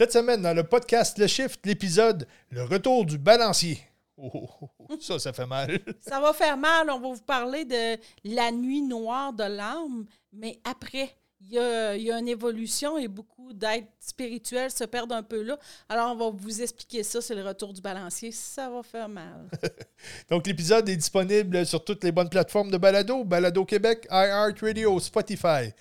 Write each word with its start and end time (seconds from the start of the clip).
Cette 0.00 0.12
semaine, 0.12 0.40
dans 0.40 0.54
le 0.54 0.64
podcast 0.64 1.18
Le 1.18 1.26
Shift, 1.26 1.66
l'épisode 1.66 2.26
Le 2.48 2.62
retour 2.62 3.04
du 3.04 3.18
balancier. 3.18 3.78
Oh, 4.16 4.30
oh, 4.32 4.48
oh, 4.62 4.70
oh, 4.78 4.96
ça, 4.98 5.18
ça 5.18 5.30
fait 5.34 5.44
mal. 5.44 5.78
Ça 6.00 6.18
va 6.22 6.32
faire 6.32 6.56
mal. 6.56 6.88
On 6.88 6.98
va 6.98 7.08
vous 7.08 7.20
parler 7.20 7.66
de 7.66 7.98
la 8.24 8.50
nuit 8.50 8.80
noire 8.80 9.34
de 9.34 9.44
l'âme, 9.44 10.06
mais 10.32 10.58
après, 10.64 11.10
il 11.42 11.52
y, 11.52 11.58
a, 11.58 11.96
il 11.96 12.02
y 12.02 12.10
a 12.10 12.18
une 12.18 12.28
évolution 12.28 12.96
et 12.96 13.08
beaucoup 13.08 13.52
d'êtres 13.52 13.88
spirituels 13.98 14.70
se 14.70 14.84
perdent 14.84 15.12
un 15.12 15.22
peu 15.22 15.42
là. 15.42 15.58
Alors, 15.88 16.12
on 16.12 16.16
va 16.16 16.30
vous 16.30 16.62
expliquer 16.62 17.02
ça. 17.02 17.20
C'est 17.20 17.34
le 17.34 17.42
retour 17.42 17.74
du 17.74 17.82
balancier. 17.82 18.32
Ça 18.32 18.70
va 18.70 18.82
faire 18.82 19.08
mal. 19.08 19.48
Donc, 20.30 20.46
l'épisode 20.46 20.88
est 20.88 20.96
disponible 20.96 21.66
sur 21.66 21.84
toutes 21.84 22.04
les 22.04 22.12
bonnes 22.12 22.28
plateformes 22.30 22.70
de 22.70 22.78
balado, 22.78 23.24
Balado 23.24 23.66
Québec, 23.66 24.06
iHeartRadio, 24.10 24.98
Spotify, 24.98 25.74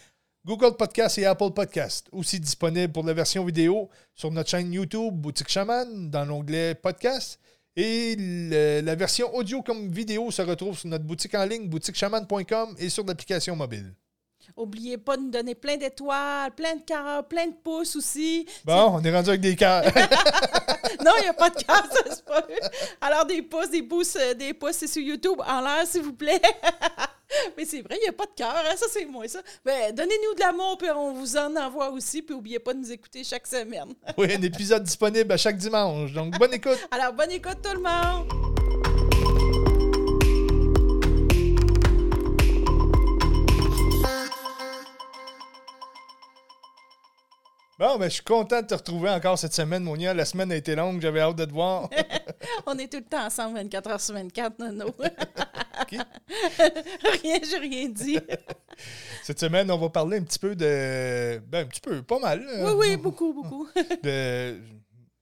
Google 0.45 0.75
Podcast 0.77 1.17
et 1.17 1.25
Apple 1.25 1.51
Podcast. 1.51 2.07
Aussi 2.11 2.39
disponible 2.39 2.91
pour 2.93 3.03
la 3.03 3.13
version 3.13 3.45
vidéo 3.45 3.89
sur 4.15 4.31
notre 4.31 4.49
chaîne 4.49 4.71
YouTube 4.71 5.13
Boutique 5.13 5.49
Chaman 5.49 6.09
dans 6.09 6.25
l'onglet 6.25 6.75
Podcast. 6.75 7.39
Et 7.75 8.15
la 8.81 8.95
version 8.95 9.33
audio 9.35 9.61
comme 9.61 9.89
vidéo 9.89 10.31
se 10.31 10.41
retrouve 10.41 10.77
sur 10.77 10.89
notre 10.89 11.05
boutique 11.05 11.35
en 11.35 11.45
ligne, 11.45 11.67
boutiquechaman.com 11.67 12.75
et 12.77 12.89
sur 12.89 13.05
l'application 13.05 13.55
mobile. 13.55 13.93
Oubliez 14.55 14.97
pas 14.97 15.17
de 15.17 15.23
nous 15.23 15.31
donner 15.31 15.55
plein 15.55 15.77
d'étoiles, 15.77 16.51
plein 16.51 16.75
de 16.75 16.81
cœurs, 16.81 17.27
plein 17.27 17.47
de 17.47 17.55
pouces 17.63 17.95
aussi. 17.95 18.45
Bon, 18.65 18.93
on 18.95 19.03
est 19.03 19.15
rendu 19.15 19.29
avec 19.29 19.41
des 19.41 19.55
cœurs. 19.55 19.83
Non, 21.03 21.11
il 21.19 21.23
n'y 21.23 21.29
a 21.29 21.33
pas 21.33 21.49
de 21.49 21.55
cœur, 21.55 21.83
ça 21.91 22.03
c'est 22.09 22.25
pas. 22.25 22.45
Alors, 22.99 23.25
des 23.25 23.41
pouces, 23.41 23.69
des 23.69 23.83
pouces, 23.83 24.17
euh, 24.17 24.33
des 24.33 24.53
pouces, 24.53 24.75
c'est 24.77 24.87
sur 24.87 25.01
YouTube. 25.01 25.39
En 25.45 25.61
l'air, 25.61 25.85
s'il 25.85 26.01
vous 26.01 26.13
plaît. 26.13 26.41
Mais 27.57 27.63
c'est 27.63 27.81
vrai, 27.81 27.95
il 28.01 28.03
n'y 28.03 28.09
a 28.09 28.13
pas 28.13 28.25
de 28.25 28.31
cœur, 28.35 28.55
hein, 28.55 28.75
ça 28.75 28.87
c'est 28.91 29.05
moi, 29.05 29.27
ça. 29.27 29.39
Ben, 29.63 29.93
donnez-nous 29.93 30.33
de 30.33 30.39
l'amour, 30.39 30.77
puis 30.77 30.89
on 30.89 31.13
vous 31.13 31.37
en 31.37 31.55
envoie 31.55 31.91
aussi, 31.91 32.21
puis 32.21 32.35
n'oubliez 32.35 32.59
pas 32.59 32.73
de 32.73 32.79
nous 32.79 32.91
écouter 32.91 33.23
chaque 33.23 33.45
semaine. 33.45 33.93
oui, 34.17 34.33
un 34.33 34.41
épisode 34.41 34.83
disponible 34.83 35.31
à 35.31 35.37
chaque 35.37 35.57
dimanche. 35.57 36.11
Donc, 36.11 36.37
bonne 36.39 36.53
écoute. 36.53 36.79
Alors, 36.91 37.13
bonne 37.13 37.31
écoute 37.31 37.59
tout 37.61 37.73
le 37.73 37.81
monde! 37.81 38.98
Bon, 47.79 47.97
ben, 47.97 48.09
je 48.09 48.15
suis 48.15 48.23
content 48.23 48.61
de 48.61 48.67
te 48.67 48.73
retrouver 48.73 49.09
encore 49.09 49.39
cette 49.39 49.53
semaine, 49.53 49.83
Monia. 49.83 50.13
La 50.13 50.25
semaine 50.25 50.51
a 50.51 50.57
été 50.57 50.75
longue, 50.75 50.99
j'avais 51.01 51.21
hâte 51.21 51.37
de 51.37 51.45
te 51.45 51.53
voir. 51.53 51.89
On 52.67 52.77
est 52.77 52.91
tout 52.91 52.97
le 52.97 53.05
temps 53.05 53.25
ensemble 53.25 53.55
24 53.55 53.89
heures 53.89 54.01
sur 54.01 54.15
24, 54.15 54.59
Nono. 54.59 54.87
OK. 55.81 55.91
rien, 57.23 57.39
j'ai 57.49 57.57
rien 57.57 57.87
dit. 57.87 58.19
Cette 59.23 59.39
semaine, 59.39 59.71
on 59.71 59.77
va 59.77 59.87
parler 59.87 60.17
un 60.17 60.23
petit 60.23 60.39
peu 60.39 60.57
de. 60.57 61.41
Ben, 61.47 61.63
un 61.63 61.67
petit 61.67 61.79
peu, 61.79 62.01
pas 62.03 62.19
mal. 62.19 62.45
Oui, 62.59 62.71
oui, 62.75 62.97
beaucoup, 62.97 63.31
beaucoup. 63.31 63.69
de- 64.03 64.59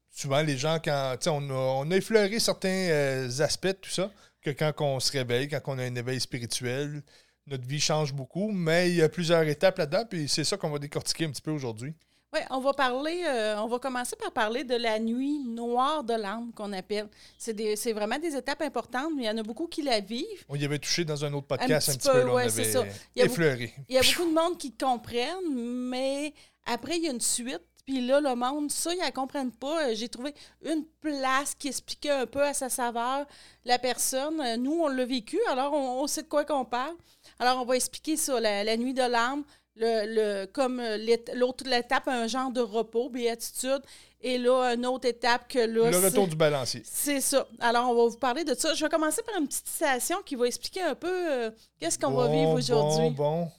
souvent, 0.10 0.42
les 0.42 0.58
gens, 0.58 0.80
quand. 0.84 1.16
tu 1.20 1.26
sais, 1.26 1.30
On 1.30 1.48
a, 1.52 1.54
on 1.86 1.92
a 1.92 1.96
effleuré 1.96 2.40
certains 2.40 2.70
euh, 2.90 3.30
aspects 3.40 3.68
de 3.68 3.72
tout 3.74 3.92
ça, 3.92 4.10
que 4.42 4.50
quand 4.50 4.74
on 4.80 5.00
se 5.00 5.12
réveille, 5.12 5.48
quand 5.48 5.62
on 5.68 5.78
a 5.78 5.84
un 5.84 5.94
éveil 5.94 6.20
spirituel, 6.20 7.04
notre 7.46 7.68
vie 7.68 7.80
change 7.80 8.14
beaucoup, 8.14 8.52
mais 8.52 8.90
il 8.90 8.96
y 8.96 9.04
a 9.04 9.10
plusieurs 9.10 9.44
étapes 9.44 9.78
là-dedans, 9.78 10.06
puis 10.10 10.28
c'est 10.28 10.44
ça 10.44 10.58
qu'on 10.58 10.72
va 10.72 10.80
décortiquer 10.80 11.26
un 11.26 11.30
petit 11.30 11.42
peu 11.44 11.52
aujourd'hui. 11.52 11.94
Oui, 12.38 12.46
on 12.50 12.60
va 12.60 12.74
parler, 12.74 13.24
euh, 13.26 13.60
on 13.62 13.68
va 13.68 13.80
commencer 13.80 14.16
par 14.16 14.32
parler 14.32 14.64
de 14.64 14.76
la 14.76 15.00
nuit 15.00 15.40
noire 15.40 16.04
de 16.04 16.14
l'âme 16.14 16.52
qu'on 16.54 16.72
appelle. 16.74 17.08
C'est 17.38 17.94
vraiment 17.94 18.20
des 18.20 18.36
étapes 18.36 18.62
importantes, 18.62 19.12
mais 19.16 19.24
il 19.24 19.26
y 19.26 19.30
en 19.30 19.38
a 19.38 19.44
beaucoup 19.44 19.68
qui 19.68 19.82
la 19.82 20.00
vivent. 20.00 20.46
On 20.50 20.56
y 20.56 20.66
avait 20.66 20.80
touché 20.80 21.06
dans 21.06 21.24
un 21.26 21.34
autre 21.34 21.48
podcast 21.48 21.90
un 21.90 21.94
petit 21.94 22.00
petit, 22.00 22.08
peu, 22.10 22.22
peu, 22.22 22.28
là, 22.28 22.34
ouais, 22.34 22.44
on 22.46 22.48
avait 22.48 22.72
ça. 22.72 22.84
Il 23.16 23.20
y 23.20 23.22
a 23.22 23.26
effleuré. 23.26 23.74
Il 23.90 23.96
y 23.96 23.98
a 23.98 24.02
beaucoup 24.02 24.30
de 24.30 24.34
monde 24.36 24.58
qui 24.58 24.72
comprennent, 24.74 25.54
mais 25.54 26.34
après, 26.66 26.98
il 26.98 27.04
y 27.04 27.08
a 27.08 27.12
une 27.12 27.22
suite. 27.22 27.62
Puis 27.86 28.06
là, 28.06 28.20
le 28.20 28.36
monde, 28.36 28.70
ça, 28.70 28.94
ils 28.94 29.00
ne 29.00 29.12
comprennent 29.12 29.52
pas. 29.54 29.88
Euh, 29.88 29.96
J'ai 29.96 30.10
trouvé 30.10 30.34
une 30.66 30.84
place 31.00 31.56
qui 31.56 31.70
expliquait 31.70 32.10
un 32.10 32.26
peu 32.26 32.44
à 32.44 32.54
sa 32.54 32.68
saveur 32.70 33.26
la 33.64 33.80
personne. 33.80 34.42
Euh, 34.42 34.58
Nous, 34.58 34.74
on 34.74 34.90
l'a 34.90 35.06
vécu, 35.06 35.40
alors 35.50 35.72
on, 35.74 36.02
on 36.04 36.08
sait 36.08 36.24
de 36.24 36.28
quoi 36.28 36.44
qu'on 36.44 36.66
parle. 36.66 36.96
Alors, 37.40 37.62
on 37.62 37.66
va 37.66 37.78
expliquer 37.78 38.18
ça, 38.18 38.42
la, 38.42 38.66
la 38.66 38.76
nuit 38.76 38.94
de 38.94 39.04
l'âme, 39.04 39.44
le, 39.80 40.42
le, 40.42 40.46
comme 40.48 40.80
euh, 40.80 40.98
l'autre 41.36 41.72
étape, 41.72 42.08
un 42.08 42.28
genre 42.28 42.52
de 42.52 42.62
repos, 42.62 43.10
béatitude. 43.10 43.82
Et 44.20 44.38
là, 44.38 44.74
une 44.74 44.86
autre 44.86 45.08
étape 45.08 45.48
que 45.48 45.60
là. 45.60 45.92
Le 45.92 45.98
retour 45.98 46.28
du 46.28 46.36
balancier. 46.36 46.82
c'est 46.84 47.22
ça. 47.22 47.48
Alors, 47.60 47.90
on 47.90 47.96
va 47.96 48.10
vous 48.10 48.18
parler 48.18 48.44
de 48.44 48.56
ça. 48.56 48.74
Je 48.74 48.84
vais 48.84 48.90
commencer 48.90 49.22
par 49.24 49.40
une 49.40 49.48
petite 49.48 49.68
citation 49.68 50.18
qui 50.26 50.36
va 50.36 50.48
expliquer 50.48 50.82
un 50.82 50.96
peu 50.96 51.32
euh, 51.32 51.52
qu'est-ce 51.80 52.00
qu'on 52.00 52.12
va 52.12 52.28
vivre 52.28 52.54
aujourd'hui. 52.54 53.12
Bon, 53.12 53.44
bon. 53.44 53.52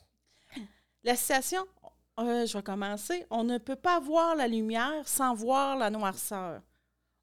La 1.04 1.14
citation, 1.14 1.64
euh, 2.18 2.44
je 2.44 2.56
vais 2.56 2.62
commencer. 2.62 3.24
On 3.30 3.44
ne 3.44 3.58
peut 3.58 3.76
pas 3.76 4.00
voir 4.00 4.34
la 4.34 4.48
lumière 4.48 5.06
sans 5.06 5.34
voir 5.34 5.76
la 5.76 5.90
noirceur. 5.90 6.60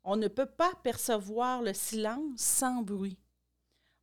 On 0.05 0.15
ne 0.15 0.27
peut 0.27 0.45
pas 0.45 0.71
percevoir 0.83 1.61
le 1.61 1.73
silence 1.73 2.37
sans 2.37 2.83
bruit. 2.83 3.17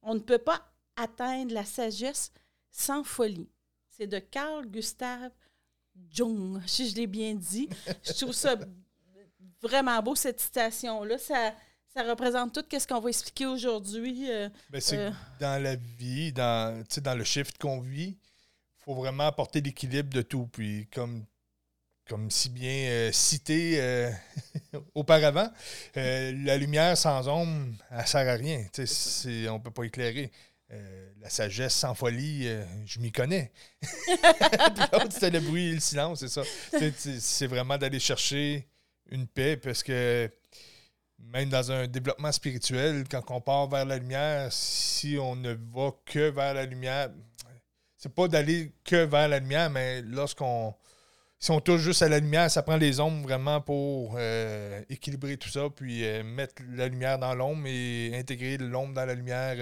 On 0.02 0.14
ne 0.14 0.20
peut 0.20 0.38
pas 0.38 0.60
atteindre 0.96 1.54
la 1.54 1.64
sagesse 1.64 2.32
sans 2.70 3.02
folie. 3.04 3.48
C'est 4.02 4.08
de 4.08 4.18
Carl 4.18 4.66
Gustav 4.66 5.30
Jung, 6.10 6.60
si 6.66 6.90
je 6.90 6.96
l'ai 6.96 7.06
bien 7.06 7.36
dit. 7.36 7.68
Je 8.02 8.12
trouve 8.14 8.32
ça 8.32 8.56
vraiment 9.60 10.02
beau, 10.02 10.16
cette 10.16 10.40
citation-là. 10.40 11.18
Ça, 11.18 11.54
ça 11.94 12.02
représente 12.02 12.52
tout 12.52 12.64
ce 12.76 12.84
qu'on 12.84 12.98
va 12.98 13.10
expliquer 13.10 13.46
aujourd'hui. 13.46 14.28
euh, 14.28 14.48
Ben, 14.70 14.80
c'est 14.80 14.98
Euh. 14.98 15.10
dans 15.38 15.62
la 15.62 15.76
vie, 15.76 16.32
dans, 16.32 16.84
le 17.16 17.22
shift 17.22 17.58
qu'on 17.58 17.80
vit, 17.80 18.18
il 18.18 18.84
faut 18.84 18.94
vraiment 18.94 19.28
apporter 19.28 19.60
l'équilibre 19.60 20.12
de 20.12 20.22
tout. 20.22 20.48
Puis 20.52 20.88
comme, 20.92 21.24
comme 22.08 22.28
si 22.28 22.48
bien 22.48 22.88
euh, 22.90 23.12
cité 23.12 23.80
euh, 23.80 24.10
auparavant, 24.96 25.48
euh, 25.96 26.32
la 26.44 26.56
lumière 26.56 26.98
sans 26.98 27.28
ombre, 27.28 27.72
elle 27.92 27.98
ne 27.98 28.04
sert 28.04 28.28
à 28.28 28.34
rien. 28.34 28.66
On 29.48 29.58
ne 29.58 29.62
peut 29.62 29.70
pas 29.70 29.84
éclairer. 29.84 30.32
Euh, 30.72 31.08
la 31.20 31.28
sagesse 31.28 31.74
sans 31.74 31.94
folie, 31.94 32.48
euh, 32.48 32.64
je 32.86 32.98
m'y 32.98 33.12
connais. 33.12 33.52
L'autre, 34.92 35.08
c'était 35.10 35.30
le 35.30 35.40
bruit 35.40 35.68
et 35.68 35.74
le 35.74 35.80
silence, 35.80 36.20
c'est 36.20 36.28
ça. 36.28 36.42
C'est 36.98 37.46
vraiment 37.46 37.76
d'aller 37.76 38.00
chercher 38.00 38.66
une 39.10 39.26
paix 39.26 39.56
parce 39.58 39.82
que 39.82 40.30
même 41.18 41.50
dans 41.50 41.70
un 41.70 41.86
développement 41.86 42.32
spirituel, 42.32 43.04
quand 43.10 43.22
on 43.30 43.40
part 43.40 43.68
vers 43.68 43.84
la 43.84 43.98
lumière, 43.98 44.48
si 44.50 45.18
on 45.20 45.36
ne 45.36 45.52
va 45.52 45.90
que 46.06 46.30
vers 46.30 46.54
la 46.54 46.64
lumière, 46.64 47.10
c'est 47.98 48.14
pas 48.14 48.26
d'aller 48.26 48.72
que 48.82 49.04
vers 49.04 49.28
la 49.28 49.40
lumière, 49.40 49.68
mais 49.68 50.00
lorsqu'on. 50.02 50.74
Si 51.38 51.50
on 51.50 51.60
touche 51.60 51.80
juste 51.80 52.02
à 52.02 52.08
la 52.08 52.20
lumière, 52.20 52.48
ça 52.52 52.62
prend 52.62 52.76
les 52.76 53.00
ombres 53.00 53.24
vraiment 53.24 53.60
pour 53.60 54.14
euh, 54.16 54.80
équilibrer 54.88 55.36
tout 55.36 55.48
ça, 55.48 55.68
puis 55.74 56.04
mettre 56.22 56.62
la 56.70 56.86
lumière 56.86 57.18
dans 57.18 57.34
l'ombre 57.34 57.66
et 57.66 58.16
intégrer 58.16 58.58
l'ombre 58.58 58.94
dans 58.94 59.04
la 59.04 59.14
lumière, 59.14 59.56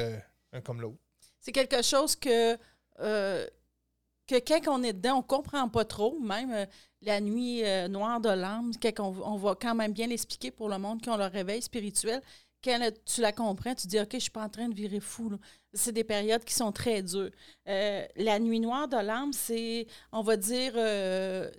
un 0.52 0.60
comme 0.60 0.80
l'autre. 0.80 0.98
c'est 1.40 1.52
quelque 1.52 1.82
chose 1.82 2.16
que, 2.16 2.56
euh, 3.00 3.46
que 4.26 4.34
quand 4.40 4.60
on 4.68 4.82
est 4.82 4.92
dedans, 4.92 5.14
on 5.14 5.18
ne 5.18 5.22
comprend 5.22 5.68
pas 5.68 5.84
trop. 5.84 6.18
Même 6.20 6.52
euh, 6.52 6.66
la 7.02 7.20
nuit 7.20 7.64
euh, 7.64 7.88
noire 7.88 8.20
de 8.20 8.28
l'âme, 8.30 8.72
on, 8.98 9.02
on 9.02 9.36
va 9.36 9.54
quand 9.60 9.74
même 9.74 9.92
bien 9.92 10.06
l'expliquer 10.06 10.50
pour 10.50 10.68
le 10.68 10.78
monde 10.78 11.00
qui 11.00 11.08
ont 11.10 11.16
leur 11.16 11.32
réveil 11.32 11.62
spirituel. 11.62 12.20
Quand 12.62 12.78
tu 13.06 13.22
la 13.22 13.32
comprends, 13.32 13.74
tu 13.74 13.86
dis 13.86 13.98
OK, 13.98 14.10
je 14.12 14.18
suis 14.18 14.30
pas 14.30 14.44
en 14.44 14.50
train 14.50 14.68
de 14.68 14.74
virer 14.74 15.00
fou. 15.00 15.32
C'est 15.72 15.92
des 15.92 16.04
périodes 16.04 16.44
qui 16.44 16.52
sont 16.52 16.72
très 16.72 17.02
dures. 17.02 17.30
La 17.64 18.38
nuit 18.38 18.60
noire 18.60 18.86
de 18.86 18.98
l'âme, 18.98 19.32
c'est, 19.32 19.86
on 20.12 20.20
va 20.20 20.36
dire, 20.36 20.72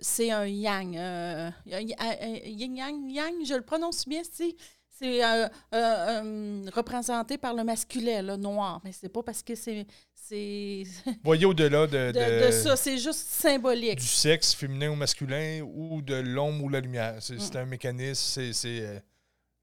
c'est 0.00 0.30
un 0.30 0.46
yang. 0.46 0.96
euh, 0.96 1.50
un- 1.72 1.86
un- 1.98 2.16
un 2.20 2.34
yin 2.44 2.76
yang, 2.76 3.10
yang, 3.10 3.44
je 3.44 3.54
le 3.54 3.62
prononce 3.62 4.06
bien, 4.06 4.22
c'est 4.30 4.54
c'est 5.02 5.24
euh, 5.24 5.46
euh, 5.46 5.48
euh, 5.74 6.70
représenté 6.72 7.36
par 7.38 7.54
le 7.54 7.64
masculin, 7.64 8.22
le 8.22 8.36
noir. 8.36 8.80
Mais 8.84 8.92
c'est 8.92 9.08
pas 9.08 9.22
parce 9.22 9.42
que 9.42 9.54
c'est 9.54 9.86
Voyez 11.24 11.44
au-delà 11.44 11.86
de, 11.86 12.12
de, 12.12 12.50
ça, 12.52 12.74
c'est 12.76 12.96
juste 12.96 13.26
symbolique. 13.28 13.98
du 13.98 14.06
sexe 14.06 14.54
féminin 14.54 14.88
ou 14.90 14.94
masculin 14.94 15.60
ou 15.62 16.00
de 16.00 16.14
l'ombre 16.14 16.64
ou 16.64 16.68
la 16.68 16.80
lumière. 16.80 17.16
C'est 17.20 17.34
Mm. 17.34 17.56
un 17.56 17.64
mécanisme, 17.66 18.52
c'est 18.52 19.02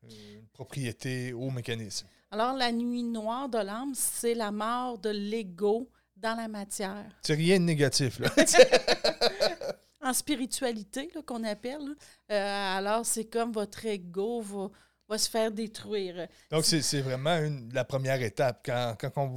une 0.04 0.46
propriété 0.54 1.34
au 1.34 1.50
mécanisme. 1.50 2.06
Alors, 2.30 2.54
la 2.56 2.72
nuit 2.72 3.02
noire 3.02 3.50
de 3.50 3.58
l'âme, 3.58 3.94
c'est 3.96 4.36
la 4.36 4.52
mort 4.52 5.00
de 5.00 5.10
l'ego 5.10 5.90
dans 6.16 6.36
la 6.36 6.48
matière. 6.48 7.06
C'est 7.24 7.34
rien 7.34 7.58
de 7.60 7.64
négatif, 7.64 8.20
là. 8.20 8.30
En 10.02 10.14
spiritualité, 10.14 11.10
qu'on 11.26 11.44
appelle. 11.44 11.96
Euh, 12.32 12.78
alors, 12.78 13.06
c'est 13.06 13.26
comme 13.26 13.52
votre 13.52 13.86
ego 13.86 14.40
va, 14.42 14.70
va 15.10 15.18
se 15.18 15.30
faire 15.30 15.52
détruire. 15.52 16.28
Donc, 16.52 16.64
c'est 16.66 16.82
c'est 16.82 17.02
vraiment 17.02 17.36
une- 17.38 17.74
la 17.74 17.84
première 17.84 18.22
étape. 18.22 18.62
Quand, 18.66 18.96
quand 19.00 19.12
on 19.18 19.28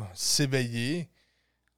va 0.00 0.08
s'éveiller, 0.14 1.08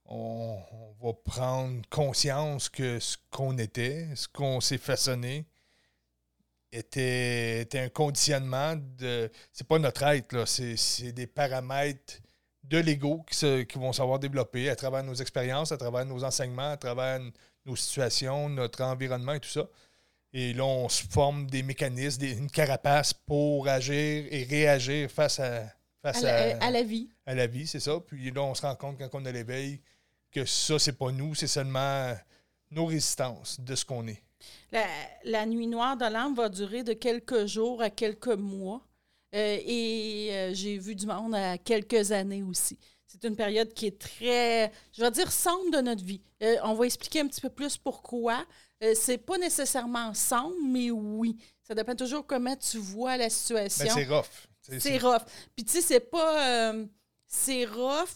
on, 0.04 0.58
on 0.72 1.06
va 1.06 1.12
prendre 1.24 1.80
conscience 1.88 2.68
que 2.68 2.98
ce 3.00 3.16
qu'on 3.30 3.56
était, 3.58 4.08
ce 4.14 4.28
qu'on 4.28 4.60
s'est 4.60 4.78
façonné, 4.78 5.46
était, 6.72 7.60
était 7.62 7.78
un 7.80 7.88
conditionnement 7.88 8.76
de. 8.76 9.30
C'est 9.52 9.66
pas 9.66 9.78
notre 9.78 10.02
être, 10.04 10.32
là. 10.32 10.46
C'est 10.46 10.76
c'est 10.76 11.12
des 11.12 11.26
paramètres 11.26 12.20
de 12.64 12.78
l'ego 12.78 13.24
qui, 13.28 13.34
se- 13.36 13.62
qui 13.62 13.78
vont 13.78 13.92
savoir 13.92 14.18
développer 14.18 14.68
à 14.70 14.76
travers 14.76 15.02
nos 15.02 15.14
expériences, 15.14 15.72
à 15.72 15.76
travers 15.76 16.04
nos 16.04 16.22
enseignements, 16.22 16.70
à 16.70 16.76
travers 16.76 17.20
nos 17.66 17.74
situations, 17.76 18.48
notre 18.48 18.82
environnement 18.82 19.32
et 19.32 19.40
tout 19.40 19.48
ça. 19.48 19.66
Et 20.32 20.52
là, 20.52 20.64
on 20.64 20.88
se 20.88 21.02
forme 21.04 21.46
des 21.48 21.62
mécanismes, 21.62 22.20
des, 22.20 22.32
une 22.38 22.50
carapace 22.50 23.12
pour 23.12 23.66
agir 23.68 24.26
et 24.30 24.44
réagir 24.44 25.10
face 25.10 25.40
à, 25.40 25.64
face 26.02 26.22
à, 26.22 26.46
la, 26.46 26.56
à, 26.58 26.66
à 26.66 26.70
la 26.70 26.82
vie. 26.82 27.08
à 27.26 27.34
la 27.34 27.46
vie, 27.46 27.66
c'est 27.66 27.80
ça. 27.80 27.98
Puis 28.00 28.30
là, 28.30 28.42
on 28.42 28.54
se 28.54 28.62
rend 28.62 28.76
compte 28.76 28.98
quand 28.98 29.08
on 29.14 29.24
a 29.26 29.32
l'éveil 29.32 29.80
que 30.30 30.44
ça, 30.44 30.78
c'est 30.78 30.96
pas 30.96 31.10
nous, 31.10 31.34
c'est 31.34 31.48
seulement 31.48 32.14
nos 32.70 32.86
résistances 32.86 33.60
de 33.60 33.74
ce 33.74 33.84
qu'on 33.84 34.06
est. 34.06 34.22
La, 34.70 34.86
la 35.24 35.46
nuit 35.46 35.66
noire 35.66 35.96
de 35.96 36.04
l'âme 36.04 36.34
va 36.34 36.48
durer 36.48 36.84
de 36.84 36.92
quelques 36.92 37.46
jours 37.46 37.82
à 37.82 37.90
quelques 37.90 38.28
mois. 38.28 38.80
Euh, 39.34 39.58
et 39.64 40.28
euh, 40.32 40.54
j'ai 40.54 40.78
vu 40.78 40.94
du 40.94 41.06
monde 41.06 41.34
à 41.34 41.56
quelques 41.58 42.10
années 42.12 42.42
aussi. 42.42 42.78
C'est 43.06 43.22
une 43.24 43.36
période 43.36 43.72
qui 43.72 43.86
est 43.86 43.98
très, 43.98 44.72
je 44.92 45.02
vais 45.02 45.10
dire, 45.10 45.30
sombre 45.30 45.70
de 45.72 45.80
notre 45.82 46.04
vie. 46.04 46.22
Euh, 46.42 46.56
on 46.62 46.74
va 46.74 46.86
expliquer 46.86 47.20
un 47.20 47.26
petit 47.28 47.40
peu 47.40 47.50
plus 47.50 47.76
pourquoi. 47.76 48.44
Euh, 48.82 48.94
c'est 48.94 49.18
pas 49.18 49.36
nécessairement 49.38 50.14
sombre, 50.14 50.54
mais 50.66 50.90
oui. 50.90 51.36
Ça 51.62 51.74
dépend 51.74 51.94
toujours 51.94 52.26
comment 52.26 52.56
tu 52.56 52.78
vois 52.78 53.16
la 53.16 53.28
situation. 53.28 53.84
Ben, 53.84 53.92
c'est 53.94 54.06
rough. 54.06 54.78
C'est- 54.78 54.98
rough. 54.98 55.22
Puis 55.54 55.64
tu 55.64 55.72
sais, 55.72 55.80
c'est 55.82 56.00
pas. 56.00 56.48
euh, 56.72 56.86
c'est 57.26 57.64
rough, 57.66 58.08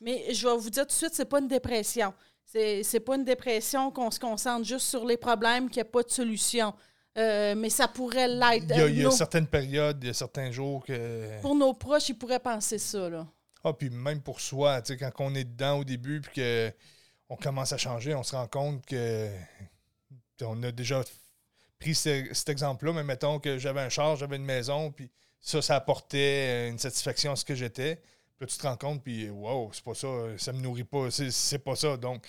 mais 0.00 0.32
je 0.32 0.46
vais 0.48 0.56
vous 0.56 0.70
dire 0.70 0.82
tout 0.84 0.88
de 0.88 0.92
suite, 0.92 1.14
c'est 1.14 1.24
pas 1.24 1.40
une 1.40 1.48
dépression. 1.48 2.12
C'est 2.44 2.82
c'est 2.84 3.00
pas 3.00 3.16
une 3.16 3.24
dépression 3.24 3.90
qu'on 3.90 4.10
se 4.10 4.20
concentre 4.20 4.64
juste 4.64 4.86
sur 4.86 5.04
les 5.04 5.16
problèmes, 5.16 5.68
qu'il 5.68 5.82
n'y 5.82 5.88
a 5.88 5.90
pas 5.90 6.02
de 6.02 6.10
solution. 6.10 6.72
Euh, 7.18 7.54
mais 7.56 7.70
ça 7.70 7.88
pourrait 7.88 8.28
l'être. 8.28 8.64
Il 8.68 8.76
y 8.76 8.80
a, 8.82 8.88
il 8.88 8.96
y 8.98 9.00
a 9.00 9.04
Nos- 9.04 9.10
certaines 9.10 9.46
périodes, 9.46 9.98
il 10.02 10.08
y 10.08 10.10
a 10.10 10.14
certains 10.14 10.50
jours 10.52 10.84
que. 10.84 11.40
Pour 11.40 11.54
nos 11.54 11.72
proches, 11.74 12.10
ils 12.10 12.14
pourraient 12.18 12.38
penser 12.38 12.78
ça. 12.78 13.08
Là. 13.08 13.26
Ah, 13.64 13.72
puis 13.72 13.90
même 13.90 14.20
pour 14.22 14.40
soi, 14.40 14.80
tu 14.82 14.92
sais, 14.92 14.96
quand 14.98 15.10
on 15.18 15.34
est 15.34 15.44
dedans 15.44 15.78
au 15.78 15.84
début, 15.84 16.20
puis 16.20 16.42
qu'on 17.28 17.36
commence 17.36 17.72
à 17.72 17.78
changer, 17.78 18.14
on 18.14 18.22
se 18.22 18.36
rend 18.36 18.46
compte 18.46 18.84
que. 18.86 19.28
On 20.42 20.62
a 20.62 20.70
déjà 20.72 21.02
pris 21.78 21.94
ce- 21.94 22.28
cet 22.32 22.48
exemple-là, 22.48 22.92
mais 22.92 23.04
mettons 23.04 23.38
que 23.38 23.58
j'avais 23.58 23.80
un 23.80 23.88
char, 23.88 24.16
j'avais 24.16 24.36
une 24.36 24.44
maison, 24.44 24.90
puis 24.90 25.10
ça, 25.40 25.60
ça 25.62 25.76
apportait 25.76 26.68
une 26.68 26.78
satisfaction 26.78 27.32
à 27.32 27.36
ce 27.36 27.44
que 27.44 27.54
j'étais. 27.54 27.96
Puis 27.96 28.40
là, 28.42 28.46
tu 28.46 28.56
te 28.58 28.62
rends 28.66 28.76
compte, 28.76 29.02
puis 29.02 29.30
wow, 29.30 29.70
c'est 29.72 29.84
pas 29.84 29.94
ça, 29.94 30.08
ça 30.38 30.52
me 30.52 30.60
nourrit 30.60 30.84
pas, 30.84 31.10
c'est- 31.10 31.30
c'est 31.30 31.58
pas 31.58 31.76
ça. 31.76 31.96
Donc, 31.96 32.26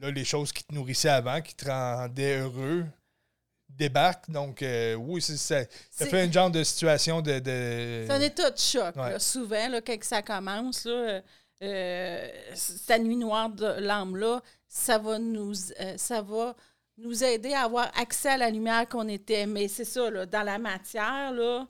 là, 0.00 0.10
les 0.10 0.24
choses 0.24 0.52
qui 0.52 0.64
te 0.64 0.74
nourrissaient 0.74 1.08
avant, 1.10 1.40
qui 1.40 1.54
te 1.54 1.66
rendaient 1.68 2.38
heureux, 2.40 2.84
débarquent. 3.68 4.30
Donc, 4.30 4.62
euh, 4.62 4.94
oui, 4.94 5.20
c'est- 5.22 5.36
ça, 5.36 5.64
fait 6.06 6.20
un 6.20 6.30
genre 6.30 6.50
de 6.50 6.62
situation 6.62 7.20
de. 7.22 7.38
de- 7.38 8.04
C'est 8.06 8.12
un 8.12 8.20
état 8.20 8.50
de 8.50 8.58
choc, 8.58 8.94
Ouais. 8.96 9.12
là, 9.12 9.18
souvent, 9.18 9.68
là, 9.68 9.80
quand 9.80 9.96
ça 10.04 10.20
commence. 10.22 10.84
Là, 10.84 10.92
euh, 10.92 11.20
euh, 11.62 12.28
cette 12.54 13.02
nuit 13.02 13.16
noire 13.16 13.48
de 13.50 13.66
l'âme-là, 13.80 14.42
ça 14.68 14.98
va 14.98 15.18
nous 15.18 15.52
euh, 15.80 15.94
ça 15.96 16.20
va 16.22 16.54
nous 16.98 17.24
aider 17.24 17.52
à 17.52 17.64
avoir 17.64 17.90
accès 17.98 18.30
à 18.30 18.36
la 18.36 18.50
lumière 18.50 18.88
qu'on 18.88 19.08
était. 19.08 19.46
Mais 19.46 19.68
c'est 19.68 19.84
ça, 19.84 20.10
dans 20.26 20.42
la 20.42 20.58
matière, 20.58 21.32
là, 21.32 21.66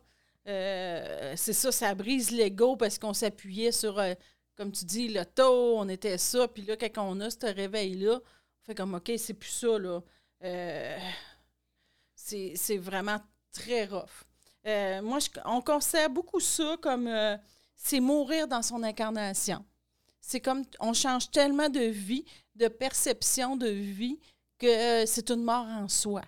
euh, 0.48 1.34
c'est 1.36 1.52
ça, 1.52 1.70
ça 1.70 1.94
brise 1.94 2.30
l'ego 2.30 2.76
parce 2.76 2.98
qu'on 2.98 3.14
s'appuyait 3.14 3.72
sur, 3.72 3.98
euh, 3.98 4.14
comme 4.56 4.72
tu 4.72 4.84
dis, 4.84 5.08
le 5.08 5.24
taux, 5.24 5.78
on 5.78 5.88
était 5.88 6.18
ça. 6.18 6.48
Puis 6.48 6.64
là, 6.64 6.76
quand 6.76 7.08
on 7.08 7.20
a 7.20 7.30
ce 7.30 7.46
réveil-là, 7.46 8.16
on 8.16 8.64
fait 8.64 8.74
comme, 8.74 8.94
OK, 8.94 9.12
c'est 9.16 9.34
plus 9.34 9.50
ça. 9.50 9.66
Euh, 10.44 10.98
c'est 12.14 12.78
vraiment 12.78 13.20
très 13.52 13.84
rough. 13.86 14.24
Moi, 14.64 15.18
on 15.44 15.60
considère 15.60 16.08
beaucoup 16.08 16.40
ça 16.40 16.76
comme 16.80 17.10
c'est 17.76 18.00
mourir 18.00 18.46
dans 18.46 18.62
son 18.62 18.82
incarnation. 18.82 19.64
C'est 20.20 20.40
comme 20.40 20.64
on 20.78 20.92
change 20.92 21.30
tellement 21.32 21.68
de 21.68 21.80
vie, 21.80 22.24
de 22.54 22.68
perception 22.68 23.56
de 23.56 23.66
vie, 23.66 24.20
euh, 24.64 25.04
c'est 25.06 25.30
une 25.30 25.42
mort 25.42 25.66
en 25.66 25.88
soi. 25.88 26.22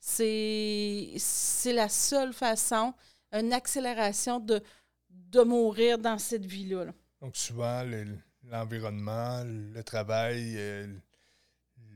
C'est 0.00 1.72
la 1.72 1.88
seule 1.88 2.32
façon, 2.32 2.92
une 3.32 3.52
accélération 3.52 4.40
de, 4.40 4.60
de 5.10 5.40
mourir 5.42 5.98
dans 5.98 6.18
cette 6.18 6.44
vie-là. 6.44 6.84
là. 6.86 6.92
Donc, 7.20 7.36
souvent, 7.36 7.82
le- 7.84 8.18
l'environnement, 8.50 9.42
le 9.44 9.82
travail, 9.82 10.54
euh, 10.56 10.86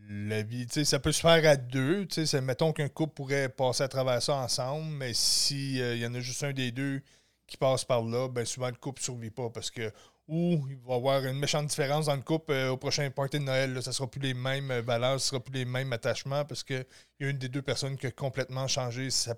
la 0.08 0.42
vie, 0.42 0.66
ça 0.84 1.00
peut 1.00 1.10
se 1.12 1.20
faire 1.20 1.44
à 1.50 1.56
deux. 1.56 2.06
Mettons 2.42 2.72
qu'un 2.72 2.88
couple 2.88 3.14
pourrait 3.14 3.48
passer 3.48 3.82
à 3.82 3.88
travers 3.88 4.22
ça 4.22 4.36
ensemble, 4.36 4.86
mais 4.86 5.12
s'il 5.14 5.98
y 5.98 6.06
en 6.06 6.14
a 6.14 6.20
juste 6.20 6.44
un 6.44 6.52
des 6.52 6.70
deux 6.70 7.02
qui 7.48 7.56
passe 7.56 7.84
par 7.84 8.02
là, 8.02 8.28
ben 8.28 8.44
souvent, 8.44 8.68
le 8.68 8.74
couple 8.76 9.00
ne 9.00 9.04
survit 9.04 9.30
pas 9.30 9.50
parce 9.50 9.70
que 9.70 9.90
ou 10.28 10.66
il 10.68 10.76
va 10.78 10.94
y 10.94 10.96
avoir 10.96 11.24
une 11.24 11.38
méchante 11.38 11.66
différence 11.66 12.06
dans 12.06 12.16
le 12.16 12.22
couple 12.22 12.52
euh, 12.52 12.70
au 12.70 12.76
prochain 12.76 13.08
party 13.10 13.38
de 13.38 13.44
Noël. 13.44 13.72
Là, 13.74 13.82
ça 13.82 13.90
ne 13.90 13.94
sera 13.94 14.10
plus 14.10 14.20
les 14.20 14.34
mêmes 14.34 14.70
euh, 14.70 14.82
valeurs, 14.82 15.20
ce 15.20 15.26
ne 15.26 15.30
sera 15.30 15.40
plus 15.40 15.54
les 15.54 15.64
mêmes 15.64 15.92
attachements 15.92 16.44
parce 16.44 16.64
qu'il 16.64 16.84
y 17.20 17.24
a 17.24 17.28
une 17.28 17.38
des 17.38 17.48
deux 17.48 17.62
personnes 17.62 17.96
qui 17.96 18.06
a 18.06 18.10
complètement 18.10 18.66
changé 18.66 19.10
sa 19.10 19.34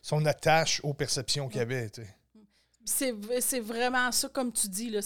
son 0.00 0.24
attache 0.24 0.80
aux 0.84 0.94
perceptions 0.94 1.48
qu'il 1.48 1.58
y 1.58 1.62
avait. 1.62 1.90
C'est 2.84 3.60
vraiment 3.60 4.10
ça, 4.12 4.28
comme 4.28 4.52
tu 4.52 4.68
dis. 4.68 4.96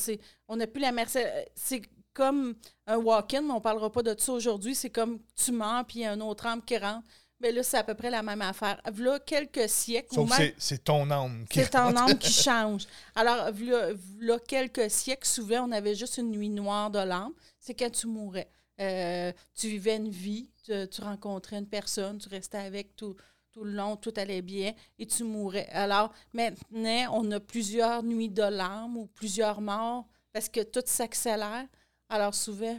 On 0.46 0.56
n'a 0.56 0.66
plus 0.66 0.80
la 0.80 0.92
merci. 0.92 1.18
C'est 1.54 1.82
comme 2.12 2.54
un 2.86 2.98
walk-in, 2.98 3.42
mais 3.42 3.52
on 3.52 3.56
ne 3.56 3.60
parlera 3.60 3.90
pas 3.90 4.02
de 4.02 4.14
ça 4.18 4.32
aujourd'hui. 4.32 4.74
C'est 4.74 4.90
comme 4.90 5.18
tu 5.34 5.52
meurs, 5.52 5.84
puis 5.86 6.00
il 6.00 6.02
y 6.02 6.04
a 6.04 6.12
un 6.12 6.20
autre 6.20 6.46
âme 6.46 6.62
qui 6.62 6.76
rentre. 6.76 7.06
Mais 7.40 7.52
là, 7.52 7.62
c'est 7.62 7.78
à 7.78 7.84
peu 7.84 7.94
près 7.94 8.10
la 8.10 8.22
même 8.22 8.42
affaire. 8.42 8.80
Là, 8.98 9.18
quelques 9.20 9.68
siècles, 9.68 10.14
Sauf 10.14 10.28
même- 10.28 10.38
c'est- 10.38 10.54
c'est 10.58 10.84
ton 10.84 11.10
âme 11.10 11.46
qui 11.48 11.60
c'est 11.60 11.70
ton 11.70 11.96
âme 11.96 12.18
qui 12.18 12.30
change. 12.32 12.86
Alors, 13.14 13.50
v'là, 13.50 13.92
v'là 13.94 14.38
quelques 14.40 14.90
siècles, 14.90 15.26
souvent, 15.26 15.66
on 15.68 15.72
avait 15.72 15.94
juste 15.94 16.18
une 16.18 16.30
nuit 16.30 16.50
noire 16.50 16.90
de 16.90 16.98
l'âme. 16.98 17.32
C'est 17.58 17.74
quand 17.74 17.90
tu 17.90 18.06
mourais. 18.06 18.50
Euh, 18.80 19.32
tu 19.54 19.68
vivais 19.68 19.96
une 19.96 20.10
vie, 20.10 20.50
tu, 20.64 20.72
tu 20.90 21.00
rencontrais 21.02 21.56
une 21.58 21.66
personne, 21.66 22.18
tu 22.18 22.28
restais 22.28 22.58
avec 22.58 22.94
tout, 22.96 23.14
tout 23.52 23.64
le 23.64 23.72
long, 23.72 23.96
tout 23.96 24.12
allait 24.16 24.42
bien 24.42 24.72
et 24.98 25.06
tu 25.06 25.24
mourais. 25.24 25.68
Alors, 25.70 26.12
maintenant, 26.32 27.08
on 27.12 27.30
a 27.32 27.40
plusieurs 27.40 28.02
nuits 28.02 28.28
de 28.30 28.42
l'âme 28.42 28.96
ou 28.96 29.06
plusieurs 29.06 29.60
morts 29.60 30.06
parce 30.32 30.48
que 30.48 30.60
tout 30.62 30.82
s'accélère. 30.86 31.66
Alors, 32.08 32.34
souvent, 32.34 32.78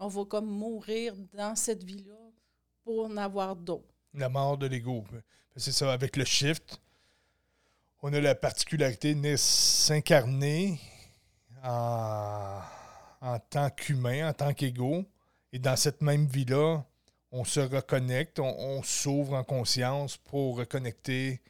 on 0.00 0.08
va 0.08 0.24
comme 0.24 0.46
mourir 0.46 1.14
dans 1.34 1.54
cette 1.56 1.82
vie-là 1.84 2.14
pour 2.88 3.04
en 3.04 3.18
avoir 3.18 3.54
la 4.14 4.30
mort 4.30 4.56
de 4.56 4.66
l'ego. 4.66 5.04
C'est 5.56 5.72
ça, 5.72 5.92
avec 5.92 6.16
le 6.16 6.24
shift, 6.24 6.80
on 8.00 8.10
a 8.14 8.18
la 8.18 8.34
particularité 8.34 9.14
de 9.14 9.36
s'incarner 9.36 10.80
en, 11.62 12.62
en 13.20 13.38
tant 13.50 13.68
qu'humain, 13.68 14.30
en 14.30 14.32
tant 14.32 14.54
qu'ego. 14.54 15.04
Et 15.52 15.58
dans 15.58 15.76
cette 15.76 16.00
même 16.00 16.24
vie-là, 16.24 16.82
on 17.30 17.44
se 17.44 17.60
reconnecte, 17.60 18.38
on, 18.38 18.82
s'ouvre 18.82 19.34
en 19.34 19.44
conscience 19.44 20.16
pour 20.16 20.56
reconnecter 20.56 21.42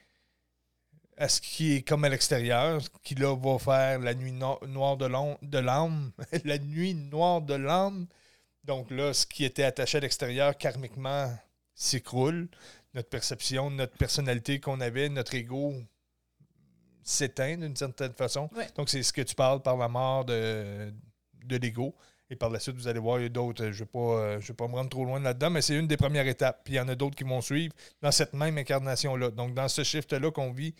à 1.16 1.28
ce 1.28 1.40
qui 1.40 1.74
est 1.76 1.82
comme 1.82 2.02
à 2.02 2.08
l'extérieur, 2.08 2.82
ce 2.82 2.88
qui 3.04 3.14
là 3.14 3.36
va 3.36 3.60
faire 3.60 4.00
la 4.00 4.14
nuit 4.14 4.32
no- 4.32 4.58
noire 4.66 4.96
de 4.96 5.06
l'âme, 5.06 6.10
la 6.44 6.58
nuit 6.58 6.94
noire 6.96 7.42
de 7.42 7.54
l'âme. 7.54 8.08
Donc 8.68 8.90
là, 8.90 9.14
ce 9.14 9.26
qui 9.26 9.46
était 9.46 9.64
attaché 9.64 9.96
à 9.96 10.00
l'extérieur, 10.02 10.56
karmiquement, 10.56 11.34
s'écroule. 11.74 12.48
Notre 12.92 13.08
perception, 13.08 13.70
notre 13.70 13.96
personnalité 13.96 14.60
qu'on 14.60 14.80
avait, 14.80 15.08
notre 15.08 15.34
ego 15.34 15.74
s'éteint 17.02 17.56
d'une 17.56 17.74
certaine 17.74 18.12
façon. 18.12 18.50
Ouais. 18.54 18.66
Donc, 18.76 18.90
c'est 18.90 19.02
ce 19.02 19.12
que 19.12 19.22
tu 19.22 19.34
parles 19.34 19.62
par 19.62 19.78
la 19.78 19.88
mort 19.88 20.26
de, 20.26 20.92
de 21.44 21.56
l'ego. 21.56 21.94
Et 22.28 22.36
par 22.36 22.50
la 22.50 22.60
suite, 22.60 22.76
vous 22.76 22.88
allez 22.88 23.00
voir, 23.00 23.20
il 23.20 23.22
y 23.22 23.26
a 23.26 23.30
d'autres. 23.30 23.64
Je 23.64 23.68
ne 23.68 23.72
vais, 23.72 23.86
pas, 23.86 23.98
euh, 23.98 24.38
vais 24.38 24.54
pas 24.54 24.68
me 24.68 24.74
rendre 24.74 24.90
trop 24.90 25.06
loin 25.06 25.18
là-dedans, 25.18 25.48
mais 25.48 25.62
c'est 25.62 25.78
une 25.78 25.86
des 25.86 25.96
premières 25.96 26.26
étapes. 26.26 26.60
Puis 26.62 26.74
il 26.74 26.76
y 26.76 26.80
en 26.80 26.88
a 26.88 26.94
d'autres 26.94 27.16
qui 27.16 27.24
vont 27.24 27.40
suivre 27.40 27.74
dans 28.02 28.12
cette 28.12 28.34
même 28.34 28.58
incarnation-là. 28.58 29.30
Donc, 29.30 29.54
dans 29.54 29.68
ce 29.68 29.82
shift-là 29.82 30.30
qu'on 30.30 30.52
vit, 30.52 30.74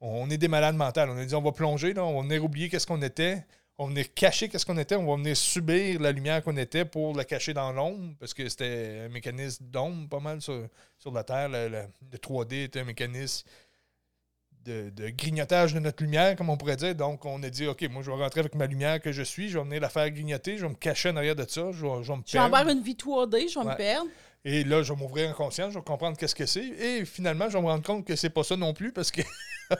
on 0.00 0.30
est 0.30 0.38
des 0.38 0.48
malades 0.48 0.76
mentales. 0.76 1.10
On 1.10 1.18
a 1.18 1.24
dit, 1.26 1.34
on 1.34 1.42
va 1.42 1.52
plonger, 1.52 1.92
là, 1.92 2.04
on 2.04 2.16
va 2.16 2.22
venir 2.22 2.42
oublier 2.42 2.70
qu'est-ce 2.70 2.86
qu'on 2.86 3.02
était. 3.02 3.44
On 3.76 3.88
venir 3.88 4.14
cacher 4.14 4.48
qu'est-ce 4.48 4.64
qu'on 4.64 4.78
était. 4.78 4.94
On 4.94 5.04
va 5.04 5.16
venir 5.16 5.36
subir 5.36 6.00
la 6.00 6.12
lumière 6.12 6.42
qu'on 6.44 6.56
était 6.56 6.84
pour 6.84 7.16
la 7.16 7.24
cacher 7.24 7.52
dans 7.54 7.72
l'ombre, 7.72 8.14
parce 8.20 8.32
que 8.32 8.48
c'était 8.48 9.02
un 9.06 9.08
mécanisme 9.08 9.64
d'ombre 9.66 10.08
pas 10.08 10.20
mal 10.20 10.40
sur, 10.40 10.68
sur 10.96 11.10
la 11.12 11.24
Terre. 11.24 11.48
Le, 11.48 11.68
le- 11.68 11.86
le 12.12 12.18
3D 12.18 12.64
était 12.64 12.80
un 12.80 12.84
mécanisme 12.84 13.44
de, 14.64 14.90
de 14.90 15.08
grignotage 15.10 15.74
de 15.74 15.80
notre 15.80 16.02
lumière, 16.04 16.36
comme 16.36 16.50
on 16.50 16.56
pourrait 16.56 16.76
dire. 16.76 16.94
Donc, 16.94 17.24
on 17.24 17.42
a 17.42 17.50
dit, 17.50 17.66
OK, 17.66 17.82
moi, 17.90 18.02
je 18.02 18.10
vais 18.12 18.16
rentrer 18.16 18.40
avec 18.40 18.54
ma 18.54 18.66
lumière 18.66 19.00
que 19.00 19.10
je 19.10 19.22
suis, 19.22 19.48
je 19.48 19.58
vais 19.58 19.64
venir 19.64 19.80
la 19.80 19.88
faire 19.88 20.08
grignoter, 20.10 20.56
je 20.56 20.62
vais 20.62 20.68
me 20.70 20.74
cacher 20.76 21.10
en 21.10 21.16
arrière 21.16 21.34
de 21.36 21.44
ça, 21.48 21.72
je 21.72 21.84
vais, 21.84 22.02
je 22.04 22.12
vais 22.12 22.16
me 22.16 22.22
Je 22.24 22.32
vais 22.32 22.38
perdre. 22.38 22.54
avoir 22.56 22.68
une 22.72 22.80
vie 22.82 22.94
3D, 22.94 23.48
je 23.52 23.58
vais 23.58 23.64
Ouais. 23.66 23.72
me 23.72 23.76
perdre. 23.76 24.08
Et 24.44 24.62
là, 24.62 24.82
je 24.84 24.92
vais 24.92 24.98
m'ouvrir 24.98 25.30
en 25.30 25.32
conscience, 25.32 25.72
je 25.72 25.78
vais 25.78 25.84
comprendre 25.84 26.16
qu'est-ce 26.16 26.34
que 26.36 26.46
c'est. 26.46 26.64
Et 26.64 27.04
finalement, 27.04 27.48
je 27.48 27.56
vais 27.58 27.62
me 27.62 27.66
rendre 27.68 27.82
compte 27.84 28.06
que 28.06 28.14
c'est 28.14 28.30
pas 28.30 28.44
ça 28.44 28.56
non 28.56 28.72
plus 28.72 28.92
parce 28.92 29.10
que 29.10 29.22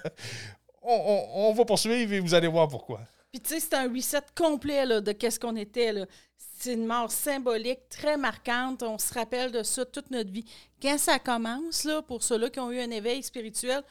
on, 0.83 0.93
on- 0.93 1.49
on 1.51 1.53
va 1.55 1.65
poursuivre 1.65 2.13
et 2.13 2.19
vous 2.21 2.35
allez 2.35 2.49
voir 2.49 2.67
pourquoi. 2.69 3.01
Puis 3.35 3.41
tu 3.41 3.49
sais, 3.49 3.59
c'est 3.59 3.75
un 3.75 3.93
reset 3.93 4.21
complet 4.37 4.87
là, 4.87 5.01
de 5.01 5.11
qu'est-ce 5.11 5.41
qu'on 5.41 5.57
était. 5.57 5.93
là. 5.93 6.07
C'est 6.37 6.75
une 6.75 6.87
mort 6.87 7.11
symbolique, 7.11 7.81
très 7.89 8.17
marquante. 8.17 8.85
On 8.85 8.97
se 8.97 9.13
rappelle 9.13 9.51
de 9.51 9.65
ça 9.65 9.85
toute 9.85 10.09
notre 10.13 10.31
vie. 10.31 10.45
Quand 10.81 10.97
ça 10.99 11.19
commence, 11.19 11.83
là, 11.83 12.01
pour 12.01 12.23
ceux-là 12.23 12.49
qui 12.49 12.61
ont 12.61 12.71
eu 12.71 12.79
un 12.79 12.93
éveil 12.93 13.25
spirituel, 13.25 13.83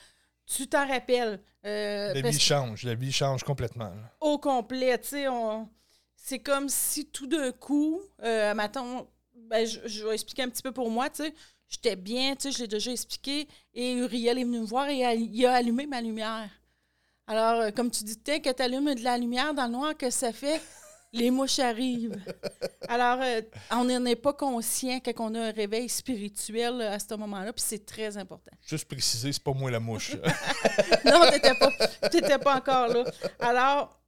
tu 0.46 0.66
t'en 0.66 0.88
rappelles. 0.88 1.42
Euh, 1.66 2.14
La 2.14 2.30
vie 2.30 2.40
change, 2.40 2.84
la 2.84 2.96
vie 2.96 3.12
change 3.12 3.44
complètement. 3.44 3.90
là. 3.90 4.16
au 4.22 4.38
complet, 4.38 4.98
tu 5.00 5.10
sais, 5.10 5.28
on... 5.28 5.68
c'est 6.16 6.40
comme 6.40 6.70
si 6.70 7.08
tout 7.08 7.28
d'un 7.28 7.52
coup, 7.52 8.00
euh, 8.24 8.54
mettons, 8.54 9.06
ben, 9.36 9.68
je, 9.68 9.82
je 9.86 10.08
vais 10.08 10.14
expliquer 10.14 10.44
un 10.44 10.50
petit 10.50 10.64
peu 10.64 10.72
pour 10.72 10.90
moi, 10.90 11.10
tu 11.10 11.24
sais, 11.24 11.34
J'étais 11.68 11.96
bien, 11.98 12.36
tu 12.38 12.44
sais, 12.44 12.52
je 12.52 12.60
l'ai 12.60 12.68
déjà 12.68 12.92
expliqué. 12.92 13.48
Et 13.74 13.94
Uriel 13.96 14.38
est 14.38 14.44
venu 14.44 14.60
me 14.60 14.66
voir 14.66 14.88
et 14.90 15.00
il 15.16 15.46
a 15.46 15.54
allumé 15.56 15.86
ma 15.88 16.00
lumière. 16.02 16.48
Alors, 17.28 17.62
euh, 17.62 17.72
comme 17.72 17.90
tu 17.90 18.04
dis, 18.04 18.18
que 18.18 18.52
tu 18.52 18.62
allumes 18.62 18.94
de 18.94 19.04
la 19.04 19.18
lumière 19.18 19.54
dans 19.54 19.66
le 19.66 19.72
noir, 19.72 19.98
que 19.98 20.10
ça 20.10 20.34
fait? 20.34 20.62
Les 21.14 21.30
mouches 21.30 21.60
arrivent. 21.60 22.20
Alors, 22.88 23.20
euh, 23.22 23.42
on 23.72 23.86
n'en 23.86 24.04
est 24.06 24.16
pas 24.16 24.34
conscient 24.34 25.00
quand 25.00 25.14
on 25.20 25.36
a 25.36 25.48
un 25.48 25.52
réveil 25.52 25.88
spirituel 25.88 26.82
à 26.82 26.98
ce 26.98 27.14
moment-là, 27.14 27.54
puis 27.54 27.64
c'est 27.66 27.86
très 27.86 28.18
important. 28.18 28.52
Juste 28.66 28.86
préciser, 28.86 29.32
c'est 29.32 29.44
pas 29.44 29.54
moi 29.54 29.70
la 29.70 29.80
mouche. 29.80 30.16
non, 31.06 31.22
tu 31.28 31.34
n'étais 31.34 32.40
pas, 32.40 32.40
pas 32.40 32.56
encore 32.56 32.88
là. 32.88 33.04
Alors, 33.40 34.02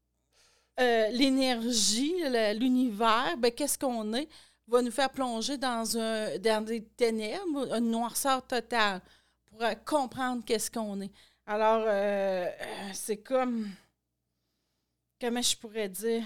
euh, 0.80 1.08
l'énergie, 1.10 2.16
l'univers, 2.56 3.36
ben, 3.38 3.52
qu'est-ce 3.52 3.78
qu'on 3.78 4.14
est, 4.16 4.28
va 4.68 4.82
nous 4.82 4.92
faire 4.92 5.12
plonger 5.12 5.58
dans, 5.58 5.98
un, 5.98 6.40
dans 6.40 6.66
des 6.66 6.84
ténèbres, 6.98 7.72
une 7.76 7.92
noirceur 7.92 8.46
totale, 8.46 9.00
pour 9.46 9.64
comprendre 9.86 10.44
qu'est-ce 10.44 10.72
qu'on 10.72 11.00
est. 11.02 11.12
Alors, 11.48 11.84
euh, 11.88 12.50
c'est 12.94 13.18
comme. 13.18 13.70
Comment 15.22 15.42
je 15.42 15.56
pourrais 15.56 15.90
dire? 15.90 16.24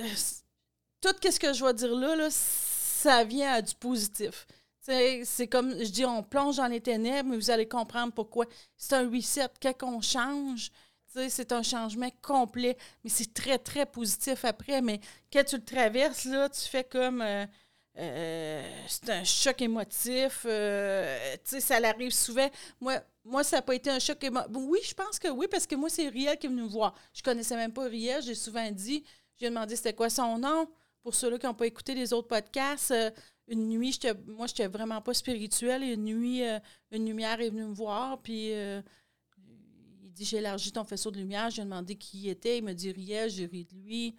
Euh, 0.00 0.04
tout 1.00 1.14
ce 1.22 1.38
que 1.38 1.52
je 1.52 1.64
vais 1.64 1.74
dire 1.74 1.94
là, 1.94 2.28
ça 2.30 3.24
vient 3.24 3.62
du 3.62 3.74
positif. 3.74 4.46
C'est 4.82 5.46
comme, 5.46 5.70
je 5.78 5.90
dis, 5.90 6.04
on 6.04 6.22
plonge 6.22 6.56
dans 6.56 6.66
les 6.66 6.80
ténèbres, 6.80 7.30
mais 7.30 7.36
vous 7.36 7.50
allez 7.50 7.68
comprendre 7.68 8.12
pourquoi. 8.12 8.46
C'est 8.76 8.96
un 8.96 9.08
reset. 9.08 9.48
Quand 9.62 9.74
on 9.82 10.00
change, 10.00 10.72
c'est 11.06 11.52
un 11.52 11.62
changement 11.62 12.10
complet. 12.22 12.76
Mais 13.04 13.10
c'est 13.10 13.32
très, 13.32 13.58
très 13.58 13.86
positif 13.86 14.44
après. 14.44 14.82
Mais 14.82 15.00
quand 15.32 15.44
tu 15.44 15.56
le 15.56 15.64
traverses, 15.64 16.24
là, 16.24 16.48
tu 16.48 16.62
fais 16.62 16.84
comme. 16.84 17.22
Euh, 17.22 17.46
euh, 17.98 18.62
c'est 18.86 19.10
un 19.10 19.24
choc 19.24 19.60
émotif. 19.62 20.46
Euh, 20.46 21.34
tu 21.44 21.50
sais, 21.50 21.60
ça 21.60 21.80
l'arrive 21.80 22.12
souvent. 22.12 22.48
Moi, 22.80 23.00
moi, 23.24 23.42
ça 23.42 23.56
n'a 23.56 23.62
pas 23.62 23.74
été 23.74 23.90
un 23.90 23.98
choc 23.98 24.22
émotif. 24.22 24.50
Oui, 24.54 24.78
je 24.84 24.94
pense 24.94 25.18
que 25.18 25.28
oui, 25.28 25.46
parce 25.50 25.66
que 25.66 25.74
moi, 25.74 25.88
c'est 25.90 26.08
Riel 26.08 26.38
qui 26.38 26.46
est 26.46 26.50
venu 26.50 26.62
me 26.62 26.68
voir. 26.68 26.94
Je 27.12 27.22
connaissais 27.22 27.56
même 27.56 27.72
pas 27.72 27.84
Riel. 27.84 28.22
J'ai 28.22 28.34
souvent 28.34 28.70
dit, 28.70 29.04
j'ai 29.38 29.48
demandé 29.48 29.76
c'était 29.76 29.92
quoi 29.92 30.08
son 30.08 30.38
nom. 30.38 30.68
Pour 31.02 31.14
ceux-là 31.14 31.38
qui 31.38 31.46
n'ont 31.46 31.54
pas 31.54 31.66
écouté 31.66 31.94
les 31.94 32.12
autres 32.12 32.28
podcasts, 32.28 32.90
euh, 32.90 33.10
une 33.48 33.68
nuit, 33.68 33.98
moi, 34.26 34.46
je 34.46 34.52
n'étais 34.52 34.68
vraiment 34.68 35.00
pas 35.00 35.14
spirituelle. 35.14 35.82
Une 35.82 36.04
nuit, 36.04 36.42
une 36.92 37.06
lumière 37.06 37.40
est 37.40 37.50
venue 37.50 37.64
me 37.64 37.74
voir. 37.74 38.22
Puis 38.22 38.50
il 38.50 38.84
dit 40.12 40.24
J'ai 40.24 40.36
élargi 40.36 40.70
ton 40.70 40.84
faisceau 40.84 41.10
de 41.10 41.18
lumière. 41.18 41.50
J'ai 41.50 41.64
demandé 41.64 41.96
qui 41.96 42.20
il 42.22 42.28
était. 42.28 42.58
Il 42.58 42.64
me 42.64 42.74
dit 42.74 42.92
Riel, 42.92 43.28
j'ai 43.28 43.46
ri 43.46 43.64
de 43.64 43.74
lui 43.74 44.14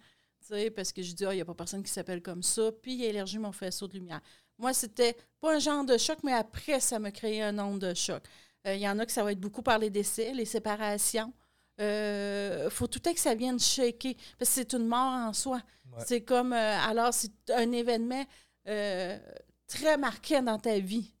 parce 0.74 0.92
que 0.92 1.02
je 1.02 1.12
dis, 1.12 1.24
ah, 1.24 1.32
il 1.32 1.36
n'y 1.36 1.42
a 1.42 1.44
pas 1.44 1.54
personne 1.54 1.82
qui 1.82 1.90
s'appelle 1.90 2.22
comme 2.22 2.42
ça. 2.42 2.70
Puis 2.82 2.94
il 2.94 3.04
a 3.04 3.08
élargi 3.08 3.38
mon 3.38 3.52
faisceau 3.52 3.88
de 3.88 3.94
lumière. 3.94 4.20
Moi, 4.58 4.72
c'était 4.74 5.16
pas 5.40 5.56
un 5.56 5.58
genre 5.58 5.84
de 5.84 5.98
choc, 5.98 6.18
mais 6.22 6.32
après, 6.32 6.80
ça 6.80 6.98
m'a 6.98 7.10
créé 7.10 7.42
un 7.42 7.52
nombre 7.52 7.78
de 7.78 7.94
choc. 7.94 8.22
Euh, 8.66 8.74
il 8.74 8.80
y 8.80 8.88
en 8.88 8.98
a 8.98 9.06
que 9.06 9.12
ça 9.12 9.24
va 9.24 9.32
être 9.32 9.40
beaucoup 9.40 9.62
par 9.62 9.78
les 9.78 9.90
décès, 9.90 10.32
les 10.32 10.44
séparations. 10.44 11.32
Il 11.78 11.84
euh, 11.84 12.70
faut 12.70 12.86
tout 12.86 13.02
à 13.06 13.12
que 13.12 13.20
ça 13.20 13.34
vienne 13.34 13.58
shaker, 13.58 14.14
parce 14.38 14.50
que 14.50 14.54
c'est 14.54 14.72
une 14.74 14.86
mort 14.86 15.12
en 15.12 15.32
soi. 15.32 15.60
C'est 16.06 16.22
comme, 16.22 16.52
euh, 16.52 16.78
alors, 16.78 17.12
c'est 17.12 17.50
un 17.50 17.70
événement 17.72 18.24
très 18.64 19.96
marquant 19.98 20.42
dans 20.42 20.58
ta 20.58 20.78
vie. 20.78 21.12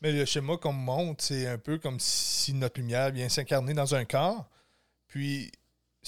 Mais 0.00 0.12
le 0.12 0.24
schéma 0.24 0.56
qu'on 0.56 0.72
montre, 0.72 1.22
c'est 1.22 1.46
un 1.46 1.58
peu 1.58 1.78
comme 1.78 2.00
si 2.00 2.54
notre 2.54 2.80
lumière 2.80 3.10
vient 3.10 3.28
s'incarner 3.28 3.74
dans 3.74 3.94
un 3.94 4.04
corps. 4.04 4.48
Puis 5.06 5.50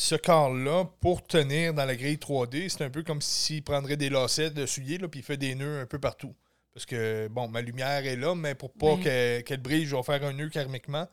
ce 0.00 0.14
corps-là, 0.14 0.86
pour 1.02 1.26
tenir 1.26 1.74
dans 1.74 1.84
la 1.84 1.94
grille 1.94 2.16
3D, 2.16 2.70
c'est 2.70 2.82
un 2.82 2.88
peu 2.88 3.02
comme 3.02 3.20
s'il 3.20 3.62
prendrait 3.62 3.98
des 3.98 4.08
lacets 4.08 4.48
de 4.48 4.64
soulier, 4.64 4.96
là, 4.96 5.08
puis 5.08 5.20
il 5.20 5.22
fait 5.22 5.36
des 5.36 5.54
nœuds 5.54 5.78
un 5.78 5.84
peu 5.84 5.98
partout. 5.98 6.34
Parce 6.72 6.86
que, 6.86 7.28
bon, 7.28 7.48
ma 7.48 7.60
lumière 7.60 8.06
est 8.06 8.16
là, 8.16 8.34
mais 8.34 8.54
pour 8.54 8.72
pas 8.72 8.96
qu'elle 8.96 9.60
brille, 9.60 9.84
je 9.84 9.94
vais 9.94 10.02
faire 10.02 10.24
un 10.24 10.32
nœud 10.32 10.48
karmiquement. 10.48 11.06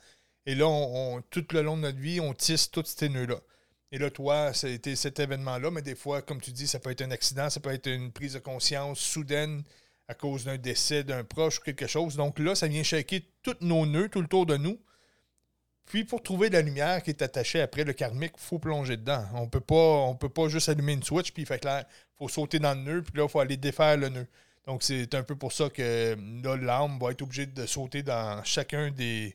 Et 0.46 0.56
là, 0.56 0.68
on, 0.70 1.22
tout 1.30 1.46
le 1.52 1.64
long 1.64 1.76
de 1.76 1.82
notre 1.82 1.98
vie, 1.98 2.22
on 2.22 2.34
tisse 2.34 2.72
tous 2.72 2.86
ces 2.86 3.10
nœuds-là. 3.10 3.42
Et 3.92 3.98
là, 3.98 4.10
toi, 4.10 4.54
été 4.64 4.96
cet 4.96 5.20
événement-là, 5.20 5.70
mais 5.70 5.82
des 5.82 5.96
fois, 5.96 6.22
comme 6.22 6.40
tu 6.40 6.54
dis, 6.54 6.66
ça 6.66 6.80
peut 6.80 6.92
être 6.92 7.02
un 7.02 7.12
accident, 7.12 7.50
ça 7.50 7.60
peut 7.60 7.74
être 7.74 7.88
une 7.88 8.14
prise 8.14 8.36
de 8.36 8.40
conscience 8.40 9.00
soudaine 9.00 9.64
à 10.08 10.14
cause 10.14 10.46
d'un 10.46 10.58
décès 10.58 11.04
d'un 11.04 11.26
proche 11.26 11.60
ou 11.60 11.62
quelque 11.62 11.88
chose. 11.88 12.16
Donc 12.16 12.40
là, 12.40 12.56
ça 12.56 12.70
vient 12.70 12.84
shaker 12.84 13.20
tous 13.44 13.58
nos 13.60 13.86
nœuds 13.86 14.08
tout 14.08 14.22
le 14.22 14.30
tour 14.30 14.46
de 14.46 14.56
nous. 14.56 14.80
Puis 15.88 16.04
pour 16.04 16.22
trouver 16.22 16.50
la 16.50 16.62
lumière 16.62 17.02
qui 17.02 17.12
est 17.12 17.22
attachée 17.22 17.62
après 17.62 17.86
le 17.86 17.94
karmique, 17.94 18.34
il 18.36 18.44
faut 18.44 18.60
plonger 18.60 18.98
dedans. 18.98 19.26
On 19.34 19.48
peut 19.48 19.62
pas, 19.62 19.76
on 19.76 20.16
peut 20.16 20.30
pas 20.30 20.50
juste 20.50 20.68
allumer 20.68 20.94
une 20.94 21.04
switch 21.04 21.32
puis 21.32 21.44
il 21.44 21.46
fait 21.46 21.60
clair. 21.60 21.86
Il 21.88 22.18
faut 22.18 22.28
sauter 22.28 22.60
dans 22.60 22.74
le 22.74 22.82
nœud, 22.82 23.02
puis 23.02 23.18
là, 23.18 23.24
il 23.24 23.30
faut 23.30 23.40
aller 23.40 23.56
défaire 23.56 23.96
le 23.96 24.10
nœud. 24.10 24.28
Donc 24.66 24.84
c'est 24.84 25.16
un 25.16 25.24
peu 25.24 25.36
pour 25.38 25.54
ça 25.54 25.70
que 25.70 26.18
là, 26.44 26.58
l'âme 26.58 27.00
va 27.00 27.12
être 27.12 27.22
obligée 27.22 27.46
de 27.46 27.66
sauter 27.66 28.04
dans 28.04 28.44
chacun 28.44 28.92
des, 28.92 29.34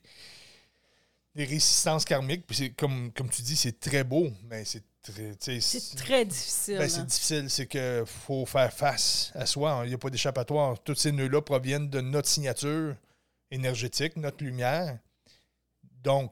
des 1.33 1.43
résistances 1.43 2.05
karmiques. 2.05 2.45
Puis 2.45 2.71
comme, 2.75 3.11
comme 3.13 3.29
tu 3.29 3.41
dis, 3.41 3.55
c'est 3.55 3.79
très 3.79 4.03
beau, 4.03 4.29
mais 4.47 4.63
c'est 4.63 4.83
très. 5.01 5.59
C'est 5.59 5.95
très 5.95 6.23
difficile. 6.23 6.77
Ben, 6.77 6.87
c'est 6.87 7.05
difficile, 7.05 7.49
c'est 7.49 7.65
qu'il 7.65 8.03
faut 8.05 8.45
faire 8.45 8.71
face 8.71 9.31
à 9.33 9.47
soi. 9.47 9.81
Il 9.85 9.89
n'y 9.89 9.95
a 9.95 9.97
pas 9.97 10.11
d'échappatoire. 10.11 10.79
Tous 10.83 10.93
ces 10.93 11.11
nœuds-là 11.11 11.41
proviennent 11.41 11.89
de 11.89 11.99
notre 11.99 12.27
signature 12.27 12.95
énergétique, 13.49 14.17
notre 14.17 14.43
lumière. 14.43 14.99
Donc, 16.03 16.31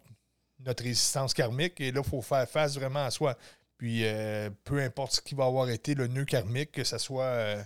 notre 0.66 0.84
résistance 0.84 1.34
karmique. 1.34 1.80
Et 1.82 1.92
là, 1.92 2.02
il 2.04 2.10
faut 2.10 2.22
faire 2.22 2.48
face 2.48 2.76
vraiment 2.76 3.06
à 3.06 3.12
soi. 3.12 3.38
Puis, 3.78 4.06
euh, 4.06 4.50
peu 4.64 4.80
importe 4.80 5.14
ce 5.14 5.22
qui 5.22 5.34
va 5.34 5.46
avoir 5.46 5.70
été 5.70 5.96
le 5.96 6.08
nœud 6.08 6.26
karmique, 6.26 6.72
que 6.72 6.84
ce 6.84 6.98
soit 6.98 7.24
euh, 7.24 7.64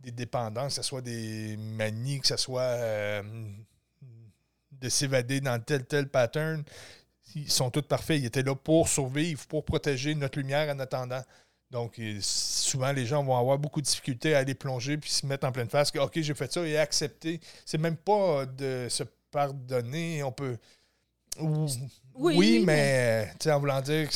des 0.00 0.10
dépendances, 0.10 0.76
que 0.76 0.82
ce 0.82 0.88
soit 0.88 1.02
des 1.02 1.56
manies, 1.58 2.20
que 2.20 2.26
ce 2.26 2.36
soit 2.36 2.62
euh, 2.62 3.22
de 4.72 4.88
s'évader 4.88 5.40
dans 5.40 5.60
tel, 5.62 5.84
tel 5.84 6.08
pattern, 6.08 6.64
ils 7.34 7.50
sont 7.50 7.70
tous 7.70 7.82
parfaits. 7.82 8.18
Ils 8.20 8.26
étaient 8.26 8.42
là 8.42 8.54
pour 8.54 8.88
survivre, 8.88 9.46
pour 9.46 9.64
protéger 9.64 10.14
notre 10.14 10.38
lumière 10.38 10.74
en 10.74 10.78
attendant. 10.78 11.22
Donc, 11.70 12.00
souvent, 12.20 12.92
les 12.92 13.04
gens 13.04 13.24
vont 13.24 13.36
avoir 13.36 13.58
beaucoup 13.58 13.80
de 13.80 13.86
difficultés 13.86 14.34
à 14.34 14.38
aller 14.38 14.54
plonger 14.54 14.96
puis 14.96 15.10
se 15.10 15.26
mettre 15.26 15.46
en 15.46 15.50
pleine 15.50 15.68
face 15.68 15.90
que, 15.90 15.98
OK, 15.98 16.12
j'ai 16.14 16.34
fait 16.34 16.52
ça 16.52 16.64
et 16.66 16.78
accepter. 16.78 17.40
C'est 17.66 17.78
même 17.78 17.96
pas 17.96 18.46
de 18.46 18.86
se 18.88 19.02
pardonner. 19.30 20.22
On 20.22 20.30
peut 20.30 20.56
oui, 22.14 22.62
mais, 22.64 23.30
en 23.46 23.58
voulant 23.58 23.80
dire, 23.80 24.08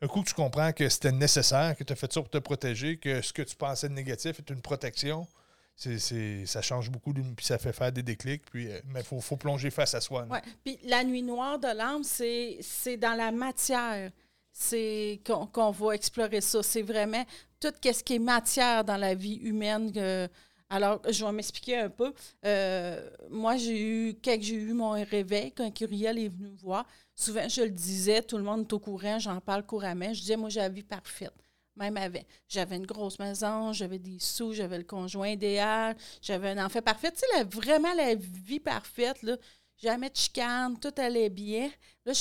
un 0.00 0.08
coup 0.08 0.22
que 0.22 0.28
tu 0.28 0.34
comprends 0.34 0.72
que 0.72 0.88
c'était 0.88 1.12
nécessaire, 1.12 1.76
que 1.76 1.84
tu 1.84 1.92
as 1.92 1.96
fait 1.96 2.12
ça 2.12 2.20
pour 2.20 2.30
te 2.30 2.38
protéger, 2.38 2.98
que 2.98 3.22
ce 3.22 3.32
que 3.32 3.42
tu 3.42 3.56
pensais 3.56 3.88
de 3.88 3.94
négatif 3.94 4.38
est 4.38 4.50
une 4.50 4.60
protection, 4.60 5.26
c'est, 5.74 6.46
ça 6.46 6.62
change 6.62 6.90
beaucoup, 6.90 7.12
puis 7.12 7.44
ça 7.44 7.58
fait 7.58 7.72
faire 7.72 7.92
des 7.92 8.02
déclics, 8.02 8.44
puis, 8.50 8.70
euh, 8.70 8.80
mais 8.86 9.00
il 9.00 9.20
faut, 9.22 9.36
plonger 9.36 9.70
face 9.70 9.94
à 9.94 10.00
soi. 10.00 10.26
Oui, 10.30 10.38
puis 10.64 10.78
la 10.84 11.04
nuit 11.04 11.22
noire 11.22 11.58
de 11.58 11.68
l'âme, 11.68 12.02
c'est, 12.02 12.96
dans 12.96 13.14
la 13.14 13.30
matière 13.30 14.10
c'est 14.58 15.20
qu'on, 15.26 15.70
va 15.70 15.94
explorer 15.94 16.40
ça. 16.40 16.62
C'est 16.62 16.80
vraiment 16.80 17.22
tout 17.60 17.74
ce 17.84 18.02
qui 18.02 18.14
est 18.14 18.18
matière 18.18 18.84
dans 18.84 18.96
la 18.96 19.14
vie 19.14 19.34
humaine. 19.34 19.92
que 19.92 20.28
alors, 20.68 21.00
je 21.08 21.24
vais 21.24 21.32
m'expliquer 21.32 21.78
un 21.78 21.90
peu. 21.90 22.12
Euh, 22.44 23.08
moi, 23.30 23.56
j'ai 23.56 23.80
eu, 23.80 24.18
quand 24.22 24.36
j'ai 24.40 24.54
eu 24.54 24.72
mon 24.72 24.90
réveil, 24.90 25.52
quand 25.52 25.70
Curiel 25.72 26.18
est 26.18 26.28
venu 26.28 26.48
me 26.48 26.56
voir, 26.56 26.86
souvent, 27.14 27.48
je 27.48 27.62
le 27.62 27.70
disais, 27.70 28.22
tout 28.22 28.36
le 28.36 28.42
monde 28.42 28.62
est 28.62 28.72
au 28.72 28.80
courant, 28.80 29.18
j'en 29.18 29.40
parle 29.40 29.64
couramment. 29.64 30.12
Je 30.12 30.20
disais, 30.20 30.36
moi, 30.36 30.48
j'ai 30.48 30.60
la 30.60 30.68
vie 30.68 30.82
parfaite. 30.82 31.34
Même 31.76 31.96
avec. 31.98 32.26
J'avais 32.48 32.76
une 32.76 32.86
grosse 32.86 33.18
maison, 33.18 33.72
j'avais 33.72 33.98
des 33.98 34.18
sous, 34.18 34.54
j'avais 34.54 34.78
le 34.78 34.84
conjoint 34.84 35.28
idéal, 35.28 35.94
j'avais 36.22 36.50
un 36.50 36.64
enfant 36.64 36.80
parfait. 36.82 37.12
Tu 37.12 37.18
sais, 37.18 37.44
vraiment 37.44 37.92
la 37.94 38.14
vie 38.14 38.60
parfaite, 38.60 39.22
là. 39.22 39.36
Jamais 39.76 40.08
de 40.08 40.16
chicane, 40.16 40.78
tout 40.80 40.94
allait 40.96 41.28
bien. 41.28 41.70
Là, 42.06 42.12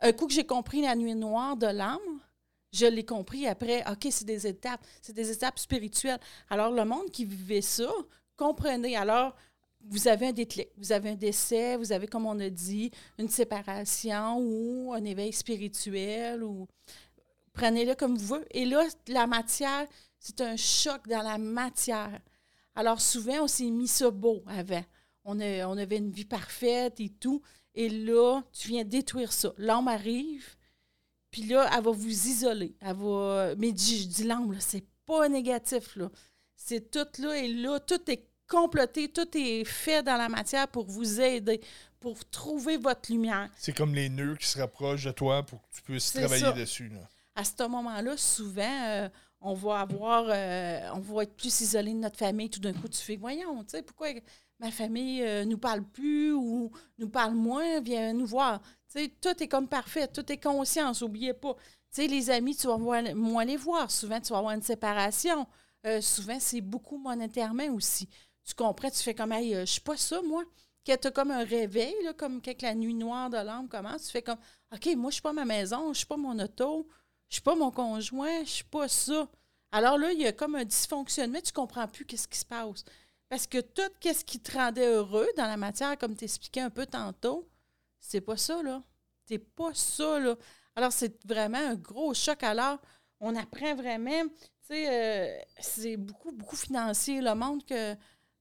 un 0.00 0.12
coup 0.12 0.26
que 0.26 0.32
j'ai 0.32 0.46
compris 0.46 0.80
la 0.80 0.96
nuit 0.96 1.14
noire 1.14 1.56
de 1.56 1.66
l'âme, 1.66 2.20
je 2.72 2.86
l'ai 2.86 3.04
compris 3.04 3.46
après, 3.46 3.84
OK, 3.90 4.06
c'est 4.10 4.24
des 4.24 4.46
étapes, 4.46 4.84
c'est 5.02 5.12
des 5.12 5.30
étapes 5.30 5.58
spirituelles. 5.58 6.20
Alors, 6.48 6.72
le 6.72 6.84
monde 6.84 7.10
qui 7.10 7.24
vivait 7.24 7.62
ça, 7.62 7.90
comprenez. 8.36 8.96
Alors, 8.96 9.34
vous 9.88 10.08
avez 10.08 10.28
un 10.28 10.32
déclic, 10.32 10.68
vous 10.76 10.92
avez 10.92 11.10
un 11.10 11.14
décès, 11.14 11.76
vous 11.76 11.92
avez, 11.92 12.06
comme 12.06 12.26
on 12.26 12.38
a 12.38 12.50
dit, 12.50 12.90
une 13.18 13.28
séparation 13.28 14.38
ou 14.38 14.92
un 14.92 15.04
éveil 15.04 15.32
spirituel 15.32 16.44
ou 16.44 16.66
prenez-le 17.52 17.94
comme 17.94 18.16
vous 18.16 18.26
voulez. 18.26 18.46
Et 18.50 18.64
là, 18.64 18.84
la 19.08 19.26
matière, 19.26 19.86
c'est 20.18 20.40
un 20.40 20.56
choc 20.56 21.08
dans 21.08 21.22
la 21.22 21.38
matière. 21.38 22.20
Alors, 22.74 23.00
souvent, 23.00 23.44
on 23.44 23.48
s'est 23.48 23.70
mis 23.70 23.88
ça 23.88 24.10
beau 24.10 24.42
avant. 24.46 24.84
On, 25.24 25.40
on 25.40 25.78
avait 25.78 25.98
une 25.98 26.12
vie 26.12 26.24
parfaite 26.24 27.00
et 27.00 27.08
tout. 27.08 27.42
Et 27.74 27.88
là, 27.88 28.42
tu 28.52 28.68
viens 28.68 28.84
détruire 28.84 29.32
ça. 29.32 29.52
L'homme 29.56 29.88
arrive, 29.88 30.56
puis 31.30 31.42
là, 31.42 31.70
elle 31.72 31.84
va 31.84 31.90
vous 31.90 32.08
isoler. 32.08 32.74
Elle 32.80 32.96
va... 32.96 33.54
Mais 33.56 33.68
je 33.68 34.06
dis 34.06 34.24
l'âme, 34.24 34.54
c'est 34.60 34.84
pas 35.06 35.28
négatif. 35.28 35.96
là. 35.96 36.10
C'est 36.56 36.90
tout 36.90 37.22
là 37.22 37.36
et 37.36 37.48
là, 37.48 37.80
tout 37.80 38.10
est 38.10 38.28
comploté, 38.48 39.08
tout 39.08 39.28
est 39.34 39.64
fait 39.64 40.02
dans 40.02 40.16
la 40.16 40.28
matière 40.28 40.68
pour 40.68 40.86
vous 40.86 41.20
aider, 41.20 41.60
pour 42.00 42.28
trouver 42.28 42.76
votre 42.76 43.10
lumière. 43.10 43.48
C'est 43.56 43.74
comme 43.74 43.94
les 43.94 44.08
nœuds 44.08 44.36
qui 44.36 44.46
se 44.46 44.58
rapprochent 44.58 45.04
de 45.04 45.12
toi 45.12 45.44
pour 45.44 45.62
que 45.62 45.68
tu 45.76 45.82
puisses 45.82 46.12
travailler 46.12 46.52
dessus. 46.52 46.88
Là. 46.88 47.00
À 47.36 47.44
ce 47.44 47.66
moment-là, 47.66 48.16
souvent, 48.16 48.86
euh, 48.88 49.08
on 49.40 49.54
va 49.54 49.80
avoir, 49.80 50.26
euh, 50.28 50.90
on 50.94 50.98
va 50.98 51.22
être 51.22 51.36
plus 51.36 51.60
isolé 51.60 51.92
de 51.92 51.98
notre 51.98 52.18
famille. 52.18 52.50
Tout 52.50 52.60
d'un 52.60 52.72
coup, 52.72 52.88
tu 52.88 52.98
fais, 52.98 53.16
voyons, 53.16 53.62
tu 53.64 53.70
sais, 53.70 53.82
pourquoi 53.82 54.08
ma 54.58 54.70
famille 54.70 55.22
euh, 55.22 55.44
nous 55.44 55.58
parle 55.58 55.82
plus 55.82 56.32
ou 56.32 56.70
nous 56.98 57.08
parle 57.08 57.34
moins, 57.34 57.80
viens 57.80 58.12
nous 58.12 58.26
voir. 58.26 58.60
Tout 58.92 59.42
est 59.42 59.48
comme 59.48 59.68
parfait, 59.68 60.08
tout 60.08 60.30
est 60.32 60.42
conscience, 60.42 61.02
n'oubliez 61.02 61.34
pas. 61.34 61.54
Tu 61.92 62.02
sais, 62.02 62.06
les 62.06 62.30
amis, 62.30 62.56
tu 62.56 62.66
vas 62.66 62.76
moins 62.76 63.44
les 63.44 63.56
voir. 63.56 63.90
Souvent, 63.90 64.20
tu 64.20 64.32
vas 64.32 64.38
avoir 64.38 64.54
une 64.54 64.62
séparation. 64.62 65.46
Euh, 65.86 66.00
souvent, 66.00 66.38
c'est 66.38 66.60
beaucoup 66.60 66.98
monétairement 66.98 67.66
aussi. 67.74 68.08
Tu 68.44 68.54
comprends, 68.54 68.90
tu 68.90 68.98
fais 68.98 69.14
comme, 69.14 69.32
hey, 69.32 69.54
euh, 69.54 69.66
suis 69.66 69.80
pas 69.80 69.96
ça, 69.96 70.20
moi. 70.22 70.44
Quand 70.86 70.96
tu 71.00 71.08
as 71.08 71.10
comme 71.10 71.30
un 71.30 71.44
réveil, 71.44 71.94
comme 72.16 72.40
quand 72.42 72.62
la 72.62 72.74
nuit 72.74 72.94
noire 72.94 73.30
de 73.30 73.36
l'âme 73.36 73.68
commence, 73.68 74.06
tu 74.06 74.12
fais 74.12 74.22
comme, 74.22 74.38
OK, 74.74 74.86
moi, 74.96 75.10
je 75.10 75.14
suis 75.14 75.22
pas 75.22 75.32
ma 75.32 75.44
maison, 75.44 75.92
je 75.92 75.98
suis 75.98 76.06
pas 76.06 76.16
mon 76.16 76.38
auto, 76.38 76.88
je 77.28 77.34
suis 77.34 77.42
pas 77.42 77.54
mon 77.54 77.70
conjoint, 77.70 78.44
je 78.44 78.50
suis 78.50 78.64
pas 78.64 78.88
ça. 78.88 79.28
Alors 79.72 79.98
là, 79.98 80.12
il 80.12 80.20
y 80.20 80.26
a 80.26 80.32
comme 80.32 80.56
un 80.56 80.64
dysfonctionnement, 80.64 81.40
tu 81.40 81.52
comprends 81.52 81.86
plus 81.86 82.04
qu'est-ce 82.04 82.26
qui 82.26 82.38
se 82.38 82.46
passe. 82.46 82.84
Parce 83.28 83.46
que 83.46 83.60
tout 83.60 83.82
ce 84.02 84.24
qui 84.24 84.40
te 84.40 84.56
rendait 84.56 84.86
heureux 84.86 85.28
dans 85.36 85.46
la 85.46 85.56
matière, 85.56 85.96
comme 85.96 86.16
tu 86.16 86.24
expliquais 86.24 86.60
un 86.60 86.70
peu 86.70 86.86
tantôt, 86.86 87.48
c'est 88.00 88.20
pas 88.20 88.36
ça, 88.36 88.62
là. 88.62 88.82
C'est 89.26 89.38
pas 89.38 89.72
ça, 89.74 90.18
là. 90.18 90.36
Alors, 90.74 90.92
c'est 90.92 91.24
vraiment 91.26 91.58
un 91.58 91.74
gros 91.74 92.14
choc. 92.14 92.42
Alors, 92.42 92.80
on 93.20 93.36
apprend 93.36 93.74
vraiment, 93.74 94.22
tu 94.28 94.68
sais, 94.68 94.88
euh, 94.88 95.38
c'est 95.60 95.96
beaucoup, 95.96 96.32
beaucoup 96.32 96.56
financier, 96.56 97.20
le 97.20 97.34
monde 97.34 97.64
que, 97.64 97.94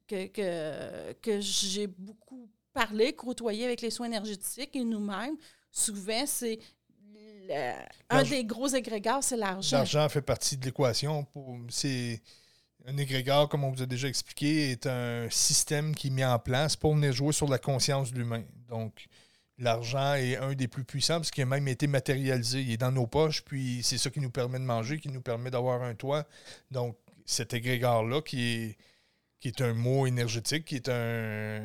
que, 0.08 1.14
que, 1.14 1.42
j'ai 1.42 1.88
beaucoup 1.88 2.50
parlé, 2.74 3.14
côtoyé 3.14 3.66
avec 3.66 3.82
les 3.82 3.92
soins 3.92 4.08
énergétiques 4.08 4.76
et 4.76 4.84
nous-mêmes. 4.84 5.36
Souvent, 5.72 6.26
c'est 6.26 6.60
un 8.10 8.24
des 8.24 8.44
gros 8.46 8.68
égrégores, 8.68 9.24
c'est 9.24 9.38
l'argent. 9.38 9.78
L'argent 9.78 10.08
fait 10.10 10.22
partie 10.22 10.58
de 10.58 10.66
l'équation. 10.66 11.28
C'est 11.70 12.22
un 12.86 12.98
égrégore, 12.98 13.50
comme 13.50 13.64
on 13.64 13.72
vous 13.72 13.82
a 13.82 13.86
déjà 13.86 14.08
expliqué, 14.08 14.72
est 14.72 14.88
un 14.88 15.30
système 15.30 15.94
qui 15.94 16.08
est 16.08 16.12
mis 16.12 16.24
en 16.24 16.40
place 16.40 16.76
pour 16.76 16.96
venir 16.96 17.12
jouer 17.12 17.34
sur 17.34 17.48
la 17.48 17.58
conscience 17.58 18.12
de 18.12 18.20
l'humain. 18.20 18.44
Donc, 18.68 19.08
l'argent 19.60 20.16
est 20.16 20.38
un 20.38 20.54
des 20.54 20.68
plus 20.68 20.84
puissants 20.84 21.18
parce 21.18 21.32
qu'il 21.32 21.44
a 21.44 21.46
même 21.46 21.68
été 21.68 21.88
matérialisé. 21.88 22.62
Il 22.62 22.72
est 22.72 22.78
dans 22.78 22.92
nos 22.92 23.08
poches, 23.08 23.44
puis 23.44 23.82
c'est 23.84 23.98
ça 23.98 24.10
qui 24.10 24.20
nous 24.20 24.32
permet 24.32 24.60
de 24.60 24.64
manger, 24.64 25.00
qui 25.00 25.10
nous 25.10 25.22
permet 25.22 25.52
d'avoir 25.52 25.84
un 25.84 25.94
toit. 25.96 26.26
Donc, 26.72 26.98
cet 27.26 27.54
égrégore-là, 27.54 28.22
qui 28.22 28.54
est, 28.54 28.78
qui 29.40 29.50
est 29.50 29.62
un 29.62 29.74
mot 29.74 30.08
énergétique, 30.08 30.66
qui 30.66 30.76
est 30.76 30.90
un. 30.90 31.62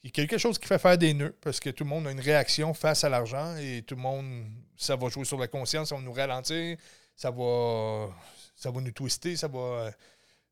qui 0.00 0.08
est 0.08 0.10
quelque 0.10 0.38
chose 0.38 0.58
qui 0.58 0.66
fait 0.66 0.78
faire 0.78 0.98
des 0.98 1.14
nœuds, 1.14 1.36
parce 1.40 1.60
que 1.60 1.70
tout 1.70 1.84
le 1.84 1.90
monde 1.90 2.06
a 2.06 2.10
une 2.10 2.20
réaction 2.20 2.74
face 2.74 3.04
à 3.04 3.08
l'argent 3.08 3.56
et 3.56 3.82
tout 3.82 3.94
le 3.94 4.02
monde, 4.02 4.46
ça 4.76 4.96
va 4.96 5.08
jouer 5.08 5.24
sur 5.24 5.38
la 5.38 5.48
conscience, 5.48 5.90
ça 5.90 5.96
va 5.96 6.02
nous 6.02 6.12
ralentir, 6.12 6.76
ça 7.16 7.30
va, 7.30 8.10
ça 8.56 8.70
va 8.70 8.80
nous 8.80 8.92
twister, 8.92 9.36
ça 9.36 9.48
va. 9.48 9.90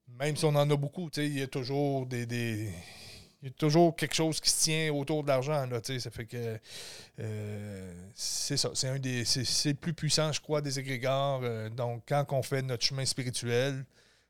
Même 0.08 0.36
si 0.36 0.44
on 0.44 0.54
en 0.54 0.70
a 0.70 0.76
beaucoup, 0.76 1.10
il 1.16 1.38
y 1.38 1.42
a 1.42 1.48
toujours 1.48 2.06
des 2.06 2.72
y 3.46 3.50
a 3.50 3.52
toujours 3.52 3.94
quelque 3.94 4.14
chose 4.14 4.40
qui 4.40 4.50
se 4.50 4.64
tient 4.64 4.92
autour 4.92 5.22
de 5.22 5.28
l'argent. 5.28 5.66
Là, 5.66 5.80
ça 5.82 6.10
fait 6.10 6.26
que 6.26 6.58
euh, 7.20 7.92
c'est 8.14 8.56
ça. 8.56 8.70
C'est 8.74 8.88
un 8.88 8.98
des. 8.98 9.24
C'est 9.24 9.70
le 9.70 9.74
plus 9.74 9.94
puissant, 9.94 10.32
je 10.32 10.40
crois, 10.40 10.60
des 10.60 10.78
égrégores. 10.78 11.40
Euh, 11.42 11.68
donc, 11.68 12.02
quand 12.08 12.24
on 12.30 12.42
fait 12.42 12.62
notre 12.62 12.84
chemin 12.84 13.04
spirituel, 13.04 13.84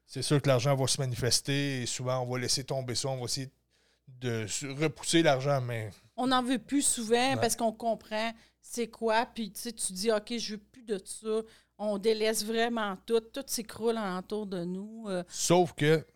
c'est 0.07 0.23
sûr 0.23 0.41
que 0.41 0.49
l'argent 0.49 0.75
va 0.77 0.87
se 0.87 1.01
manifester 1.01 1.83
et 1.83 1.87
souvent 1.87 2.21
on 2.21 2.31
va 2.31 2.39
laisser 2.39 2.65
tomber 2.65 2.95
ça, 2.95 3.09
on 3.09 3.17
va 3.17 3.25
essayer 3.25 3.51
de 4.21 4.47
repousser 4.81 5.23
l'argent, 5.23 5.61
mais. 5.61 5.91
On 6.17 6.29
n'en 6.29 6.43
veut 6.43 6.59
plus 6.59 6.83
souvent 6.83 7.37
parce 7.37 7.57
qu'on 7.57 7.73
comprend 7.73 8.33
c'est 8.61 8.89
quoi, 8.89 9.27
puis 9.27 9.53
tu 9.53 9.93
dis 9.93 10.11
OK, 10.11 10.37
je 10.39 10.53
veux 10.53 10.61
plus 10.61 10.83
de 10.83 11.01
ça. 11.05 11.43
On 11.79 11.99
délaisse 11.99 12.45
vraiment 12.45 12.97
tout, 13.05 13.21
tout 13.21 13.45
s'écroule 13.47 13.99
alentour 13.99 14.47
de 14.47 14.65
nous. 14.65 15.05
Euh. 15.09 15.23
Sauf 15.29 15.75
que 15.75 16.07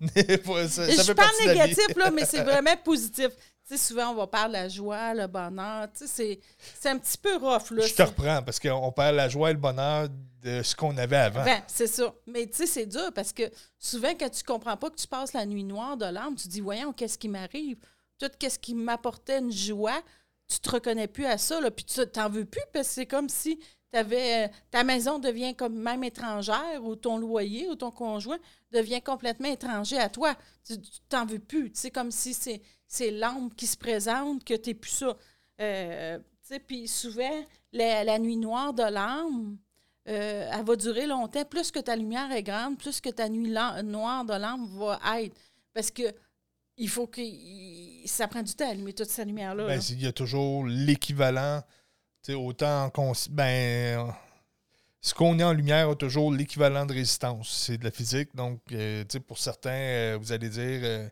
je 0.16 1.12
parle 1.12 1.30
négatif, 1.46 1.96
là, 1.96 2.10
mais 2.10 2.24
c'est 2.24 2.42
vraiment 2.44 2.76
positif. 2.84 3.28
Souvent, 3.76 4.12
on 4.12 4.14
va 4.14 4.26
parler 4.26 4.48
de 4.48 4.62
la 4.62 4.68
joie, 4.68 5.14
le 5.14 5.26
bonheur. 5.26 5.88
C'est 5.94 6.40
un 6.86 6.98
petit 6.98 7.18
peu 7.18 7.36
rough. 7.36 7.70
Là, 7.70 7.86
je 7.86 7.94
te 7.94 8.02
reprends 8.02 8.42
parce 8.42 8.58
qu'on 8.58 8.90
parle 8.92 9.12
de 9.12 9.16
la 9.18 9.28
joie 9.28 9.50
et 9.50 9.52
le 9.52 9.58
bonheur 9.58 10.08
de 10.42 10.62
ce 10.62 10.74
qu'on 10.74 10.96
avait 10.96 11.16
avant. 11.16 11.44
Ben, 11.44 11.60
c'est 11.66 11.86
ça. 11.86 12.14
Mais 12.26 12.46
tu 12.46 12.56
sais, 12.56 12.66
c'est 12.66 12.86
dur 12.86 13.12
parce 13.14 13.32
que 13.32 13.42
souvent, 13.78 14.12
quand 14.18 14.30
tu 14.30 14.42
comprends 14.42 14.76
pas 14.76 14.88
que 14.88 14.96
tu 14.96 15.06
passes 15.06 15.34
la 15.34 15.44
nuit 15.44 15.64
noire 15.64 15.98
de 15.98 16.06
l'âme, 16.06 16.34
tu 16.34 16.48
dis, 16.48 16.60
voyons, 16.60 16.92
qu'est-ce 16.94 17.18
qui 17.18 17.28
m'arrive? 17.28 17.76
Tout 18.18 18.30
ce 18.40 18.58
qui 18.58 18.74
m'apportait 18.74 19.38
une 19.38 19.52
joie, 19.52 20.00
tu 20.48 20.58
te 20.60 20.70
reconnais 20.70 21.06
plus 21.06 21.26
à 21.26 21.36
ça. 21.36 21.60
Là, 21.60 21.70
puis 21.70 21.84
tu 21.84 22.00
t'en 22.06 22.30
veux 22.30 22.46
plus 22.46 22.64
parce 22.72 22.88
que 22.88 22.94
c'est 22.94 23.06
comme 23.06 23.28
si 23.28 23.60
avais, 23.96 24.46
euh, 24.46 24.48
ta 24.70 24.84
maison 24.84 25.18
devient 25.18 25.54
comme 25.54 25.78
même 25.78 26.04
étrangère 26.04 26.84
ou 26.84 26.96
ton 26.96 27.18
loyer 27.18 27.68
ou 27.68 27.74
ton 27.74 27.90
conjoint 27.90 28.38
devient 28.70 29.00
complètement 29.00 29.48
étranger 29.48 29.98
à 29.98 30.08
toi. 30.08 30.34
Tu 30.66 30.74
t'en 31.08 31.24
veux 31.24 31.38
plus. 31.38 31.70
C'est 31.74 31.90
comme 31.90 32.10
si 32.10 32.34
c'est 32.86 33.10
l'âme 33.10 33.52
qui 33.54 33.66
se 33.66 33.76
présente 33.76 34.44
que 34.44 34.54
tu 34.54 34.70
n'es 34.70 34.74
plus 34.74 34.90
ça. 34.90 35.16
Euh, 35.60 36.18
puis 36.66 36.88
souvent, 36.88 37.44
la, 37.72 38.18
nuit 38.18 38.36
noire 38.36 38.72
de 38.72 38.82
l'âme, 38.82 39.58
euh, 40.08 40.50
elle 40.52 40.64
va 40.64 40.76
durer 40.76 41.06
longtemps. 41.06 41.44
Plus 41.44 41.70
que 41.70 41.80
ta 41.80 41.96
lumière 41.96 42.30
est 42.32 42.42
grande, 42.42 42.78
plus 42.78 43.00
que 43.00 43.10
ta 43.10 43.28
nuit 43.28 43.50
noire 43.84 44.24
de 44.24 44.34
l'âme 44.34 44.66
va 44.78 44.98
être. 45.20 45.36
Parce 45.74 45.90
que 45.90 46.14
il 46.78 46.88
faut 46.88 47.06
que 47.06 47.20
ça 48.06 48.28
prend 48.28 48.42
du 48.42 48.54
temps 48.54 48.66
à 48.66 48.70
allumer 48.70 48.92
toute 48.92 49.08
cette 49.08 49.26
lumière-là. 49.26 49.66
Ben, 49.66 49.80
il 49.90 50.00
y 50.00 50.06
a 50.06 50.12
toujours 50.12 50.64
l'équivalent 50.64 51.62
autant 52.30 52.90
qu'on. 52.90 53.12
Ben, 53.30 54.12
ce 55.00 55.14
qu'on 55.14 55.38
est 55.38 55.44
en 55.44 55.52
lumière 55.52 55.88
a 55.88 55.94
toujours 55.94 56.32
l'équivalent 56.32 56.84
de 56.84 56.92
résistance. 56.92 57.48
C'est 57.66 57.78
de 57.78 57.84
la 57.84 57.90
physique. 57.90 58.34
Donc, 58.34 58.60
euh, 58.72 59.04
pour 59.26 59.38
certains, 59.38 59.70
euh, 59.70 60.18
vous 60.20 60.32
allez 60.32 60.48
dire 60.48 60.80
euh, 60.82 61.08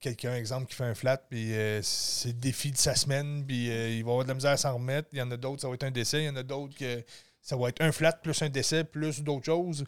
quelqu'un, 0.00 0.34
exemple, 0.34 0.66
qui 0.66 0.74
fait 0.74 0.84
un 0.84 0.94
flat, 0.94 1.18
puis 1.18 1.52
c'est 1.82 2.28
le 2.28 2.34
défi 2.34 2.70
de 2.70 2.76
sa 2.76 2.94
semaine, 2.94 3.44
puis 3.46 3.66
il 3.66 4.04
va 4.04 4.10
avoir 4.12 4.24
de 4.24 4.28
la 4.28 4.34
misère 4.34 4.52
à 4.52 4.56
s'en 4.56 4.74
remettre. 4.74 5.08
Il 5.12 5.18
y 5.18 5.22
en 5.22 5.30
a 5.30 5.36
d'autres, 5.36 5.60
ça 5.60 5.68
va 5.68 5.74
être 5.74 5.84
un 5.84 5.90
décès. 5.90 6.22
Il 6.22 6.26
y 6.26 6.28
en 6.28 6.36
a 6.36 6.42
d'autres 6.42 6.76
que 6.76 7.04
ça 7.42 7.56
va 7.56 7.68
être 7.68 7.80
un 7.80 7.92
flat 7.92 8.12
plus 8.12 8.40
un 8.42 8.48
décès 8.48 8.84
plus 8.84 9.22
d'autres 9.22 9.46
choses. 9.46 9.84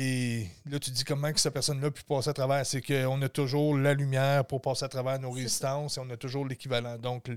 Et 0.00 0.46
là, 0.70 0.78
tu 0.78 0.92
dis 0.92 1.02
comment 1.02 1.32
que 1.32 1.40
cette 1.40 1.52
personne-là 1.52 1.90
pu 1.90 2.04
passer 2.04 2.30
à 2.30 2.32
travers? 2.32 2.64
C'est 2.64 2.80
qu'on 2.80 3.20
a 3.20 3.28
toujours 3.28 3.76
la 3.76 3.94
lumière 3.94 4.44
pour 4.44 4.62
passer 4.62 4.84
à 4.84 4.88
travers 4.88 5.18
nos 5.18 5.32
résistances 5.32 5.96
et 5.96 6.00
on 6.00 6.08
a 6.10 6.16
toujours 6.16 6.46
l'équivalent. 6.46 6.96
Donc, 6.98 7.28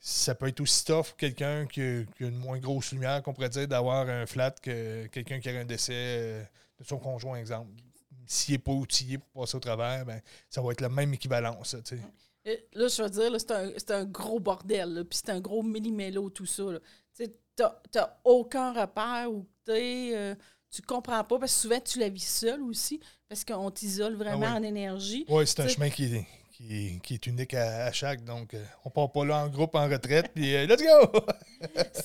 ça 0.00 0.34
peut 0.34 0.48
être 0.48 0.60
aussi 0.60 0.84
tough 0.84 1.14
quelqu'un 1.16 1.66
qui, 1.66 1.80
a 1.80 2.04
une 2.18 2.36
moins 2.36 2.58
grosse 2.58 2.90
lumière 2.90 3.22
qu'on 3.22 3.32
pourrait 3.32 3.48
dire 3.48 3.68
d'avoir 3.68 4.08
un 4.08 4.26
flat 4.26 4.50
que 4.60 5.06
quelqu'un 5.06 5.38
qui 5.38 5.50
a 5.50 5.52
un 5.52 5.64
décès 5.64 5.92
euh, 5.94 6.42
de 6.80 6.84
son 6.84 6.98
conjoint, 6.98 7.38
exemple. 7.38 7.70
S'il 8.26 8.54
n'est 8.54 8.58
pas 8.58 8.72
outillé 8.72 9.18
pour 9.18 9.42
passer 9.42 9.56
au 9.56 9.60
travers, 9.60 10.04
ben, 10.04 10.20
ça 10.48 10.60
va 10.60 10.72
être 10.72 10.80
la 10.80 10.88
même 10.88 11.14
équivalence. 11.14 11.76
là, 11.76 12.88
je 12.88 13.02
veux 13.04 13.10
dire, 13.10 13.36
c'est 13.38 13.92
un, 13.92 14.04
gros 14.04 14.40
bordel, 14.40 15.04
puis 15.08 15.20
c'est 15.24 15.30
un 15.30 15.40
gros 15.40 15.62
mini-mélo, 15.62 16.30
tout 16.30 16.46
ça. 16.46 16.64
Tu 17.16 17.28
n'as 17.94 18.16
aucun 18.24 18.72
repère 18.72 19.30
où 19.30 19.46
tu 19.64 19.72
es. 19.74 20.16
Euh, 20.16 20.34
tu 20.70 20.82
comprends 20.82 21.24
pas 21.24 21.38
parce 21.38 21.54
que 21.54 21.60
souvent 21.60 21.80
tu 21.80 21.98
la 21.98 22.08
vis 22.08 22.26
seule 22.26 22.62
aussi 22.62 23.00
parce 23.28 23.44
qu'on 23.44 23.70
t'isole 23.70 24.14
vraiment 24.14 24.46
ah 24.48 24.56
en 24.56 24.62
énergie. 24.62 25.24
Oui, 25.28 25.46
c'est 25.46 25.60
un 25.60 25.68
chemin 25.68 25.90
qui 25.90 26.04
est, 26.04 26.26
qui, 27.02 27.14
est, 27.14 27.26
unique 27.26 27.54
à, 27.54 27.90
chaque. 27.92 28.24
Donc, 28.24 28.54
euh, 28.54 28.64
on 28.84 28.90
part 28.90 29.10
pas 29.10 29.24
là 29.24 29.44
en 29.44 29.48
groupe, 29.48 29.74
en 29.74 29.88
retraite, 29.88 30.30
puis 30.34 30.54
euh, 30.54 30.66
let's 30.66 30.82
go! 30.82 31.20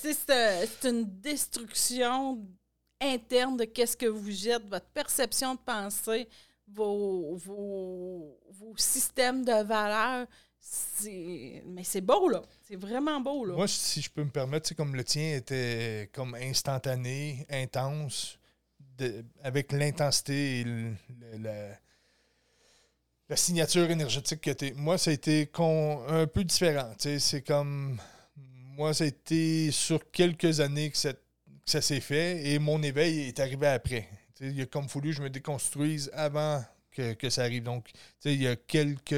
c'est 0.00 0.88
une 0.88 1.04
destruction 1.20 2.38
interne 3.00 3.56
de 3.56 3.64
qu'est-ce 3.64 3.96
que 3.96 4.06
vous 4.06 4.30
jettez, 4.30 4.64
votre 4.68 4.86
perception 4.86 5.54
de 5.54 5.60
pensée, 5.60 6.28
vos, 6.68 7.36
vos, 7.36 8.38
vos 8.50 8.74
systèmes 8.76 9.44
de 9.44 9.62
valeurs. 9.62 10.26
Mais 11.04 11.84
c'est 11.84 12.00
beau, 12.00 12.28
là. 12.28 12.42
C'est 12.62 12.76
vraiment 12.76 13.20
beau, 13.20 13.44
là. 13.44 13.54
Moi, 13.54 13.68
si 13.68 14.00
je 14.00 14.10
peux 14.10 14.24
me 14.24 14.30
permettre, 14.30 14.74
comme 14.74 14.96
le 14.96 15.04
tien 15.04 15.36
était 15.36 16.10
comme 16.12 16.34
instantané, 16.34 17.46
intense, 17.50 18.38
avec 19.42 19.72
l'intensité 19.72 20.60
et 20.60 20.64
la, 21.38 23.36
signature 23.36 23.90
énergétique 23.90 24.40
que 24.40 24.50
tu 24.50 24.72
Moi, 24.74 24.98
ça 24.98 25.10
a 25.10 25.14
été 25.14 25.50
un 26.08 26.26
peu 26.26 26.44
différent. 26.44 26.92
C'est 26.98 27.42
comme. 27.42 28.00
Moi, 28.76 28.92
ça 28.92 29.04
a 29.04 29.06
été 29.06 29.70
sur 29.70 30.10
quelques 30.10 30.60
années 30.60 30.90
que, 30.90 30.98
ça 30.98 31.80
s'est 31.80 32.00
fait 32.00 32.46
et 32.46 32.58
mon 32.58 32.82
éveil 32.82 33.20
est 33.20 33.40
arrivé 33.40 33.66
après. 33.66 34.08
il 34.40 34.60
a 34.60 34.66
comme 34.66 34.88
fallu 34.88 35.10
que 35.10 35.16
je 35.16 35.22
me 35.22 35.30
déconstruise 35.30 36.10
avant 36.12 36.62
que, 36.90 37.30
ça 37.30 37.42
arrive. 37.42 37.62
Donc, 37.62 37.90
il 38.24 38.42
y 38.42 38.46
a 38.46 38.56
quelques. 38.56 39.14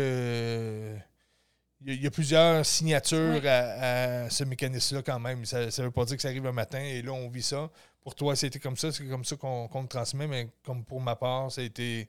Il 1.87 2.03
y, 2.03 2.07
a, 2.07 2.11
plusieurs 2.11 2.67
signatures 2.67 3.43
à, 3.45 4.29
ce 4.31 4.43
mécanisme-là 4.43 5.03
quand 5.03 5.21
même. 5.21 5.45
Ça 5.45 5.67
ne 5.67 5.83
veut 5.83 5.91
pas 5.93 6.05
dire 6.05 6.17
que 6.17 6.23
ça 6.23 6.29
arrive 6.29 6.47
un 6.47 6.53
matin 6.53 6.81
et 6.81 7.03
là, 7.03 7.13
on 7.13 7.29
vit 7.29 7.43
ça 7.43 7.71
pour 8.09 8.15
toi, 8.15 8.35
c'était 8.37 8.59
comme 8.59 8.79
ça, 8.79 8.91
c'est 8.91 9.07
comme 9.07 9.25
ça 9.25 9.37
qu'on 9.37 9.69
te 9.69 9.89
transmet, 9.89 10.27
mais 10.27 10.49
comme 10.65 10.83
pour 10.83 10.99
ma 10.99 11.15
part, 11.15 11.53
ça 11.53 11.61
a 11.61 11.65
été 11.65 12.09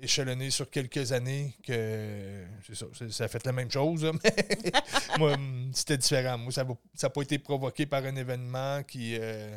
échelonné 0.00 0.50
sur 0.50 0.68
quelques 0.68 1.12
années 1.12 1.54
que 1.62 2.44
c'est 2.66 2.74
ça, 2.74 2.86
ça 3.08 3.24
a 3.24 3.28
fait 3.28 3.46
la 3.46 3.52
même 3.52 3.70
chose, 3.70 4.10
mais 4.24 4.72
moi, 5.18 5.36
c'était 5.72 5.98
différent. 5.98 6.36
Moi, 6.38 6.50
ça 6.50 6.64
n'a 6.64 7.10
pas 7.10 7.22
été 7.22 7.38
provoqué 7.38 7.86
par 7.86 8.04
un 8.04 8.16
événement 8.16 8.82
qui, 8.82 9.16
euh, 9.16 9.56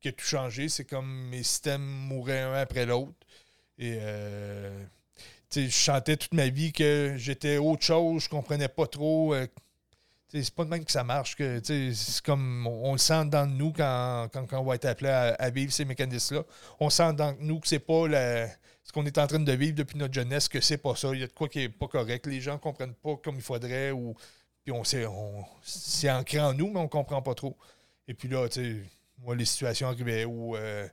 qui 0.00 0.08
a 0.08 0.12
tout 0.12 0.24
changé. 0.24 0.68
C'est 0.68 0.84
comme 0.84 1.28
mes 1.28 1.44
systèmes 1.44 1.84
mouraient 1.84 2.40
un 2.40 2.54
après 2.54 2.84
l'autre. 2.84 3.14
Et 3.78 3.98
euh, 4.00 4.84
je 5.54 5.68
chantais 5.68 6.16
toute 6.16 6.34
ma 6.34 6.48
vie 6.48 6.72
que 6.72 7.14
j'étais 7.16 7.58
autre 7.58 7.82
chose, 7.82 8.24
je 8.24 8.28
comprenais 8.28 8.68
pas 8.68 8.86
trop. 8.86 9.34
Euh, 9.34 9.46
c'est 10.30 10.54
pas 10.54 10.64
de 10.64 10.68
même 10.68 10.84
que 10.84 10.92
ça 10.92 11.04
marche. 11.04 11.36
C'est 11.38 11.92
comme 12.22 12.66
on, 12.66 12.92
le 12.92 12.98
sent 12.98 13.26
dans 13.26 13.46
nous 13.46 13.72
quand, 13.72 14.28
quand, 14.32 14.46
on 14.52 14.64
va 14.64 14.74
être 14.74 14.84
appelé 14.84 15.08
à, 15.08 15.50
vivre 15.50 15.72
ces 15.72 15.86
mécanismes-là. 15.86 16.42
On 16.80 16.90
sent 16.90 17.14
dans 17.14 17.34
nous 17.40 17.60
que 17.60 17.68
c'est 17.68 17.78
pas 17.78 18.04
ce 18.82 18.92
qu'on 18.92 19.06
est 19.06 19.16
en 19.16 19.26
train 19.26 19.38
de 19.38 19.52
vivre 19.52 19.74
depuis 19.74 19.96
notre 19.96 20.12
jeunesse, 20.12 20.48
que 20.48 20.60
c'est 20.60 20.76
pas 20.76 20.94
ça. 20.96 21.10
Il 21.14 21.20
y 21.20 21.24
a 21.24 21.26
de 21.26 21.32
quoi 21.32 21.48
qui 21.48 21.60
est 21.60 21.68
pas 21.70 21.88
correct. 21.88 22.26
Les 22.26 22.42
gens 22.42 22.58
comprennent 22.58 22.94
pas 22.94 23.16
comme 23.16 23.36
il 23.36 23.42
faudrait 23.42 23.90
ou 23.90 24.14
puis 24.68 24.72
on 24.72 24.84
sait, 24.84 25.06
on, 25.06 25.46
c'est 25.62 26.10
ancré 26.10 26.40
en 26.40 26.52
nous, 26.52 26.70
mais 26.70 26.80
on 26.80 26.88
comprend 26.88 27.22
pas 27.22 27.34
trop. 27.34 27.56
Et 28.06 28.12
puis 28.12 28.28
là, 28.28 28.48
tu 28.50 28.60
sais, 28.60 28.82
moi, 29.18 29.34
les 29.34 29.46
situations 29.46 29.88
arrivaient 29.88 30.26
où 30.26 30.56
euh, 30.56 30.86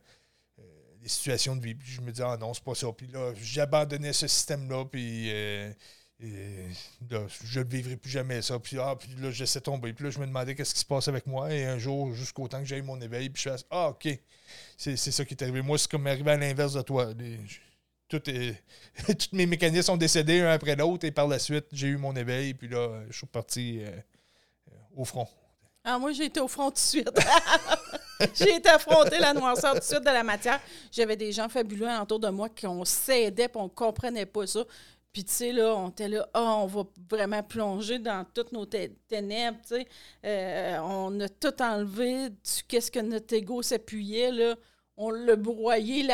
les 1.06 1.10
situations 1.10 1.54
de 1.54 1.62
vie, 1.62 1.76
puis 1.76 1.88
je 1.88 2.00
me 2.00 2.10
disais, 2.10 2.24
ah 2.26 2.36
non, 2.36 2.52
c'est 2.52 2.64
pas 2.64 2.74
ça. 2.74 2.88
Puis 2.90 3.06
là, 3.06 3.32
j'abandonnais 3.40 4.12
ce 4.12 4.26
système-là, 4.26 4.86
puis 4.86 5.30
euh, 5.30 5.70
je 6.18 7.60
ne 7.60 7.64
vivrai 7.64 7.96
plus 7.96 8.10
jamais 8.10 8.42
ça. 8.42 8.58
Puis, 8.58 8.76
ah, 8.80 8.96
puis 8.98 9.14
là, 9.20 9.30
je 9.30 9.38
laissais 9.38 9.60
tomber. 9.60 9.92
Puis 9.92 10.04
là, 10.04 10.10
je 10.10 10.18
me 10.18 10.26
demandais 10.26 10.56
qu'est-ce 10.56 10.74
qui 10.74 10.80
se 10.80 10.84
passe 10.84 11.06
avec 11.06 11.24
moi. 11.28 11.54
Et 11.54 11.64
un 11.64 11.78
jour, 11.78 12.12
jusqu'au 12.12 12.48
temps 12.48 12.58
que 12.58 12.64
j'ai 12.64 12.78
eu 12.78 12.82
mon 12.82 13.00
éveil, 13.00 13.30
puis 13.30 13.40
je 13.40 13.50
fasse, 13.50 13.64
ah, 13.70 13.90
OK, 13.90 14.08
c'est, 14.76 14.96
ça 14.96 15.24
qui 15.24 15.34
est 15.34 15.42
arrivé. 15.44 15.62
Moi, 15.62 15.78
c'est 15.78 15.88
comme 15.88 16.08
arrivé 16.08 16.32
à 16.32 16.36
l'inverse 16.36 16.72
de 16.72 16.82
toi. 16.82 17.06
tout 18.08 18.28
est, 18.28 18.60
tous 19.06 19.28
mes 19.30 19.46
mécanismes 19.46 19.82
sont 19.82 19.96
décédés 19.96 20.40
un 20.40 20.50
après 20.50 20.74
l'autre 20.74 21.06
et 21.06 21.12
par 21.12 21.28
la 21.28 21.38
suite, 21.38 21.66
j'ai 21.70 21.86
eu 21.86 21.98
mon 21.98 22.16
éveil. 22.16 22.52
Puis 22.54 22.66
là, 22.66 23.04
je 23.08 23.16
suis 23.16 23.26
parti 23.28 23.82
au 24.96 25.04
front. 25.04 25.28
Ah, 25.84 26.00
moi, 26.00 26.10
j'ai 26.10 26.24
été 26.24 26.40
au 26.40 26.48
front 26.48 26.70
tout 26.70 26.74
de 26.74 26.78
suite. 26.80 27.10
j'ai 28.34 28.56
été 28.56 28.68
affronter 28.68 29.18
la 29.18 29.34
noirceur 29.34 29.74
tout 29.74 29.80
de 29.80 29.84
suite 29.84 30.00
de 30.00 30.06
la 30.06 30.22
matière. 30.22 30.60
J'avais 30.90 31.16
des 31.16 31.32
gens 31.32 31.48
fabuleux 31.48 31.88
autour 32.00 32.18
de 32.18 32.28
moi 32.28 32.48
qui 32.48 32.66
on 32.66 32.84
s'aidait 32.84 33.44
et 33.44 33.56
on 33.56 33.64
ne 33.64 33.68
comprenait 33.68 34.26
pas 34.26 34.46
ça. 34.46 34.64
Puis, 35.16 35.24
tu 35.24 35.32
sais, 35.32 35.50
là, 35.52 35.74
on 35.74 35.88
était 35.88 36.08
là, 36.08 36.28
ah, 36.34 36.56
on 36.56 36.66
va 36.66 36.82
vraiment 37.10 37.42
plonger 37.42 37.98
dans 37.98 38.26
toutes 38.34 38.52
nos 38.52 38.66
ténèbres, 38.66 39.56
tu 39.62 39.76
sais. 39.76 39.86
Euh, 40.26 40.78
on 40.82 41.18
a 41.20 41.28
tout 41.30 41.62
enlevé, 41.62 42.28
qu'est-ce 42.68 42.90
que 42.90 42.98
notre 43.00 43.32
ego 43.34 43.62
s'appuyait, 43.62 44.30
là. 44.30 44.56
On 44.98 45.08
l'a 45.08 45.36
broyé, 45.36 46.06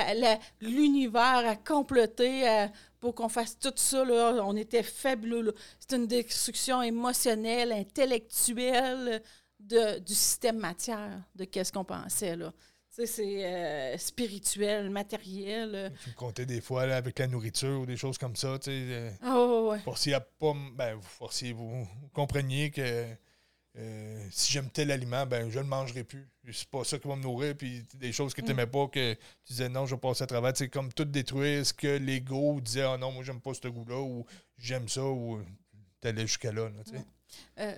l'univers 0.60 1.42
a 1.44 1.56
comploté 1.56 2.68
pour 3.00 3.16
qu'on 3.16 3.28
fasse 3.28 3.58
tout 3.58 3.72
ça, 3.74 4.04
là. 4.04 4.40
On 4.44 4.54
était 4.54 4.84
fabuleux, 4.84 5.52
C'est 5.80 5.96
une 5.96 6.06
destruction 6.06 6.80
émotionnelle, 6.80 7.72
intellectuelle, 7.72 9.20
du 9.72 10.14
système 10.14 10.58
matière, 10.58 11.22
de 11.34 11.44
qu'est-ce 11.44 11.72
qu'on 11.72 11.84
pensait. 11.84 12.36
Là. 12.36 12.52
c'est 12.90 13.44
euh, 13.44 13.98
spirituel, 13.98 14.90
matériel. 14.90 15.92
Tu 16.02 16.10
me 16.10 16.14
comptais 16.14 16.46
des 16.46 16.60
fois 16.60 16.82
avec 16.82 17.18
la 17.18 17.26
nourriture 17.26 17.80
ou 17.80 17.86
des 17.86 17.96
choses 17.96 18.18
comme 18.18 18.36
ça. 18.36 18.58
Tu 18.58 18.70
sais, 18.70 18.70
euh, 18.70 19.10
ah, 19.22 19.70
ouais, 19.70 19.78
Forciez 19.80 20.14
à 20.14 20.20
pas. 20.20 20.54
Ben, 20.74 20.94
vous 20.94 21.02
forciez, 21.02 21.52
vous, 21.52 21.86
compreniez 22.12 22.70
que 22.70 23.06
euh, 23.78 24.26
si 24.30 24.52
j'aime 24.52 24.68
tel 24.68 24.90
aliment, 24.90 25.24
ben 25.24 25.48
je 25.48 25.58
ne 25.58 25.64
le 25.64 25.68
mangerai 25.68 26.04
plus. 26.04 26.28
C'est 26.52 26.68
pas 26.68 26.84
ça 26.84 26.98
qui 26.98 27.08
va 27.08 27.16
me 27.16 27.22
nourrir. 27.22 27.56
Puis 27.56 27.84
des 27.94 28.12
choses 28.12 28.34
que 28.34 28.42
tu 28.42 28.48
n'aimais 28.48 28.66
mm. 28.66 28.70
pas, 28.70 28.88
que 28.88 29.14
tu 29.14 29.52
disais 29.52 29.68
non, 29.68 29.86
je 29.86 29.94
vais 29.94 30.00
passer 30.00 30.24
à 30.24 30.26
travers. 30.26 30.52
C'est 30.54 30.68
comme 30.68 30.92
tout 30.92 31.06
détruire 31.06 31.64
ce 31.64 31.72
que 31.72 31.96
l'ego 31.96 32.60
disait 32.60 32.82
ah 32.82 32.98
non, 32.98 33.12
moi 33.12 33.24
j'aime 33.24 33.40
pas 33.40 33.54
ce 33.54 33.68
goût-là 33.68 34.00
ou 34.00 34.26
j'aime 34.58 34.88
ça 34.88 35.04
ou 35.04 35.40
tu 36.02 36.08
allais 36.08 36.26
jusqu'à 36.26 36.52
là. 36.52 36.68
Ah, 37.56 37.72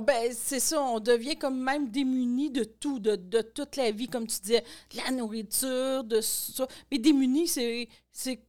ben, 0.00 0.32
c'est 0.32 0.60
ça, 0.60 0.80
on 0.80 1.00
devient 1.00 1.36
comme 1.36 1.60
même 1.62 1.90
démuni 1.90 2.50
de 2.50 2.64
tout, 2.64 2.98
de, 2.98 3.42
toute 3.42 3.76
la 3.76 3.90
vie, 3.90 4.08
comme 4.08 4.26
tu 4.26 4.40
disais, 4.40 4.64
de 4.90 4.96
la 4.96 5.10
nourriture, 5.10 6.02
de 6.04 6.20
ça. 6.20 6.66
Mais 6.90 6.98
démuni, 6.98 7.46
c'est. 7.46 7.88
c'est 8.10 8.40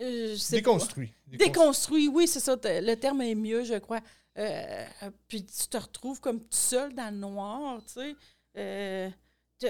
euh, 0.00 0.36
déconstruit. 0.50 1.12
déconstruit. 1.26 2.08
oui, 2.08 2.26
c'est 2.26 2.40
ça. 2.40 2.56
Le 2.64 2.94
terme 2.94 3.20
est 3.22 3.34
mieux, 3.34 3.64
je 3.64 3.74
crois. 3.74 4.00
Euh, 4.38 4.86
puis 5.26 5.44
tu 5.44 5.66
te 5.66 5.76
retrouves 5.76 6.20
comme 6.20 6.40
tout 6.40 6.46
seul 6.52 6.94
dans 6.94 7.12
le 7.12 7.20
noir, 7.20 7.82
tu 7.84 7.94
sais. 7.94 8.16
Euh, 8.56 9.10
tu 9.58 9.66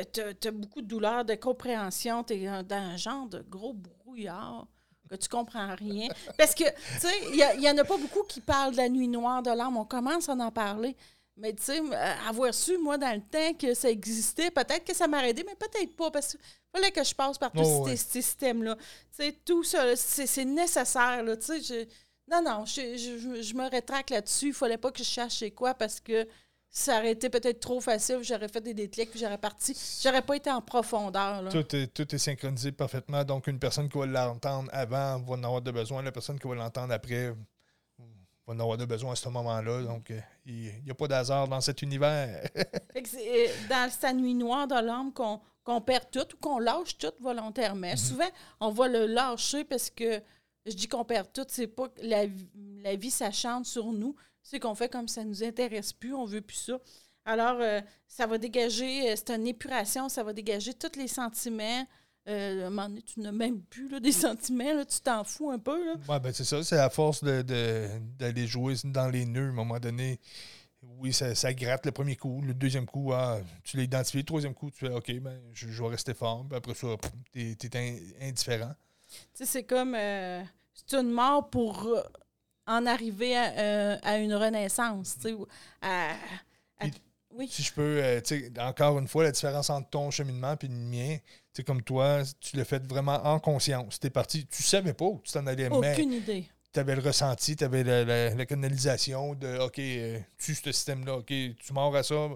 as, 0.47 0.51
beaucoup 0.53 0.83
de 0.83 0.87
douleur, 0.87 1.25
de 1.25 1.35
compréhension, 1.35 2.23
tu 2.23 2.35
es 2.35 2.47
dans 2.63 2.77
un 2.77 2.97
genre 2.97 3.27
de 3.27 3.41
gros 3.41 3.73
brouillard 3.73 4.69
que 5.09 5.17
tu 5.17 5.29
comprends 5.29 5.75
rien. 5.75 6.09
Parce 6.37 6.55
que, 6.55 6.65
tu 6.65 7.01
sais, 7.01 7.15
il 7.33 7.61
n'y 7.61 7.71
en 7.71 7.79
a 7.79 7.85
pas 7.85 7.97
beaucoup 7.97 8.23
qui 8.23 8.41
parlent 8.41 8.73
de 8.73 8.77
la 8.77 8.89
nuit 8.89 9.09
noire 9.09 9.43
de 9.43 9.51
l'âme. 9.51 9.77
On 9.77 9.85
commence 9.85 10.29
à 10.29 10.33
en 10.33 10.51
parler. 10.51 10.97
Mais, 11.37 11.53
tu 11.55 11.63
sais, 11.63 11.81
avoir 12.29 12.53
su, 12.53 12.79
moi, 12.79 12.99
dans 12.99 13.15
le 13.15 13.21
temps 13.21 13.55
que 13.55 13.73
ça 13.73 13.89
existait, 13.89 14.51
peut-être 14.51 14.85
que 14.85 14.95
ça 14.95 15.07
m'aurait 15.07 15.31
aidé, 15.31 15.45
mais 15.47 15.55
peut-être 15.55 15.95
pas, 15.95 16.11
parce 16.11 16.33
qu'il 16.33 16.41
fallait 16.75 16.91
que 16.91 17.05
je 17.05 17.15
passe 17.15 17.39
par 17.39 17.53
tous 17.53 17.63
oh, 17.63 17.87
ces, 17.89 17.97
systèmes-là. 17.97 18.75
Tu 18.77 19.25
sais, 19.25 19.33
tout 19.45 19.63
ça, 19.63 19.95
c'est 19.95 20.45
nécessaire, 20.45 21.23
là. 21.23 21.37
Tu 21.37 21.63
sais, 21.63 21.89
non, 22.29 22.43
non, 22.43 22.65
je, 22.67 22.97
je, 22.97 23.55
me 23.55 23.71
rétracte 23.71 24.11
là-dessus. 24.11 24.49
Il 24.49 24.53
fallait 24.53 24.79
pas 24.79 24.91
que 24.91 24.99
je 24.99 25.05
cherche 25.05 25.37
chez 25.37 25.53
quoi, 25.53 25.75
parce 25.75 26.01
que 26.01 26.27
ça 26.71 26.99
aurait 26.99 27.13
été 27.13 27.31
peut-être 27.31 27.61
trop 27.61 27.81
facile, 27.81 28.19
j'aurais 28.23 28.49
fait 28.49 28.61
des 28.61 28.75
déclics, 28.75 29.11
puis 29.11 29.19
j'aurais 29.19 29.39
parti. 29.39 29.77
J'aurais 30.03 30.23
pas 30.23 30.37
été 30.37 30.51
en 30.51 30.61
profondeur. 30.61 31.49
Tout, 31.49 31.75
est, 31.75 31.87
tout 31.89 32.15
est 32.15 32.19
synchronisé 32.19 32.73
parfaitement. 32.73 33.25
Donc, 33.25 33.47
une 33.47 33.59
personne 33.59 33.89
qui 33.89 33.99
va 33.99 34.07
l'entendre 34.07 34.69
avant 34.73 35.19
va 35.21 35.35
en 35.35 35.43
avoir 35.45 35.63
de 35.63 35.71
besoin. 35.71 36.03
La 36.03 36.13
personne 36.13 36.39
qui 36.39 36.47
va 36.47 36.55
l'entendre 36.55 36.93
après 36.93 37.35
va 38.47 38.55
en 38.55 38.61
avoir 38.61 38.77
de 38.77 38.85
besoin 38.85 39.13
à 39.13 39.17
ce 39.17 39.29
moment-là. 39.31 39.83
Donc, 39.83 40.11
euh, 40.11 40.21
il 40.45 40.83
n'y 40.85 40.91
a 40.91 40.95
pas 40.95 41.09
d'hasard 41.09 41.49
dans 41.49 41.61
cet 41.61 41.81
univers. 41.83 42.49
c'est 43.05 43.49
euh, 43.49 43.53
dans 43.69 43.91
sa 43.91 44.13
nuit 44.13 44.35
noire 44.35 44.67
de 44.67 44.75
l'âme 44.75 45.13
qu'on 45.13 45.81
perd 45.81 46.11
tout 46.11 46.35
ou 46.35 46.37
qu'on 46.41 46.59
lâche 46.59 46.99
tout 46.99 47.13
volontairement. 47.21 47.89
Mm-hmm. 47.89 48.09
Souvent, 48.09 48.29
on 48.61 48.71
va 48.71 48.89
le 48.89 49.07
lâcher 49.07 49.65
parce 49.65 49.89
que 49.91 50.21
je 50.67 50.75
dis 50.75 50.87
qu'on 50.87 51.05
perd 51.05 51.33
tout, 51.33 51.47
c'est 51.49 51.67
pas 51.67 51.89
que 51.89 52.01
la, 52.03 52.25
la 52.83 52.95
vie, 52.95 53.11
ça 53.11 53.31
chante 53.31 53.65
sur 53.65 53.87
nous 53.87 54.15
c'est 54.43 54.61
qu'on 54.61 54.75
fait 54.75 54.89
comme 54.89 55.09
ça 55.09 55.25
ne 55.25 55.29
nous 55.29 55.45
intéresse 55.45 55.93
plus, 55.93 56.15
on 56.15 56.25
veut 56.25 56.41
plus 56.41 56.57
ça. 56.57 56.79
Alors, 57.29 57.59
euh, 57.61 57.83
ça 58.07 58.27
va 58.27 58.39
dégager, 58.39 59.11
euh, 59.11 59.15
c'est 59.15 59.31
une 59.31 59.47
épuration, 59.47 60.09
ça 60.09 60.23
va 60.23 60.33
dégager 60.33 60.73
tous 60.73 60.99
les 60.99 61.09
sentiments. 61.09 61.87
Euh, 62.27 62.65
à 62.65 62.67
un 62.67 62.71
moment 62.71 62.89
donné, 62.89 63.03
tu 63.03 63.21
n'as 63.21 63.33
même 63.33 63.61
plus 63.61 63.87
là, 63.89 64.01
des 64.01 64.13
sentiments, 64.27 64.73
là, 64.73 64.87
tu 64.87 64.99
t'en 65.01 65.25
fous 65.25 65.51
un 65.51 65.59
peu. 65.59 65.93
Oui, 66.09 66.17
ben 66.23 66.33
c'est 66.33 66.45
ça, 66.45 66.63
c'est 66.63 66.79
à 66.79 66.89
force 66.89 67.23
d'aller 67.23 67.43
de, 68.33 68.47
jouer 68.47 68.77
dans 68.85 69.09
les 69.09 69.27
nœuds, 69.27 69.49
à 69.49 69.51
un 69.51 69.53
moment 69.53 69.79
donné. 69.79 70.19
Oui, 70.83 71.13
ça, 71.13 71.53
gratte 71.53 71.85
le 71.85 71.93
premier 71.93 72.17
coup. 72.17 72.41
Le 72.41 72.55
deuxième 72.55 72.87
coup, 72.87 73.13
ah, 73.13 73.39
tu 73.63 73.77
l'as 73.77 73.83
identifié. 73.83 74.21
Le 74.21 74.27
troisième 74.27 74.55
coup, 74.55 74.71
tu 74.71 74.87
fais 74.87 74.93
OK, 74.93 75.13
ben, 75.21 75.39
je, 75.53 75.67
vais 75.67 75.89
rester 75.89 76.15
fort. 76.15 76.47
Puis 76.49 76.57
après 76.57 76.75
ça, 76.75 76.87
tu 77.31 77.41
es, 77.41 78.27
indifférent. 78.27 78.73
Tu 79.07 79.19
sais, 79.35 79.45
c'est 79.45 79.65
comme. 79.65 79.95
c'est 79.95 80.95
une 80.95 81.11
mort 81.11 81.51
pour 81.51 81.91
en 82.69 82.87
arriver 82.87 83.37
à, 83.37 83.59
euh, 83.59 84.23
une 84.23 84.35
renaissance. 84.35 85.17
oui. 87.35 87.49
Si 87.49 87.63
je 87.63 87.73
peux, 87.73 88.01
euh, 88.03 88.21
encore 88.61 88.99
une 88.99 89.09
fois, 89.09 89.25
la 89.25 89.33
différence 89.33 89.71
entre 89.71 89.89
ton 89.91 90.11
cheminement 90.11 90.55
et 90.61 90.67
le 90.67 90.75
mien, 90.75 91.17
comme 91.67 91.83
toi, 91.83 92.23
tu 92.41 92.57
l'as 92.57 92.65
fait 92.65 92.87
vraiment 92.87 93.21
en 93.25 93.41
conscience. 93.41 93.99
Tu 93.99 94.07
es 94.07 94.11
parti, 94.11 94.47
tu 94.47 94.63
savais 94.63 94.93
pas 94.93 95.07
où 95.07 95.21
tu 95.25 95.33
t'en 95.33 95.47
allais, 95.47 95.69
Aucune 95.69 96.13
idée. 96.13 96.47
Tu 96.73 96.79
avais 96.79 96.95
le 96.95 97.03
ressenti, 97.03 97.57
tu 97.57 97.65
avais 97.65 97.83
la, 97.83 98.47
canalisation 98.47 99.35
de 99.35 99.59
OK, 99.59 99.79
euh, 99.79 100.21
tu 100.39 100.55
ce 100.55 100.71
système-là, 100.71 101.17
OK, 101.17 101.27
tu 101.27 101.73
mords 101.73 101.97
à 101.97 102.03
ça. 102.03 102.29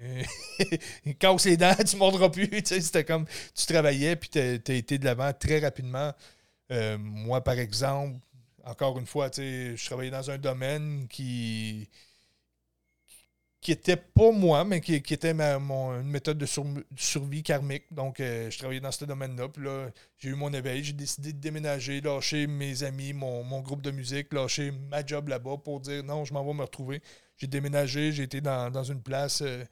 casse 1.18 1.44
les 1.46 1.56
dents, 1.56 1.74
tu 1.74 1.96
ne 1.96 1.98
mordras 1.98 2.28
plus. 2.28 2.48
C'était 2.64 3.02
comme 3.02 3.26
tu 3.54 3.66
travaillais 3.66 4.14
puis 4.14 4.28
tu 4.28 4.38
as, 4.38 4.74
été 4.74 4.98
de 4.98 5.04
l'avant 5.04 5.32
très 5.32 5.58
rapidement. 5.58 6.12
moi, 6.98 7.42
par 7.42 7.58
exemple, 7.58 8.20
encore 8.68 8.98
une 8.98 9.06
fois, 9.06 9.30
je 9.34 9.84
travaillais 9.86 10.10
dans 10.10 10.30
un 10.30 10.38
domaine 10.38 11.06
qui 11.08 11.88
qui 13.60 13.72
était 13.72 13.96
pas 13.96 14.30
moi, 14.30 14.64
mais 14.64 14.80
qui, 14.80 14.94
était 14.94 15.34
ma, 15.34 15.54
une 15.56 16.08
méthode 16.08 16.38
de 16.38 16.46
survie 16.46 17.42
karmique. 17.42 17.92
Donc, 17.92 18.20
euh, 18.20 18.50
je 18.50 18.58
travaillais 18.58 18.80
dans 18.80 18.92
ce 18.92 19.04
domaine-là. 19.04 19.48
Puis 19.48 19.64
là, 19.64 19.90
j'ai 20.16 20.30
eu 20.30 20.34
mon 20.34 20.52
éveil. 20.52 20.84
J'ai 20.84 20.92
décidé 20.92 21.32
de 21.32 21.38
déménager, 21.38 22.00
lâcher 22.00 22.46
mes 22.46 22.84
amis, 22.84 23.12
mon, 23.12 23.60
groupe 23.60 23.82
de 23.82 23.90
musique, 23.90 24.32
lâcher 24.32 24.70
ma 24.70 25.04
job 25.04 25.28
là-bas 25.28 25.56
pour 25.64 25.80
dire 25.80 26.04
non, 26.04 26.24
je 26.24 26.32
m'en 26.32 26.44
vais 26.44 26.54
me 26.54 26.62
retrouver. 26.62 27.02
J'ai 27.36 27.48
déménagé, 27.48 28.12
j'ai 28.12 28.24
été 28.24 28.40
dans, 28.40 28.84
une 28.84 29.02
place 29.02 29.42
euh, 29.42 29.64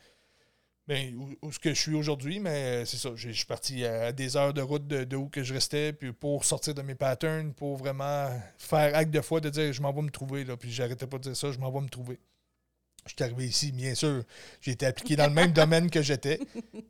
ben, 0.89 1.17
où, 1.43 1.51
ce 1.51 1.59
que 1.59 1.71
je 1.75 1.81
suis 1.81 1.95
aujourd'hui, 1.95 2.39
mais 2.39 2.85
c'est 2.85 2.97
ça. 2.97 3.11
Je 3.17 3.31
suis 3.31 3.45
parti 3.45 3.85
à 3.85 4.13
des 4.13 4.37
heures 4.37 4.55
de 4.55 4.63
route 4.63 4.87
de, 4.87 5.17
où 5.17 5.29
que 5.29 5.43
je 5.43 5.53
restais, 5.53 5.93
puis 5.93 6.13
pour 6.13 6.45
sortir 6.45 6.75
de 6.75 6.83
mes 6.83 6.95
patterns, 6.95 7.53
pour 7.55 7.77
vraiment 7.77 8.31
faire 8.59 8.95
acte 8.95 9.11
de 9.11 9.21
foi 9.21 9.41
de 9.41 9.51
dire 9.51 9.73
je 9.73 9.83
m'en 9.83 9.93
vais 9.93 10.03
me 10.03 10.11
trouver. 10.11 10.45
Là, 10.45 10.57
puis 10.57 10.71
j'arrêtais 10.71 11.07
pas 11.07 11.19
de 11.19 11.25
dire 11.25 11.37
ça, 11.37 11.51
je 11.51 11.59
m'en 11.59 11.73
vais 11.73 11.81
me 11.81 11.89
trouver. 11.89 12.21
Je 13.05 13.13
suis 13.13 13.23
arrivé 13.23 13.47
ici, 13.47 13.73
bien 13.73 13.95
sûr. 13.95 14.25
J'ai 14.61 14.73
été 14.73 14.87
appliqué 14.87 15.17
dans 15.17 15.27
le 15.27 15.33
même 15.33 15.53
domaine 15.53 15.91
que 15.91 16.03
j'étais, 16.03 16.41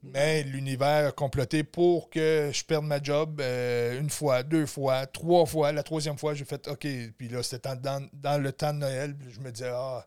mais 0.02 0.42
l'univers 0.42 1.08
a 1.08 1.12
comploté 1.12 1.62
pour 1.62 2.10
que 2.10 2.50
je 2.52 2.64
perde 2.64 2.84
ma 2.84 3.02
job 3.02 3.40
euh, 3.40 4.00
une 4.00 4.10
fois, 4.10 4.42
deux 4.42 4.66
fois, 4.66 5.06
trois 5.06 5.46
fois. 5.46 5.72
La 5.72 5.82
troisième 5.82 6.18
fois, 6.18 6.34
j'ai 6.34 6.44
fait 6.44 6.68
OK. 6.68 6.86
Puis 7.16 7.28
là, 7.28 7.42
c'était 7.42 7.76
dans, 7.76 8.06
dans, 8.12 8.42
le 8.42 8.52
temps 8.52 8.72
de 8.72 8.78
Noël. 8.78 9.16
je 9.28 9.40
me 9.40 9.50
disais, 9.50 9.70
ah, 9.72 10.06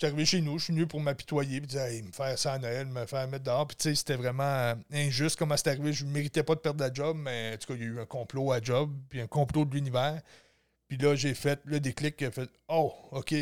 suis 0.00 0.06
arrivé 0.06 0.24
chez 0.24 0.40
nous, 0.40 0.58
je 0.58 0.64
suis 0.64 0.72
venu 0.72 0.86
pour 0.86 1.00
m'apitoyer, 1.00 1.60
puis 1.60 1.76
me 1.76 2.12
faire 2.12 2.38
ça 2.38 2.54
à 2.54 2.58
Noël, 2.58 2.86
me 2.86 3.04
faire 3.06 3.28
mettre 3.28 3.44
dehors. 3.44 3.66
Puis, 3.66 3.76
tu 3.76 3.90
sais, 3.90 3.94
c'était 3.94 4.16
vraiment 4.16 4.42
euh, 4.44 4.74
injuste 4.92 5.38
comment 5.38 5.56
c'est 5.56 5.68
arrivé. 5.68 5.92
Je 5.92 6.04
ne 6.04 6.10
méritais 6.10 6.42
pas 6.42 6.54
de 6.54 6.60
perdre 6.60 6.82
la 6.82 6.92
job, 6.92 7.16
mais 7.20 7.52
en 7.54 7.58
tout 7.58 7.68
cas, 7.68 7.74
il 7.74 7.80
y 7.80 7.84
a 7.84 7.88
eu 7.88 8.00
un 8.00 8.06
complot 8.06 8.52
à 8.52 8.62
job, 8.62 8.90
puis 9.10 9.20
un 9.20 9.26
complot 9.26 9.66
de 9.66 9.74
l'univers. 9.74 10.20
Puis 10.88 10.96
là, 10.96 11.14
j'ai 11.14 11.34
fait 11.34 11.60
le 11.64 11.80
déclic 11.80 12.20
a 12.22 12.30
fait, 12.30 12.48
oh, 12.68 12.92
OK. 13.12 13.34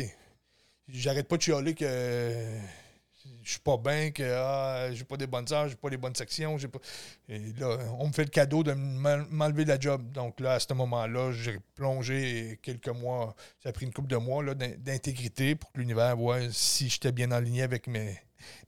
J'arrête 0.89 1.27
pas 1.27 1.37
de 1.37 1.41
chialer 1.41 1.75
que 1.75 2.43
je 3.43 3.51
suis 3.51 3.59
pas 3.59 3.77
bien, 3.77 4.11
que 4.11 4.23
ah, 4.23 4.93
j'ai 4.93 5.03
pas 5.03 5.17
des 5.17 5.27
bonnes 5.27 5.51
heures, 5.51 5.67
j'ai 5.69 5.75
pas 5.75 5.89
les 5.89 5.97
bonnes 5.97 6.15
sections. 6.15 6.57
J'ai 6.57 6.67
pas... 6.67 6.79
Et 7.27 7.53
là, 7.59 7.77
on 7.99 8.07
me 8.07 8.13
fait 8.13 8.23
le 8.23 8.29
cadeau 8.29 8.63
de 8.63 8.73
m'enlever 8.73 9.65
la 9.65 9.79
job. 9.79 10.11
Donc 10.11 10.39
là, 10.39 10.53
à 10.53 10.59
ce 10.59 10.73
moment-là, 10.73 11.31
j'ai 11.31 11.57
plongé 11.75 12.59
quelques 12.61 12.89
mois, 12.89 13.35
ça 13.61 13.69
a 13.69 13.71
pris 13.71 13.85
une 13.85 13.93
couple 13.93 14.09
de 14.09 14.17
mois 14.17 14.43
d'intégrité 14.53 15.55
pour 15.55 15.71
que 15.71 15.79
l'univers 15.79 16.15
voit 16.15 16.51
si 16.51 16.89
j'étais 16.89 17.11
bien 17.11 17.31
aligné 17.31 17.63
avec 17.63 17.87
mes, 17.87 18.19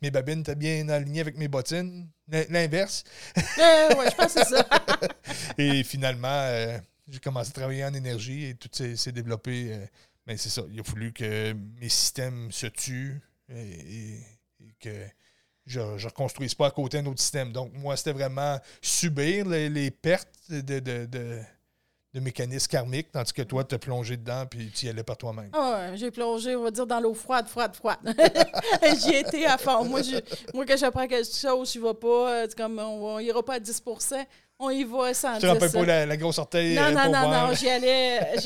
mes 0.02 0.12
babines, 0.12 0.42
étaient 0.42 0.56
bien 0.56 0.88
alignées 0.90 1.22
avec 1.22 1.38
mes 1.38 1.48
bottines. 1.48 2.10
L'inverse. 2.28 3.04
Oui, 3.38 4.06
je 4.10 4.16
pense 4.16 4.34
que 4.34 4.44
c'est 4.44 4.56
ça. 4.56 4.68
et 5.58 5.84
finalement, 5.84 6.28
euh, 6.30 6.78
j'ai 7.08 7.20
commencé 7.20 7.50
à 7.50 7.54
travailler 7.54 7.86
en 7.86 7.94
énergie 7.94 8.46
et 8.46 8.56
tout 8.56 8.70
s'est 8.74 9.12
développé. 9.12 9.74
Euh, 9.74 9.86
mais 10.28 10.38
c'est 10.38 10.50
ça, 10.50 10.64
il 10.72 10.80
a 10.80 10.84
fallu 10.84 11.12
que 11.14 11.54
mes 11.54 11.90
systèmes 11.90 12.52
se 12.52 12.68
tuent 12.68 13.20
et 13.50 14.20
que 14.82 15.06
je 15.66 15.80
ne 15.80 16.06
reconstruise 16.06 16.56
pas 16.56 16.68
à 16.68 16.72
côté 16.72 16.98
un 16.98 17.06
autre 17.06 17.22
système. 17.22 17.52
Donc, 17.52 17.72
moi, 17.74 17.96
c'était 17.96 18.14
vraiment 18.14 18.60
subir 18.82 19.48
les, 19.48 19.92
pertes 19.92 20.28
de, 20.50 20.80
de, 20.80 21.06
de, 21.06 22.20
mécanismes 22.20 22.70
karmiques, 22.70 23.12
tandis 23.12 23.32
que 23.32 23.44
toi, 23.44 23.64
tu 23.64 23.76
as 23.76 23.80
plongé 23.80 24.18
dedans 24.18 24.46
puis 24.46 24.70
tu 24.72 24.88
y 24.88 24.90
allais 24.90 25.04
par 25.04 25.16
toi-même. 25.18 25.50
Ah 25.54 25.96
j'ai 25.96 26.12
plongé, 26.12 26.56
on 26.56 26.64
va 26.64 26.72
dire, 26.72 26.86
dans 26.86 27.00
l'eau 27.00 27.14
froide, 27.14 27.48
froide, 27.48 27.74
froide. 27.76 28.00
J'y 29.02 29.16
étais 29.16 29.46
à 29.46 29.58
fond. 29.58 29.86
Moi, 29.86 30.02
je, 30.02 30.18
moi 30.54 30.66
quand 30.66 30.78
j'apprends 30.78 31.08
quelque 31.08 31.34
chose, 31.34 31.72
je 31.72 31.80
ne 31.80 31.88
vais 31.88 31.94
pas, 31.94 32.32
euh, 32.32 32.48
comme 32.58 32.80
on 32.80 33.20
n'ira 33.20 33.42
pas 33.44 33.56
à 33.56 33.60
10% 33.60 34.26
on 34.62 34.70
y 34.70 34.84
va 34.84 35.08
à 35.08 35.14
110 35.14 35.40
Tu 35.40 35.46
ne 35.48 35.72
pas 35.72 35.86
la, 35.86 36.06
la, 36.06 36.18
grosse 36.18 36.38
orteille 36.38 36.76
Non, 36.76 36.84
euh, 36.84 36.92
non, 36.92 37.12
non, 37.12 37.30
non, 37.32 37.54
j'y 37.54 37.68
allais, 37.70 38.38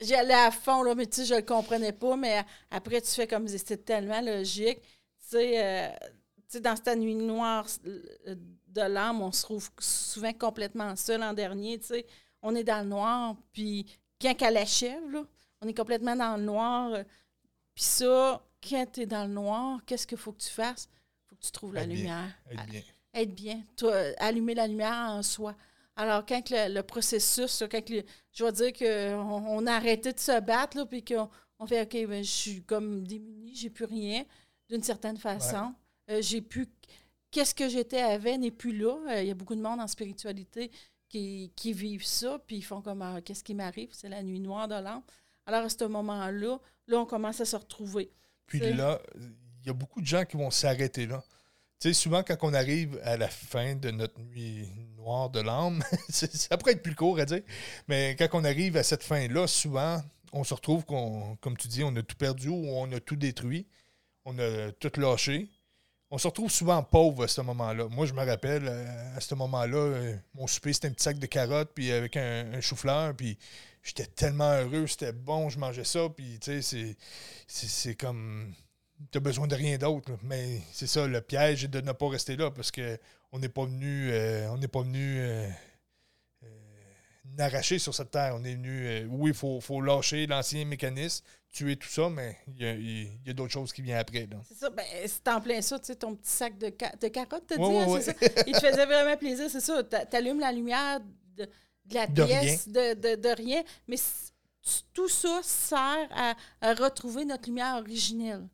j'y 0.00 0.14
allais, 0.14 0.34
à 0.34 0.50
fond, 0.50 0.82
là, 0.82 0.94
mais 0.94 1.06
tu 1.06 1.20
sais, 1.20 1.26
je 1.26 1.34
ne 1.34 1.38
le 1.38 1.44
comprenais 1.46 1.92
pas, 1.92 2.16
mais 2.16 2.42
après, 2.70 3.00
tu 3.00 3.10
fais 3.10 3.26
comme, 3.26 3.46
c'était 3.46 3.76
tellement 3.76 4.20
logique. 4.20 4.80
Euh, 5.34 5.88
dans 6.60 6.76
cette 6.76 6.98
nuit 6.98 7.14
noire 7.14 7.66
euh, 7.86 8.34
de 8.68 8.80
l'âme, 8.80 9.22
on 9.22 9.32
se 9.32 9.42
trouve 9.42 9.70
souvent 9.78 10.32
complètement 10.32 10.94
seul 10.96 11.22
en 11.22 11.32
dernier. 11.32 11.78
Tu 11.78 11.86
sais, 11.86 12.06
on 12.42 12.54
est 12.54 12.64
dans 12.64 12.82
le 12.82 12.88
noir, 12.88 13.36
puis 13.52 13.86
quand 14.20 14.34
qu'elle 14.34 14.56
achève, 14.56 15.10
là, 15.10 15.24
on 15.60 15.68
est 15.68 15.76
complètement 15.76 16.16
dans 16.16 16.36
le 16.36 16.42
noir. 16.42 16.92
Euh, 16.92 17.04
puis 17.74 17.84
ça, 17.84 18.42
quand 18.66 18.86
tu 18.92 19.00
es 19.02 19.06
dans 19.06 19.26
le 19.26 19.32
noir, 19.32 19.80
qu'est-ce 19.84 20.06
qu'il 20.06 20.18
faut 20.18 20.32
que 20.32 20.42
tu 20.42 20.50
fasses? 20.50 20.88
Il 20.90 21.28
faut 21.28 21.36
que 21.36 21.44
tu 21.44 21.50
trouves 21.50 21.74
la 21.74 21.84
lumière. 21.84 22.30
Être 22.50 22.66
bien. 22.66 22.82
Être 23.14 23.34
bien. 23.34 23.62
Toi, 23.76 23.94
allumer 24.18 24.54
la 24.54 24.66
lumière 24.66 25.10
en 25.10 25.22
soi. 25.22 25.54
Alors, 25.96 26.24
quand 26.26 26.42
le, 26.50 26.82
processus, 26.82 27.62
quand 27.70 27.82
je 28.32 28.44
vais 28.44 28.52
dire 28.52 28.72
qu'on 28.72 29.44
on 29.48 29.66
a 29.66 29.72
arrêté 29.72 30.12
de 30.12 30.18
se 30.18 30.40
battre, 30.40 30.84
puis 30.84 31.02
qu'on 31.02 31.28
on 31.58 31.66
fait 31.66 31.82
OK, 31.82 32.08
ben, 32.08 32.22
je 32.22 32.30
suis 32.30 32.62
comme 32.62 33.06
démunie, 33.06 33.54
j'ai 33.54 33.70
plus 33.70 33.86
rien 33.86 34.24
d'une 34.68 34.82
certaine 34.82 35.16
façon. 35.16 35.74
Euh, 36.10 36.20
j'ai 36.22 36.40
pu. 36.40 36.68
Qu'est-ce 37.30 37.54
que 37.54 37.68
j'étais 37.68 38.00
avant 38.00 38.38
n'est 38.38 38.50
plus 38.50 38.76
là. 38.76 38.96
Euh, 39.10 39.22
il 39.22 39.28
y 39.28 39.30
a 39.30 39.34
beaucoup 39.34 39.54
de 39.54 39.60
monde 39.60 39.80
en 39.80 39.86
spiritualité 39.86 40.70
qui, 41.08 41.72
vivent 41.72 42.04
ça, 42.04 42.38
puis 42.46 42.56
ils 42.56 42.62
font 42.62 42.82
comme 42.82 43.02
ah, 43.02 43.20
Qu'est-ce 43.24 43.42
qui 43.42 43.54
m'arrive? 43.54 43.88
C'est 43.92 44.08
la 44.08 44.22
nuit 44.22 44.40
noire 44.40 44.68
de 44.68 44.74
l'âme. 44.74 45.02
Alors, 45.46 45.64
à 45.64 45.68
ce 45.68 45.84
moment-là, 45.84 46.58
là, 46.88 46.98
on 46.98 47.06
commence 47.06 47.40
à 47.40 47.44
se 47.44 47.56
retrouver. 47.56 48.10
Puis 48.46 48.60
là, 48.60 49.00
il 49.16 49.66
y 49.66 49.70
a 49.70 49.72
beaucoup 49.72 50.00
de 50.00 50.06
gens 50.06 50.24
qui 50.24 50.36
vont 50.36 50.50
s'arrêter 50.50 51.06
là. 51.06 51.22
Tu 51.78 51.88
sais, 51.88 51.94
souvent, 51.94 52.22
quand 52.22 52.36
on 52.40 52.54
arrive 52.54 52.98
à 53.02 53.16
la 53.16 53.28
fin 53.28 53.74
de 53.74 53.90
notre 53.90 54.18
nuit 54.20 54.66
noire 54.96 55.28
de 55.28 55.40
l'âme, 55.40 55.82
ça 56.08 56.56
pourrait 56.56 56.72
être 56.72 56.82
plus 56.82 56.94
court 56.94 57.18
à 57.18 57.26
dire, 57.26 57.42
mais 57.86 58.16
quand 58.18 58.28
on 58.32 58.44
arrive 58.44 58.78
à 58.78 58.82
cette 58.82 59.02
fin-là, 59.02 59.46
souvent, 59.46 60.00
on 60.32 60.42
se 60.42 60.54
retrouve 60.54 60.84
qu'on, 60.86 61.36
comme 61.36 61.56
tu 61.56 61.68
dis, 61.68 61.84
on 61.84 61.94
a 61.96 62.02
tout 62.02 62.16
perdu 62.16 62.48
ou 62.48 62.66
on 62.68 62.90
a 62.92 63.00
tout 63.00 63.16
détruit 63.16 63.66
on 64.26 64.38
a 64.38 64.72
tout 64.72 64.92
lâché. 65.00 65.48
On 66.10 66.18
se 66.18 66.28
retrouve 66.28 66.50
souvent 66.50 66.82
pauvre 66.82 67.24
à 67.24 67.28
ce 67.28 67.40
moment-là. 67.40 67.88
Moi, 67.88 68.06
je 68.06 68.12
me 68.12 68.24
rappelle, 68.24 68.64
euh, 68.68 69.16
à 69.16 69.20
ce 69.20 69.34
moment-là, 69.34 69.78
euh, 69.78 70.16
mon 70.34 70.46
souper, 70.46 70.72
c'était 70.72 70.88
un 70.88 70.92
petit 70.92 71.04
sac 71.04 71.18
de 71.18 71.26
carottes, 71.26 71.70
puis 71.74 71.90
avec 71.90 72.16
un, 72.16 72.60
chou-fleur, 72.60 73.14
puis 73.14 73.38
j'étais 73.82 74.06
tellement 74.06 74.52
heureux, 74.52 74.86
c'était 74.86 75.12
bon, 75.12 75.48
je 75.48 75.58
mangeais 75.58 75.84
ça, 75.84 76.08
puis 76.08 76.38
tu 76.40 76.62
sais, 76.62 76.96
c'est 77.46 77.94
comme. 77.94 78.52
Tu 79.12 79.18
as 79.18 79.20
besoin 79.20 79.46
de 79.46 79.54
rien 79.54 79.78
d'autre. 79.78 80.10
Mais 80.22 80.60
c'est 80.72 80.86
ça, 80.86 81.06
le 81.06 81.20
piège 81.20 81.64
est 81.64 81.68
de 81.68 81.80
ne 81.80 81.92
pas 81.92 82.08
rester 82.08 82.36
là, 82.36 82.50
parce 82.50 82.70
qu'on 82.70 83.38
n'est 83.38 83.48
pas 83.48 83.64
venu. 83.64 84.10
Euh, 84.10 84.50
on 84.50 84.58
n'est 84.58 84.68
pas 84.68 84.82
venu 84.82 85.20
n'arracher 87.36 87.78
sur 87.78 87.94
cette 87.94 88.10
terre. 88.10 88.34
On 88.38 88.44
est 88.44 88.54
venu. 88.54 89.06
oui, 89.08 89.30
il 89.30 89.36
faut, 89.36 89.60
faut 89.60 89.80
lâcher 89.80 90.26
l'ancien 90.26 90.64
mécanisme, 90.64 91.24
tuer 91.56 91.76
tout 91.76 91.88
ça, 91.88 92.10
mais 92.10 92.36
il 92.48 93.08
y 93.26 93.30
a, 93.30 93.32
d'autres 93.32 93.52
choses 93.52 93.72
qui 93.72 93.82
viennent 93.82 93.98
après. 93.98 94.28
C'est 94.46 94.58
ça, 94.58 94.70
ben, 94.70 94.84
c'est 95.06 95.28
en 95.28 95.40
plein 95.40 95.62
ça, 95.62 95.78
tu 95.78 95.86
sais, 95.86 95.96
ton 95.96 96.14
petit 96.14 96.30
sac 96.30 96.58
de, 96.58 96.66
de 96.66 97.08
carottes, 97.08 97.46
tu 97.48 97.58
dit, 97.58 98.02
c'est 98.02 98.12
ça? 98.12 98.42
Il 98.46 98.52
te 98.52 98.60
faisait 98.60 98.86
vraiment 98.86 99.16
plaisir, 99.16 99.48
c'est 99.50 99.60
ça. 99.60 99.82
Tu 99.82 100.16
allumes 100.16 100.40
la 100.40 100.52
lumière 100.52 101.00
de, 101.36 101.48
la 101.92 102.06
pièce, 102.06 102.68
De, 102.68 103.34
rien, 103.34 103.62
mais 103.88 103.96
tout 104.92 105.08
ça 105.08 105.40
sert 105.42 106.08
à, 106.60 106.74
retrouver 106.74 107.24
notre 107.24 107.48
lumière 107.48 107.76
originelle. 107.76 108.46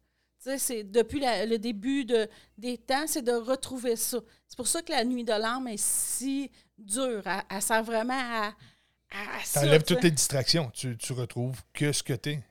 Tu 0.42 0.50
sais, 0.50 0.58
c'est 0.58 0.84
depuis 0.84 1.20
le 1.20 1.56
début 1.56 2.04
de, 2.04 2.28
des 2.58 2.78
temps, 2.78 3.06
c'est 3.06 3.22
de 3.22 3.32
retrouver 3.32 3.96
ça. 3.96 4.18
C'est 4.46 4.56
pour 4.56 4.66
ça 4.66 4.82
que 4.82 4.92
la 4.92 5.04
nuit 5.04 5.24
de 5.24 5.32
l'âme 5.32 5.68
est 5.68 5.80
si 5.80 6.50
dure. 6.82 7.22
Elle, 7.50 7.62
sert 7.62 7.82
vraiment 7.82 8.18
à, 8.18 8.46
à 9.10 9.24
T'enlèves 9.52 9.84
toutes 9.84 10.00
tes 10.00 10.10
distractions. 10.10 10.70
Tu, 10.74 10.96
tu 10.96 11.12
retrouves 11.12 11.60
que 11.72 11.92
ce 11.92 12.02
que 12.02 12.14
tu 12.14 12.30
es. 12.30 12.42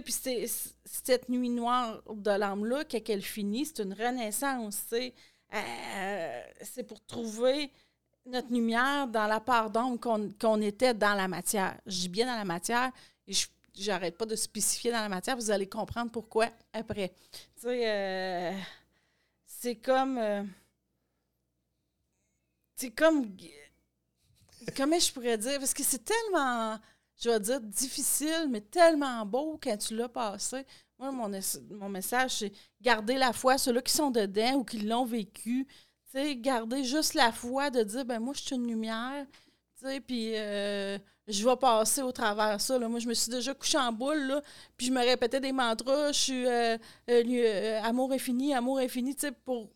Puis 0.00 0.14
cette 0.84 1.28
nuit 1.28 1.48
noire 1.48 2.02
de 2.14 2.30
l'âme-là, 2.30 2.84
qu'elle 2.84 3.22
finit, 3.22 3.66
c'est 3.66 3.82
une 3.82 3.94
renaissance. 3.94 4.84
Euh, 4.92 6.42
c'est 6.62 6.84
pour 6.84 7.04
trouver 7.04 7.70
notre 8.26 8.52
lumière 8.52 9.08
dans 9.08 9.26
la 9.26 9.40
part 9.40 9.70
d'ombre 9.70 9.98
qu'on 10.38 10.60
était 10.62 10.94
dans 10.94 11.14
la 11.14 11.26
matière. 11.26 11.76
Je 11.86 12.00
dis 12.00 12.08
bien 12.08 12.26
dans 12.26 12.36
la 12.36 12.44
matière 12.44 12.92
et 13.26 13.32
je 13.32 13.46
j'arrête 13.74 14.16
pas 14.16 14.26
de 14.26 14.36
spécifier 14.36 14.90
dans 14.90 15.00
la 15.00 15.08
matière, 15.08 15.36
vous 15.36 15.50
allez 15.50 15.68
comprendre 15.68 16.10
pourquoi 16.10 16.48
après. 16.72 17.12
Euh, 17.64 18.52
c'est 19.46 19.76
comme. 19.76 20.18
Euh, 20.18 20.42
c'est 22.80 22.90
comme. 22.90 23.36
Comment 24.76 24.98
je 24.98 25.12
pourrais 25.12 25.38
dire? 25.38 25.58
Parce 25.58 25.74
que 25.74 25.82
c'est 25.82 26.04
tellement 26.04 26.78
je 27.20 27.28
vais 27.28 27.40
dire, 27.40 27.60
difficile, 27.60 28.48
mais 28.48 28.62
tellement 28.62 29.24
beau 29.26 29.58
quand 29.62 29.76
tu 29.76 29.94
l'as 29.94 30.08
passé. 30.08 30.64
Moi, 30.98 31.12
mon, 31.12 31.30
mon 31.70 31.88
message, 31.88 32.30
c'est 32.38 32.52
garder 32.80 33.16
la 33.16 33.32
foi, 33.32 33.58
ceux-là 33.58 33.82
qui 33.82 33.92
sont 33.92 34.10
dedans 34.10 34.54
ou 34.54 34.64
qui 34.64 34.78
l'ont 34.78 35.04
vécu. 35.04 35.66
sais, 36.06 36.36
garder 36.36 36.82
juste 36.84 37.14
la 37.14 37.30
foi 37.32 37.70
de 37.70 37.82
dire, 37.82 38.04
ben 38.04 38.20
moi, 38.20 38.34
je 38.34 38.40
suis 38.40 38.56
une 38.56 38.66
lumière. 38.66 39.26
Puis 40.06 40.36
euh, 40.36 40.98
je 41.26 41.48
vais 41.48 41.56
passer 41.56 42.02
au 42.02 42.12
travers 42.12 42.60
ça. 42.60 42.78
Là. 42.78 42.88
Moi, 42.88 42.98
je 43.00 43.08
me 43.08 43.14
suis 43.14 43.30
déjà 43.30 43.54
couché 43.54 43.78
en 43.78 43.92
boule, 43.92 44.42
puis 44.76 44.88
je 44.88 44.92
me 44.92 45.00
répétais 45.00 45.40
des 45.40 45.52
mantras. 45.52 46.12
Je 46.12 46.18
suis 46.18 46.46
euh, 46.46 46.76
euh, 47.08 47.80
amour 47.82 48.12
infini, 48.12 48.54
amour 48.54 48.78
infini, 48.78 49.16
pour 49.44 49.70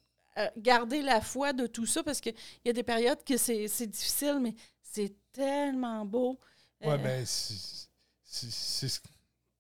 garder 0.57 1.03
la 1.03 1.21
foi 1.21 1.53
de 1.53 1.67
tout 1.67 1.87
ça, 1.87 2.03
parce 2.03 2.21
qu'il 2.21 2.35
y 2.65 2.71
a 2.71 2.73
des 2.73 2.83
périodes 2.83 3.23
que 3.25 3.37
c'est 3.37 3.87
difficile, 3.87 4.39
mais 4.41 4.55
c'est 4.83 5.15
tellement 5.33 6.05
beau. 6.05 6.39
Oui, 6.81 6.93
euh, 6.93 6.99
ben, 6.99 7.25
c'est 7.27 9.03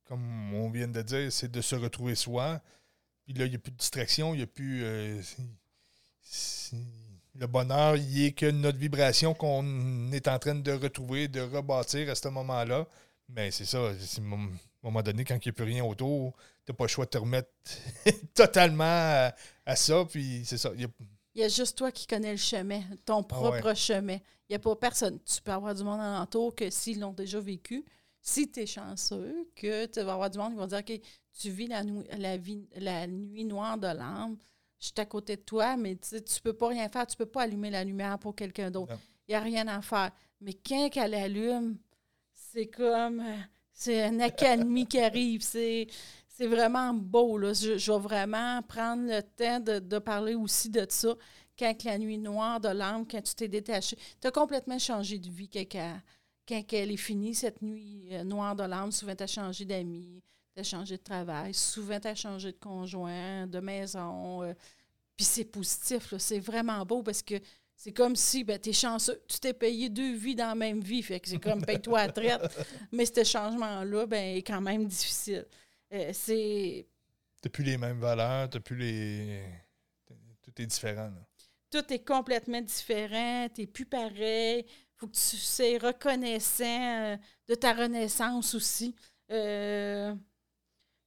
comme 0.05 0.55
on 0.55 0.71
vient 0.71 0.89
de 0.89 1.03
dire, 1.03 1.33
c'est 1.33 1.51
de 1.51 1.61
se 1.61 1.75
retrouver 1.75 2.15
soi. 2.15 2.61
Puis 3.25 3.35
là, 3.35 3.47
il 3.47 3.51
n'y 3.51 3.57
a 3.57 3.59
plus 3.59 3.73
de 3.73 3.77
distraction, 3.77 4.35
il 4.35 4.39
n'y 4.39 4.43
a 4.43 4.47
plus. 4.47 4.85
Euh, 4.85 5.21
le 7.37 7.47
bonheur, 7.47 7.97
il 7.97 8.27
est 8.27 8.33
que 8.33 8.51
notre 8.51 8.79
vibration 8.79 9.35
qu'on 9.35 10.13
est 10.13 10.29
en 10.29 10.39
train 10.39 10.55
de 10.55 10.73
retrouver, 10.73 11.27
de 11.29 11.41
rebâtir 11.41 12.11
à 12.11 12.15
ce 12.15 12.29
moment-là. 12.29 12.87
Mais 13.29 13.51
c'est 13.51 13.65
ça, 13.65 13.79
à 13.79 13.91
un 13.91 14.51
moment 14.83 15.03
donné, 15.03 15.25
quand 15.25 15.35
il 15.35 15.49
n'y 15.49 15.51
a 15.51 15.53
plus 15.53 15.65
rien 15.65 15.85
autour, 15.85 16.37
tu 16.65 16.73
n'as 16.73 16.77
pas 16.77 16.85
le 16.85 16.89
choix 16.89 17.05
de 17.05 17.11
te 17.11 17.19
remettre 17.19 17.51
totalement 18.35 19.31
à, 19.67 19.77
ça. 19.77 20.05
Puis 20.05 20.43
c'est 20.45 20.59
ça. 20.59 20.73
Il 20.75 20.89
y, 21.35 21.43
a... 21.43 21.49
juste 21.49 21.77
toi 21.77 21.91
qui 21.91 22.07
connais 22.07 22.33
le 22.33 22.39
chemin, 22.39 22.83
ton 23.05 23.21
ah 23.21 23.25
propre 23.25 23.75
chemin. 23.75 24.19
Il 24.49 24.53
n'y 24.53 24.57
a 24.57 24.59
pas 24.59 24.77
personne. 24.77 25.19
Tu 25.25 25.43
peux 25.43 25.53
avoir 25.53 25.75
du 25.75 25.85
monde 25.85 26.01
alentour 26.01 26.55
que 26.55 26.71
s'ils 26.71 27.01
l'ont 27.01 27.13
déjà 27.13 27.41
vécu, 27.41 27.85
si 28.21 28.51
tu 28.51 28.61
es 28.61 28.67
chanceux, 28.67 29.49
que 29.55 29.87
tu 29.87 30.01
vas 30.01 30.15
avoir 30.15 30.31
du 30.31 30.39
monde 30.39 30.53
qui 30.53 30.59
va 30.59 30.67
dire 30.67 30.79
OK, 30.79 31.01
tu 31.39 31.51
vis 31.51 31.67
la, 31.67 31.83
la, 32.17 32.37
vie, 32.37 32.69
la 32.77 33.07
nuit 33.07 33.45
noire 33.45 33.77
de 33.77 33.89
l'âme, 33.89 34.37
je 34.79 34.87
suis 34.87 34.95
à 34.99 35.07
côté 35.07 35.37
de 35.37 35.43
toi, 35.43 35.77
mais 35.77 35.97
tu 35.97 36.15
ne 36.15 36.41
peux 36.43 36.53
pas 36.53 36.69
rien 36.69 36.89
faire, 36.89 37.07
tu 37.07 37.15
ne 37.15 37.25
peux 37.25 37.31
pas 37.31 37.43
allumer 37.43 37.71
la 37.71 37.85
lumière 37.85 38.19
pour 38.19 38.35
quelqu'un 38.35 38.71
d'autre. 38.71 38.97
Il 39.27 39.33
n'y 39.33 39.35
a 39.35 39.41
rien 39.41 39.67
à 39.69 39.81
faire. 39.81 40.11
Mais 40.41 40.53
quand 40.53 40.91
elle 40.95 41.15
allume, 41.15 41.79
c'est 42.33 42.67
comme. 42.67 43.23
C'est 43.73 44.07
une 44.07 44.21
accalmie 44.21 44.87
qui 44.87 45.01
arrive. 45.01 45.43
C'est, 45.43 45.89
c'est 46.37 46.49
vraiment 46.49 46.93
beau. 46.93 47.39
Là. 47.39 47.53
Je, 47.53 47.79
je, 47.79 47.93
vais 47.93 47.99
vraiment 47.99 48.61
prendre 48.63 49.07
le 49.07 49.23
temps 49.23 49.61
de, 49.61 49.79
de, 49.79 49.99
parler 49.99 50.35
aussi 50.35 50.69
de 50.69 50.85
ça. 50.89 51.15
Quand 51.57 51.85
la 51.85 51.97
nuit 51.97 52.19
noire 52.19 52.61
de 52.61 52.69
l'âme, 52.69 53.07
quand 53.09 53.23
tu 53.23 53.35
t'es 53.37 53.47
détaché, 53.47 53.97
tu 54.21 54.27
as 54.27 54.33
complètement 54.33 54.79
changé 54.79 55.21
de 55.21 55.31
vie 55.31 55.49
quand, 55.49 56.01
quand 56.49 56.63
elle 56.73 56.91
est 56.91 56.97
finie, 56.97 57.35
cette 57.35 57.63
nuit 57.63 58.09
euh, 58.11 58.25
noire 58.25 58.57
de 58.57 58.65
l'âme. 58.65 58.91
Souvent, 58.91 59.15
tu 59.15 59.23
as 59.23 59.29
changé 59.29 59.65
d'amis, 59.65 60.21
tu 60.53 60.61
as 60.61 60.65
changé 60.65 60.97
de 60.97 61.03
travail, 61.03 61.55
souvent, 61.55 62.01
tu 62.01 62.09
as 62.09 62.17
changé 62.17 62.51
de 62.51 62.59
conjoint, 62.59 63.47
de 63.47 63.61
maison. 63.61 64.43
Euh, 64.43 64.55
puis 65.17 65.25
c'est 65.25 65.45
positif, 65.45 66.15
c'est 66.19 66.41
vraiment 66.41 66.85
beau 66.85 67.05
parce 67.05 67.23
que 67.23 67.37
c'est 67.77 67.93
comme 67.93 68.17
si 68.17 68.43
ben, 68.43 68.59
tu 68.59 68.71
es 68.71 68.73
chanceux, 68.73 69.23
tu 69.29 69.39
t'es 69.39 69.55
payé 69.55 69.89
deux 69.89 70.17
vies 70.17 70.35
dans 70.35 70.49
la 70.49 70.55
même 70.57 70.81
vie, 70.81 71.03
fait 71.03 71.21
que 71.21 71.29
c'est 71.29 71.39
comme 71.39 71.65
paye-toi 71.65 72.01
à 72.01 72.09
traite. 72.09 72.43
Mais 72.93 73.07
ce 73.07 73.23
changement-là 73.23 74.07
ben, 74.07 74.37
est 74.37 74.43
quand 74.43 74.61
même 74.61 74.87
difficile. 74.87 75.47
Euh, 75.95 76.11
c'est. 76.13 76.87
T'as 77.41 77.51
plus 77.51 77.65
les 77.65 77.79
mêmes 77.79 78.01
valeurs, 78.01 78.51
t'as 78.51 78.61
plus 78.61 78.77
les. 78.77 79.45
Tout 80.43 80.61
est 80.61 80.67
différent. 80.67 81.11
Tout 81.71 81.93
est 81.93 82.05
complètement 82.05 82.61
différent, 82.61 83.49
t'es 83.49 83.67
plus 83.67 83.87
pareil. 83.87 84.67
Faut 84.97 85.07
que 85.07 85.15
tu 85.15 85.37
sois 85.37 85.79
reconnaissant 85.79 86.65
euh, 86.65 87.17
de 87.49 87.55
ta 87.55 87.73
renaissance 87.73 88.55
aussi. 88.55 88.95
Euh, 89.31 90.15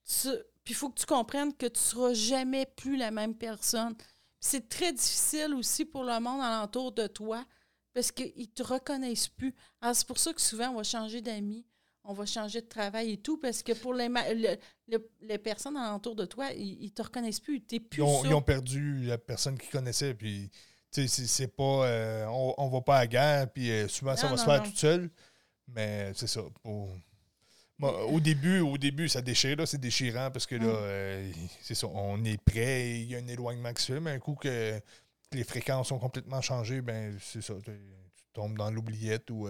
puis 0.03 0.73
il 0.73 0.75
faut 0.75 0.89
que 0.89 0.99
tu 0.99 1.05
comprennes 1.05 1.53
que 1.53 1.67
tu 1.67 1.73
ne 1.73 1.77
seras 1.77 2.13
jamais 2.13 2.65
plus 2.65 2.97
la 2.97 3.11
même 3.11 3.35
personne. 3.35 3.95
C'est 4.39 4.69
très 4.69 4.93
difficile 4.93 5.53
aussi 5.53 5.85
pour 5.85 6.03
le 6.03 6.19
monde 6.19 6.41
alentour 6.41 6.91
de 6.91 7.07
toi 7.07 7.45
parce 7.93 8.11
qu'ils 8.11 8.33
ne 8.37 8.45
te 8.45 8.63
reconnaissent 8.63 9.29
plus. 9.29 9.55
Alors, 9.81 9.95
c'est 9.95 10.05
pour 10.07 10.19
ça 10.19 10.33
que 10.33 10.41
souvent, 10.41 10.69
on 10.69 10.75
va 10.75 10.83
changer 10.83 11.21
d'amis, 11.21 11.65
on 12.07 12.13
va 12.13 12.25
changer 12.25 12.61
de 12.61 12.67
travail 12.67 13.11
et 13.11 13.17
tout, 13.17 13.37
parce 13.37 13.61
que 13.61 13.73
pour 13.73 13.93
les, 13.93 14.09
les 15.21 15.37
personnes 15.37 15.75
alentour 15.75 16.15
de 16.15 16.25
toi, 16.25 16.51
ils 16.53 16.85
ne 16.85 16.89
te 16.89 17.01
reconnaissent 17.01 17.41
plus. 17.41 17.59
plus 17.59 17.81
ils, 17.97 18.01
ont, 18.01 18.23
ils, 18.23 18.33
ont, 18.33 18.41
perdu 18.41 19.03
la 19.03 19.17
personne 19.17 19.57
qu'ils 19.57 19.69
connaissaient, 19.69 20.13
puis 20.13 20.49
c'est 20.89 21.53
pas. 21.53 21.85
Euh, 21.85 22.25
on, 22.27 22.67
ne 22.67 22.71
va 22.71 22.81
pas 22.81 22.95
à 22.95 22.99
la 23.01 23.07
guerre, 23.07 23.51
puis 23.51 23.69
euh, 23.69 23.87
souvent, 23.89 24.15
ça 24.15 24.27
va 24.27 24.37
se 24.37 24.45
faire 24.45 24.63
tout 24.63 24.75
seul. 24.75 25.09
Mais 25.67 26.11
c'est 26.15 26.27
ça. 26.27 26.41
au 26.63 28.19
début, 28.21 28.61
au 28.61 28.77
début, 28.77 29.09
ça 29.09 29.21
déchire, 29.21 29.67
c'est 29.67 29.81
déchirant 29.81 30.31
parce 30.31 30.45
que 30.45 30.55
là, 30.55 30.65
mm. 30.65 30.77
euh, 30.79 31.31
c'est 31.61 31.75
ça, 31.75 31.87
on 31.87 32.23
est 32.23 32.41
prêt, 32.41 33.01
il 33.01 33.11
y 33.11 33.15
a 33.15 33.19
un 33.19 33.27
éloignement 33.27 33.73
qui 33.73 33.83
se 33.83 33.93
fait, 33.93 33.99
mais 33.99 34.11
un 34.11 34.19
coup 34.19 34.35
que 34.35 34.79
les 35.33 35.43
fréquences 35.43 35.91
ont 35.91 35.99
complètement 35.99 36.39
changé, 36.39 36.79
ben 36.79 37.17
c'est 37.21 37.41
ça, 37.41 37.53
tu 37.65 37.73
tombes 38.31 38.57
dans 38.57 38.71
l'oubliette 38.71 39.29
ou 39.29 39.49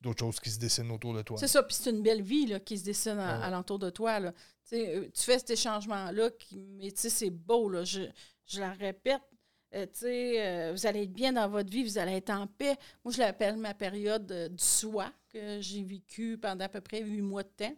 d'autres 0.00 0.20
choses 0.20 0.40
qui 0.40 0.50
se 0.50 0.58
dessinent 0.58 0.90
autour 0.90 1.14
de 1.14 1.22
toi. 1.22 1.36
C'est 1.38 1.48
ça, 1.48 1.62
puis 1.62 1.74
c'est 1.74 1.90
une 1.90 2.02
belle 2.02 2.22
vie 2.22 2.46
là, 2.46 2.60
qui 2.60 2.78
se 2.78 2.84
dessine 2.84 3.18
alentour 3.18 3.78
de 3.78 3.90
toi. 3.90 4.20
Là. 4.20 4.32
tu 4.70 5.10
fais 5.14 5.38
cet 5.38 5.56
changement-là, 5.56 6.30
mais 6.52 6.92
c'est 6.94 7.30
beau. 7.30 7.68
Là. 7.68 7.84
Je, 7.84 8.02
je 8.46 8.60
la 8.60 8.72
répète, 8.72 9.22
euh, 9.74 9.86
euh, 10.04 10.72
vous 10.74 10.86
allez 10.86 11.02
être 11.02 11.12
bien 11.12 11.32
dans 11.32 11.48
votre 11.48 11.70
vie, 11.70 11.84
vous 11.84 11.98
allez 11.98 12.12
être 12.12 12.30
en 12.30 12.46
paix. 12.46 12.76
Moi, 13.04 13.12
je 13.12 13.18
l'appelle 13.18 13.56
ma 13.56 13.74
période 13.74 14.30
euh, 14.32 14.48
du 14.48 14.64
soi 14.64 15.12
que 15.32 15.60
j'ai 15.60 15.82
vécue 15.82 16.38
pendant 16.38 16.64
à 16.64 16.68
peu 16.68 16.80
près 16.80 17.02
huit 17.02 17.20
mois 17.20 17.42
de 17.42 17.48
temps. 17.48 17.74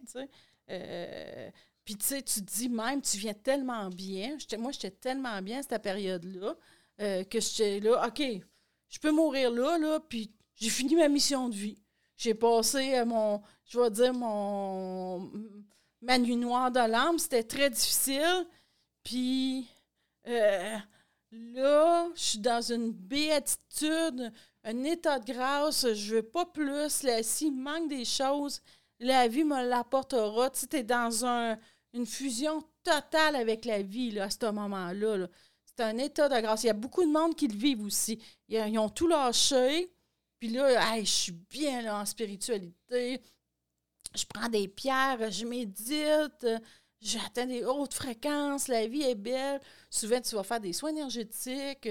Puis, 1.83 1.97
tu 1.97 2.05
sais, 2.05 2.21
tu 2.21 2.45
te 2.45 2.51
dis 2.51 2.69
même, 2.69 3.01
tu 3.01 3.17
viens 3.17 3.33
tellement 3.33 3.89
bien. 3.89 4.37
Moi, 4.57 4.71
j'étais 4.71 4.91
tellement 4.91 5.41
bien 5.41 5.59
à 5.59 5.63
cette 5.63 5.81
période-là 5.81 6.55
que 6.97 7.39
j'étais 7.39 7.79
là, 7.79 8.07
OK, 8.07 8.21
je 8.87 8.99
peux 8.99 9.11
mourir 9.11 9.49
là, 9.49 9.79
là, 9.79 9.99
puis 9.99 10.31
j'ai 10.55 10.69
fini 10.69 10.95
ma 10.95 11.09
mission 11.09 11.49
de 11.49 11.55
vie. 11.55 11.80
J'ai 12.21 12.35
passé 12.35 13.03
mon, 13.03 13.41
je 13.65 13.79
vais 13.79 13.89
dire, 13.89 14.13
mon, 14.13 15.31
ma 16.01 16.19
nuit 16.19 16.35
noire 16.35 16.69
de 16.69 16.79
l'âme. 16.79 17.17
C'était 17.17 17.43
très 17.43 17.69
difficile. 17.69 18.45
Puis, 19.03 19.67
Là, 21.31 22.09
je 22.13 22.21
suis 22.21 22.39
dans 22.39 22.61
une 22.61 22.91
béatitude, 22.91 24.33
un 24.65 24.83
état 24.83 25.17
de 25.17 25.31
grâce, 25.31 25.93
je 25.93 26.15
veux 26.15 26.23
pas 26.23 26.45
plus. 26.45 27.05
S'il 27.21 27.53
manque 27.53 27.87
des 27.87 28.03
choses, 28.03 28.61
la 28.99 29.29
vie 29.29 29.45
me 29.45 29.65
l'apportera. 29.65 30.49
Tu 30.49 30.75
es 30.75 30.83
dans 30.83 31.25
un, 31.25 31.57
une 31.93 32.05
fusion 32.05 32.61
totale 32.83 33.37
avec 33.37 33.63
la 33.63 33.81
vie 33.81 34.11
là, 34.11 34.25
à 34.25 34.29
ce 34.29 34.51
moment-là. 34.51 35.27
c'est 35.63 35.83
un 35.83 35.97
état 35.97 36.27
de 36.27 36.41
grâce. 36.41 36.63
Il 36.63 36.67
y 36.67 36.69
a 36.71 36.73
beaucoup 36.73 37.03
de 37.03 37.11
monde 37.11 37.33
qui 37.35 37.47
le 37.47 37.55
vivent 37.57 37.85
aussi. 37.85 38.21
Ils, 38.49 38.77
ont 38.77 38.89
tout 38.89 39.07
lâché. 39.07 39.89
Puis 40.41 40.49
là, 40.49 40.99
je 40.99 41.05
suis 41.05 41.31
bien 41.31 41.83
là, 41.83 41.99
en 41.99 42.05
spiritualité. 42.05 43.21
Je 44.15 44.25
prends 44.25 44.49
des 44.49 44.67
pierres, 44.67 45.29
je 45.29 45.45
médite, 45.45 46.47
j'atteins 46.99 47.45
des 47.45 47.63
hautes 47.63 47.93
fréquences, 47.93 48.67
la 48.67 48.87
vie 48.87 49.03
est 49.03 49.13
belle. 49.13 49.61
Souvent, 49.87 50.19
tu 50.19 50.33
vas 50.33 50.41
faire 50.41 50.59
des 50.59 50.73
soins 50.73 50.89
énergétiques, 50.89 51.87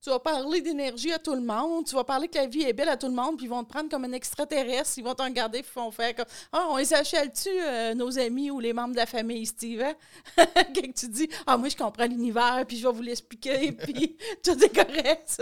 tu 0.00 0.10
vas 0.10 0.18
parler 0.18 0.60
d'énergie 0.60 1.12
à 1.12 1.20
tout 1.20 1.36
le 1.36 1.42
monde, 1.42 1.86
tu 1.86 1.94
vas 1.94 2.02
parler 2.02 2.26
que 2.26 2.38
la 2.38 2.46
vie 2.46 2.62
est 2.62 2.72
belle 2.72 2.88
à 2.88 2.96
tout 2.96 3.06
le 3.06 3.14
monde, 3.14 3.36
puis 3.36 3.46
ils 3.46 3.48
vont 3.48 3.62
te 3.62 3.70
prendre 3.70 3.88
comme 3.88 4.04
un 4.04 4.12
extraterrestre, 4.12 4.98
ils 4.98 5.04
vont 5.04 5.14
te 5.14 5.22
regarder, 5.22 5.62
puis 5.62 5.70
ils 5.76 5.78
vont 5.78 5.92
faire 5.92 6.12
comme 6.16 6.26
Ah, 6.50 6.66
on 6.70 6.78
les 6.78 6.92
achète-tu, 6.92 7.50
euh, 7.50 7.94
nos 7.94 8.18
amis 8.18 8.50
ou 8.50 8.58
les 8.58 8.72
membres 8.72 8.94
de 8.94 8.98
la 8.98 9.06
famille, 9.06 9.46
Steve? 9.46 9.80
Hein? 9.80 9.94
Quand 10.74 10.92
tu 10.92 11.06
dis 11.06 11.28
Ah, 11.46 11.56
moi, 11.56 11.68
je 11.68 11.76
comprends 11.76 12.06
l'univers, 12.06 12.64
puis 12.66 12.78
je 12.78 12.88
vais 12.88 12.92
vous 12.92 13.02
l'expliquer, 13.02 13.70
puis 13.78 14.16
tout 14.42 14.60
est 14.60 14.74
correct, 14.74 15.40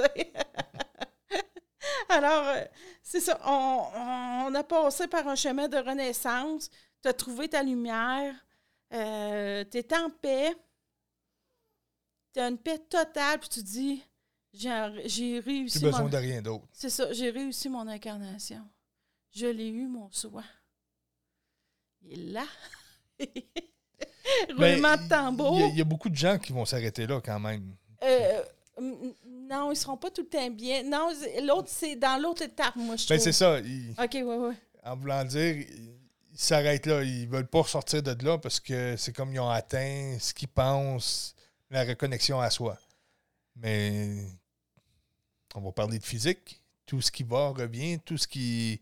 Alors, 2.08 2.46
euh, 2.48 2.64
c'est 3.02 3.20
ça, 3.20 3.40
on, 3.44 3.86
on, 4.48 4.54
a 4.54 4.64
passé 4.64 5.06
par 5.06 5.26
un 5.28 5.34
chemin 5.34 5.68
de 5.68 5.76
renaissance, 5.76 6.70
tu 7.02 7.08
as 7.08 7.12
trouvé 7.12 7.48
ta 7.48 7.62
lumière, 7.62 8.34
euh, 8.92 9.64
tu 9.70 9.78
es 9.78 9.94
en 9.94 10.10
paix, 10.10 10.54
tu 12.32 12.40
as 12.40 12.48
une 12.48 12.58
paix 12.58 12.78
totale, 12.78 13.38
puis 13.40 13.48
tu 13.48 13.62
dis 13.62 14.02
j'ai 14.52 15.38
réussi. 15.40 15.78
J'ai 15.78 15.86
besoin 15.86 16.08
de 16.08 16.16
rien 16.16 16.42
d'autre. 16.42 16.66
C'est 16.72 16.90
ça, 16.90 17.12
j'ai 17.12 17.30
réussi 17.30 17.68
mon 17.68 17.86
incarnation. 17.86 18.66
Je 19.32 19.46
l'ai 19.46 19.68
eu, 19.68 19.86
mon 19.86 20.10
soi. 20.10 20.42
Il 22.02 22.12
est 22.12 22.32
là. 22.32 22.46
Ben, 24.56 24.74
Roulement 24.74 24.96
de 24.96 25.08
tambour. 25.08 25.70
Il 25.70 25.78
y, 25.78 25.80
a 25.80 25.84
beaucoup 25.84 26.08
de 26.08 26.14
gens 26.14 26.38
qui 26.38 26.52
vont 26.52 26.64
s'arrêter 26.64 27.06
là 27.06 27.20
quand 27.20 27.40
même. 27.40 27.74
Euh, 28.02 28.42
non, 29.50 29.66
ils 29.66 29.70
ne 29.70 29.74
seront 29.74 29.96
pas 29.96 30.10
tout 30.10 30.22
le 30.22 30.28
temps 30.28 30.50
bien. 30.50 30.84
Non, 30.84 31.10
l'autre, 31.42 31.68
c'est 31.68 31.96
dans 31.96 32.20
l'autre 32.22 32.42
étape, 32.42 32.76
moi, 32.76 32.94
je 32.94 33.08
ben, 33.08 33.16
trouve. 33.16 33.24
c'est 33.24 33.32
ça. 33.32 33.58
OK, 33.58 34.10
oui, 34.14 34.22
oui. 34.22 34.54
En 34.84 34.96
voulant 34.96 35.24
dire, 35.24 35.56
ils 35.56 36.38
s'arrêtent 36.38 36.86
là. 36.86 37.02
Ils 37.02 37.28
veulent 37.28 37.48
pas 37.48 37.62
ressortir 37.62 38.02
de 38.02 38.24
là 38.24 38.38
parce 38.38 38.60
que 38.60 38.96
c'est 38.96 39.12
comme 39.12 39.34
ils 39.34 39.40
ont 39.40 39.50
atteint 39.50 40.16
ce 40.20 40.32
qu'ils 40.32 40.48
pensent, 40.48 41.34
la 41.68 41.84
reconnexion 41.84 42.40
à 42.40 42.48
soi. 42.48 42.78
Mais 43.56 44.24
on 45.56 45.60
va 45.60 45.72
parler 45.72 45.98
de 45.98 46.04
physique. 46.04 46.59
Tout 46.90 47.00
ce 47.00 47.12
qui 47.12 47.22
va 47.22 47.50
revient, 47.50 48.00
tout 48.04 48.18
ce 48.18 48.26
qui 48.26 48.80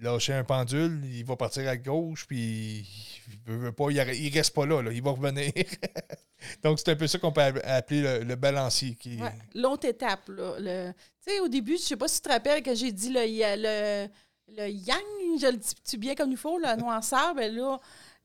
lâche 0.00 0.30
un 0.30 0.44
pendule, 0.44 1.00
il 1.04 1.24
va 1.24 1.34
partir 1.34 1.68
à 1.68 1.76
gauche, 1.76 2.24
puis 2.28 2.86
il 3.26 3.52
veut, 3.52 3.72
pas, 3.72 3.90
il, 3.90 4.30
reste 4.32 4.54
pas 4.54 4.66
là, 4.66 4.80
il 4.92 5.02
va 5.02 5.10
revenir. 5.10 5.52
Donc 6.62 6.78
c'est 6.78 6.90
un 6.90 6.96
peu 6.96 7.08
ça 7.08 7.18
qu'on 7.18 7.32
peut 7.32 7.42
appeler 7.64 8.22
le, 8.22 8.36
balancier. 8.36 8.94
Qui... 8.94 9.18
L'autre 9.56 9.88
étape, 9.88 10.28
là, 10.28 10.92
tu 10.92 11.32
sais, 11.32 11.40
au 11.40 11.48
début, 11.48 11.76
je 11.76 11.82
sais 11.82 11.96
pas 11.96 12.06
si 12.06 12.22
tu 12.22 12.28
te 12.28 12.32
rappelles 12.32 12.62
que 12.62 12.72
j'ai 12.72 12.92
dit 12.92 13.12
le, 13.12 13.24
le 13.26 14.08
le 14.56 14.68
yang, 14.68 15.40
je 15.40 15.46
le 15.46 15.58
dis 15.58 15.96
bien 15.96 16.14
comme 16.14 16.30
il 16.30 16.36
faut, 16.36 16.58
la 16.58 16.76
noirceur, 16.76 17.34
ben 17.34 17.54
là, 17.54 17.78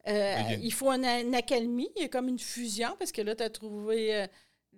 euh, 0.08 0.56
il 0.62 0.74
faut 0.74 0.92
une, 0.92 1.36
accalmie, 1.36 1.90
il 1.96 2.04
y 2.04 2.06
a 2.06 2.10
comme 2.10 2.28
une 2.28 2.40
fusion, 2.40 2.96
parce 2.98 3.12
que 3.12 3.22
là, 3.22 3.36
tu 3.36 3.44
as 3.44 3.50
trouvé, 3.50 4.28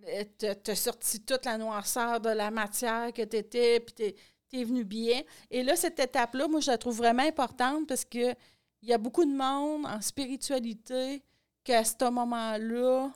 euh, 0.05 0.23
tu 0.37 0.71
as, 0.71 0.75
sorti 0.75 1.21
toute 1.21 1.45
la 1.45 1.57
noirceur 1.57 2.19
de 2.19 2.29
la 2.29 2.51
matière 2.51 3.11
que 3.13 3.23
tu 3.23 3.37
étais, 3.37 3.79
puis 3.79 4.15
tu 4.49 4.59
es, 4.59 4.63
venu 4.63 4.83
bien. 4.83 5.21
Et 5.51 5.63
là, 5.63 5.75
cette 5.75 5.99
étape-là, 5.99 6.47
moi, 6.47 6.59
je 6.59 6.71
la 6.71 6.77
trouve 6.77 6.97
vraiment 6.97 7.23
importante 7.23 7.87
parce 7.87 8.05
que 8.05 8.33
il 8.81 8.89
y 8.89 8.93
a 8.93 8.97
beaucoup 8.97 9.25
de 9.25 9.35
monde 9.35 9.85
en 9.85 10.01
spiritualité 10.01 11.23
qu'à 11.63 11.83
ce 11.83 12.09
moment-là, 12.09 13.11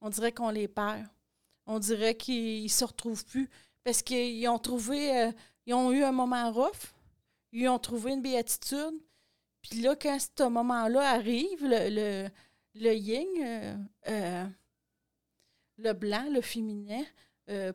on 0.00 0.10
dirait 0.10 0.32
qu'on 0.32 0.50
les 0.50 0.68
perd. 0.68 1.06
On 1.66 1.78
dirait 1.78 2.16
qu'ils 2.16 2.64
ne 2.64 2.68
se 2.68 2.84
retrouvent 2.84 3.24
plus 3.24 3.48
parce 3.84 4.02
qu'ils 4.02 4.48
ont 4.48 4.58
trouvé, 4.58 5.16
euh, 5.16 5.32
ils 5.66 5.74
ont 5.74 5.92
eu 5.92 6.02
un 6.02 6.12
moment 6.12 6.52
rough, 6.52 6.94
ils 7.52 7.68
ont 7.68 7.78
trouvé 7.78 8.12
une 8.12 8.22
béatitude. 8.22 9.00
Puis 9.62 9.80
là, 9.80 9.96
quand 9.96 10.18
ce 10.20 10.44
moment-là 10.44 11.10
arrive, 11.10 11.62
le, 11.62 11.88
le, 11.88 12.28
le 12.74 12.94
yin, 12.94 13.26
euh, 13.40 13.76
euh, 14.08 14.44
le 15.78 15.92
blanc, 15.92 16.26
le 16.30 16.40
féminin, 16.40 17.02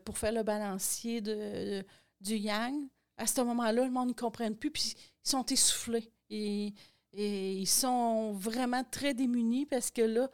pour 0.05 0.17
faire 0.17 0.31
le 0.31 0.41
balancier 0.41 1.21
de, 1.21 1.83
du 2.20 2.36
yang, 2.36 2.88
à 3.18 3.28
ce 3.28 3.41
moment-là, 3.41 3.86
le 3.86 3.91
monde 3.91 4.09
ne 4.09 4.13
comprenne 4.13 4.55
plus, 4.55 4.72
puis 4.72 4.95
ils 4.95 5.30
sont 5.30 5.45
essoufflés. 5.45 6.11
Et, 6.30 6.74
et, 7.13 7.53
ils 7.53 7.68
sont 7.68 8.34
vraiment 8.34 8.84
très 8.84 9.13
démunis 9.13 9.65
parce 9.65 9.91
que 9.91 10.01
là, 10.01 10.30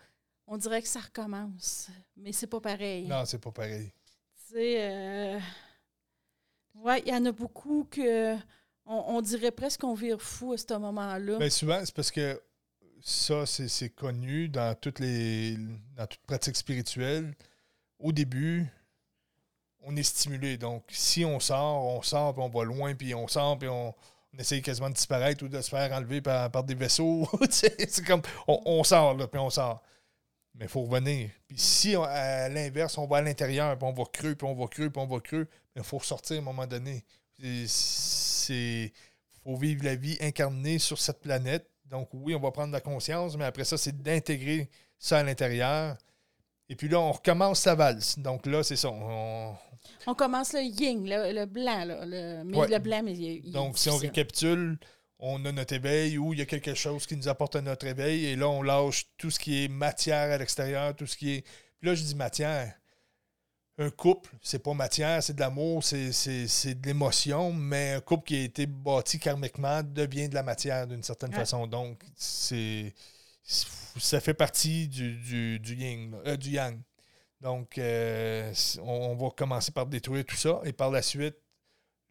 on 0.48 0.58
dirait 0.58 0.82
que 0.82 0.88
ça 0.88 1.00
recommence. 1.00 1.90
Mais 2.18 2.32
c'est 2.32 2.48
pas 2.48 2.60
pareil. 2.60 3.08
Non, 3.08 3.26
c'est 3.26 3.40
pas 3.40 3.52
pareil. 3.52 3.92
Tu 4.48 4.56
sais, 4.56 5.40
ouais, 6.76 7.02
il 7.06 7.14
y 7.14 7.16
en 7.16 7.26
a 7.26 7.32
beaucoup 7.32 7.88
que 7.90 8.36
on, 8.86 9.22
dirait 9.22 9.52
presque 9.52 9.82
qu'on 9.82 9.94
vire 9.94 10.22
fou 10.22 10.54
à 10.54 10.58
ce 10.58 10.74
moment-là. 10.78 11.38
Bien, 11.38 11.50
souvent, 11.50 11.80
c'est 11.86 11.96
parce 11.96 12.12
que 12.12 12.42
ça, 13.02 13.46
c'est 13.46 13.90
connu 13.90 14.50
dans 14.50 14.76
toutes 14.76 15.00
les 15.00 15.58
dans 15.96 16.08
toute 16.08 16.22
pratique 16.22 16.56
spirituelle. 16.56 17.34
Au 18.00 18.12
début, 18.12 18.68
on 19.86 19.96
est 19.96 20.04
stimulé. 20.04 20.58
Donc, 20.58 20.84
si 20.90 21.26
on 21.26 21.40
sort, 21.40 21.86
on 21.86 22.02
sort, 22.02 22.34
puis 22.34 22.44
on 22.44 22.50
va 22.50 22.64
loin, 22.64 22.96
puis 22.96 23.14
on 23.14 23.28
sort, 23.28 23.58
puis 23.58 23.70
on, 23.70 23.94
essaye 24.38 24.62
quasiment 24.62 24.90
de 24.90 24.96
disparaître 24.96 25.44
ou 25.46 25.48
de 25.48 25.62
se 25.62 25.70
faire 25.70 25.92
enlever 25.92 26.22
par, 26.22 26.50
par 26.50 26.64
des 26.64 26.76
vaisseaux. 26.76 27.30
c'est 27.50 28.06
comme, 28.06 28.22
on, 28.48 28.84
sort, 28.84 29.16
là, 29.16 29.28
puis 29.28 29.40
on 29.40 29.50
sort. 29.50 29.84
Mais 30.56 30.66
il 30.66 30.70
faut 30.70 30.84
revenir. 30.84 31.30
Puis 31.48 31.60
si, 31.60 31.96
à 31.96 32.50
l'inverse, 32.50 32.98
on 32.98 33.06
va 33.06 33.18
à 33.18 33.22
l'intérieur, 33.22 33.78
puis 33.78 33.88
on 33.88 33.94
va 33.94 34.04
creux, 34.12 34.36
puis 34.36 34.48
on 34.48 34.56
va 34.56 34.68
creux, 34.68 34.90
puis 34.90 35.02
on 35.02 35.08
va 35.08 35.20
creux, 35.20 35.48
il 35.76 35.84
faut 35.84 36.00
sortir 36.00 36.38
à 36.38 36.40
un 36.40 36.44
moment 36.44 36.66
donné. 36.66 37.04
C'est 37.68 38.92
faut 39.44 39.58
vivre 39.58 39.84
la 39.84 39.96
vie 39.96 40.18
incarnée 40.22 40.80
sur 40.80 41.00
cette 41.00 41.22
planète. 41.22 41.70
Donc 41.86 42.10
oui, 42.14 42.34
on 42.34 42.40
va 42.40 42.52
prendre 42.52 42.72
la 42.72 42.82
conscience, 42.82 43.36
mais 43.38 43.46
après 43.46 43.66
ça, 43.66 43.78
c'est 43.78 44.02
d'intégrer 44.02 44.70
ça 44.98 45.20
à 45.20 45.24
l'intérieur. 45.24 45.98
Et 46.70 46.76
puis 46.76 46.88
là, 46.88 47.00
on 47.00 47.12
recommence 47.12 47.60
sa 47.60 47.76
valse. 47.76 48.18
Donc 48.18 48.46
là, 48.46 48.64
c'est 48.64 48.78
ça. 48.78 48.90
On, 48.90 49.56
commence 50.16 50.54
le 50.54 50.62
yin, 50.62 51.06
le, 51.06 51.46
blanc. 51.46 51.86
le, 51.86 52.44
mais 52.44 52.68
le 52.68 52.80
blanc, 52.80 53.02
mais 53.04 53.14
il, 53.14 53.52
Donc, 53.52 53.78
si 53.78 53.90
on 53.90 53.98
récapitule, 53.98 54.78
on 55.20 55.44
a 55.46 55.52
notre 55.52 55.74
éveil 55.74 56.18
ou 56.18 56.34
il 56.34 56.40
y 56.40 56.42
a 56.42 56.46
quelque 56.46 56.74
chose 56.74 57.06
qui 57.06 57.16
nous 57.16 57.28
apporte 57.28 57.56
notre 57.56 57.88
éveil. 57.88 58.26
Et 58.26 58.36
là, 58.36 58.50
on 58.50 58.62
lâche 58.62 59.08
tout 59.18 59.32
ce 59.32 59.40
qui 59.40 59.64
est 59.64 59.68
matière 59.68 60.32
à 60.32 60.38
l'extérieur, 60.38 60.96
tout 60.96 61.08
ce 61.08 61.18
qui 61.18 61.36
est. 61.36 61.42
Puis 61.80 61.90
là, 61.90 61.96
je 61.96 62.04
dis 62.04 62.16
matière 62.16 62.74
un 63.78 63.90
couple, 63.90 64.30
c'est 64.42 64.60
pas 64.60 64.74
matière, 64.74 65.24
c'est 65.24 65.34
de 65.34 65.40
l'amour, 65.40 65.84
c'est 65.84 66.04
de 66.04 66.86
l'émotion, 66.86 67.52
mais 67.52 67.94
un 67.94 68.02
couple 68.02 68.28
qui 68.28 68.36
a 68.36 68.44
été 68.44 68.68
bâti 68.68 69.18
karmiquement 69.18 69.82
devient 69.82 70.30
de 70.30 70.36
la 70.36 70.44
matière 70.44 70.86
d'une 70.86 71.02
certaine 71.02 71.34
façon. 71.34 71.66
Donc, 71.66 72.04
c'est 72.16 72.94
ça 73.44 74.20
fait 74.20 74.34
partie 74.34 74.88
du, 74.88 75.60
du, 75.60 75.76
yin, 75.76 76.16
euh, 76.26 76.38
du 76.38 76.52
yang. 76.52 76.80
Donc, 77.44 77.78
euh, 77.78 78.54
on, 78.82 79.16
va 79.16 79.30
commencer 79.32 79.74
par 79.74 79.86
détruire 79.86 80.24
tout 80.24 80.38
ça. 80.38 80.62
Et 80.64 80.72
par 80.72 80.90
la 80.90 81.02
suite, 81.02 81.36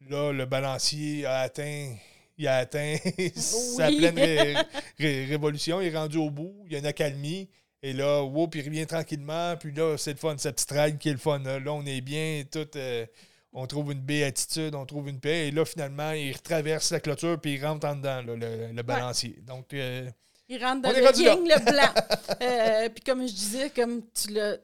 là, 0.07 0.31
le 0.31 0.45
balancier 0.45 1.25
a 1.25 1.39
atteint, 1.39 1.95
il 2.37 2.47
a 2.47 2.57
atteint 2.57 2.97
sa 3.35 3.87
pleine 3.87 4.63
révolution. 4.99 5.81
Il 5.81 5.87
est 5.87 5.97
rendu 5.97 6.17
au 6.17 6.29
bout. 6.29 6.53
Il 6.67 6.73
y 6.73 6.75
a 6.75 6.79
une 6.79 6.85
accalmie. 6.85 7.49
Et 7.81 7.93
là, 7.93 8.23
il 8.23 8.61
revient 8.61 8.85
tranquillement. 8.85 9.57
Puis 9.57 9.73
là, 9.73 9.97
c'est 9.97 10.11
le 10.11 10.17
fun, 10.17 10.35
cette 10.37 10.55
petite 10.55 10.71
ride 10.71 10.97
qui 10.99 11.09
est 11.09 11.13
le 11.13 11.17
fun. 11.17 11.39
Là, 11.39 11.73
on 11.73 11.85
est 11.85 12.01
bien, 12.01 12.43
tout. 12.49 12.67
Euh, 12.75 13.07
on 13.53 13.65
trouve 13.65 13.91
une 13.91 14.01
béatitude, 14.01 14.75
on 14.75 14.85
trouve 14.85 15.09
une 15.09 15.19
paix. 15.19 15.47
Et 15.47 15.51
là, 15.51 15.65
finalement, 15.65 16.11
il 16.11 16.39
traverse 16.41 16.91
la 16.91 16.99
clôture, 16.99 17.39
puis 17.41 17.55
il 17.55 17.65
rentre 17.65 17.87
en 17.87 17.95
dedans, 17.95 18.21
le, 18.21 18.81
balancier. 18.83 19.39
Donc. 19.41 19.73
Euh, 19.73 20.09
il 20.47 20.63
rentre 20.63 20.83
dans 20.83 20.91
le 20.91 21.19
yin, 21.19 21.39
le 21.43 21.71
blanc. 21.71 21.93
Euh, 22.41 22.89
puis 22.89 23.03
comme 23.03 23.21
je 23.25 23.33
disais, 23.33 23.69
comme 23.69 24.01
tu 24.11 24.31
l'as 24.33 24.57